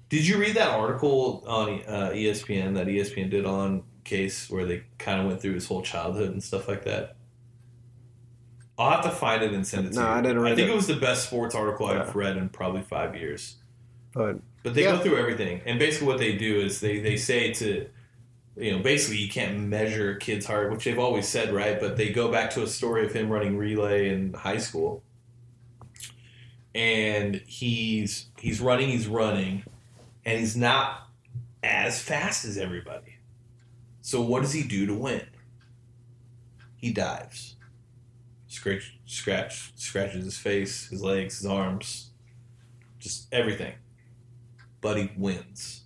Did 0.09 0.27
you 0.27 0.37
read 0.37 0.55
that 0.55 0.69
article 0.69 1.43
on 1.47 1.81
uh, 1.87 2.11
ESPN 2.13 2.75
that 2.75 2.87
ESPN 2.87 3.29
did 3.31 3.45
on 3.45 3.83
Case 4.03 4.49
where 4.49 4.65
they 4.65 4.83
kind 4.99 5.19
of 5.21 5.27
went 5.27 5.41
through 5.41 5.53
his 5.53 5.67
whole 5.67 5.81
childhood 5.81 6.31
and 6.31 6.43
stuff 6.43 6.67
like 6.67 6.83
that? 6.85 7.15
I'll 8.77 8.91
have 8.91 9.03
to 9.03 9.11
find 9.11 9.43
it 9.43 9.53
and 9.53 9.65
send 9.65 9.87
it 9.87 9.93
to 9.93 9.99
No, 9.99 10.01
you. 10.05 10.07
I 10.07 10.21
didn't 10.21 10.39
read 10.39 10.53
I 10.53 10.55
think 10.55 10.69
it. 10.69 10.71
it 10.71 10.75
was 10.75 10.87
the 10.87 10.95
best 10.95 11.25
sports 11.27 11.53
article 11.55 11.85
I've 11.87 12.15
read 12.15 12.37
in 12.37 12.49
probably 12.49 12.81
five 12.81 13.15
years. 13.15 13.57
but 14.13 14.37
But 14.63 14.73
they 14.73 14.83
Yeah. 14.83 14.93
go 14.97 14.99
through 15.03 15.17
everything, 15.17 15.61
and 15.65 15.77
basically 15.79 16.07
what 16.07 16.17
they 16.19 16.35
do 16.35 16.59
is 16.59 16.79
they 16.81 16.99
they 16.99 17.15
say 17.17 17.53
to, 17.53 17.87
you 18.57 18.71
know, 18.71 18.79
basically 18.79 19.17
you 19.17 19.29
can't 19.29 19.57
measure 19.59 20.11
a 20.11 20.19
kid's 20.19 20.45
heart, 20.45 20.71
which 20.71 20.83
they've 20.83 20.99
always 20.99 21.27
said, 21.27 21.53
right? 21.53 21.79
But 21.79 21.97
they 21.97 22.09
go 22.09 22.31
back 22.31 22.51
to 22.51 22.63
a 22.63 22.67
story 22.67 23.05
of 23.05 23.13
him 23.13 23.29
running 23.29 23.57
relay 23.57 24.09
in 24.09 24.33
high 24.33 24.57
school, 24.57 25.03
and 26.75 27.35
he's 27.47 28.27
he's 28.37 28.59
running, 28.59 28.89
he's 28.89 29.07
running, 29.07 29.63
and 30.25 30.39
he's 30.39 30.55
not 30.55 31.07
as 31.63 32.01
fast 32.01 32.45
as 32.45 32.57
everybody. 32.57 33.17
So 34.01 34.21
what 34.21 34.41
does 34.41 34.53
he 34.53 34.63
do 34.63 34.85
to 34.87 34.93
win? 34.93 35.25
He 36.75 36.91
dives, 36.91 37.55
scratch, 38.47 38.97
scratch, 39.05 39.71
scratches 39.75 40.25
his 40.25 40.37
face, 40.37 40.87
his 40.89 41.03
legs, 41.03 41.37
his 41.37 41.45
arms, 41.45 42.09
just 42.99 43.27
everything 43.31 43.75
but 44.81 44.97
he 44.97 45.11
wins. 45.15 45.80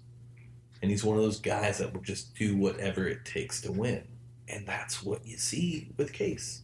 And 0.86 0.92
he's 0.92 1.04
one 1.04 1.18
of 1.18 1.24
those 1.24 1.40
guys 1.40 1.80
that 1.80 1.92
will 1.96 2.02
just 2.04 2.36
do 2.36 2.56
whatever 2.56 3.08
it 3.08 3.26
takes 3.26 3.60
to 3.62 3.72
win. 3.72 4.04
And 4.48 4.68
that's 4.68 5.02
what 5.02 5.26
you 5.26 5.36
see 5.36 5.90
with 5.98 6.14
Case. 6.14 6.62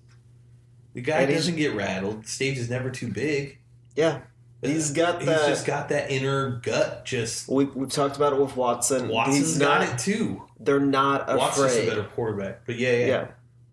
The 0.93 1.01
guy 1.01 1.21
And 1.21 1.33
doesn't 1.33 1.55
get 1.55 1.73
rattled. 1.75 2.25
The 2.25 2.27
stage 2.27 2.59
is 2.59 2.69
never 2.69 2.91
too 2.91 3.07
big. 3.11 3.57
yeah, 3.95 4.19
He's 4.61 4.91
uh, 4.91 4.93
got 4.93 5.17
He's 5.21 5.25
that- 5.25 5.47
just 5.47 5.65
got 5.65 5.89
that 5.89 6.11
inner 6.11 6.59
gut. 6.61 7.03
Just 7.03 7.47
we 7.49 7.65
we've 7.65 7.89
talked 7.89 8.15
about 8.15 8.33
it 8.33 8.39
with 8.39 8.55
Watson. 8.55 9.07
Watson's 9.07 9.37
He's 9.39 9.57
got 9.57 9.81
it 9.89 9.97
too. 9.97 10.43
They're 10.59 10.79
not 10.79 11.27
Watson's 11.35 11.73
a 11.77 11.87
better 11.87 12.03
quarterback. 12.03 12.63
But 12.67 12.77
yeah, 12.77 12.91
yeah. 12.91 13.05
yeah. 13.07 13.27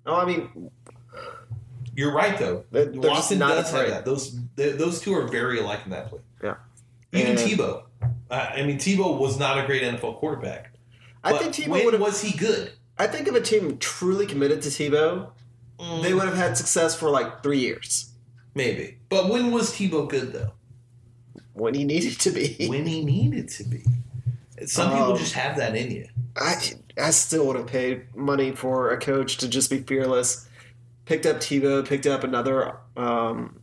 Oh, 0.07 0.15
I 0.15 0.25
mean, 0.25 0.71
You're 1.95 2.15
right 2.15 2.39
though. 2.39 2.65
They're- 2.71 2.87
they're 2.87 2.95
just 2.95 3.07
Watson 3.07 3.39
not 3.39 3.51
does 3.57 3.71
have 3.73 3.89
that. 3.91 4.05
Those 4.07 4.39
th- 4.57 4.79
those 4.79 4.99
two 5.03 5.13
are 5.13 5.29
very 5.29 5.59
alike 5.59 5.81
in 5.85 5.91
that 5.91 6.09
play. 6.09 6.21
Yeah. 6.43 6.55
Even 7.13 7.33
And- 7.33 7.39
Tebow. 7.41 7.83
Uh, 8.31 8.51
I 8.55 8.63
mean, 8.63 8.77
Tebow 8.79 9.19
was 9.19 9.39
not 9.39 9.59
a 9.59 9.67
great 9.67 9.83
NFL 9.83 10.17
quarterback. 10.19 10.75
I 11.25 11.37
think 11.37 11.55
Tebow 11.55 11.85
when 11.85 12.01
was 12.01 12.21
he 12.23 12.37
good? 12.37 12.73
I 12.99 13.07
think 13.07 13.29
if 13.29 13.35
a 13.35 13.41
team 13.41 13.79
truly 13.79 14.27
committed 14.27 14.63
to 14.63 14.69
Tebow, 14.69 15.31
they 16.03 16.13
would 16.13 16.25
have 16.25 16.37
had 16.37 16.57
success 16.57 16.95
for 16.95 17.11
like 17.11 17.43
three 17.43 17.61
years 17.61 18.09
maybe. 18.59 18.99
But 19.09 19.31
when 19.31 19.53
was 19.53 19.73
Tebow 19.73 20.09
good 20.09 20.33
though? 20.33 20.53
when 21.55 21.75
he 21.75 21.85
needed 21.85 22.21
to 22.21 22.31
be. 22.31 22.57
When 22.69 22.87
he 22.87 23.05
needed 23.05 23.49
to 23.51 23.65
be. 23.65 23.83
Some 24.67 24.91
people 24.93 25.13
Um, 25.13 25.19
just 25.19 25.33
have 25.33 25.57
that 25.57 25.75
in 25.75 25.91
you. 25.91 26.07
I 26.37 26.55
I 27.01 27.11
still 27.11 27.47
would 27.47 27.57
have 27.57 27.67
paid 27.67 28.15
money 28.15 28.53
for 28.53 28.91
a 28.91 28.99
coach 28.99 29.39
to 29.39 29.49
just 29.49 29.71
be 29.71 29.79
fearless. 29.83 30.49
Picked 31.05 31.27
up 31.27 31.37
Tebow, 31.39 31.87
picked 31.87 32.07
up 32.07 32.23
another 32.23 32.77
um, 32.97 33.61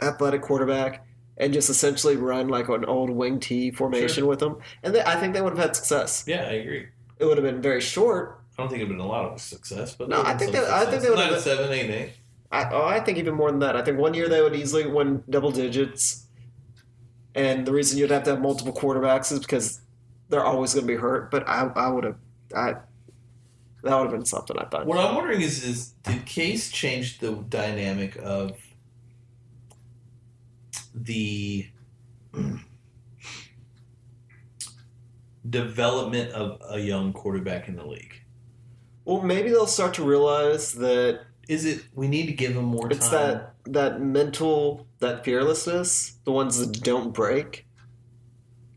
athletic 0.00 0.42
quarterback, 0.42 1.06
and 1.38 1.52
just 1.52 1.70
essentially 1.70 2.16
run 2.16 2.48
like 2.48 2.68
an 2.68 2.84
old 2.84 3.10
wing 3.10 3.40
T 3.40 3.70
formation 3.70 4.26
with 4.26 4.40
them. 4.40 4.58
And 4.82 4.94
they, 4.94 5.02
I 5.02 5.16
think 5.16 5.34
they 5.34 5.40
would 5.40 5.56
have 5.56 5.64
had 5.66 5.74
success. 5.76 6.24
Yeah, 6.26 6.42
I 6.42 6.52
agree. 6.54 6.88
It 7.18 7.24
would 7.24 7.36
have 7.38 7.44
been 7.46 7.62
very 7.62 7.80
short. 7.80 8.40
I 8.58 8.62
don't 8.62 8.68
think 8.70 8.82
it'd 8.82 8.88
been 8.88 9.00
a 9.04 9.06
lot 9.06 9.24
of 9.24 9.40
success, 9.40 9.94
but 9.94 10.08
No, 10.08 10.22
I 10.22 10.36
think 10.36 10.52
that- 10.52 10.64
some 10.64 10.74
I 10.74 10.84
think 10.90 11.02
they 11.02 11.14
Nine, 11.14 11.30
been- 11.30 11.40
seven, 11.40 11.72
eight, 11.72 11.90
eight. 11.90 12.12
I, 12.50 12.68
oh, 12.72 12.84
I 12.84 12.98
think 13.00 13.18
even 13.18 13.34
more 13.34 13.50
than 13.50 13.60
that. 13.60 13.76
I 13.76 13.82
think 13.82 13.98
one 13.98 14.14
year 14.14 14.28
they 14.28 14.40
would 14.42 14.56
easily 14.56 14.86
win 14.86 15.22
double 15.28 15.50
digits. 15.50 16.24
And 17.34 17.66
the 17.66 17.72
reason 17.72 17.98
you'd 17.98 18.10
have 18.10 18.24
to 18.24 18.30
have 18.30 18.40
multiple 18.40 18.72
quarterbacks 18.72 19.30
is 19.30 19.38
because 19.40 19.80
they're 20.28 20.44
always 20.44 20.74
going 20.74 20.86
to 20.86 20.92
be 20.92 20.98
hurt. 20.98 21.30
But 21.30 21.46
I, 21.48 21.70
I 21.76 21.88
would 21.88 22.04
have, 22.04 22.16
I, 22.56 22.72
that 23.84 23.94
would 23.96 24.04
have 24.04 24.10
been 24.10 24.24
something 24.24 24.56
I 24.58 24.64
thought. 24.64 24.86
What 24.86 24.98
I'm 24.98 25.14
wondering 25.14 25.40
is, 25.42 25.62
is 25.62 25.88
did 26.02 26.24
Case 26.26 26.70
change 26.72 27.18
the 27.18 27.32
dynamic 27.32 28.16
of 28.16 28.52
the 30.94 31.66
mm, 32.32 32.60
development 35.48 36.32
of 36.32 36.60
a 36.70 36.78
young 36.78 37.12
quarterback 37.12 37.68
in 37.68 37.76
the 37.76 37.86
league? 37.86 38.14
Well, 39.04 39.22
maybe 39.22 39.50
they'll 39.50 39.66
start 39.66 39.94
to 39.94 40.02
realize 40.04 40.72
that 40.74 41.22
Is 41.48 41.64
it 41.64 41.84
we 41.94 42.08
need 42.08 42.26
to 42.26 42.32
give 42.32 42.52
him 42.56 42.64
more 42.64 42.90
it's 42.90 43.08
time? 43.08 43.12
that 43.12 43.54
that 43.64 44.00
mental, 44.00 44.86
that 44.98 45.24
fearlessness, 45.24 46.18
the 46.24 46.32
ones 46.32 46.58
that 46.58 46.82
don't 46.82 47.12
break. 47.14 47.66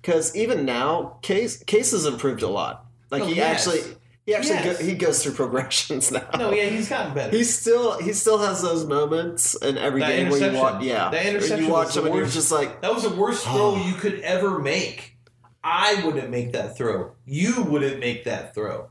Because 0.02 0.36
even 0.36 0.66
now, 0.66 1.18
Case 1.22 1.64
Case 1.64 1.92
has 1.92 2.06
improved 2.06 2.42
a 2.44 2.48
lot. 2.48 2.86
Like 3.10 3.24
No, 3.24 3.28
he 3.28 3.36
has. 3.36 3.68
actually, 3.68 3.96
he 4.26 4.36
actually 4.36 4.56
Yes. 4.56 4.78
go, 4.78 4.86
he 4.86 4.94
goes 4.94 5.24
through 5.24 5.34
progressions 5.34 6.12
now. 6.12 6.28
no, 6.38 6.52
yeah, 6.52 6.66
he's 6.66 6.90
gotten 6.90 7.14
better. 7.14 7.36
He 7.36 7.44
still 7.44 8.00
he 8.00 8.14
still 8.14 8.38
has 8.38 8.62
those 8.62 8.86
moments 8.86 9.56
in 9.56 9.78
every 9.78 10.02
That 10.02 10.10
game 10.10 10.30
where 10.30 10.52
you 10.52 10.58
watch 10.58 10.84
yeah 10.84 11.10
That 11.10 11.26
interception 11.26 11.66
you 11.66 11.72
watch 11.72 11.98
him 11.98 12.06
and 12.06 12.16
you're 12.16 12.26
just 12.26 12.52
like 12.52 12.82
That 12.82 12.94
was 12.94 13.04
the 13.04 13.16
worst 13.16 13.44
throw 13.44 13.76
oh. 13.76 13.88
you 13.88 13.94
could 13.94 14.20
ever 14.22 14.60
make. 14.60 15.18
I 15.64 16.02
wouldn't 16.06 16.30
make 16.30 16.54
that 16.54 16.76
throw. 16.76 17.12
You 17.26 17.64
wouldn't 17.64 18.00
make 18.00 18.24
that 18.26 18.56
throw. 18.56 18.90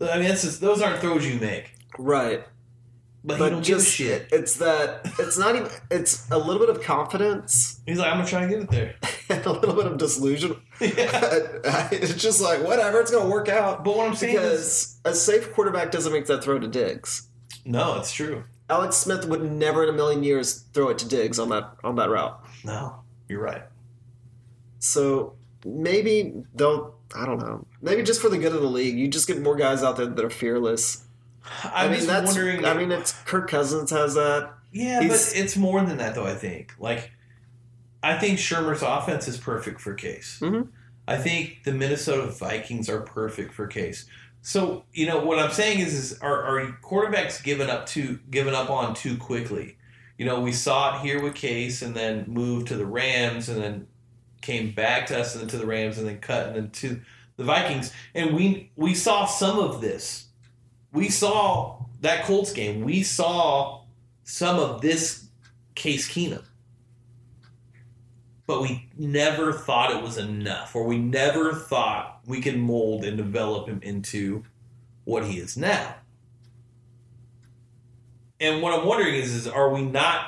I 0.00 0.18
mean, 0.18 0.28
that's 0.28 0.42
just, 0.42 0.60
those 0.60 0.82
aren't 0.82 1.00
throws 1.00 1.26
you 1.26 1.40
make. 1.40 1.72
right 1.98 2.44
But, 3.26 3.38
but 3.38 3.44
he 3.46 3.50
don't 3.52 3.62
just 3.62 3.88
shit. 3.90 4.28
it's 4.32 4.56
that 4.56 5.00
it's 5.18 5.38
not 5.38 5.56
even 5.56 5.70
it's 5.90 6.30
a 6.30 6.36
little 6.36 6.58
bit 6.58 6.68
of 6.68 6.82
confidence 6.82 7.80
He's 7.86 7.98
like, 7.98 8.08
I'm 8.10 8.18
gonna 8.18 8.28
try 8.28 8.42
and 8.42 8.50
get 8.50 8.60
it 8.60 8.70
there. 8.70 8.94
and 9.30 9.46
a 9.46 9.52
little 9.52 9.74
bit 9.74 9.86
of 9.86 9.96
disillusion. 9.96 10.56
yeah. 10.78 10.90
it's 11.90 12.14
just 12.14 12.40
like 12.42 12.62
whatever 12.62 13.00
it's 13.00 13.10
gonna 13.10 13.30
work 13.30 13.48
out 13.48 13.82
But 13.82 13.96
what 13.96 14.06
I'm 14.08 14.14
saying 14.14 14.36
is, 14.36 15.00
a 15.06 15.14
safe 15.14 15.54
quarterback 15.54 15.90
doesn't 15.90 16.12
make 16.12 16.26
that 16.26 16.44
throw 16.44 16.58
to 16.58 16.68
Diggs 16.68 17.28
no, 17.66 17.96
it's 17.98 18.12
true. 18.12 18.44
Alex 18.68 18.96
Smith 18.96 19.26
would 19.26 19.42
never 19.42 19.84
in 19.84 19.88
a 19.88 19.92
million 19.92 20.22
years 20.22 20.64
throw 20.74 20.90
it 20.90 20.98
to 20.98 21.08
Diggs 21.08 21.38
on 21.38 21.48
that 21.48 21.76
on 21.82 21.96
that 21.96 22.10
route 22.10 22.38
No, 22.62 22.96
you're 23.28 23.40
right. 23.40 23.62
so 24.78 25.34
maybe 25.64 26.34
they'll 26.54 26.94
I 27.16 27.24
don't 27.24 27.38
know 27.38 27.66
maybe 27.80 28.02
just 28.02 28.20
for 28.20 28.28
the 28.28 28.36
good 28.38 28.52
of 28.54 28.60
the 28.60 28.68
league 28.68 28.98
you 28.98 29.08
just 29.08 29.26
get 29.26 29.40
more 29.40 29.56
guys 29.56 29.82
out 29.82 29.96
there 29.96 30.06
that 30.06 30.24
are 30.24 30.30
fearless 30.30 31.03
I'm 31.64 31.70
I 31.74 31.84
mean 31.88 31.94
just 31.96 32.06
that's 32.06 32.26
wondering. 32.26 32.64
I 32.64 32.74
mean 32.74 32.90
it's 32.92 33.12
Kirk 33.24 33.48
Cousins 33.50 33.90
has 33.90 34.14
that 34.14 34.52
yeah, 34.72 35.00
he's- 35.02 35.32
but 35.32 35.40
it's 35.40 35.56
more 35.56 35.80
than 35.84 35.98
that, 35.98 36.14
though. 36.14 36.26
I 36.26 36.34
think. 36.34 36.74
Like, 36.78 37.12
I 38.02 38.18
think 38.18 38.38
Shurmur's 38.38 38.82
offense 38.82 39.28
is 39.28 39.36
perfect 39.36 39.80
for 39.80 39.94
Case. 39.94 40.38
Mhm. 40.42 40.68
I 41.06 41.16
think 41.16 41.60
the 41.64 41.72
Minnesota 41.72 42.26
Vikings 42.32 42.88
are 42.88 43.00
perfect 43.00 43.52
for 43.54 43.66
Case. 43.66 44.06
So 44.42 44.84
you 44.92 45.06
know 45.06 45.24
what 45.24 45.38
I'm 45.38 45.52
saying 45.52 45.78
is, 45.80 45.94
is 45.94 46.18
are, 46.20 46.42
are 46.42 46.78
quarterbacks 46.82 47.42
given 47.42 47.70
up 47.70 47.86
too 47.86 48.18
given 48.30 48.54
up 48.54 48.68
on 48.70 48.94
too 48.94 49.16
quickly? 49.16 49.76
You 50.18 50.26
know, 50.26 50.40
we 50.40 50.52
saw 50.52 50.96
it 50.96 51.02
here 51.02 51.22
with 51.22 51.34
Case, 51.34 51.82
and 51.82 51.94
then 51.94 52.24
moved 52.28 52.68
to 52.68 52.76
the 52.76 52.86
Rams, 52.86 53.48
and 53.48 53.62
then 53.62 53.86
came 54.42 54.72
back 54.72 55.06
to 55.06 55.18
us, 55.20 55.34
and 55.34 55.42
then 55.42 55.48
to 55.48 55.56
the 55.58 55.66
Rams, 55.66 55.98
and 55.98 56.06
then 56.06 56.18
cut, 56.18 56.48
and 56.48 56.56
then 56.56 56.70
to 56.70 57.00
the 57.36 57.44
Vikings, 57.44 57.92
and 58.14 58.34
we 58.34 58.70
we 58.76 58.94
saw 58.94 59.24
some 59.24 59.58
of 59.58 59.80
this. 59.80 60.23
We 60.94 61.10
saw 61.10 61.84
that 62.00 62.24
Colts 62.24 62.52
game. 62.52 62.82
We 62.82 63.02
saw 63.02 63.82
some 64.22 64.58
of 64.58 64.80
this 64.80 65.26
Case 65.74 66.08
Keenum. 66.08 66.44
But 68.46 68.62
we 68.62 68.88
never 68.96 69.52
thought 69.52 69.90
it 69.90 70.02
was 70.02 70.18
enough, 70.18 70.76
or 70.76 70.84
we 70.84 70.98
never 70.98 71.54
thought 71.54 72.20
we 72.26 72.40
could 72.40 72.58
mold 72.58 73.04
and 73.04 73.16
develop 73.16 73.68
him 73.68 73.80
into 73.82 74.44
what 75.04 75.24
he 75.24 75.38
is 75.38 75.56
now. 75.56 75.96
And 78.38 78.62
what 78.62 78.78
I'm 78.78 78.86
wondering 78.86 79.14
is, 79.14 79.34
is 79.34 79.48
are 79.48 79.70
we 79.70 79.82
not 79.82 80.26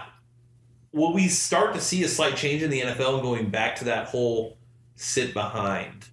will 0.92 1.12
we 1.12 1.28
start 1.28 1.74
to 1.74 1.80
see 1.80 2.02
a 2.04 2.08
slight 2.08 2.36
change 2.36 2.62
in 2.62 2.70
the 2.70 2.80
NFL 2.80 3.20
going 3.20 3.50
back 3.50 3.76
to 3.76 3.84
that 3.84 4.08
whole 4.08 4.56
sit 4.94 5.34
behind, 5.34 6.08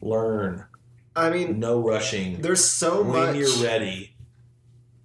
learn, 0.00 0.64
I 1.16 1.30
mean 1.30 1.58
no 1.58 1.80
rushing, 1.80 2.40
there's 2.42 2.64
so 2.64 3.02
when 3.02 3.26
much 3.26 3.36
you're 3.36 3.64
ready. 3.64 4.10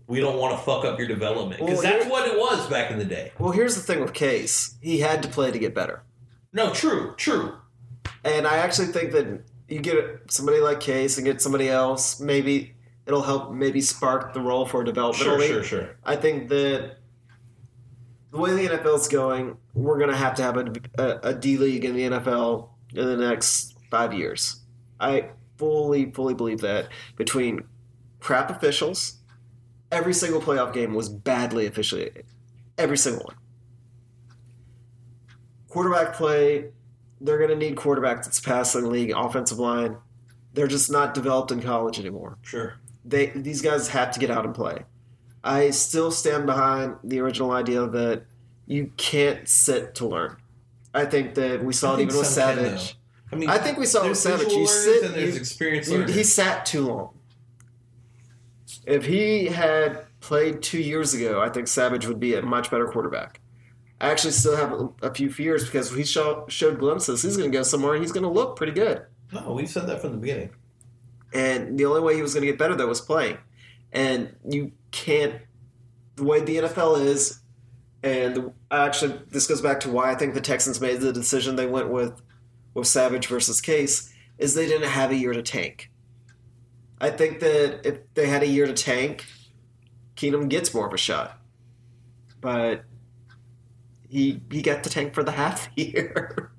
We 0.07 0.19
don't 0.19 0.39
want 0.39 0.57
to 0.57 0.63
fuck 0.63 0.85
up 0.85 0.97
your 0.97 1.07
development 1.07 1.61
because 1.61 1.83
Well, 1.83 1.93
that's 1.93 2.09
what 2.09 2.27
it 2.27 2.35
was 2.35 2.67
back 2.67 2.89
in 2.89 2.97
the 2.97 3.05
day. 3.05 3.31
Well, 3.37 3.51
here's 3.51 3.75
the 3.75 3.81
thing 3.81 4.01
with 4.01 4.13
Case. 4.13 4.75
He 4.81 4.99
had 4.99 5.21
to 5.21 5.29
play 5.29 5.51
to 5.51 5.59
get 5.59 5.75
better. 5.75 6.01
No, 6.51 6.73
true, 6.73 7.13
true. 7.15 7.57
And 8.23 8.47
I 8.47 8.57
actually 8.57 8.87
think 8.87 9.11
that 9.11 9.43
you 9.67 9.79
get 9.79 10.31
somebody 10.31 10.59
like 10.61 10.79
Case 10.79 11.17
and 11.17 11.25
get 11.25 11.43
somebody 11.43 11.69
else, 11.69 12.19
maybe 12.19 12.73
it'll 13.05 13.21
help 13.21 13.51
maybe 13.51 13.81
spark 13.81 14.33
the 14.33 14.41
role 14.41 14.65
for 14.65 14.83
development. 14.83 15.23
Sure, 15.23 15.41
sure, 15.41 15.63
sure. 15.63 15.95
I 16.03 16.15
think 16.15 16.49
that 16.49 16.97
the 18.31 18.37
way 18.37 18.53
the 18.53 18.75
NFL's 18.75 19.07
going, 19.07 19.57
we're 19.73 19.97
going 19.97 20.09
to 20.09 20.17
have 20.17 20.35
to 20.35 20.43
have 20.43 20.57
a, 20.57 20.73
a, 20.97 21.29
a 21.29 21.33
D 21.33 21.57
league 21.57 21.85
in 21.85 21.95
the 21.95 22.03
NFL 22.03 22.69
in 22.93 23.05
the 23.05 23.17
next 23.17 23.75
five 23.89 24.13
years. 24.13 24.61
I 24.99 25.29
fully, 25.59 26.11
fully 26.11 26.33
believe 26.33 26.61
that 26.61 26.87
between 27.17 27.63
crap 28.19 28.49
officials, 28.49 29.17
every 29.91 30.13
single 30.13 30.41
playoff 30.41 30.73
game 30.73 30.93
was 30.95 31.09
badly 31.09 31.67
officiated. 31.67 32.25
Every 32.77 32.97
single 32.97 33.25
one. 33.25 33.35
Quarterback 35.67 36.15
play, 36.15 36.71
they're 37.21 37.37
going 37.37 37.49
to 37.51 37.55
need 37.55 37.75
quarterbacks 37.75 38.23
that's 38.25 38.39
passing 38.39 38.83
the 38.83 38.89
league, 38.89 39.11
offensive 39.15 39.59
line. 39.59 39.97
They're 40.53 40.67
just 40.67 40.91
not 40.91 41.13
developed 41.13 41.51
in 41.51 41.61
college 41.61 41.99
anymore 41.99 42.37
Sure. 42.41 42.75
they 43.05 43.27
these 43.27 43.61
guys 43.61 43.89
have 43.89 44.11
to 44.11 44.19
get 44.19 44.31
out 44.31 44.45
and 44.45 44.55
play. 44.55 44.79
I 45.43 45.69
still 45.69 46.09
stand 46.11 46.45
behind 46.47 46.95
the 47.03 47.19
original 47.19 47.51
idea 47.51 47.85
that 47.87 48.23
you 48.65 48.91
can't 48.97 49.47
sit 49.47 49.93
to 49.95 50.07
learn. 50.07 50.37
I 50.93 51.05
think 51.05 51.35
that 51.35 51.63
we 51.63 51.71
saw 51.71 51.91
I 51.95 51.99
it 51.99 52.01
even 52.03 52.17
with 52.17 52.25
some 52.25 52.55
can, 52.55 52.65
Savage. 52.65 52.98
I 53.31 53.35
mean, 53.35 53.49
I 53.49 53.57
think 53.57 53.77
we 53.77 53.85
saw 53.85 54.05
it 54.05 54.09
with 54.09 54.17
Savage. 54.17 54.51
You 54.51 54.65
sit, 54.67 55.03
and 55.03 55.13
there's 55.13 55.35
experienced 55.37 55.91
you- 55.91 56.03
he 56.05 56.23
sat 56.23 56.65
too 56.65 56.87
long. 56.87 57.13
If 58.85 59.05
he 59.05 59.45
had 59.47 60.05
played 60.19 60.61
two 60.61 60.79
years 60.79 61.13
ago, 61.13 61.41
I 61.41 61.49
think 61.49 61.67
Savage 61.67 62.07
would 62.07 62.19
be 62.19 62.35
a 62.35 62.41
much 62.41 62.71
better 62.71 62.87
quarterback. 62.87 63.39
I 64.01 64.09
actually 64.09 64.31
still 64.31 64.55
have 64.55 64.71
a, 64.71 64.89
a 65.07 65.13
few 65.13 65.29
fears 65.29 65.65
because 65.65 65.93
he 65.93 66.03
show, 66.03 66.45
showed 66.47 66.79
glimpses. 66.79 67.21
He's 67.21 67.37
going 67.37 67.51
to 67.51 67.57
go 67.57 67.63
somewhere 67.63 67.93
and 67.95 68.03
he's 68.03 68.11
going 68.13 68.23
to 68.23 68.29
look 68.29 68.55
pretty 68.55 68.71
good. 68.71 69.05
no, 69.33 69.51
we 69.51 69.65
said 69.65 69.87
that 69.87 70.01
from 70.01 70.11
the 70.11 70.17
beginning. 70.17 70.51
And 71.33 71.77
the 71.77 71.85
only 71.85 72.01
way 72.01 72.15
he 72.15 72.21
was 72.21 72.33
going 72.33 72.45
to 72.45 72.47
get 72.51 72.57
better 72.57 72.75
though 72.75 72.87
was 72.87 73.01
playing. 73.01 73.37
And 73.91 74.35
you 74.47 74.71
can't. 74.91 75.41
The 76.15 76.23
way 76.23 76.41
the 76.41 76.57
NFL 76.57 77.01
is, 77.05 77.39
and 78.03 78.35
the, 78.35 78.53
actually 78.71 79.19
this 79.29 79.47
goes 79.47 79.61
back 79.61 79.79
to 79.81 79.89
why 79.89 80.11
I 80.11 80.15
think 80.15 80.33
the 80.33 80.41
Texans 80.41 80.81
made 80.81 80.99
the 81.01 81.13
decision 81.13 81.55
they 81.55 81.67
went 81.67 81.89
with 81.89 82.21
with 82.73 82.87
Savage 82.87 83.27
versus 83.27 83.61
Case 83.61 84.13
is 84.37 84.53
they 84.53 84.67
didn't 84.67 84.89
have 84.89 85.11
a 85.11 85.15
year 85.15 85.33
to 85.33 85.41
tank. 85.41 85.91
I 87.01 87.09
think 87.09 87.39
that 87.39 87.81
if 87.87 87.99
they 88.13 88.27
had 88.27 88.43
a 88.43 88.47
year 88.47 88.65
to 88.67 88.73
tank, 88.73 89.25
Keenum 90.15 90.49
gets 90.49 90.73
more 90.73 90.87
of 90.87 90.93
a 90.93 90.97
shot. 90.97 91.39
But 92.41 92.83
he 94.07 94.41
he 94.51 94.61
got 94.61 94.83
to 94.83 94.89
tank 94.89 95.13
for 95.13 95.23
the 95.23 95.31
half 95.43 95.69
year. 95.75 96.51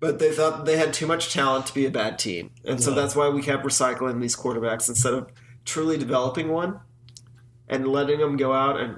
but 0.00 0.18
they 0.18 0.30
thought 0.32 0.64
they 0.64 0.76
had 0.76 0.92
too 0.94 1.06
much 1.06 1.32
talent 1.32 1.66
to 1.66 1.74
be 1.74 1.86
a 1.86 1.90
bad 1.90 2.18
team. 2.18 2.50
And 2.64 2.82
so 2.82 2.90
Yeah. 2.90 2.96
that's 2.96 3.14
why 3.16 3.28
we 3.28 3.42
kept 3.42 3.64
recycling 3.64 4.20
these 4.20 4.36
quarterbacks 4.36 4.88
instead 4.88 5.14
of 5.14 5.30
truly 5.64 5.96
developing 5.98 6.48
one. 6.48 6.80
and 7.68 7.88
letting 7.88 8.20
them 8.20 8.36
go 8.36 8.52
out 8.52 8.78
and 8.80 8.96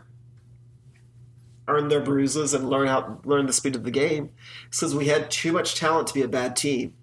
earn 1.69 1.89
their 1.89 2.01
bruises 2.01 2.55
and 2.55 2.69
learn 2.69 2.89
how 2.89 3.21
learn 3.25 3.47
the 3.47 3.53
speed 3.53 3.77
of 3.77 3.85
the 3.85 3.91
game 3.91 4.31
because 4.71 4.95
we 4.95 5.07
had 5.07 5.31
too 5.31 5.53
much 5.53 5.75
talent 5.75 6.09
to 6.09 6.15
be 6.15 6.23
a 6.23 6.29
bad 6.29 6.57
team. 6.57 6.95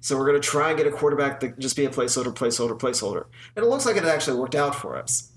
So 0.00 0.16
we're 0.16 0.26
going 0.26 0.40
to 0.40 0.46
try 0.46 0.68
and 0.68 0.78
get 0.78 0.86
a 0.86 0.92
quarterback 0.92 1.40
that 1.40 1.58
just 1.58 1.74
be 1.74 1.84
a 1.84 1.88
placeholder, 1.88 2.32
placeholder, 2.32 2.78
placeholder. 2.78 3.24
And 3.56 3.64
it 3.64 3.68
looks 3.68 3.86
like 3.86 3.96
it 3.96 4.04
actually 4.04 4.38
worked 4.38 4.54
out 4.54 4.74
for 4.74 4.96
us. 4.96 5.32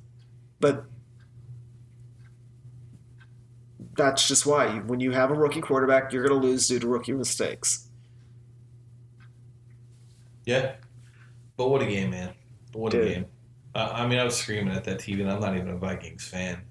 But 0.60 0.86
that's 3.96 4.28
just 4.28 4.46
why 4.46 4.80
when 4.80 5.00
you 5.00 5.12
have 5.12 5.32
a 5.32 5.34
rookie 5.34 5.62
quarterback, 5.62 6.14
you're 6.14 6.28
going 6.28 6.40
to 6.40 6.48
lose 6.48 6.68
due 6.68 6.80
to 6.80 6.88
rookie 6.88 7.14
mistakes. 7.14 7.90
Yeah. 10.46 10.76
But 11.58 11.70
what 11.70 11.82
a 11.82 11.86
game, 11.86 12.12
man. 12.12 12.34
What 12.74 12.92
Dude. 12.92 13.06
a 13.06 13.14
game. 13.14 13.26
Uh, 13.74 13.90
I 13.94 14.08
mean, 14.08 14.20
I 14.20 14.24
was 14.24 14.38
screaming 14.38 14.74
at 14.74 14.84
that 14.84 15.00
TV, 15.00 15.22
and 15.22 15.32
I'm 15.32 15.40
not 15.40 15.56
even 15.56 15.70
a 15.70 15.78
Vikings 15.78 16.28
fan. 16.28 16.62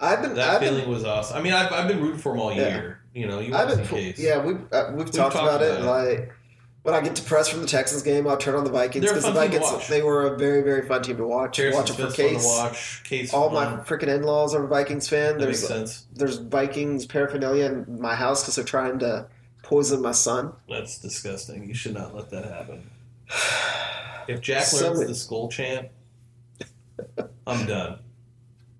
I've 0.00 0.22
been 0.22 0.34
That 0.34 0.48
I've 0.54 0.60
been- 0.60 0.74
feeling 0.74 0.88
was 0.90 1.04
awesome. 1.04 1.36
I 1.36 1.42
mean, 1.42 1.52
I've, 1.52 1.72
I've 1.72 1.88
been 1.88 2.00
rooting 2.00 2.20
for 2.20 2.32
them 2.32 2.40
all 2.40 2.52
Yeah. 2.52 2.68
year. 2.68 3.00
You 3.14 3.26
know, 3.26 3.40
you 3.40 3.54
I've 3.54 3.68
been, 3.68 3.84
case. 3.86 4.18
yeah, 4.18 4.38
we've 4.44 4.60
uh, 4.72 4.92
we've, 4.94 5.10
talked, 5.10 5.34
talked 5.34 5.34
about, 5.34 5.60
it. 5.62 5.80
about 5.80 6.06
Like 6.06 6.32
when 6.82 6.94
I 6.94 7.00
get 7.00 7.16
depressed 7.16 7.50
from 7.50 7.62
the 7.62 7.66
Texans 7.66 8.02
game, 8.02 8.28
I'll 8.28 8.36
turn 8.36 8.54
on 8.54 8.62
the 8.64 8.70
Vikings 8.70 9.04
because 9.04 9.24
the 9.24 9.32
fun 9.32 9.50
team 9.50 9.60
to 9.60 9.66
Vikings 9.66 9.88
they 9.88 10.02
were 10.02 10.32
a 10.32 10.38
very 10.38 10.62
very 10.62 10.86
fun 10.86 11.02
team 11.02 11.16
to 11.16 11.26
watch. 11.26 11.56
Harrison 11.56 11.80
watch 11.80 11.90
it 11.90 11.94
for 11.96 12.12
Case. 12.12 12.44
watch. 12.46 13.02
Case 13.04 13.34
All 13.34 13.50
my 13.50 13.66
freaking 13.78 14.06
in 14.14 14.22
laws 14.22 14.54
are 14.54 14.64
Vikings 14.68 15.08
fan. 15.08 15.38
That 15.38 15.46
makes 15.48 15.66
There's 15.66 15.68
sense. 15.68 16.06
there's 16.14 16.36
Vikings 16.36 17.06
paraphernalia 17.06 17.64
in 17.66 18.00
my 18.00 18.14
house 18.14 18.42
because 18.42 18.54
they're 18.54 18.64
trying 18.64 19.00
to 19.00 19.26
poison 19.64 20.00
my 20.00 20.12
son. 20.12 20.52
That's 20.68 20.98
disgusting. 20.98 21.66
You 21.66 21.74
should 21.74 21.94
not 21.94 22.14
let 22.14 22.30
that 22.30 22.44
happen. 22.44 22.88
If 24.28 24.42
Jack 24.42 24.70
learns 24.74 24.98
many- 24.98 25.06
the 25.08 25.14
skull 25.14 25.48
chant, 25.48 25.88
I'm 27.46 27.66
done. 27.66 27.98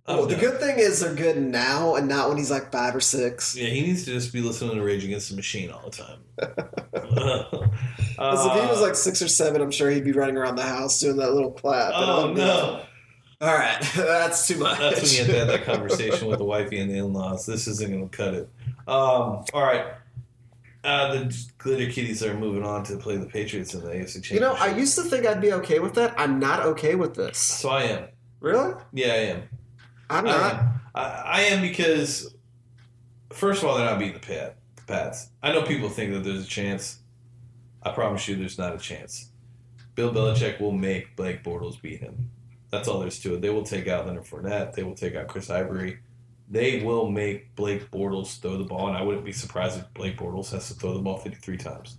I'm 0.09 0.17
well, 0.17 0.27
the 0.27 0.37
good 0.37 0.59
thing 0.59 0.79
is 0.79 1.01
they're 1.01 1.15
good 1.15 1.37
now 1.37 1.95
and 1.97 2.09
not 2.09 2.29
when 2.29 2.39
he's 2.39 2.51
like 2.51 2.73
five 2.73 2.97
or 2.97 3.01
six. 3.01 3.55
Yeah, 3.55 3.69
he 3.69 3.83
needs 3.83 4.05
to 4.07 4.11
just 4.13 4.33
be 4.33 4.41
listening 4.41 4.77
to 4.77 4.83
Rage 4.83 5.05
Against 5.05 5.29
the 5.31 5.37
Machine 5.37 5.71
all 5.71 5.89
the 5.89 5.91
time. 5.91 6.19
Because 8.19 8.47
if 8.47 8.53
he 8.65 8.69
was 8.69 8.81
like 8.81 8.97
six 8.97 9.23
or 9.23 9.29
seven, 9.29 9.63
I'm 9.63 9.71
sure 9.71 9.91
he'd 9.91 10.03
be 10.05 10.11
running 10.11 10.37
around 10.37 10.57
the 10.57 10.63
house 10.65 10.99
doing 10.99 11.17
that 11.19 11.35
little 11.35 11.53
clap. 11.53 11.93
oh 11.95 12.33
no, 12.33 12.83
All 13.41 13.55
right, 13.55 13.81
that's 13.97 14.49
too 14.49 14.59
much. 14.59 14.79
that's 14.81 15.03
when 15.03 15.11
you 15.13 15.19
have 15.19 15.27
to 15.29 15.39
have 15.39 15.47
that 15.49 15.65
conversation 15.65 16.27
with 16.27 16.39
the 16.39 16.45
wifey 16.45 16.81
and 16.81 16.91
the 16.91 16.97
in-laws. 16.99 17.47
This 17.47 17.69
isn't 17.69 17.89
going 17.89 18.09
to 18.09 18.17
cut 18.17 18.35
it. 18.35 18.49
Um, 18.89 19.45
all 19.53 19.63
right, 19.63 19.87
uh, 20.83 21.15
the 21.15 21.47
Glitter 21.59 21.93
Kitties 21.93 22.21
are 22.25 22.35
moving 22.35 22.65
on 22.65 22.83
to 22.85 22.97
play 22.97 23.17
the 23.19 23.27
Patriots 23.27 23.75
in 23.75 23.83
the 23.83 23.87
AFC 23.91 24.15
Championship. 24.15 24.33
You 24.35 24.41
know, 24.41 24.55
I 24.55 24.75
used 24.77 24.97
to 24.97 25.05
think 25.05 25.25
I'd 25.25 25.41
be 25.41 25.53
okay 25.53 25.79
with 25.79 25.95
that. 25.95 26.13
I'm 26.19 26.41
not 26.41 26.65
okay 26.67 26.97
with 26.97 27.15
this. 27.15 27.39
so 27.39 27.69
I 27.69 27.83
am. 27.85 28.05
Really? 28.41 28.75
Yeah, 28.93 29.13
I 29.13 29.17
am. 29.17 29.43
I'm 30.11 30.25
not. 30.25 30.65
I, 30.95 31.23
I 31.25 31.41
am 31.43 31.61
because, 31.61 32.35
first 33.33 33.63
of 33.63 33.69
all, 33.69 33.77
they're 33.77 33.87
not 33.87 33.99
beating 33.99 34.15
the 34.15 34.21
Pat, 34.21 34.57
the 34.77 34.83
Pats. 34.83 35.29
I 35.43 35.53
know 35.53 35.63
people 35.63 35.89
think 35.89 36.13
that 36.13 36.25
there's 36.25 36.45
a 36.45 36.49
chance. 36.49 36.99
I 37.83 37.93
promise 37.93 38.27
you, 38.27 38.37
there's 38.37 38.59
not 38.59 38.75
a 38.75 38.79
chance. 38.79 39.31
Bill 39.95 40.13
Belichick 40.13 40.61
will 40.61 40.73
make 40.73 41.17
Blake 41.17 41.43
Bortles 41.43 41.81
beat 41.81 42.01
him. 42.01 42.31
That's 42.71 42.87
all 42.89 43.01
there's 43.01 43.19
to 43.21 43.35
it. 43.35 43.41
They 43.41 43.51
will 43.51 43.63
take 43.63 43.89
out 43.89 44.07
Leonard 44.07 44.25
Fournette. 44.25 44.75
They 44.75 44.83
will 44.83 44.95
take 44.95 45.15
out 45.15 45.29
Chris 45.29 45.51
Ivory. 45.51 45.99
They 46.51 46.83
will 46.83 47.11
make 47.11 47.55
Blake 47.57 47.91
Bortles 47.91 48.41
throw 48.41 48.57
the 48.57 48.65
ball, 48.65 48.89
and 48.89 48.97
I 48.97 49.03
wouldn't 49.03 49.25
be 49.25 49.33
surprised 49.33 49.79
if 49.79 49.93
Blake 49.95 50.17
Bortles 50.17 50.51
has 50.53 50.69
to 50.69 50.75
throw 50.75 50.95
the 50.95 51.01
ball 51.01 51.19
53 51.19 51.57
times. 51.57 51.99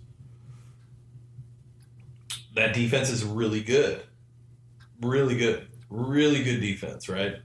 That 2.54 2.74
defense 2.74 3.10
is 3.10 3.24
really 3.24 3.62
good. 3.62 4.02
Really 5.00 5.36
good. 5.36 5.68
Really 5.88 6.42
good 6.42 6.60
defense, 6.60 7.08
right? 7.08 7.36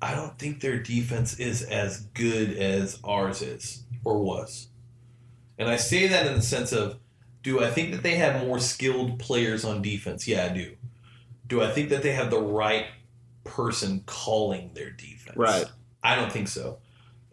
I 0.00 0.14
don't 0.14 0.38
think 0.38 0.60
their 0.60 0.78
defense 0.78 1.38
is 1.38 1.62
as 1.62 2.02
good 2.14 2.56
as 2.56 2.98
ours 3.02 3.42
is 3.42 3.84
or 4.04 4.22
was. 4.22 4.68
And 5.58 5.68
I 5.68 5.76
say 5.76 6.06
that 6.08 6.26
in 6.26 6.34
the 6.34 6.42
sense 6.42 6.72
of 6.72 6.98
do 7.42 7.62
I 7.62 7.70
think 7.70 7.92
that 7.92 8.02
they 8.02 8.16
have 8.16 8.46
more 8.46 8.58
skilled 8.58 9.18
players 9.18 9.64
on 9.64 9.82
defense? 9.82 10.28
Yeah, 10.28 10.46
I 10.46 10.48
do. 10.50 10.76
Do 11.46 11.62
I 11.62 11.70
think 11.70 11.88
that 11.90 12.02
they 12.02 12.12
have 12.12 12.30
the 12.30 12.40
right 12.40 12.86
person 13.44 14.02
calling 14.06 14.70
their 14.74 14.90
defense? 14.90 15.36
Right. 15.36 15.64
I 16.02 16.14
don't 16.14 16.32
think 16.32 16.48
so. 16.48 16.78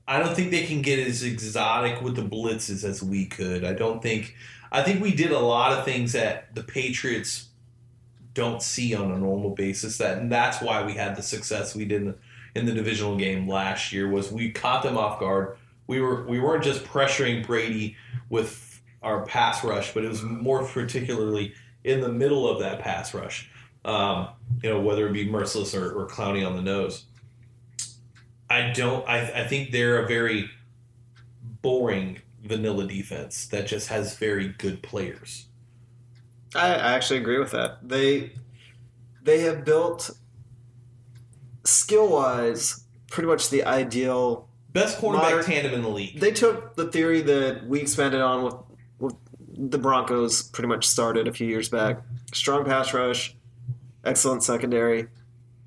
I 0.08 0.20
don't 0.20 0.36
think 0.36 0.52
they 0.52 0.66
can 0.66 0.82
get 0.82 1.00
as 1.00 1.24
exotic 1.24 2.02
with 2.02 2.16
the 2.16 2.22
blitzes 2.22 2.84
as 2.84 3.02
we 3.02 3.26
could. 3.26 3.64
I 3.64 3.74
don't 3.74 4.02
think. 4.02 4.36
I 4.72 4.84
think 4.84 5.02
we 5.02 5.14
did 5.14 5.32
a 5.32 5.40
lot 5.40 5.78
of 5.78 5.86
things 5.86 6.14
that 6.14 6.54
the 6.54 6.64
Patriots 6.64 7.50
don't 8.34 8.62
see 8.62 8.94
on 8.94 9.12
a 9.12 9.18
normal 9.18 9.52
basis. 9.52 9.98
That 9.98 10.20
and 10.20 10.32
that's 10.32 10.62
why 10.62 10.84
we 10.86 10.94
had 10.94 11.16
the 11.16 11.24
success 11.24 11.76
we 11.76 11.86
did 11.86 12.02
in 12.02 12.08
the, 12.10 12.16
in 12.56 12.66
the 12.66 12.72
divisional 12.72 13.18
game 13.18 13.48
last 13.48 13.92
year. 13.92 14.10
Was 14.10 14.32
we 14.32 14.52
caught 14.52 14.84
them 14.84 14.98
off 14.98 15.20
guard. 15.20 15.58
We 15.88 16.00
were 16.02 16.26
we 16.26 16.40
weren't 16.40 16.64
just 16.64 16.84
pressuring 16.84 17.46
Brady 17.46 17.96
with 18.30 18.82
our 19.04 19.26
pass 19.26 19.64
rush, 19.64 19.94
but 19.94 20.04
it 20.04 20.08
was 20.08 20.24
more 20.24 20.66
particularly 20.66 21.54
in 21.84 22.02
the 22.02 22.10
middle 22.10 22.48
of 22.48 22.60
that 22.60 22.80
pass 22.80 23.14
rush. 23.14 23.52
Um, 23.84 24.30
you 24.64 24.70
know, 24.70 24.82
whether 24.82 25.08
it 25.08 25.14
be 25.14 25.28
Mercilus 25.28 25.80
or, 25.80 25.92
or 25.92 26.08
Clowney 26.08 26.46
on 26.48 26.56
the 26.56 26.62
nose. 26.62 27.06
I 28.50 28.72
don't. 28.72 29.08
I, 29.08 29.42
I 29.42 29.48
think 29.48 29.72
they're 29.72 30.04
a 30.04 30.08
very 30.08 30.50
boring 31.62 32.20
vanilla 32.44 32.88
defense 32.88 33.48
that 33.48 33.68
just 33.68 33.90
has 33.90 34.16
very 34.18 34.50
good 34.50 34.82
players. 34.82 35.48
I, 36.56 36.68
I 36.68 36.94
actually 36.94 37.20
agree 37.20 37.38
with 37.38 37.52
that. 37.52 37.88
They 37.88 38.34
they 39.22 39.42
have 39.42 39.66
built 39.66 40.12
skill 41.66 42.08
wise 42.08 42.84
pretty 43.10 43.28
much 43.28 43.50
the 43.50 43.64
ideal. 43.64 44.48
Best 44.74 45.00
cornerback 45.00 45.22
Modern- 45.22 45.44
tandem 45.46 45.74
in 45.74 45.82
the 45.84 45.90
league. 45.90 46.20
They 46.20 46.32
took 46.32 46.76
the 46.76 46.88
theory 46.92 47.22
that 47.22 47.66
we 47.68 47.80
expanded 47.80 48.22
on 48.22 48.44
with 48.44 48.56
with 49.00 49.16
the 49.58 49.78
Broncos 49.78 50.42
pretty 50.44 50.68
much 50.68 50.86
started 50.88 51.28
a 51.28 51.34
few 51.34 51.48
years 51.48 51.70
back. 51.70 52.02
Strong 52.34 52.66
pass 52.66 52.94
rush, 52.94 53.36
excellent 54.04 54.44
secondary, 54.44 55.08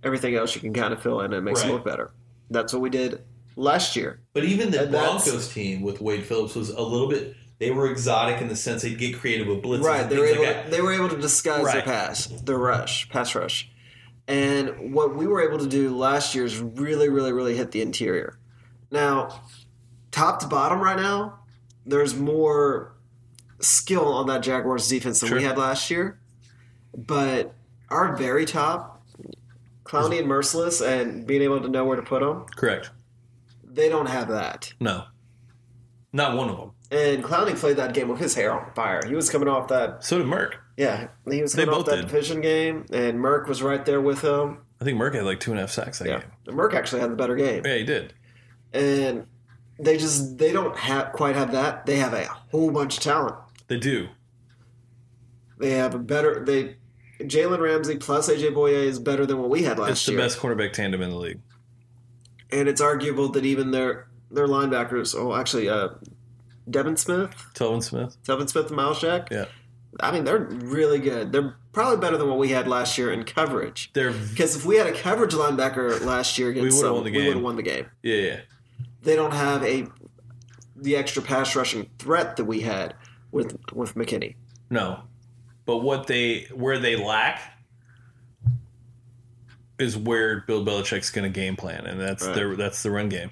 everything 0.03 0.35
else 0.35 0.55
you 0.55 0.61
can 0.61 0.73
kind 0.75 0.93
of 0.93 1.03
fill 1.03 1.21
in 1.21 1.27
and 1.27 1.35
it 1.35 1.41
makes 1.43 1.61
Right. 1.63 1.71
it 1.71 1.73
look 1.75 1.85
better. 1.85 2.11
That's 2.51 2.73
what 2.73 2.83
we 2.83 2.91
did 2.91 3.23
last 3.57 3.97
year. 3.97 4.21
But 4.35 4.45
even 4.45 4.71
the 4.71 4.83
And 4.83 4.91
Broncos 4.91 5.49
team 5.53 5.83
with 5.83 6.01
Wade 6.01 6.25
Phillips 6.25 6.55
was 6.55 6.71
a 6.71 6.81
little 6.83 7.09
bit. 7.09 7.35
They 7.59 7.71
were 7.71 7.91
exotic 7.91 8.41
in 8.41 8.49
the 8.49 8.57
sense 8.57 8.83
they'd 8.83 8.97
get 8.99 9.19
creative 9.19 9.47
with 9.49 9.63
blitzes. 9.63 9.83
Right, 9.83 10.09
they 10.09 10.19
were 10.19 10.27
able 10.27 10.45
like 10.45 10.65
to, 10.67 10.71
they 10.71 10.81
were 10.81 10.93
able 10.93 11.09
to 11.09 11.17
disguise 11.17 11.65
their 11.73 11.83
pass, 11.83 12.27
their 12.27 12.57
rush, 12.59 13.09
pass 13.09 13.35
rush. 13.35 13.71
And 14.29 14.93
what 14.93 15.17
we 15.17 15.27
were 15.27 15.41
able 15.41 15.59
to 15.59 15.67
do 15.67 15.97
last 15.97 16.35
year 16.35 16.45
is 16.45 16.59
really, 16.59 17.09
really, 17.09 17.33
really 17.33 17.57
hit 17.57 17.73
the 17.73 17.81
interior. 17.81 18.39
Now, 18.91 19.41
top 20.11 20.41
to 20.41 20.47
bottom 20.47 20.81
right 20.81 20.97
now, 20.99 21.41
there's 21.87 22.15
more 22.15 22.95
skill 23.61 24.07
on 24.13 24.27
that 24.27 24.43
Jaguars 24.43 24.87
defense 24.87 25.21
than 25.21 25.33
we 25.35 25.43
had 25.43 25.57
last 25.57 25.91
year. 25.91 26.21
But 26.95 27.55
our 27.89 28.17
very 28.17 28.45
top, 28.45 29.03
Clowney 29.85 30.19
and 30.19 30.29
Mercilus, 30.29 30.87
and 30.87 31.27
being 31.27 31.41
able 31.41 31.61
to 31.63 31.69
know 31.69 31.87
where 31.87 31.97
to 31.97 32.03
put 32.03 32.21
them, 32.21 32.45
Correct. 32.55 32.91
they 33.65 33.89
don't 33.89 34.07
have 34.07 34.29
that. 34.29 34.75
No. 34.79 35.05
Not 36.13 36.37
one 36.37 36.51
of 36.51 36.57
them. 36.59 36.73
And 36.91 37.25
Clowney 37.25 37.57
played 37.57 37.77
that 37.79 37.95
game 37.95 38.09
with 38.09 38.19
his 38.19 38.35
hair 38.35 38.53
on 38.53 38.73
fire. 38.75 39.01
He 39.07 39.15
was 39.15 39.31
coming 39.31 39.49
off 39.49 39.69
that 39.69 40.05
So 40.05 40.19
did 40.19 40.27
Merck. 40.27 40.55
Yeah, 40.79 41.09
he 41.29 41.43
was 41.43 41.53
They 41.55 41.65
both 41.65 41.87
that 41.87 41.97
did. 41.97 42.07
division 42.07 42.41
game, 42.41 42.87
and 42.93 43.19
Merck 43.19 43.49
was 43.49 43.63
right 43.63 43.85
there 43.85 44.01
with 44.01 44.23
him. 44.23 44.59
I 44.81 44.85
think 44.85 44.97
Merck 44.99 45.15
had 45.15 45.25
like 45.25 45.41
two 45.41 45.51
and 45.51 45.59
a 45.59 45.65
half 45.65 45.71
sacks 45.73 45.99
that 45.99 46.07
Yeah, 46.09 46.21
game. 46.47 46.57
Merck 46.57 46.73
actually 46.73 47.01
had 47.01 47.11
the 47.11 47.17
better 47.17 47.35
game, 47.35 47.67
Yeah, 47.67 47.75
he 47.77 47.85
did. 47.85 48.15
and 48.73 49.27
they 49.81 49.97
just 49.97 50.39
they 50.39 50.53
don't 50.53 50.77
have 50.77 51.13
quite 51.13 51.35
have 51.35 51.51
that. 51.53 51.85
They 51.85 51.97
have 51.97 52.13
a 52.15 52.25
whole 52.27 52.71
bunch 52.71 52.97
of 52.99 53.03
talent. 53.03 53.35
They 53.67 53.77
do. 53.79 54.09
They 55.59 55.71
have 55.71 55.95
a 55.95 55.99
better 55.99 56.45
they. 56.45 56.77
Jalen 57.21 57.59
Ramsey 57.59 57.97
plus 57.97 58.29
AJ 58.31 58.55
Bouye 58.55 58.73
is 58.85 59.01
better 59.01 59.27
than 59.27 59.39
what 59.39 59.51
we 59.51 59.65
had 59.65 59.77
last 59.81 59.89
year. 59.89 59.93
It's 59.93 60.07
the 60.07 60.13
year, 60.13 60.21
best 60.21 60.39
quarterback 60.39 60.73
tandem 60.73 61.03
in 61.03 61.11
the 61.11 61.17
league. 61.17 61.41
and 62.53 62.69
it's 62.69 62.81
arguable 62.81 63.29
that 63.31 63.45
even 63.45 63.73
their 63.73 64.07
their 64.31 64.47
linebackers. 64.47 65.17
Oh, 65.19 65.35
actually, 65.35 65.69
uh, 65.69 65.89
Devin 66.71 66.97
Smith, 66.97 67.31
Telvin 67.55 67.83
Smith. 67.83 68.17
Devin 68.25 68.47
Smith, 68.47 68.69
and 68.69 68.77
Myles 68.77 69.01
Jack. 69.01 69.29
Yeah. 69.33 69.47
I 70.01 70.11
mean 70.13 70.25
they're 70.25 70.39
really 70.39 70.99
good. 70.99 71.33
They're 71.33 71.57
probably 71.73 71.99
better 71.99 72.17
than 72.17 72.29
what 72.29 72.39
we 72.39 72.49
had 72.49 72.69
last 72.69 72.99
year 72.99 73.13
in 73.13 73.25
coverage. 73.25 73.91
They're 73.95 74.13
Because 74.13 74.57
if 74.57 74.65
we 74.67 74.77
had 74.77 74.87
a 74.87 74.93
coverage 74.93 75.33
linebacker 75.33 76.05
last 76.05 76.39
year 76.39 76.51
against 76.51 76.77
would've 76.77 76.93
won 76.95 77.05
the 77.05 77.11
we 77.11 77.27
would 77.27 77.37
have 77.37 77.43
won 77.45 77.57
the 77.57 77.63
game. 77.63 77.87
yeah, 78.03 78.15
yeah. 78.17 78.41
They 79.03 79.17
don't 79.17 79.33
have 79.33 79.63
a 79.65 79.87
the 80.77 80.97
extra 80.97 81.23
pass 81.23 81.57
rushing 81.57 81.89
threat 81.99 82.37
that 82.37 82.45
we 82.45 82.61
had 82.61 82.95
with 83.33 83.57
with 83.73 83.95
McKinney. 83.95 84.35
No. 84.71 85.01
But 85.65 85.79
what 85.79 86.07
they 86.07 86.47
where 86.55 86.79
they 86.79 86.97
lack 86.97 87.41
is 89.79 89.97
where 89.97 90.41
Bill 90.47 90.65
Belichick's 90.65 91.11
going 91.11 91.31
to 91.31 91.41
game 91.41 91.57
plan, 91.57 91.87
and 91.87 92.01
that's 92.01 92.27
Right. 92.27 92.35
their 92.35 92.57
that's 92.57 92.83
the 92.83 92.91
run 92.91 93.09
game. 93.09 93.31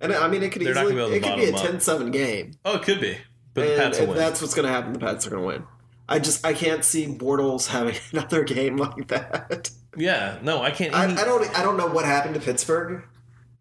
And 0.00 0.12
I 0.12 0.28
mean, 0.28 0.42
it 0.42 0.52
could 0.52 0.62
They're 0.62 0.72
easily 0.72 0.94
be 0.94 1.16
it 1.16 1.22
could 1.22 1.36
be 1.36 1.46
a 1.48 1.52
bottom 1.52 1.76
10-7 1.78 2.12
game, 2.12 2.52
Oh, 2.64 2.76
it 2.76 2.82
could 2.82 3.00
be, 3.00 3.16
but 3.54 3.68
the 3.68 3.76
Pats 3.76 3.98
will 3.98 4.08
win. 4.08 4.16
that's 4.16 4.42
what's 4.42 4.54
going 4.54 4.66
to 4.66 4.72
happen. 4.72 4.92
The 4.92 4.98
Pats 4.98 5.26
are 5.26 5.30
going 5.30 5.42
to 5.42 5.46
win. 5.46 5.64
I 6.08 6.18
just 6.18 6.44
I 6.44 6.52
can't 6.52 6.84
see 6.84 7.06
Bortles 7.06 7.68
having 7.68 7.96
another 8.12 8.44
game 8.44 8.76
like 8.76 9.08
that. 9.08 9.70
Yeah, 9.96 10.38
no, 10.42 10.62
I 10.62 10.70
can't. 10.70 10.94
I, 10.94 11.04
I 11.04 11.24
don't. 11.24 11.58
I 11.58 11.62
don't 11.62 11.76
know 11.76 11.86
what 11.86 12.04
happened 12.04 12.34
to 12.34 12.40
Pittsburgh. 12.40 13.04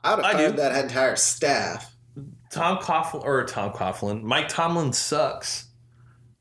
I 0.04 0.16
would 0.16 0.26
have 0.26 0.34
do. 0.34 0.38
fired 0.38 0.58
that 0.58 0.84
entire 0.84 1.16
staff. 1.16 1.96
Tom 2.50 2.78
Coughlin 2.78 3.24
or 3.24 3.44
Tom 3.46 3.72
Coughlin, 3.72 4.22
Mike 4.22 4.48
Tomlin 4.48 4.94
sucks 4.94 5.68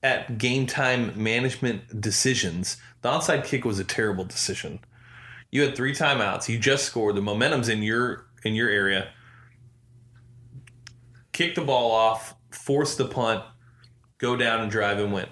at 0.02 0.36
game 0.38 0.66
time 0.66 1.12
management 1.22 2.00
decisions. 2.00 2.76
The 3.02 3.10
onside 3.10 3.44
kick 3.44 3.64
was 3.64 3.78
a 3.78 3.84
terrible 3.84 4.24
decision. 4.24 4.80
You 5.50 5.62
had 5.62 5.76
three 5.76 5.94
timeouts. 5.94 6.48
You 6.48 6.58
just 6.58 6.84
scored. 6.84 7.14
The 7.14 7.22
momentum's 7.22 7.68
in 7.68 7.82
your 7.82 8.26
in 8.44 8.54
your 8.54 8.68
area. 8.68 9.08
Kick 11.32 11.54
the 11.54 11.62
ball 11.62 11.90
off, 11.90 12.34
force 12.54 12.96
the 12.96 13.06
punt, 13.06 13.42
go 14.18 14.36
down 14.36 14.60
and 14.60 14.70
drive 14.70 14.98
and 14.98 15.12
win. 15.12 15.28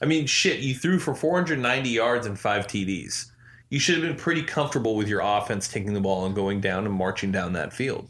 I 0.00 0.04
mean, 0.04 0.26
shit, 0.26 0.60
you 0.60 0.74
threw 0.74 0.98
for 0.98 1.14
490 1.14 1.88
yards 1.88 2.26
and 2.26 2.38
five 2.38 2.66
TDs. 2.66 3.26
You 3.70 3.80
should 3.80 3.96
have 3.96 4.04
been 4.04 4.16
pretty 4.16 4.42
comfortable 4.42 4.94
with 4.94 5.08
your 5.08 5.20
offense 5.20 5.68
taking 5.68 5.94
the 5.94 6.00
ball 6.00 6.26
and 6.26 6.34
going 6.34 6.60
down 6.60 6.86
and 6.86 6.94
marching 6.94 7.32
down 7.32 7.54
that 7.54 7.72
field 7.72 8.08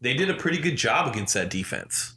they 0.00 0.14
did 0.14 0.30
a 0.30 0.34
pretty 0.34 0.58
good 0.58 0.76
job 0.76 1.12
against 1.12 1.34
that 1.34 1.50
defense. 1.50 2.14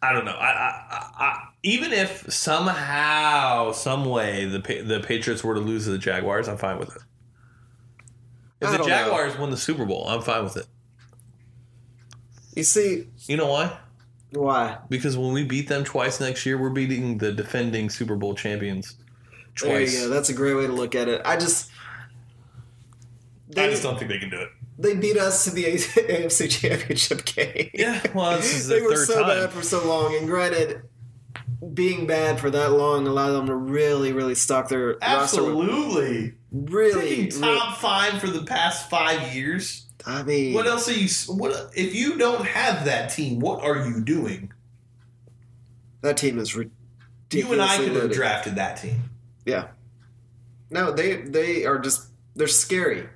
I 0.00 0.12
don't 0.12 0.24
know. 0.24 0.32
I, 0.32 0.48
I, 0.48 1.10
I, 1.18 1.48
even 1.64 1.92
if 1.92 2.32
somehow, 2.32 3.72
some 3.72 4.04
way, 4.04 4.44
the 4.44 4.60
the 4.82 5.00
Patriots 5.00 5.42
were 5.42 5.54
to 5.54 5.60
lose 5.60 5.84
to 5.84 5.90
the 5.90 5.98
Jaguars, 5.98 6.48
I'm 6.48 6.56
fine 6.56 6.78
with 6.78 6.94
it. 6.94 7.02
If 8.60 8.70
the 8.70 8.78
don't 8.78 8.88
know. 8.88 8.94
Jaguars 8.94 9.36
won 9.36 9.50
the 9.50 9.56
Super 9.56 9.84
Bowl, 9.84 10.06
I'm 10.08 10.22
fine 10.22 10.44
with 10.44 10.56
it. 10.56 10.66
You 12.58 12.64
see 12.64 13.06
You 13.26 13.36
know 13.36 13.46
why? 13.46 13.78
why? 14.32 14.78
Because 14.90 15.16
when 15.16 15.32
we 15.32 15.44
beat 15.44 15.68
them 15.68 15.84
twice 15.84 16.20
next 16.20 16.44
year, 16.44 16.58
we're 16.58 16.68
beating 16.70 17.18
the 17.18 17.32
defending 17.32 17.88
Super 17.88 18.16
Bowl 18.16 18.34
champions 18.34 18.96
Twice. 19.54 19.62
There 19.62 19.78
twice. 19.78 19.94
you 19.94 20.00
go. 20.08 20.08
That's 20.14 20.28
a 20.28 20.34
great 20.34 20.54
way 20.54 20.66
to 20.66 20.72
look 20.72 20.94
at 20.94 21.08
it. 21.08 21.22
I 21.24 21.36
just. 21.36 21.70
I 23.56 23.68
just 23.70 23.82
don't 23.82 23.98
think 23.98 24.10
they 24.10 24.18
can 24.18 24.28
do 24.30 24.40
it. 24.40 24.48
they 24.78 24.94
beat 24.94 25.16
us 25.16 25.44
to 25.44 25.50
the 25.50 25.64
AFC 25.64 26.50
Championship 26.60 27.24
game. 27.24 27.70
Yeah, 27.72 28.00
well, 28.14 28.36
this 28.36 28.54
is 28.54 28.66
they 28.68 28.80
their 28.80 28.88
were 28.88 28.96
third 28.96 29.06
so 29.06 29.22
time. 29.22 29.28
bad 29.28 29.50
for 29.52 29.62
so 29.62 29.86
long, 29.88 30.14
and 30.16 30.26
granted, 30.26 30.82
being 31.74 32.06
bad 32.06 32.38
for 32.38 32.50
that 32.50 32.72
long 32.72 33.06
allowed 33.06 33.32
them 33.32 33.46
to 33.46 33.54
really, 33.54 34.12
really 34.12 34.34
stock 34.34 34.68
their 34.68 34.98
roster. 35.00 35.42
with- 35.42 35.68
Absolutely. 35.68 36.34
Really, 36.52 37.26
Freaking 37.28 37.40
really- 37.42 37.58
top 37.58 37.78
five 37.78 38.20
for 38.20 38.26
the 38.28 38.42
past 38.42 38.90
five 38.90 39.34
years. 39.34 39.86
I 40.06 40.22
mean, 40.22 40.54
What 40.54 40.66
else 40.66 40.88
are 40.88 40.92
you? 40.92 41.08
What 41.34 41.72
if 41.74 41.94
you 41.94 42.16
don't 42.18 42.44
have 42.46 42.84
that 42.84 43.10
team? 43.10 43.40
What 43.40 43.62
are 43.62 43.86
you 43.86 44.00
doing? 44.00 44.52
that 46.00 46.16
team 46.16 46.38
is 46.38 46.54
ridiculous. 46.54 46.72
You 47.32 47.52
and 47.52 47.60
I 47.62 47.76
could 47.76 47.96
have 47.96 48.12
drafted 48.12 48.54
that 48.56 48.76
team. 48.76 49.10
Yeah. 49.44 49.68
No, 50.70 50.92
they 50.92 51.22
they 51.22 51.64
are 51.64 51.78
just 51.78 52.06
they're 52.36 52.46
scary. 52.46 53.08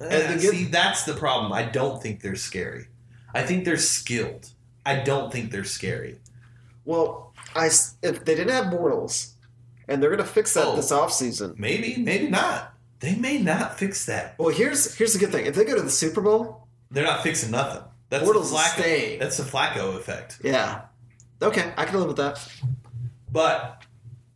And 0.00 0.40
get- 0.40 0.50
see, 0.52 0.64
that's 0.64 1.04
the 1.04 1.12
problem. 1.14 1.52
I 1.52 1.64
don't 1.64 2.02
think 2.02 2.22
they're 2.22 2.34
scary. 2.36 2.86
I 3.34 3.42
think 3.42 3.64
they're 3.66 3.76
skilled. 3.76 4.48
I 4.86 4.96
don't 5.00 5.30
think 5.30 5.50
they're 5.52 5.64
scary. 5.64 6.20
Well, 6.86 7.34
I 7.54 7.66
if 7.66 8.24
they 8.24 8.34
didn't 8.34 8.48
have 8.48 8.72
Bortles, 8.72 9.32
and 9.86 10.02
they're 10.02 10.10
going 10.10 10.26
to 10.26 10.32
fix 10.32 10.54
that 10.54 10.64
Oh. 10.64 10.76
this 10.76 10.90
offseason. 10.90 11.58
Maybe, 11.58 11.96
maybe 12.02 12.28
not. 12.28 12.69
They 13.00 13.14
may 13.16 13.38
not 13.38 13.78
fix 13.78 14.06
that. 14.06 14.34
Well, 14.38 14.50
here's 14.50 14.94
here's 14.94 15.12
the 15.14 15.18
good 15.18 15.32
thing. 15.32 15.46
If 15.46 15.54
they 15.54 15.64
go 15.64 15.74
to 15.74 15.82
the 15.82 15.90
Super 15.90 16.20
Bowl, 16.20 16.66
They're 16.90 17.04
not 17.04 17.22
fixing 17.22 17.50
nothing. 17.50 17.82
That's 18.10 18.24
Bortles 18.24 18.50
the 18.50 18.56
Flacco. 18.56 18.80
staying. 18.80 19.18
That's 19.20 19.36
the 19.36 19.44
Flacco 19.44 19.96
effect. 19.96 20.38
yeah. 20.42 20.82
Okay, 21.42 21.72
I 21.76 21.84
can 21.86 21.98
live 21.98 22.08
with 22.08 22.18
that. 22.18 22.46
But 23.32 23.82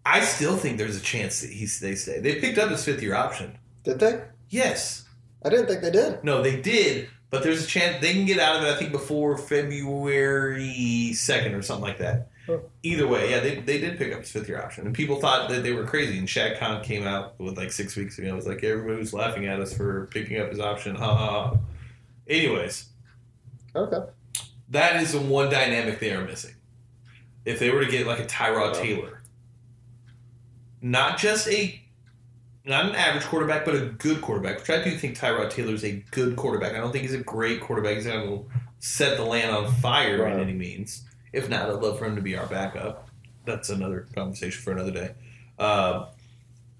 I 0.07 0.21
still 0.21 0.57
think 0.57 0.79
there's 0.79 0.97
a 0.97 1.01
chance 1.03 1.41
that 1.43 1.51
he 1.51 1.67
they 1.67 1.95
stay. 1.95 2.21
They 2.21 2.37
picked 2.41 2.57
up 2.59 2.71
his 2.71 2.85
fifth 2.85 3.03
year 3.03 3.15
option. 3.15 3.59
Did 3.83 3.99
they? 4.01 4.23
Yes. 4.49 5.05
I 5.45 5.51
didn't 5.51 5.67
think 5.67 5.83
they 5.83 5.91
did. 5.91 6.25
No, 6.25 6.41
they 6.41 6.59
did, 6.61 7.09
but 7.31 7.43
there's 7.43 7.63
a 7.63 7.67
chance 7.67 8.01
they 8.01 8.15
can 8.15 8.25
get 8.25 8.39
out 8.39 8.57
of 8.57 8.65
it. 8.65 8.73
I 8.73 8.77
think 8.79 8.93
before 8.93 9.37
February 9.37 11.13
second 11.13 11.55
or 11.55 11.61
something 11.63 11.85
like 11.85 11.99
that. 11.99 12.29
Either 12.83 13.07
way, 13.09 13.31
yeah, 13.31 13.41
they, 13.41 13.57
they 13.61 13.79
did 13.79 13.97
pick 13.97 14.13
up 14.13 14.21
his 14.21 14.31
fifth 14.31 14.49
year 14.49 14.61
option, 14.61 14.85
and 14.87 14.95
people 14.95 15.17
thought 15.21 15.49
that 15.49 15.63
they 15.63 15.73
were 15.73 15.85
crazy. 15.85 16.19
And 16.19 16.29
Shad 16.29 16.59
Khan 16.59 16.83
came 16.83 17.07
out 17.07 17.39
with 17.41 17.57
like 17.57 17.73
six 17.73 17.97
weeks 17.97 18.19
ago. 18.19 18.29
It 18.29 18.35
was 18.35 18.47
like 18.47 18.63
everybody 18.63 18.99
was 18.99 19.15
laughing 19.15 19.47
at 19.47 19.61
us 19.61 19.75
for 19.75 20.07
picking 20.09 20.39
up 20.41 20.51
his 20.51 20.61
option. 20.61 20.95
Ha 20.97 21.17
ha. 21.17 21.27
ha. 21.51 21.57
Anyways, 22.29 22.87
Okay. 23.75 24.01
that 24.71 24.97
is 25.03 25.13
the 25.13 25.21
one 25.21 25.49
dynamic 25.51 26.01
they 26.01 26.13
are 26.13 26.25
missing. 26.25 26.55
If 27.47 27.59
they 27.59 27.71
were 27.71 27.85
to 27.85 27.91
get 27.91 28.07
like 28.07 28.21
a 28.21 28.27
Tyrod 28.27 28.75
Taylor, 28.75 29.23
not 30.83 31.19
just 31.19 31.49
a 31.49 31.81
not 32.67 32.87
an 32.87 32.95
average 32.95 33.25
quarterback, 33.25 33.65
but 33.67 33.75
a 33.75 33.81
good 33.87 34.23
quarterback, 34.23 34.59
which 34.59 34.71
I 34.71 34.83
do 34.83 34.97
think 34.97 35.19
Tyrod 35.19 35.51
Taylor 35.51 35.75
is 35.75 35.85
a 35.85 36.03
good 36.13 36.35
quarterback. 36.37 36.73
I 36.73 36.79
don't 36.79 36.93
think 36.93 37.03
he's 37.03 37.13
a 37.13 37.19
great 37.19 37.61
quarterback. 37.61 37.97
He's 37.97 38.07
not 38.07 38.25
going 38.25 38.39
to 38.39 38.51
set 38.79 39.19
the 39.19 39.25
land 39.25 39.55
on 39.55 39.71
fire 39.75 40.23
Right. 40.23 40.33
in 40.33 40.41
any 40.41 40.55
means. 40.55 41.03
If 41.35 41.49
not, 41.49 41.69
I'd 41.69 41.83
love 41.83 41.99
for 41.99 42.07
him 42.07 42.17
to 42.17 42.23
be 42.23 42.37
our 42.37 42.47
backup. 42.47 43.09
That's 43.45 43.69
another 43.71 44.07
conversation 44.15 44.63
for 44.63 44.73
another 44.73 44.91
day. 44.91 45.15
Um, 45.59 46.07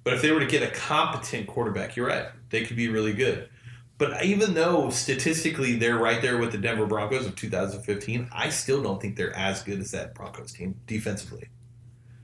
but 0.05 0.15
if 0.15 0.23
they 0.23 0.31
were 0.31 0.41
to 0.41 0.47
get 0.47 0.63
a 0.63 0.71
competent 0.71 1.47
quarterback, 1.47 1.97
you're 1.97 2.07
right. 2.07 2.27
They 2.51 2.65
could 2.65 2.77
be 2.77 2.89
really 2.89 3.13
good. 3.13 3.49
But 3.97 4.25
even 4.25 4.55
though 4.55 4.91
statistically 4.91 5.77
they're 5.77 5.99
right 5.99 6.21
there 6.21 6.37
with 6.39 6.53
the 6.53 6.59
Denver 6.59 6.87
Broncos 6.87 7.27
of 7.27 7.37
2015, 7.37 8.29
I 8.33 8.49
still 8.51 8.83
don't 8.83 9.01
think 9.01 9.17
they're 9.17 9.35
as 9.37 9.63
good 9.63 9.79
as 9.81 9.93
that 9.93 10.15
Broncos 10.15 10.53
team 10.53 10.75
defensively 10.87 11.49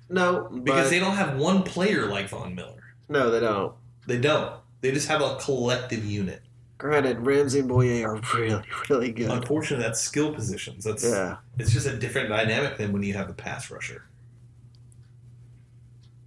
No, 0.09 0.49
because 0.65 0.91
they 0.91 0.99
don't 0.99 1.15
have 1.15 1.37
one 1.39 1.63
player 1.63 2.07
like 2.07 2.29
Von 2.29 2.55
Miller. 2.55 2.95
no, 3.09 3.31
they 3.31 3.41
don't. 3.41 3.75
They 4.07 4.19
don't. 4.19 4.55
They 4.81 4.91
just 4.93 5.09
have 5.09 5.21
a 5.21 5.37
collective 5.37 6.05
unit. 6.05 6.43
Granted, 6.81 7.25
Ramsey 7.27 7.61
and 7.61 7.69
Bouye 7.71 8.03
are 8.05 8.19
really, 8.39 8.63
really 8.89 9.13
good. 9.13 9.31
Unfortunately, 9.31 9.85
that's 9.85 10.01
skill 10.01 10.33
positions. 10.33 10.83
That's 10.85 11.05
Yeah. 11.05 11.37
it's 11.59 11.73
just 11.73 11.87
a 11.87 11.95
different 11.97 12.31
dynamic 12.31 12.79
than 12.79 12.93
when 12.93 13.03
you 13.03 13.13
have 13.15 13.29
a 13.29 13.35
pass 13.35 13.71
rusher. 13.71 14.05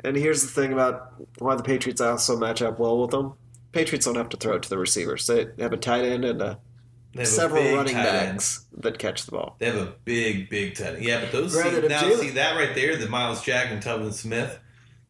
And 0.03 0.15
here's 0.15 0.41
the 0.41 0.47
thing 0.49 0.73
about 0.73 1.13
why 1.39 1.55
the 1.55 1.63
Patriots 1.63 2.01
also 2.01 2.37
match 2.37 2.61
up 2.61 2.77
well 2.77 2.99
with 3.01 3.11
them. 3.11 3.33
Patriots 3.71 4.05
don't 4.05 4.15
have 4.15 4.29
to 4.29 4.37
throw 4.37 4.55
it 4.55 4.63
to 4.63 4.69
the 4.69 4.77
receivers. 4.77 5.25
They 5.25 5.47
have 5.59 5.73
a 5.73 5.77
tight 5.77 6.03
end 6.05 6.23
and 6.25 6.41
a, 6.41 6.59
They 7.13 7.21
have 7.21 7.27
several 7.27 7.63
running 7.75 7.95
tight 7.95 8.05
end. 8.05 8.31
backs 8.33 8.65
that 8.77 8.99
catch 8.99 9.25
the 9.25 9.31
ball. 9.31 9.55
They 9.59 9.65
have 9.67 9.75
a 9.77 9.93
big, 10.05 10.49
big 10.49 10.75
tight 10.75 10.95
end. 10.95 11.03
Yeah, 11.03 11.21
but 11.21 11.31
those 11.31 11.55
Granted, 11.55 11.81
see, 11.83 11.87
now 11.87 12.01
Jalen- 12.03 12.19
see 12.19 12.29
that 12.31 12.55
right 12.55 12.75
there, 12.75 12.95
the 12.95 13.09
Myles 13.09 13.43
Jack 13.43 13.71
and 13.71 13.81
Tubman 13.81 14.11
Smith. 14.11 14.59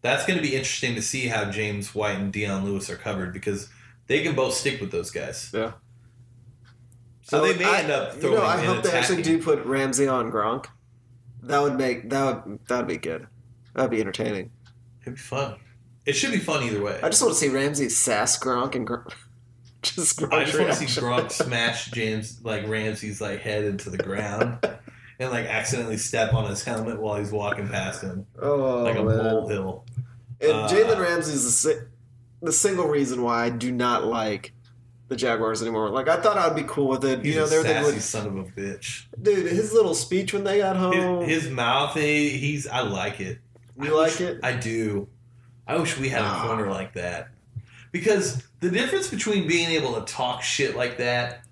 That's 0.02 0.26
going 0.26 0.38
to 0.38 0.44
be 0.44 0.56
interesting 0.56 0.95
to 0.95 1.02
see 1.02 1.28
how 1.28 1.45
James 1.49 1.94
White 1.95 2.18
and 2.18 2.32
Dion 2.32 2.64
Lewis 2.64 2.90
are 2.90 2.95
covered 2.98 3.34
because 3.34 3.70
they 4.14 4.22
can 4.22 4.35
both 4.35 4.53
stick 4.53 4.80
with 4.80 4.91
those 4.91 5.10
guys. 5.10 5.49
Yeah. 5.53 5.72
So 7.23 7.40
I 7.40 7.41
they 7.41 7.48
would- 7.48 7.60
may 7.60 7.65
I- 7.65 7.80
end 7.80 7.91
up 7.91 8.22
You 8.22 8.31
know, 8.31 8.41
I 8.44 8.57
and 8.57 8.65
hope 8.68 8.84
they 8.84 8.91
actually 8.91 9.23
do 9.23 9.41
put 9.41 9.65
Ramsey 9.65 10.07
on 10.07 10.31
Gronk. 10.31 10.65
That 11.41 11.61
would 11.61 11.76
make 11.77 12.10
that 12.11 12.45
would 12.45 12.60
that 12.68 12.77
would 12.77 12.88
be 12.88 12.98
good. 12.98 13.26
That'd 13.73 13.90
be 13.91 14.02
entertaining. 14.02 14.52
It'd 15.02 15.15
be 15.15 15.19
fun. 15.19 15.56
It 16.06 16.14
should 16.14 16.31
be 16.31 16.38
fun 16.38 16.64
either 16.64 16.81
way. 16.81 16.99
I 17.02 17.10
just 17.10 17.22
want 17.22 17.34
to 17.34 17.40
see 17.40 17.49
Ramsey 17.49 17.90
sass 17.90 18.38
Gronk 18.38 18.76
and 18.76 18.88
Gronk. 18.88 19.11
just 19.81 20.19
Gronk 20.19 20.34
I 20.34 20.44
just 20.45 20.60
want 20.60 20.72
to 20.72 20.76
see. 20.76 21.02
Gronk 21.02 21.31
smash 21.44 21.88
James 21.91 22.40
like 22.44 22.68
Ramsey's 22.68 23.19
like 23.19 23.40
head 23.41 23.64
into 23.64 23.90
the 23.90 23.98
ground 23.98 24.60
and 25.19 25.31
like 25.31 25.45
accidentally 25.48 25.98
step 25.98 26.34
on 26.34 26.49
his 26.49 26.64
helmet 26.64 26.99
while 27.02 27.18
he's 27.18 27.31
walking 27.31 27.68
past 27.68 28.02
him 28.03 28.27
Oh 28.40 28.84
like 28.84 28.95
a 28.98 29.03
man. 29.03 29.18
molehill. 29.18 29.85
And 30.40 30.52
Uh, 30.52 30.68
Jalen 30.69 30.99
Ramsey 30.99 31.34
is 31.34 31.44
the, 31.45 31.52
si- 31.73 31.85
the 32.44 32.52
single 32.52 32.88
reason 32.88 33.24
why 33.24 33.45
I 33.45 33.49
do 33.49 33.72
not 33.72 34.06
like 34.06 34.53
the 35.07 35.15
Jaguars 35.15 35.61
anymore. 35.61 35.90
Like 35.90 36.07
I 36.07 36.18
thought 36.22 36.38
I'd 36.38 36.56
be 36.56 36.64
cool 36.64 36.88
with 36.88 37.06
it. 37.06 37.24
He's 37.24 37.36
you 37.36 37.41
know, 37.41 37.48
they're 37.48 37.64
sassy 37.64 37.95
the 37.95 38.02
son 38.02 38.28
of 38.28 38.36
a 38.38 38.44
bitch. 38.44 39.06
dude. 39.22 39.45
His 39.52 39.74
little 39.74 39.94
speech 39.95 40.34
when 40.34 40.44
they 40.44 40.57
got 40.60 40.76
home. 40.76 41.22
His, 41.28 41.44
his 41.44 41.52
mouth, 41.52 41.95
he, 41.95 42.30
he's 42.30 42.68
I 42.68 42.82
like 42.82 43.20
it. 43.20 43.40
You 43.82 43.95
I 43.98 44.02
like 44.02 44.11
wish- 44.20 44.22
it? 44.22 44.40
I 44.44 44.53
do. 44.53 45.07
I 45.65 45.78
wish 45.78 45.98
we 45.98 46.10
had 46.10 46.22
a 46.22 46.26
Ah. 46.26 46.45
corner 46.48 46.70
like 46.70 46.94
that. 46.94 47.30
Because 47.94 48.44
the 48.60 48.70
difference 48.70 49.07
between 49.10 49.48
being 49.48 49.70
able 49.70 49.94
to 50.02 50.02
talk 50.14 50.41
shit 50.41 50.76
like 50.76 50.98
that 50.98 51.44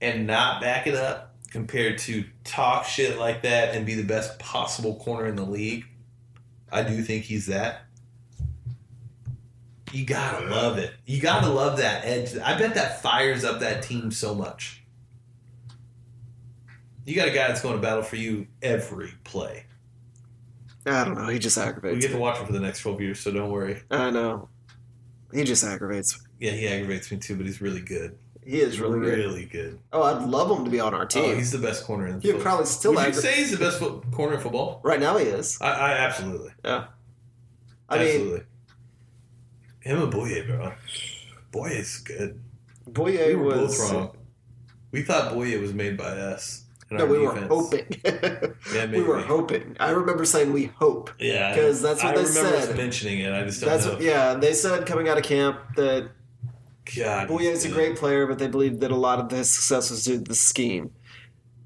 and 0.00 0.26
not 0.26 0.60
back 0.60 0.86
it 0.86 0.94
up 0.94 1.34
compared 1.50 1.98
to 1.98 2.22
talk 2.44 2.84
shit 2.84 3.18
like 3.18 3.42
that 3.42 3.74
and 3.74 3.84
be 3.86 3.94
the 3.94 4.04
best 4.04 4.38
possible 4.38 4.96
corner 4.96 5.26
in 5.26 5.36
the 5.36 5.44
league, 5.44 5.86
I 6.70 6.82
do 6.82 7.02
think 7.02 7.24
he's 7.24 7.46
that. 7.46 7.85
You 9.92 10.04
gotta 10.04 10.46
love 10.46 10.78
it. 10.78 10.92
You 11.06 11.20
gotta 11.20 11.48
love 11.48 11.78
that 11.78 12.04
edge. 12.04 12.36
I 12.36 12.58
bet 12.58 12.74
that 12.74 13.02
fires 13.02 13.44
up 13.44 13.60
that 13.60 13.82
team 13.82 14.10
so 14.10 14.34
much. 14.34 14.82
You 17.04 17.14
got 17.14 17.28
a 17.28 17.30
guy 17.30 17.46
that's 17.46 17.60
going 17.62 17.76
to 17.76 17.80
battle 17.80 18.02
for 18.02 18.16
you 18.16 18.48
every 18.62 19.12
play. 19.22 19.64
I 20.86 21.04
don't 21.04 21.14
know. 21.16 21.28
He 21.28 21.38
just 21.38 21.56
aggravates. 21.56 21.94
We 21.94 22.00
get 22.00 22.10
to 22.10 22.18
watch 22.18 22.38
him 22.38 22.46
for 22.46 22.52
the 22.52 22.58
next 22.60 22.80
12 22.80 23.00
years, 23.00 23.20
so 23.20 23.30
don't 23.30 23.50
worry. 23.50 23.80
I 23.92 24.10
know. 24.10 24.48
He 25.32 25.44
just 25.44 25.62
aggravates. 25.62 26.20
Yeah, 26.40 26.50
he 26.50 26.66
aggravates 26.66 27.10
me 27.12 27.18
too, 27.18 27.36
but 27.36 27.46
he's 27.46 27.60
really 27.60 27.80
good. 27.80 28.18
He 28.44 28.60
is 28.60 28.80
really 28.80 28.98
good. 29.00 29.18
Really 29.18 29.44
good. 29.44 29.78
Oh, 29.92 30.02
I'd 30.02 30.22
love 30.28 30.50
him 30.56 30.64
to 30.64 30.70
be 30.70 30.78
on 30.80 30.94
our 30.94 31.06
team. 31.06 31.22
Oh, 31.24 31.26
team. 31.28 31.36
he's 31.36 31.50
the 31.52 31.58
best 31.58 31.84
corner 31.84 32.06
in 32.08 32.20
He'd 32.20 32.32
football. 32.32 32.42
probably 32.42 32.66
still 32.66 32.92
Would 32.92 33.00
you 33.02 33.06
aggravate. 33.08 33.22
say 33.30 33.36
he's 33.36 33.50
the 33.52 33.56
best 33.64 33.78
fo- 33.78 34.00
corner 34.12 34.34
in 34.34 34.40
football? 34.40 34.80
Right 34.84 34.98
now, 35.00 35.16
he 35.16 35.26
is. 35.26 35.58
I, 35.60 35.66
I 35.72 35.90
absolutely. 35.98 36.50
Yeah. 36.64 36.86
I 37.88 37.98
mean, 37.98 38.06
absolutely. 38.08 38.42
Him 39.86 40.02
and 40.02 40.12
Bouye, 40.12 40.44
bro. 40.46 40.72
Bouye 41.52 41.78
is 41.80 41.98
good. 41.98 42.40
Bouye 42.90 43.28
We 43.28 43.34
were 43.36 43.44
was. 43.62 43.78
both 43.78 43.92
wrong. 43.92 44.16
We 44.90 45.02
thought 45.02 45.32
Bouye 45.32 45.60
was 45.60 45.72
made 45.72 45.96
by 45.96 46.10
us. 46.10 46.64
No, 46.90 47.06
we 47.06 47.18
were 47.18 47.34
hoping. 47.34 47.86
Yeah, 48.04 48.86
we 48.90 49.02
were 49.02 49.20
hoping. 49.20 49.76
I 49.80 49.90
remember 49.90 50.24
saying 50.24 50.52
we 50.52 50.66
hope. 50.66 51.10
Yeah, 51.18 51.52
because 51.52 51.82
that's 51.82 52.02
what 52.02 52.16
I 52.16 52.22
they 52.22 52.24
said. 52.26 52.76
mentioning 52.76 53.20
it. 53.20 53.32
I 53.32 53.42
just 53.44 53.60
don't 53.60 53.70
That's 53.70 53.86
know. 53.86 53.92
what, 53.94 54.02
yeah. 54.02 54.34
They 54.34 54.52
said 54.52 54.86
coming 54.86 55.08
out 55.08 55.18
of 55.18 55.24
camp 55.24 55.58
that 55.76 56.10
God, 56.96 57.28
Bouye 57.28 57.50
is 57.50 57.64
a 57.64 57.70
great 57.70 57.96
player, 57.96 58.26
but 58.26 58.38
they 58.38 58.46
believed 58.46 58.80
that 58.80 58.92
a 58.92 58.96
lot 58.96 59.18
of 59.18 59.30
his 59.30 59.52
success 59.52 59.90
was 59.90 60.04
due 60.04 60.18
to 60.18 60.24
the 60.24 60.34
scheme. 60.36 60.92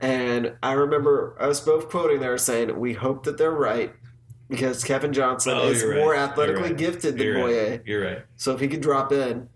And 0.01 0.55
I 0.62 0.72
remember 0.72 1.36
us 1.38 1.60
both 1.60 1.90
quoting 1.90 2.20
there 2.20 2.38
saying, 2.38 2.78
"We 2.80 2.94
hope 2.94 3.24
that 3.24 3.36
they're 3.36 3.51
right." 3.51 3.92
Because 4.51 4.85
Kevin 4.85 5.12
Johnson 5.12 5.55
Oh, 5.56 5.68
is 5.68 5.81
you're 5.81 5.94
more 5.94 6.14
athletically 6.14 6.62
right. 6.64 6.77
gifted 6.77 7.16
than 7.16 7.27
You're 7.27 7.36
Bouye. 7.36 7.70
right. 7.70 7.82
You're 7.86 8.05
right. 8.05 8.18
So 8.36 8.52
if 8.52 8.60
he 8.60 8.68
could 8.68 8.81
drop 8.82 9.12
in. 9.12 9.48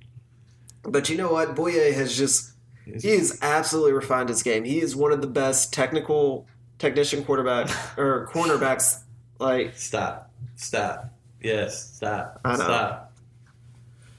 But 0.83 1.11
you 1.11 1.17
know 1.17 1.33
what? 1.33 1.55
Bouye 1.57 1.93
has 1.95 2.17
just 2.17 2.53
he 3.01 3.11
has 3.11 3.39
absolutely 3.43 3.93
refined 3.93 4.29
his 4.29 4.43
game. 4.43 4.65
He 4.65 4.81
is 4.81 4.95
one 4.95 5.11
of 5.13 5.21
the 5.21 5.27
best 5.27 5.73
technical 5.73 6.47
technician 6.79 7.25
quarterback 7.25 7.69
or 7.99 8.29
cornerbacks 8.33 9.01
like 9.39 9.75
Stop. 9.77 10.31
Stop. 10.57 11.11
Yes. 11.43 11.97
Stop. 11.97 12.41
I 12.45 12.57
know. 12.57 12.65
Stop. 12.65 13.13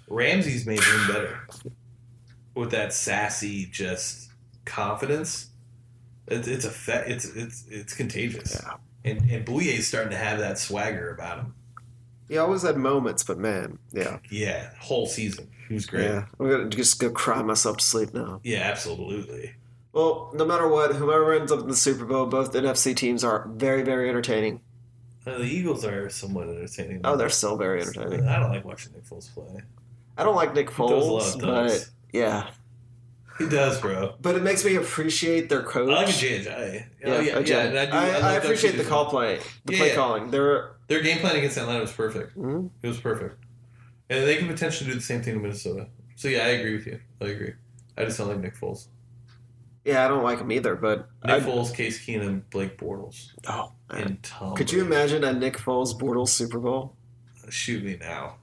Ramsey's 0.08 0.66
made 0.66 0.84
him 0.84 1.08
better 1.08 1.40
with 2.54 2.72
that 2.72 2.94
sassy, 2.94 3.66
just 3.72 4.30
confidence. 4.66 5.48
It's 6.28 6.48
it's 6.48 6.66
a 6.66 6.70
fe- 6.72 7.06
it's 7.08 7.26
it's 7.26 7.66
it's 7.70 7.94
contagious. 7.94 8.60
Yeah. 8.64 8.74
And 9.06 9.30
and 9.30 9.48
is 9.62 9.88
starting 9.88 10.12
to 10.12 10.18
have 10.18 10.40
that 10.40 10.58
swagger 10.58 11.12
about 11.12 11.38
him. 11.40 11.56
he 12.28 12.38
always 12.38 12.64
had 12.64 12.76
moments, 12.76 13.24
but 13.24 13.38
man, 13.38 13.78
yeah. 13.94 14.18
Yeah, 14.32 14.72
whole 14.80 15.06
season. 15.06 15.50
He 15.68 15.76
was 15.76 15.86
great. 15.86 16.06
Yeah. 16.06 16.26
I'm 16.40 16.50
gonna 16.50 16.70
just 16.70 17.00
go 17.00 17.12
cry 17.12 17.42
myself 17.44 17.78
to 17.78 17.86
sleep 17.86 18.14
now. 18.14 18.42
Yeah, 18.44 18.62
absolutely. 18.62 19.54
Well, 19.94 20.32
no 20.34 20.44
matter 20.44 20.68
what, 20.68 20.96
whoever 20.96 21.34
ends 21.34 21.52
up 21.52 21.62
in 21.62 21.68
the 21.70 21.76
Super 21.76 22.04
Bowl, 22.04 22.26
both 22.26 22.52
NFC 22.54 22.96
teams 22.96 23.24
are 23.24 23.48
very, 23.54 23.82
very 23.84 24.10
entertaining. 24.10 24.60
Uh, 25.26 25.38
the 25.38 25.46
Eagles 25.46 25.86
are 25.86 26.10
somewhat 26.10 26.50
entertaining. 26.50 27.02
Oh, 27.04 27.16
they're 27.16 27.30
still 27.30 27.58
very 27.58 27.82
entertaining. 27.82 28.28
I 28.28 28.40
don't 28.40 28.52
like 28.52 28.66
watching 28.66 28.92
Nick 28.94 29.06
Foles 29.06 29.34
play. 29.34 29.62
I 30.18 30.24
don't 30.24 30.36
like 30.36 30.54
Nick 30.54 30.70
He 30.70 30.88
does 30.88 31.08
a 31.08 31.12
lot 31.12 31.24
Foles, 31.24 31.42
but 31.42 31.90
yeah. 32.12 32.50
He 33.38 33.50
does, 33.50 33.82
bro. 33.82 34.16
But 34.22 34.36
it 34.36 34.44
makes 34.44 34.64
me 34.64 34.76
appreciate 34.76 35.50
their 35.50 35.62
coach. 35.64 35.90
I 35.90 35.94
like 35.94 36.10
a 36.10 36.12
J&J. 36.14 36.86
Yeah, 37.04 37.08
Oh, 37.14 37.20
yeah, 37.20 37.40
yeah. 37.40 37.60
And 37.64 37.78
I, 37.80 37.86
do, 37.86 37.92
I, 37.92 38.10
I 38.10 38.20
love 38.36 38.44
appreciate 38.46 38.78
the 38.78 38.84
call 38.86 39.06
play, 39.08 39.40
the 39.66 39.74
Yeah, 39.74 39.80
play 39.80 39.90
yeah. 39.90 39.96
calling. 39.96 40.32
They're 40.32 40.72
Their 40.88 41.02
game 41.02 41.18
plan 41.20 41.36
against 41.36 41.58
Atlanta 41.58 41.82
was 41.82 41.92
perfect. 41.92 42.38
Mhm. 42.38 42.70
It 42.82 42.88
was 42.88 42.98
perfect. 43.00 43.44
And 44.10 44.24
they 44.26 44.38
can 44.38 44.48
potentially 44.48 44.90
do 44.90 44.96
the 44.96 45.02
same 45.04 45.22
thing 45.22 45.36
in 45.36 45.42
Minnesota. 45.42 45.88
So, 46.16 46.28
yeah, 46.30 46.44
I 46.46 46.50
agree 46.50 46.76
with 46.76 46.86
you. 46.88 47.00
I 47.22 47.26
agree. 47.26 47.54
I 47.98 48.06
just 48.06 48.18
don't 48.18 48.30
like 48.30 48.40
Nick 48.40 48.56
Foles. 48.56 48.88
yeah, 49.84 50.06
I 50.06 50.08
don't 50.08 50.24
like 50.24 50.40
him 50.40 50.52
either. 50.52 50.76
But 50.76 51.10
Nick 51.26 51.44
I, 51.44 51.46
Foles, 51.46 51.74
Case 51.76 52.06
Keenum, 52.06 52.44
Blake 52.52 52.78
Bortles, 52.78 53.32
oh, 53.48 53.74
man. 53.92 54.02
and 54.04 54.24
Tom. 54.24 54.56
could 54.56 54.72
you 54.72 54.82
imagine 54.82 55.24
a 55.26 55.34
Nick 55.34 55.58
Foles 55.58 55.94
Bortles 56.00 56.30
Super 56.30 56.60
Bowl? 56.60 56.96
Shoot 57.50 57.84
me 57.84 57.98
now. 58.00 58.38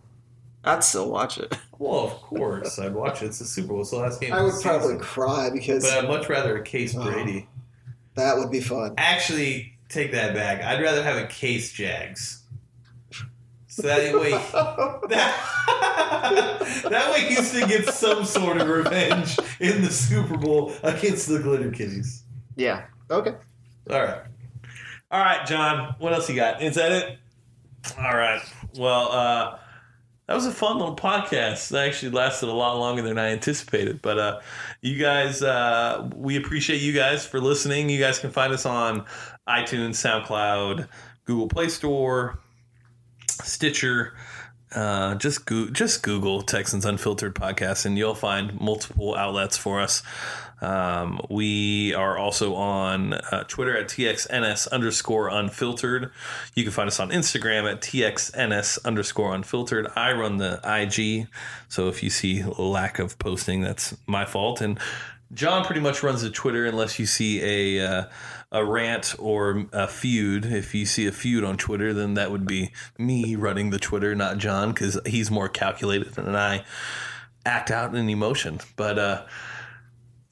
I'd 0.64 0.84
still 0.84 1.10
watch 1.10 1.38
it. 1.38 1.56
Well, 1.78 2.04
of 2.04 2.12
course. 2.12 2.78
I'd 2.78 2.94
watch 2.94 3.22
it. 3.22 3.26
It's 3.26 3.40
the 3.40 3.44
Super 3.44 3.68
Bowl. 3.72 3.80
It's 3.80 3.90
the 3.90 3.96
last 3.96 4.20
game 4.20 4.32
I 4.32 4.40
would 4.42 4.54
season. 4.54 5.00
cry 5.00 5.50
because 5.50 5.82
But 5.82 6.04
I'd 6.04 6.08
much 6.08 6.28
rather 6.28 6.56
a 6.56 6.62
Case 6.62 6.94
Oh. 6.96 7.02
Brady. 7.02 7.48
that 8.14 8.36
would 8.36 8.52
be 8.52 8.60
fun. 8.60 8.94
Actually, 8.98 9.76
take 9.88 10.12
that 10.12 10.32
back. 10.32 10.62
I'd 10.62 10.80
rather 10.80 11.02
have 11.02 11.16
a 11.16 11.26
Case 11.26 11.72
Jags. 11.72 12.44
So 13.66 13.82
that 13.82 14.14
way, 14.14 14.30
that, 15.08 16.84
that 16.88 17.10
way 17.12 17.26
Houston 17.34 17.68
gets 17.68 17.98
some 17.98 18.24
sort 18.24 18.58
of 18.58 18.68
revenge 18.68 19.36
in 19.58 19.82
the 19.82 19.90
Super 19.90 20.36
Bowl 20.36 20.72
against 20.84 21.26
the 21.28 21.40
Glitter 21.40 21.72
Kitties. 21.72 22.22
Yeah. 22.54 22.84
Okay. 23.10 23.34
All 23.90 24.00
right. 24.00 24.22
All 25.10 25.20
right, 25.20 25.44
John. 25.46 25.96
What 25.98 26.12
else 26.12 26.28
you 26.28 26.36
got? 26.36 26.62
Is 26.62 26.76
that 26.76 26.92
it? 26.92 27.18
All 27.98 28.16
right. 28.16 28.40
Well, 28.78 29.10
uh, 29.10 29.58
that 30.26 30.34
was 30.34 30.46
a 30.46 30.52
fun 30.52 30.78
little 30.78 30.96
podcast. 30.96 31.68
That 31.70 31.86
actually 31.88 32.12
lasted 32.12 32.48
a 32.48 32.52
lot 32.52 32.78
longer 32.78 33.02
than 33.02 33.18
I 33.18 33.28
anticipated. 33.30 34.00
But 34.02 34.18
uh, 34.18 34.40
you 34.80 34.98
guys, 34.98 35.42
uh, 35.42 36.08
we 36.14 36.36
appreciate 36.36 36.80
you 36.80 36.92
guys 36.92 37.26
for 37.26 37.40
listening. 37.40 37.88
You 37.90 37.98
guys 38.00 38.18
can 38.18 38.30
find 38.30 38.52
us 38.52 38.64
on 38.64 39.04
iTunes, 39.48 39.96
SoundCloud, 39.96 40.88
Google 41.24 41.48
Play 41.48 41.68
Store, 41.68 42.38
Stitcher. 43.28 44.14
Uh, 44.74 45.14
just 45.16 45.44
go- 45.44 45.68
just 45.68 46.02
Google 46.02 46.40
Texans 46.42 46.86
Unfiltered 46.86 47.34
podcast, 47.34 47.84
and 47.84 47.98
you'll 47.98 48.14
find 48.14 48.58
multiple 48.58 49.14
outlets 49.14 49.56
for 49.56 49.80
us. 49.80 50.02
Um, 50.62 51.20
we 51.28 51.92
are 51.92 52.16
also 52.16 52.54
on 52.54 53.14
uh, 53.14 53.42
Twitter 53.48 53.76
at 53.76 53.88
TXNS 53.88 54.70
underscore 54.70 55.28
unfiltered. 55.28 56.12
You 56.54 56.62
can 56.62 56.72
find 56.72 56.86
us 56.86 57.00
on 57.00 57.10
Instagram 57.10 57.70
at 57.70 57.80
TXNS 57.80 58.84
underscore 58.84 59.34
unfiltered. 59.34 59.88
I 59.96 60.12
run 60.12 60.36
the 60.36 60.60
IG, 60.64 61.26
so 61.68 61.88
if 61.88 62.02
you 62.02 62.10
see 62.10 62.44
lack 62.44 63.00
of 63.00 63.18
posting, 63.18 63.60
that's 63.60 63.96
my 64.06 64.24
fault. 64.24 64.60
And 64.60 64.78
John 65.34 65.64
pretty 65.64 65.80
much 65.80 66.04
runs 66.04 66.22
the 66.22 66.30
Twitter 66.30 66.64
unless 66.64 66.98
you 66.98 67.06
see 67.06 67.78
a 67.78 67.86
uh, 67.86 68.04
a 68.52 68.64
rant 68.64 69.16
or 69.18 69.66
a 69.72 69.88
feud. 69.88 70.44
If 70.44 70.74
you 70.74 70.86
see 70.86 71.08
a 71.08 71.12
feud 71.12 71.42
on 71.42 71.56
Twitter, 71.56 71.92
then 71.92 72.14
that 72.14 72.30
would 72.30 72.46
be 72.46 72.70
me 72.98 73.34
running 73.34 73.70
the 73.70 73.78
Twitter, 73.80 74.14
not 74.14 74.38
John, 74.38 74.72
because 74.72 75.00
he's 75.06 75.30
more 75.30 75.48
calculated 75.48 76.14
than 76.14 76.36
I 76.36 76.64
act 77.44 77.70
out 77.72 77.94
in 77.94 78.08
emotion. 78.08 78.60
But 78.76 78.98
uh, 78.98 79.22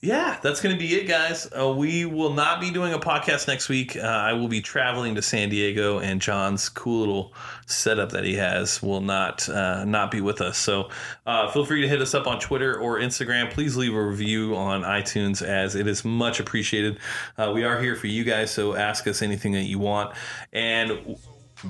yeah, 0.03 0.39
that's 0.43 0.63
going 0.63 0.75
to 0.75 0.79
be 0.79 0.95
it, 0.95 1.07
guys. 1.07 1.47
Uh, 1.55 1.69
we 1.69 2.07
will 2.07 2.33
not 2.33 2.59
be 2.59 2.71
doing 2.71 2.95
a 2.95 2.99
podcast 2.99 3.47
next 3.47 3.69
week. 3.69 3.97
Uh, 3.97 4.01
I 4.01 4.33
will 4.33 4.49
be 4.49 4.63
traveling 4.63 5.15
to 5.17 5.21
San 5.23 5.51
Diego, 5.51 5.99
and 5.99 6.23
John's 6.23 6.71
cool 6.71 7.01
little 7.01 7.35
setup 7.67 8.11
that 8.13 8.25
he 8.25 8.35
has 8.37 8.83
will 8.83 9.03
not 9.03 9.47
uh, 9.51 9.85
not 9.85 10.11
be 10.11 10.23
with 10.23 10.41
us. 10.41 10.57
So 10.57 10.89
uh, 11.27 11.51
feel 11.51 11.67
free 11.67 11.83
to 11.83 11.89
hit 11.89 12.01
us 12.01 12.15
up 12.15 12.27
on 12.27 12.41
Twitter 12.41 12.81
or 12.81 12.99
Instagram. 12.99 13.51
Please 13.51 13.77
leave 13.77 13.95
a 13.95 14.03
review 14.03 14.57
on 14.57 14.85
iTunes, 14.85 15.47
as 15.47 15.75
it 15.75 15.87
is 15.87 16.03
much 16.03 16.41
appreciated. 16.41 16.99
Uh, 17.37 17.53
we 17.55 17.65
are 17.65 17.79
here 17.79 17.95
for 17.95 18.07
you 18.07 18.25
guys, 18.25 18.51
so 18.51 18.75
ask 18.75 19.07
us 19.07 19.21
anything 19.21 19.53
that 19.53 19.65
you 19.65 19.79
want. 19.79 20.15
And 20.55 21.19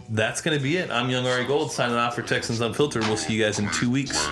that's 0.08 0.40
going 0.40 0.56
to 0.56 0.62
be 0.62 0.76
it. 0.76 0.88
I'm 0.88 1.10
Young 1.10 1.26
Ari 1.26 1.46
Gold 1.46 1.72
signing 1.72 1.96
off 1.96 2.14
for 2.14 2.22
Texans 2.22 2.60
Unfiltered. 2.60 3.02
We'll 3.02 3.16
see 3.16 3.34
you 3.34 3.44
guys 3.44 3.58
in 3.58 3.68
two 3.72 3.90
weeks. 3.90 4.24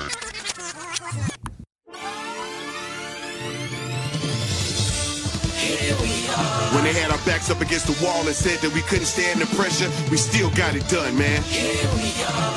They 6.88 6.96
had 6.96 7.10
our 7.10 7.20
backs 7.28 7.50
up 7.50 7.60
against 7.60 7.84
the 7.84 7.96
wall 8.00 8.24
and 8.24 8.32
said 8.32 8.56
that 8.64 8.72
we 8.72 8.80
couldn't 8.88 9.04
stand 9.04 9.40
the 9.40 9.46
pressure, 9.56 9.92
we 10.08 10.16
still 10.16 10.48
got 10.56 10.72
it 10.72 10.88
done, 10.88 11.12
man. 11.20 11.42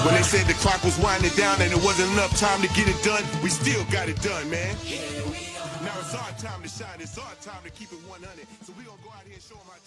When 0.08 0.16
they 0.16 0.24
said 0.24 0.48
the 0.48 0.56
clock 0.64 0.80
was 0.88 0.96
winding 1.00 1.36
down 1.36 1.60
and 1.60 1.68
it 1.68 1.82
wasn't 1.84 2.08
enough 2.16 2.32
time 2.40 2.62
to 2.64 2.70
get 2.72 2.88
it 2.88 2.96
done, 3.04 3.20
we 3.44 3.50
still 3.50 3.84
got 3.92 4.08
it 4.08 4.16
done, 4.24 4.48
man. 4.50 4.72
Now 5.84 6.00
it's 6.00 6.16
our 6.16 6.32
time 6.40 6.64
to 6.64 6.70
shine. 6.72 6.96
It's 7.04 7.18
our 7.18 7.36
time 7.44 7.60
to 7.68 7.72
keep 7.76 7.92
it 7.92 8.00
100. 8.08 8.48
So 8.64 8.72
we 8.80 8.88
gonna 8.88 9.04
go 9.04 9.12
out 9.12 9.28
here 9.28 9.36
and 9.36 9.44
show 9.44 9.60
them 9.60 9.68
how 9.68 9.81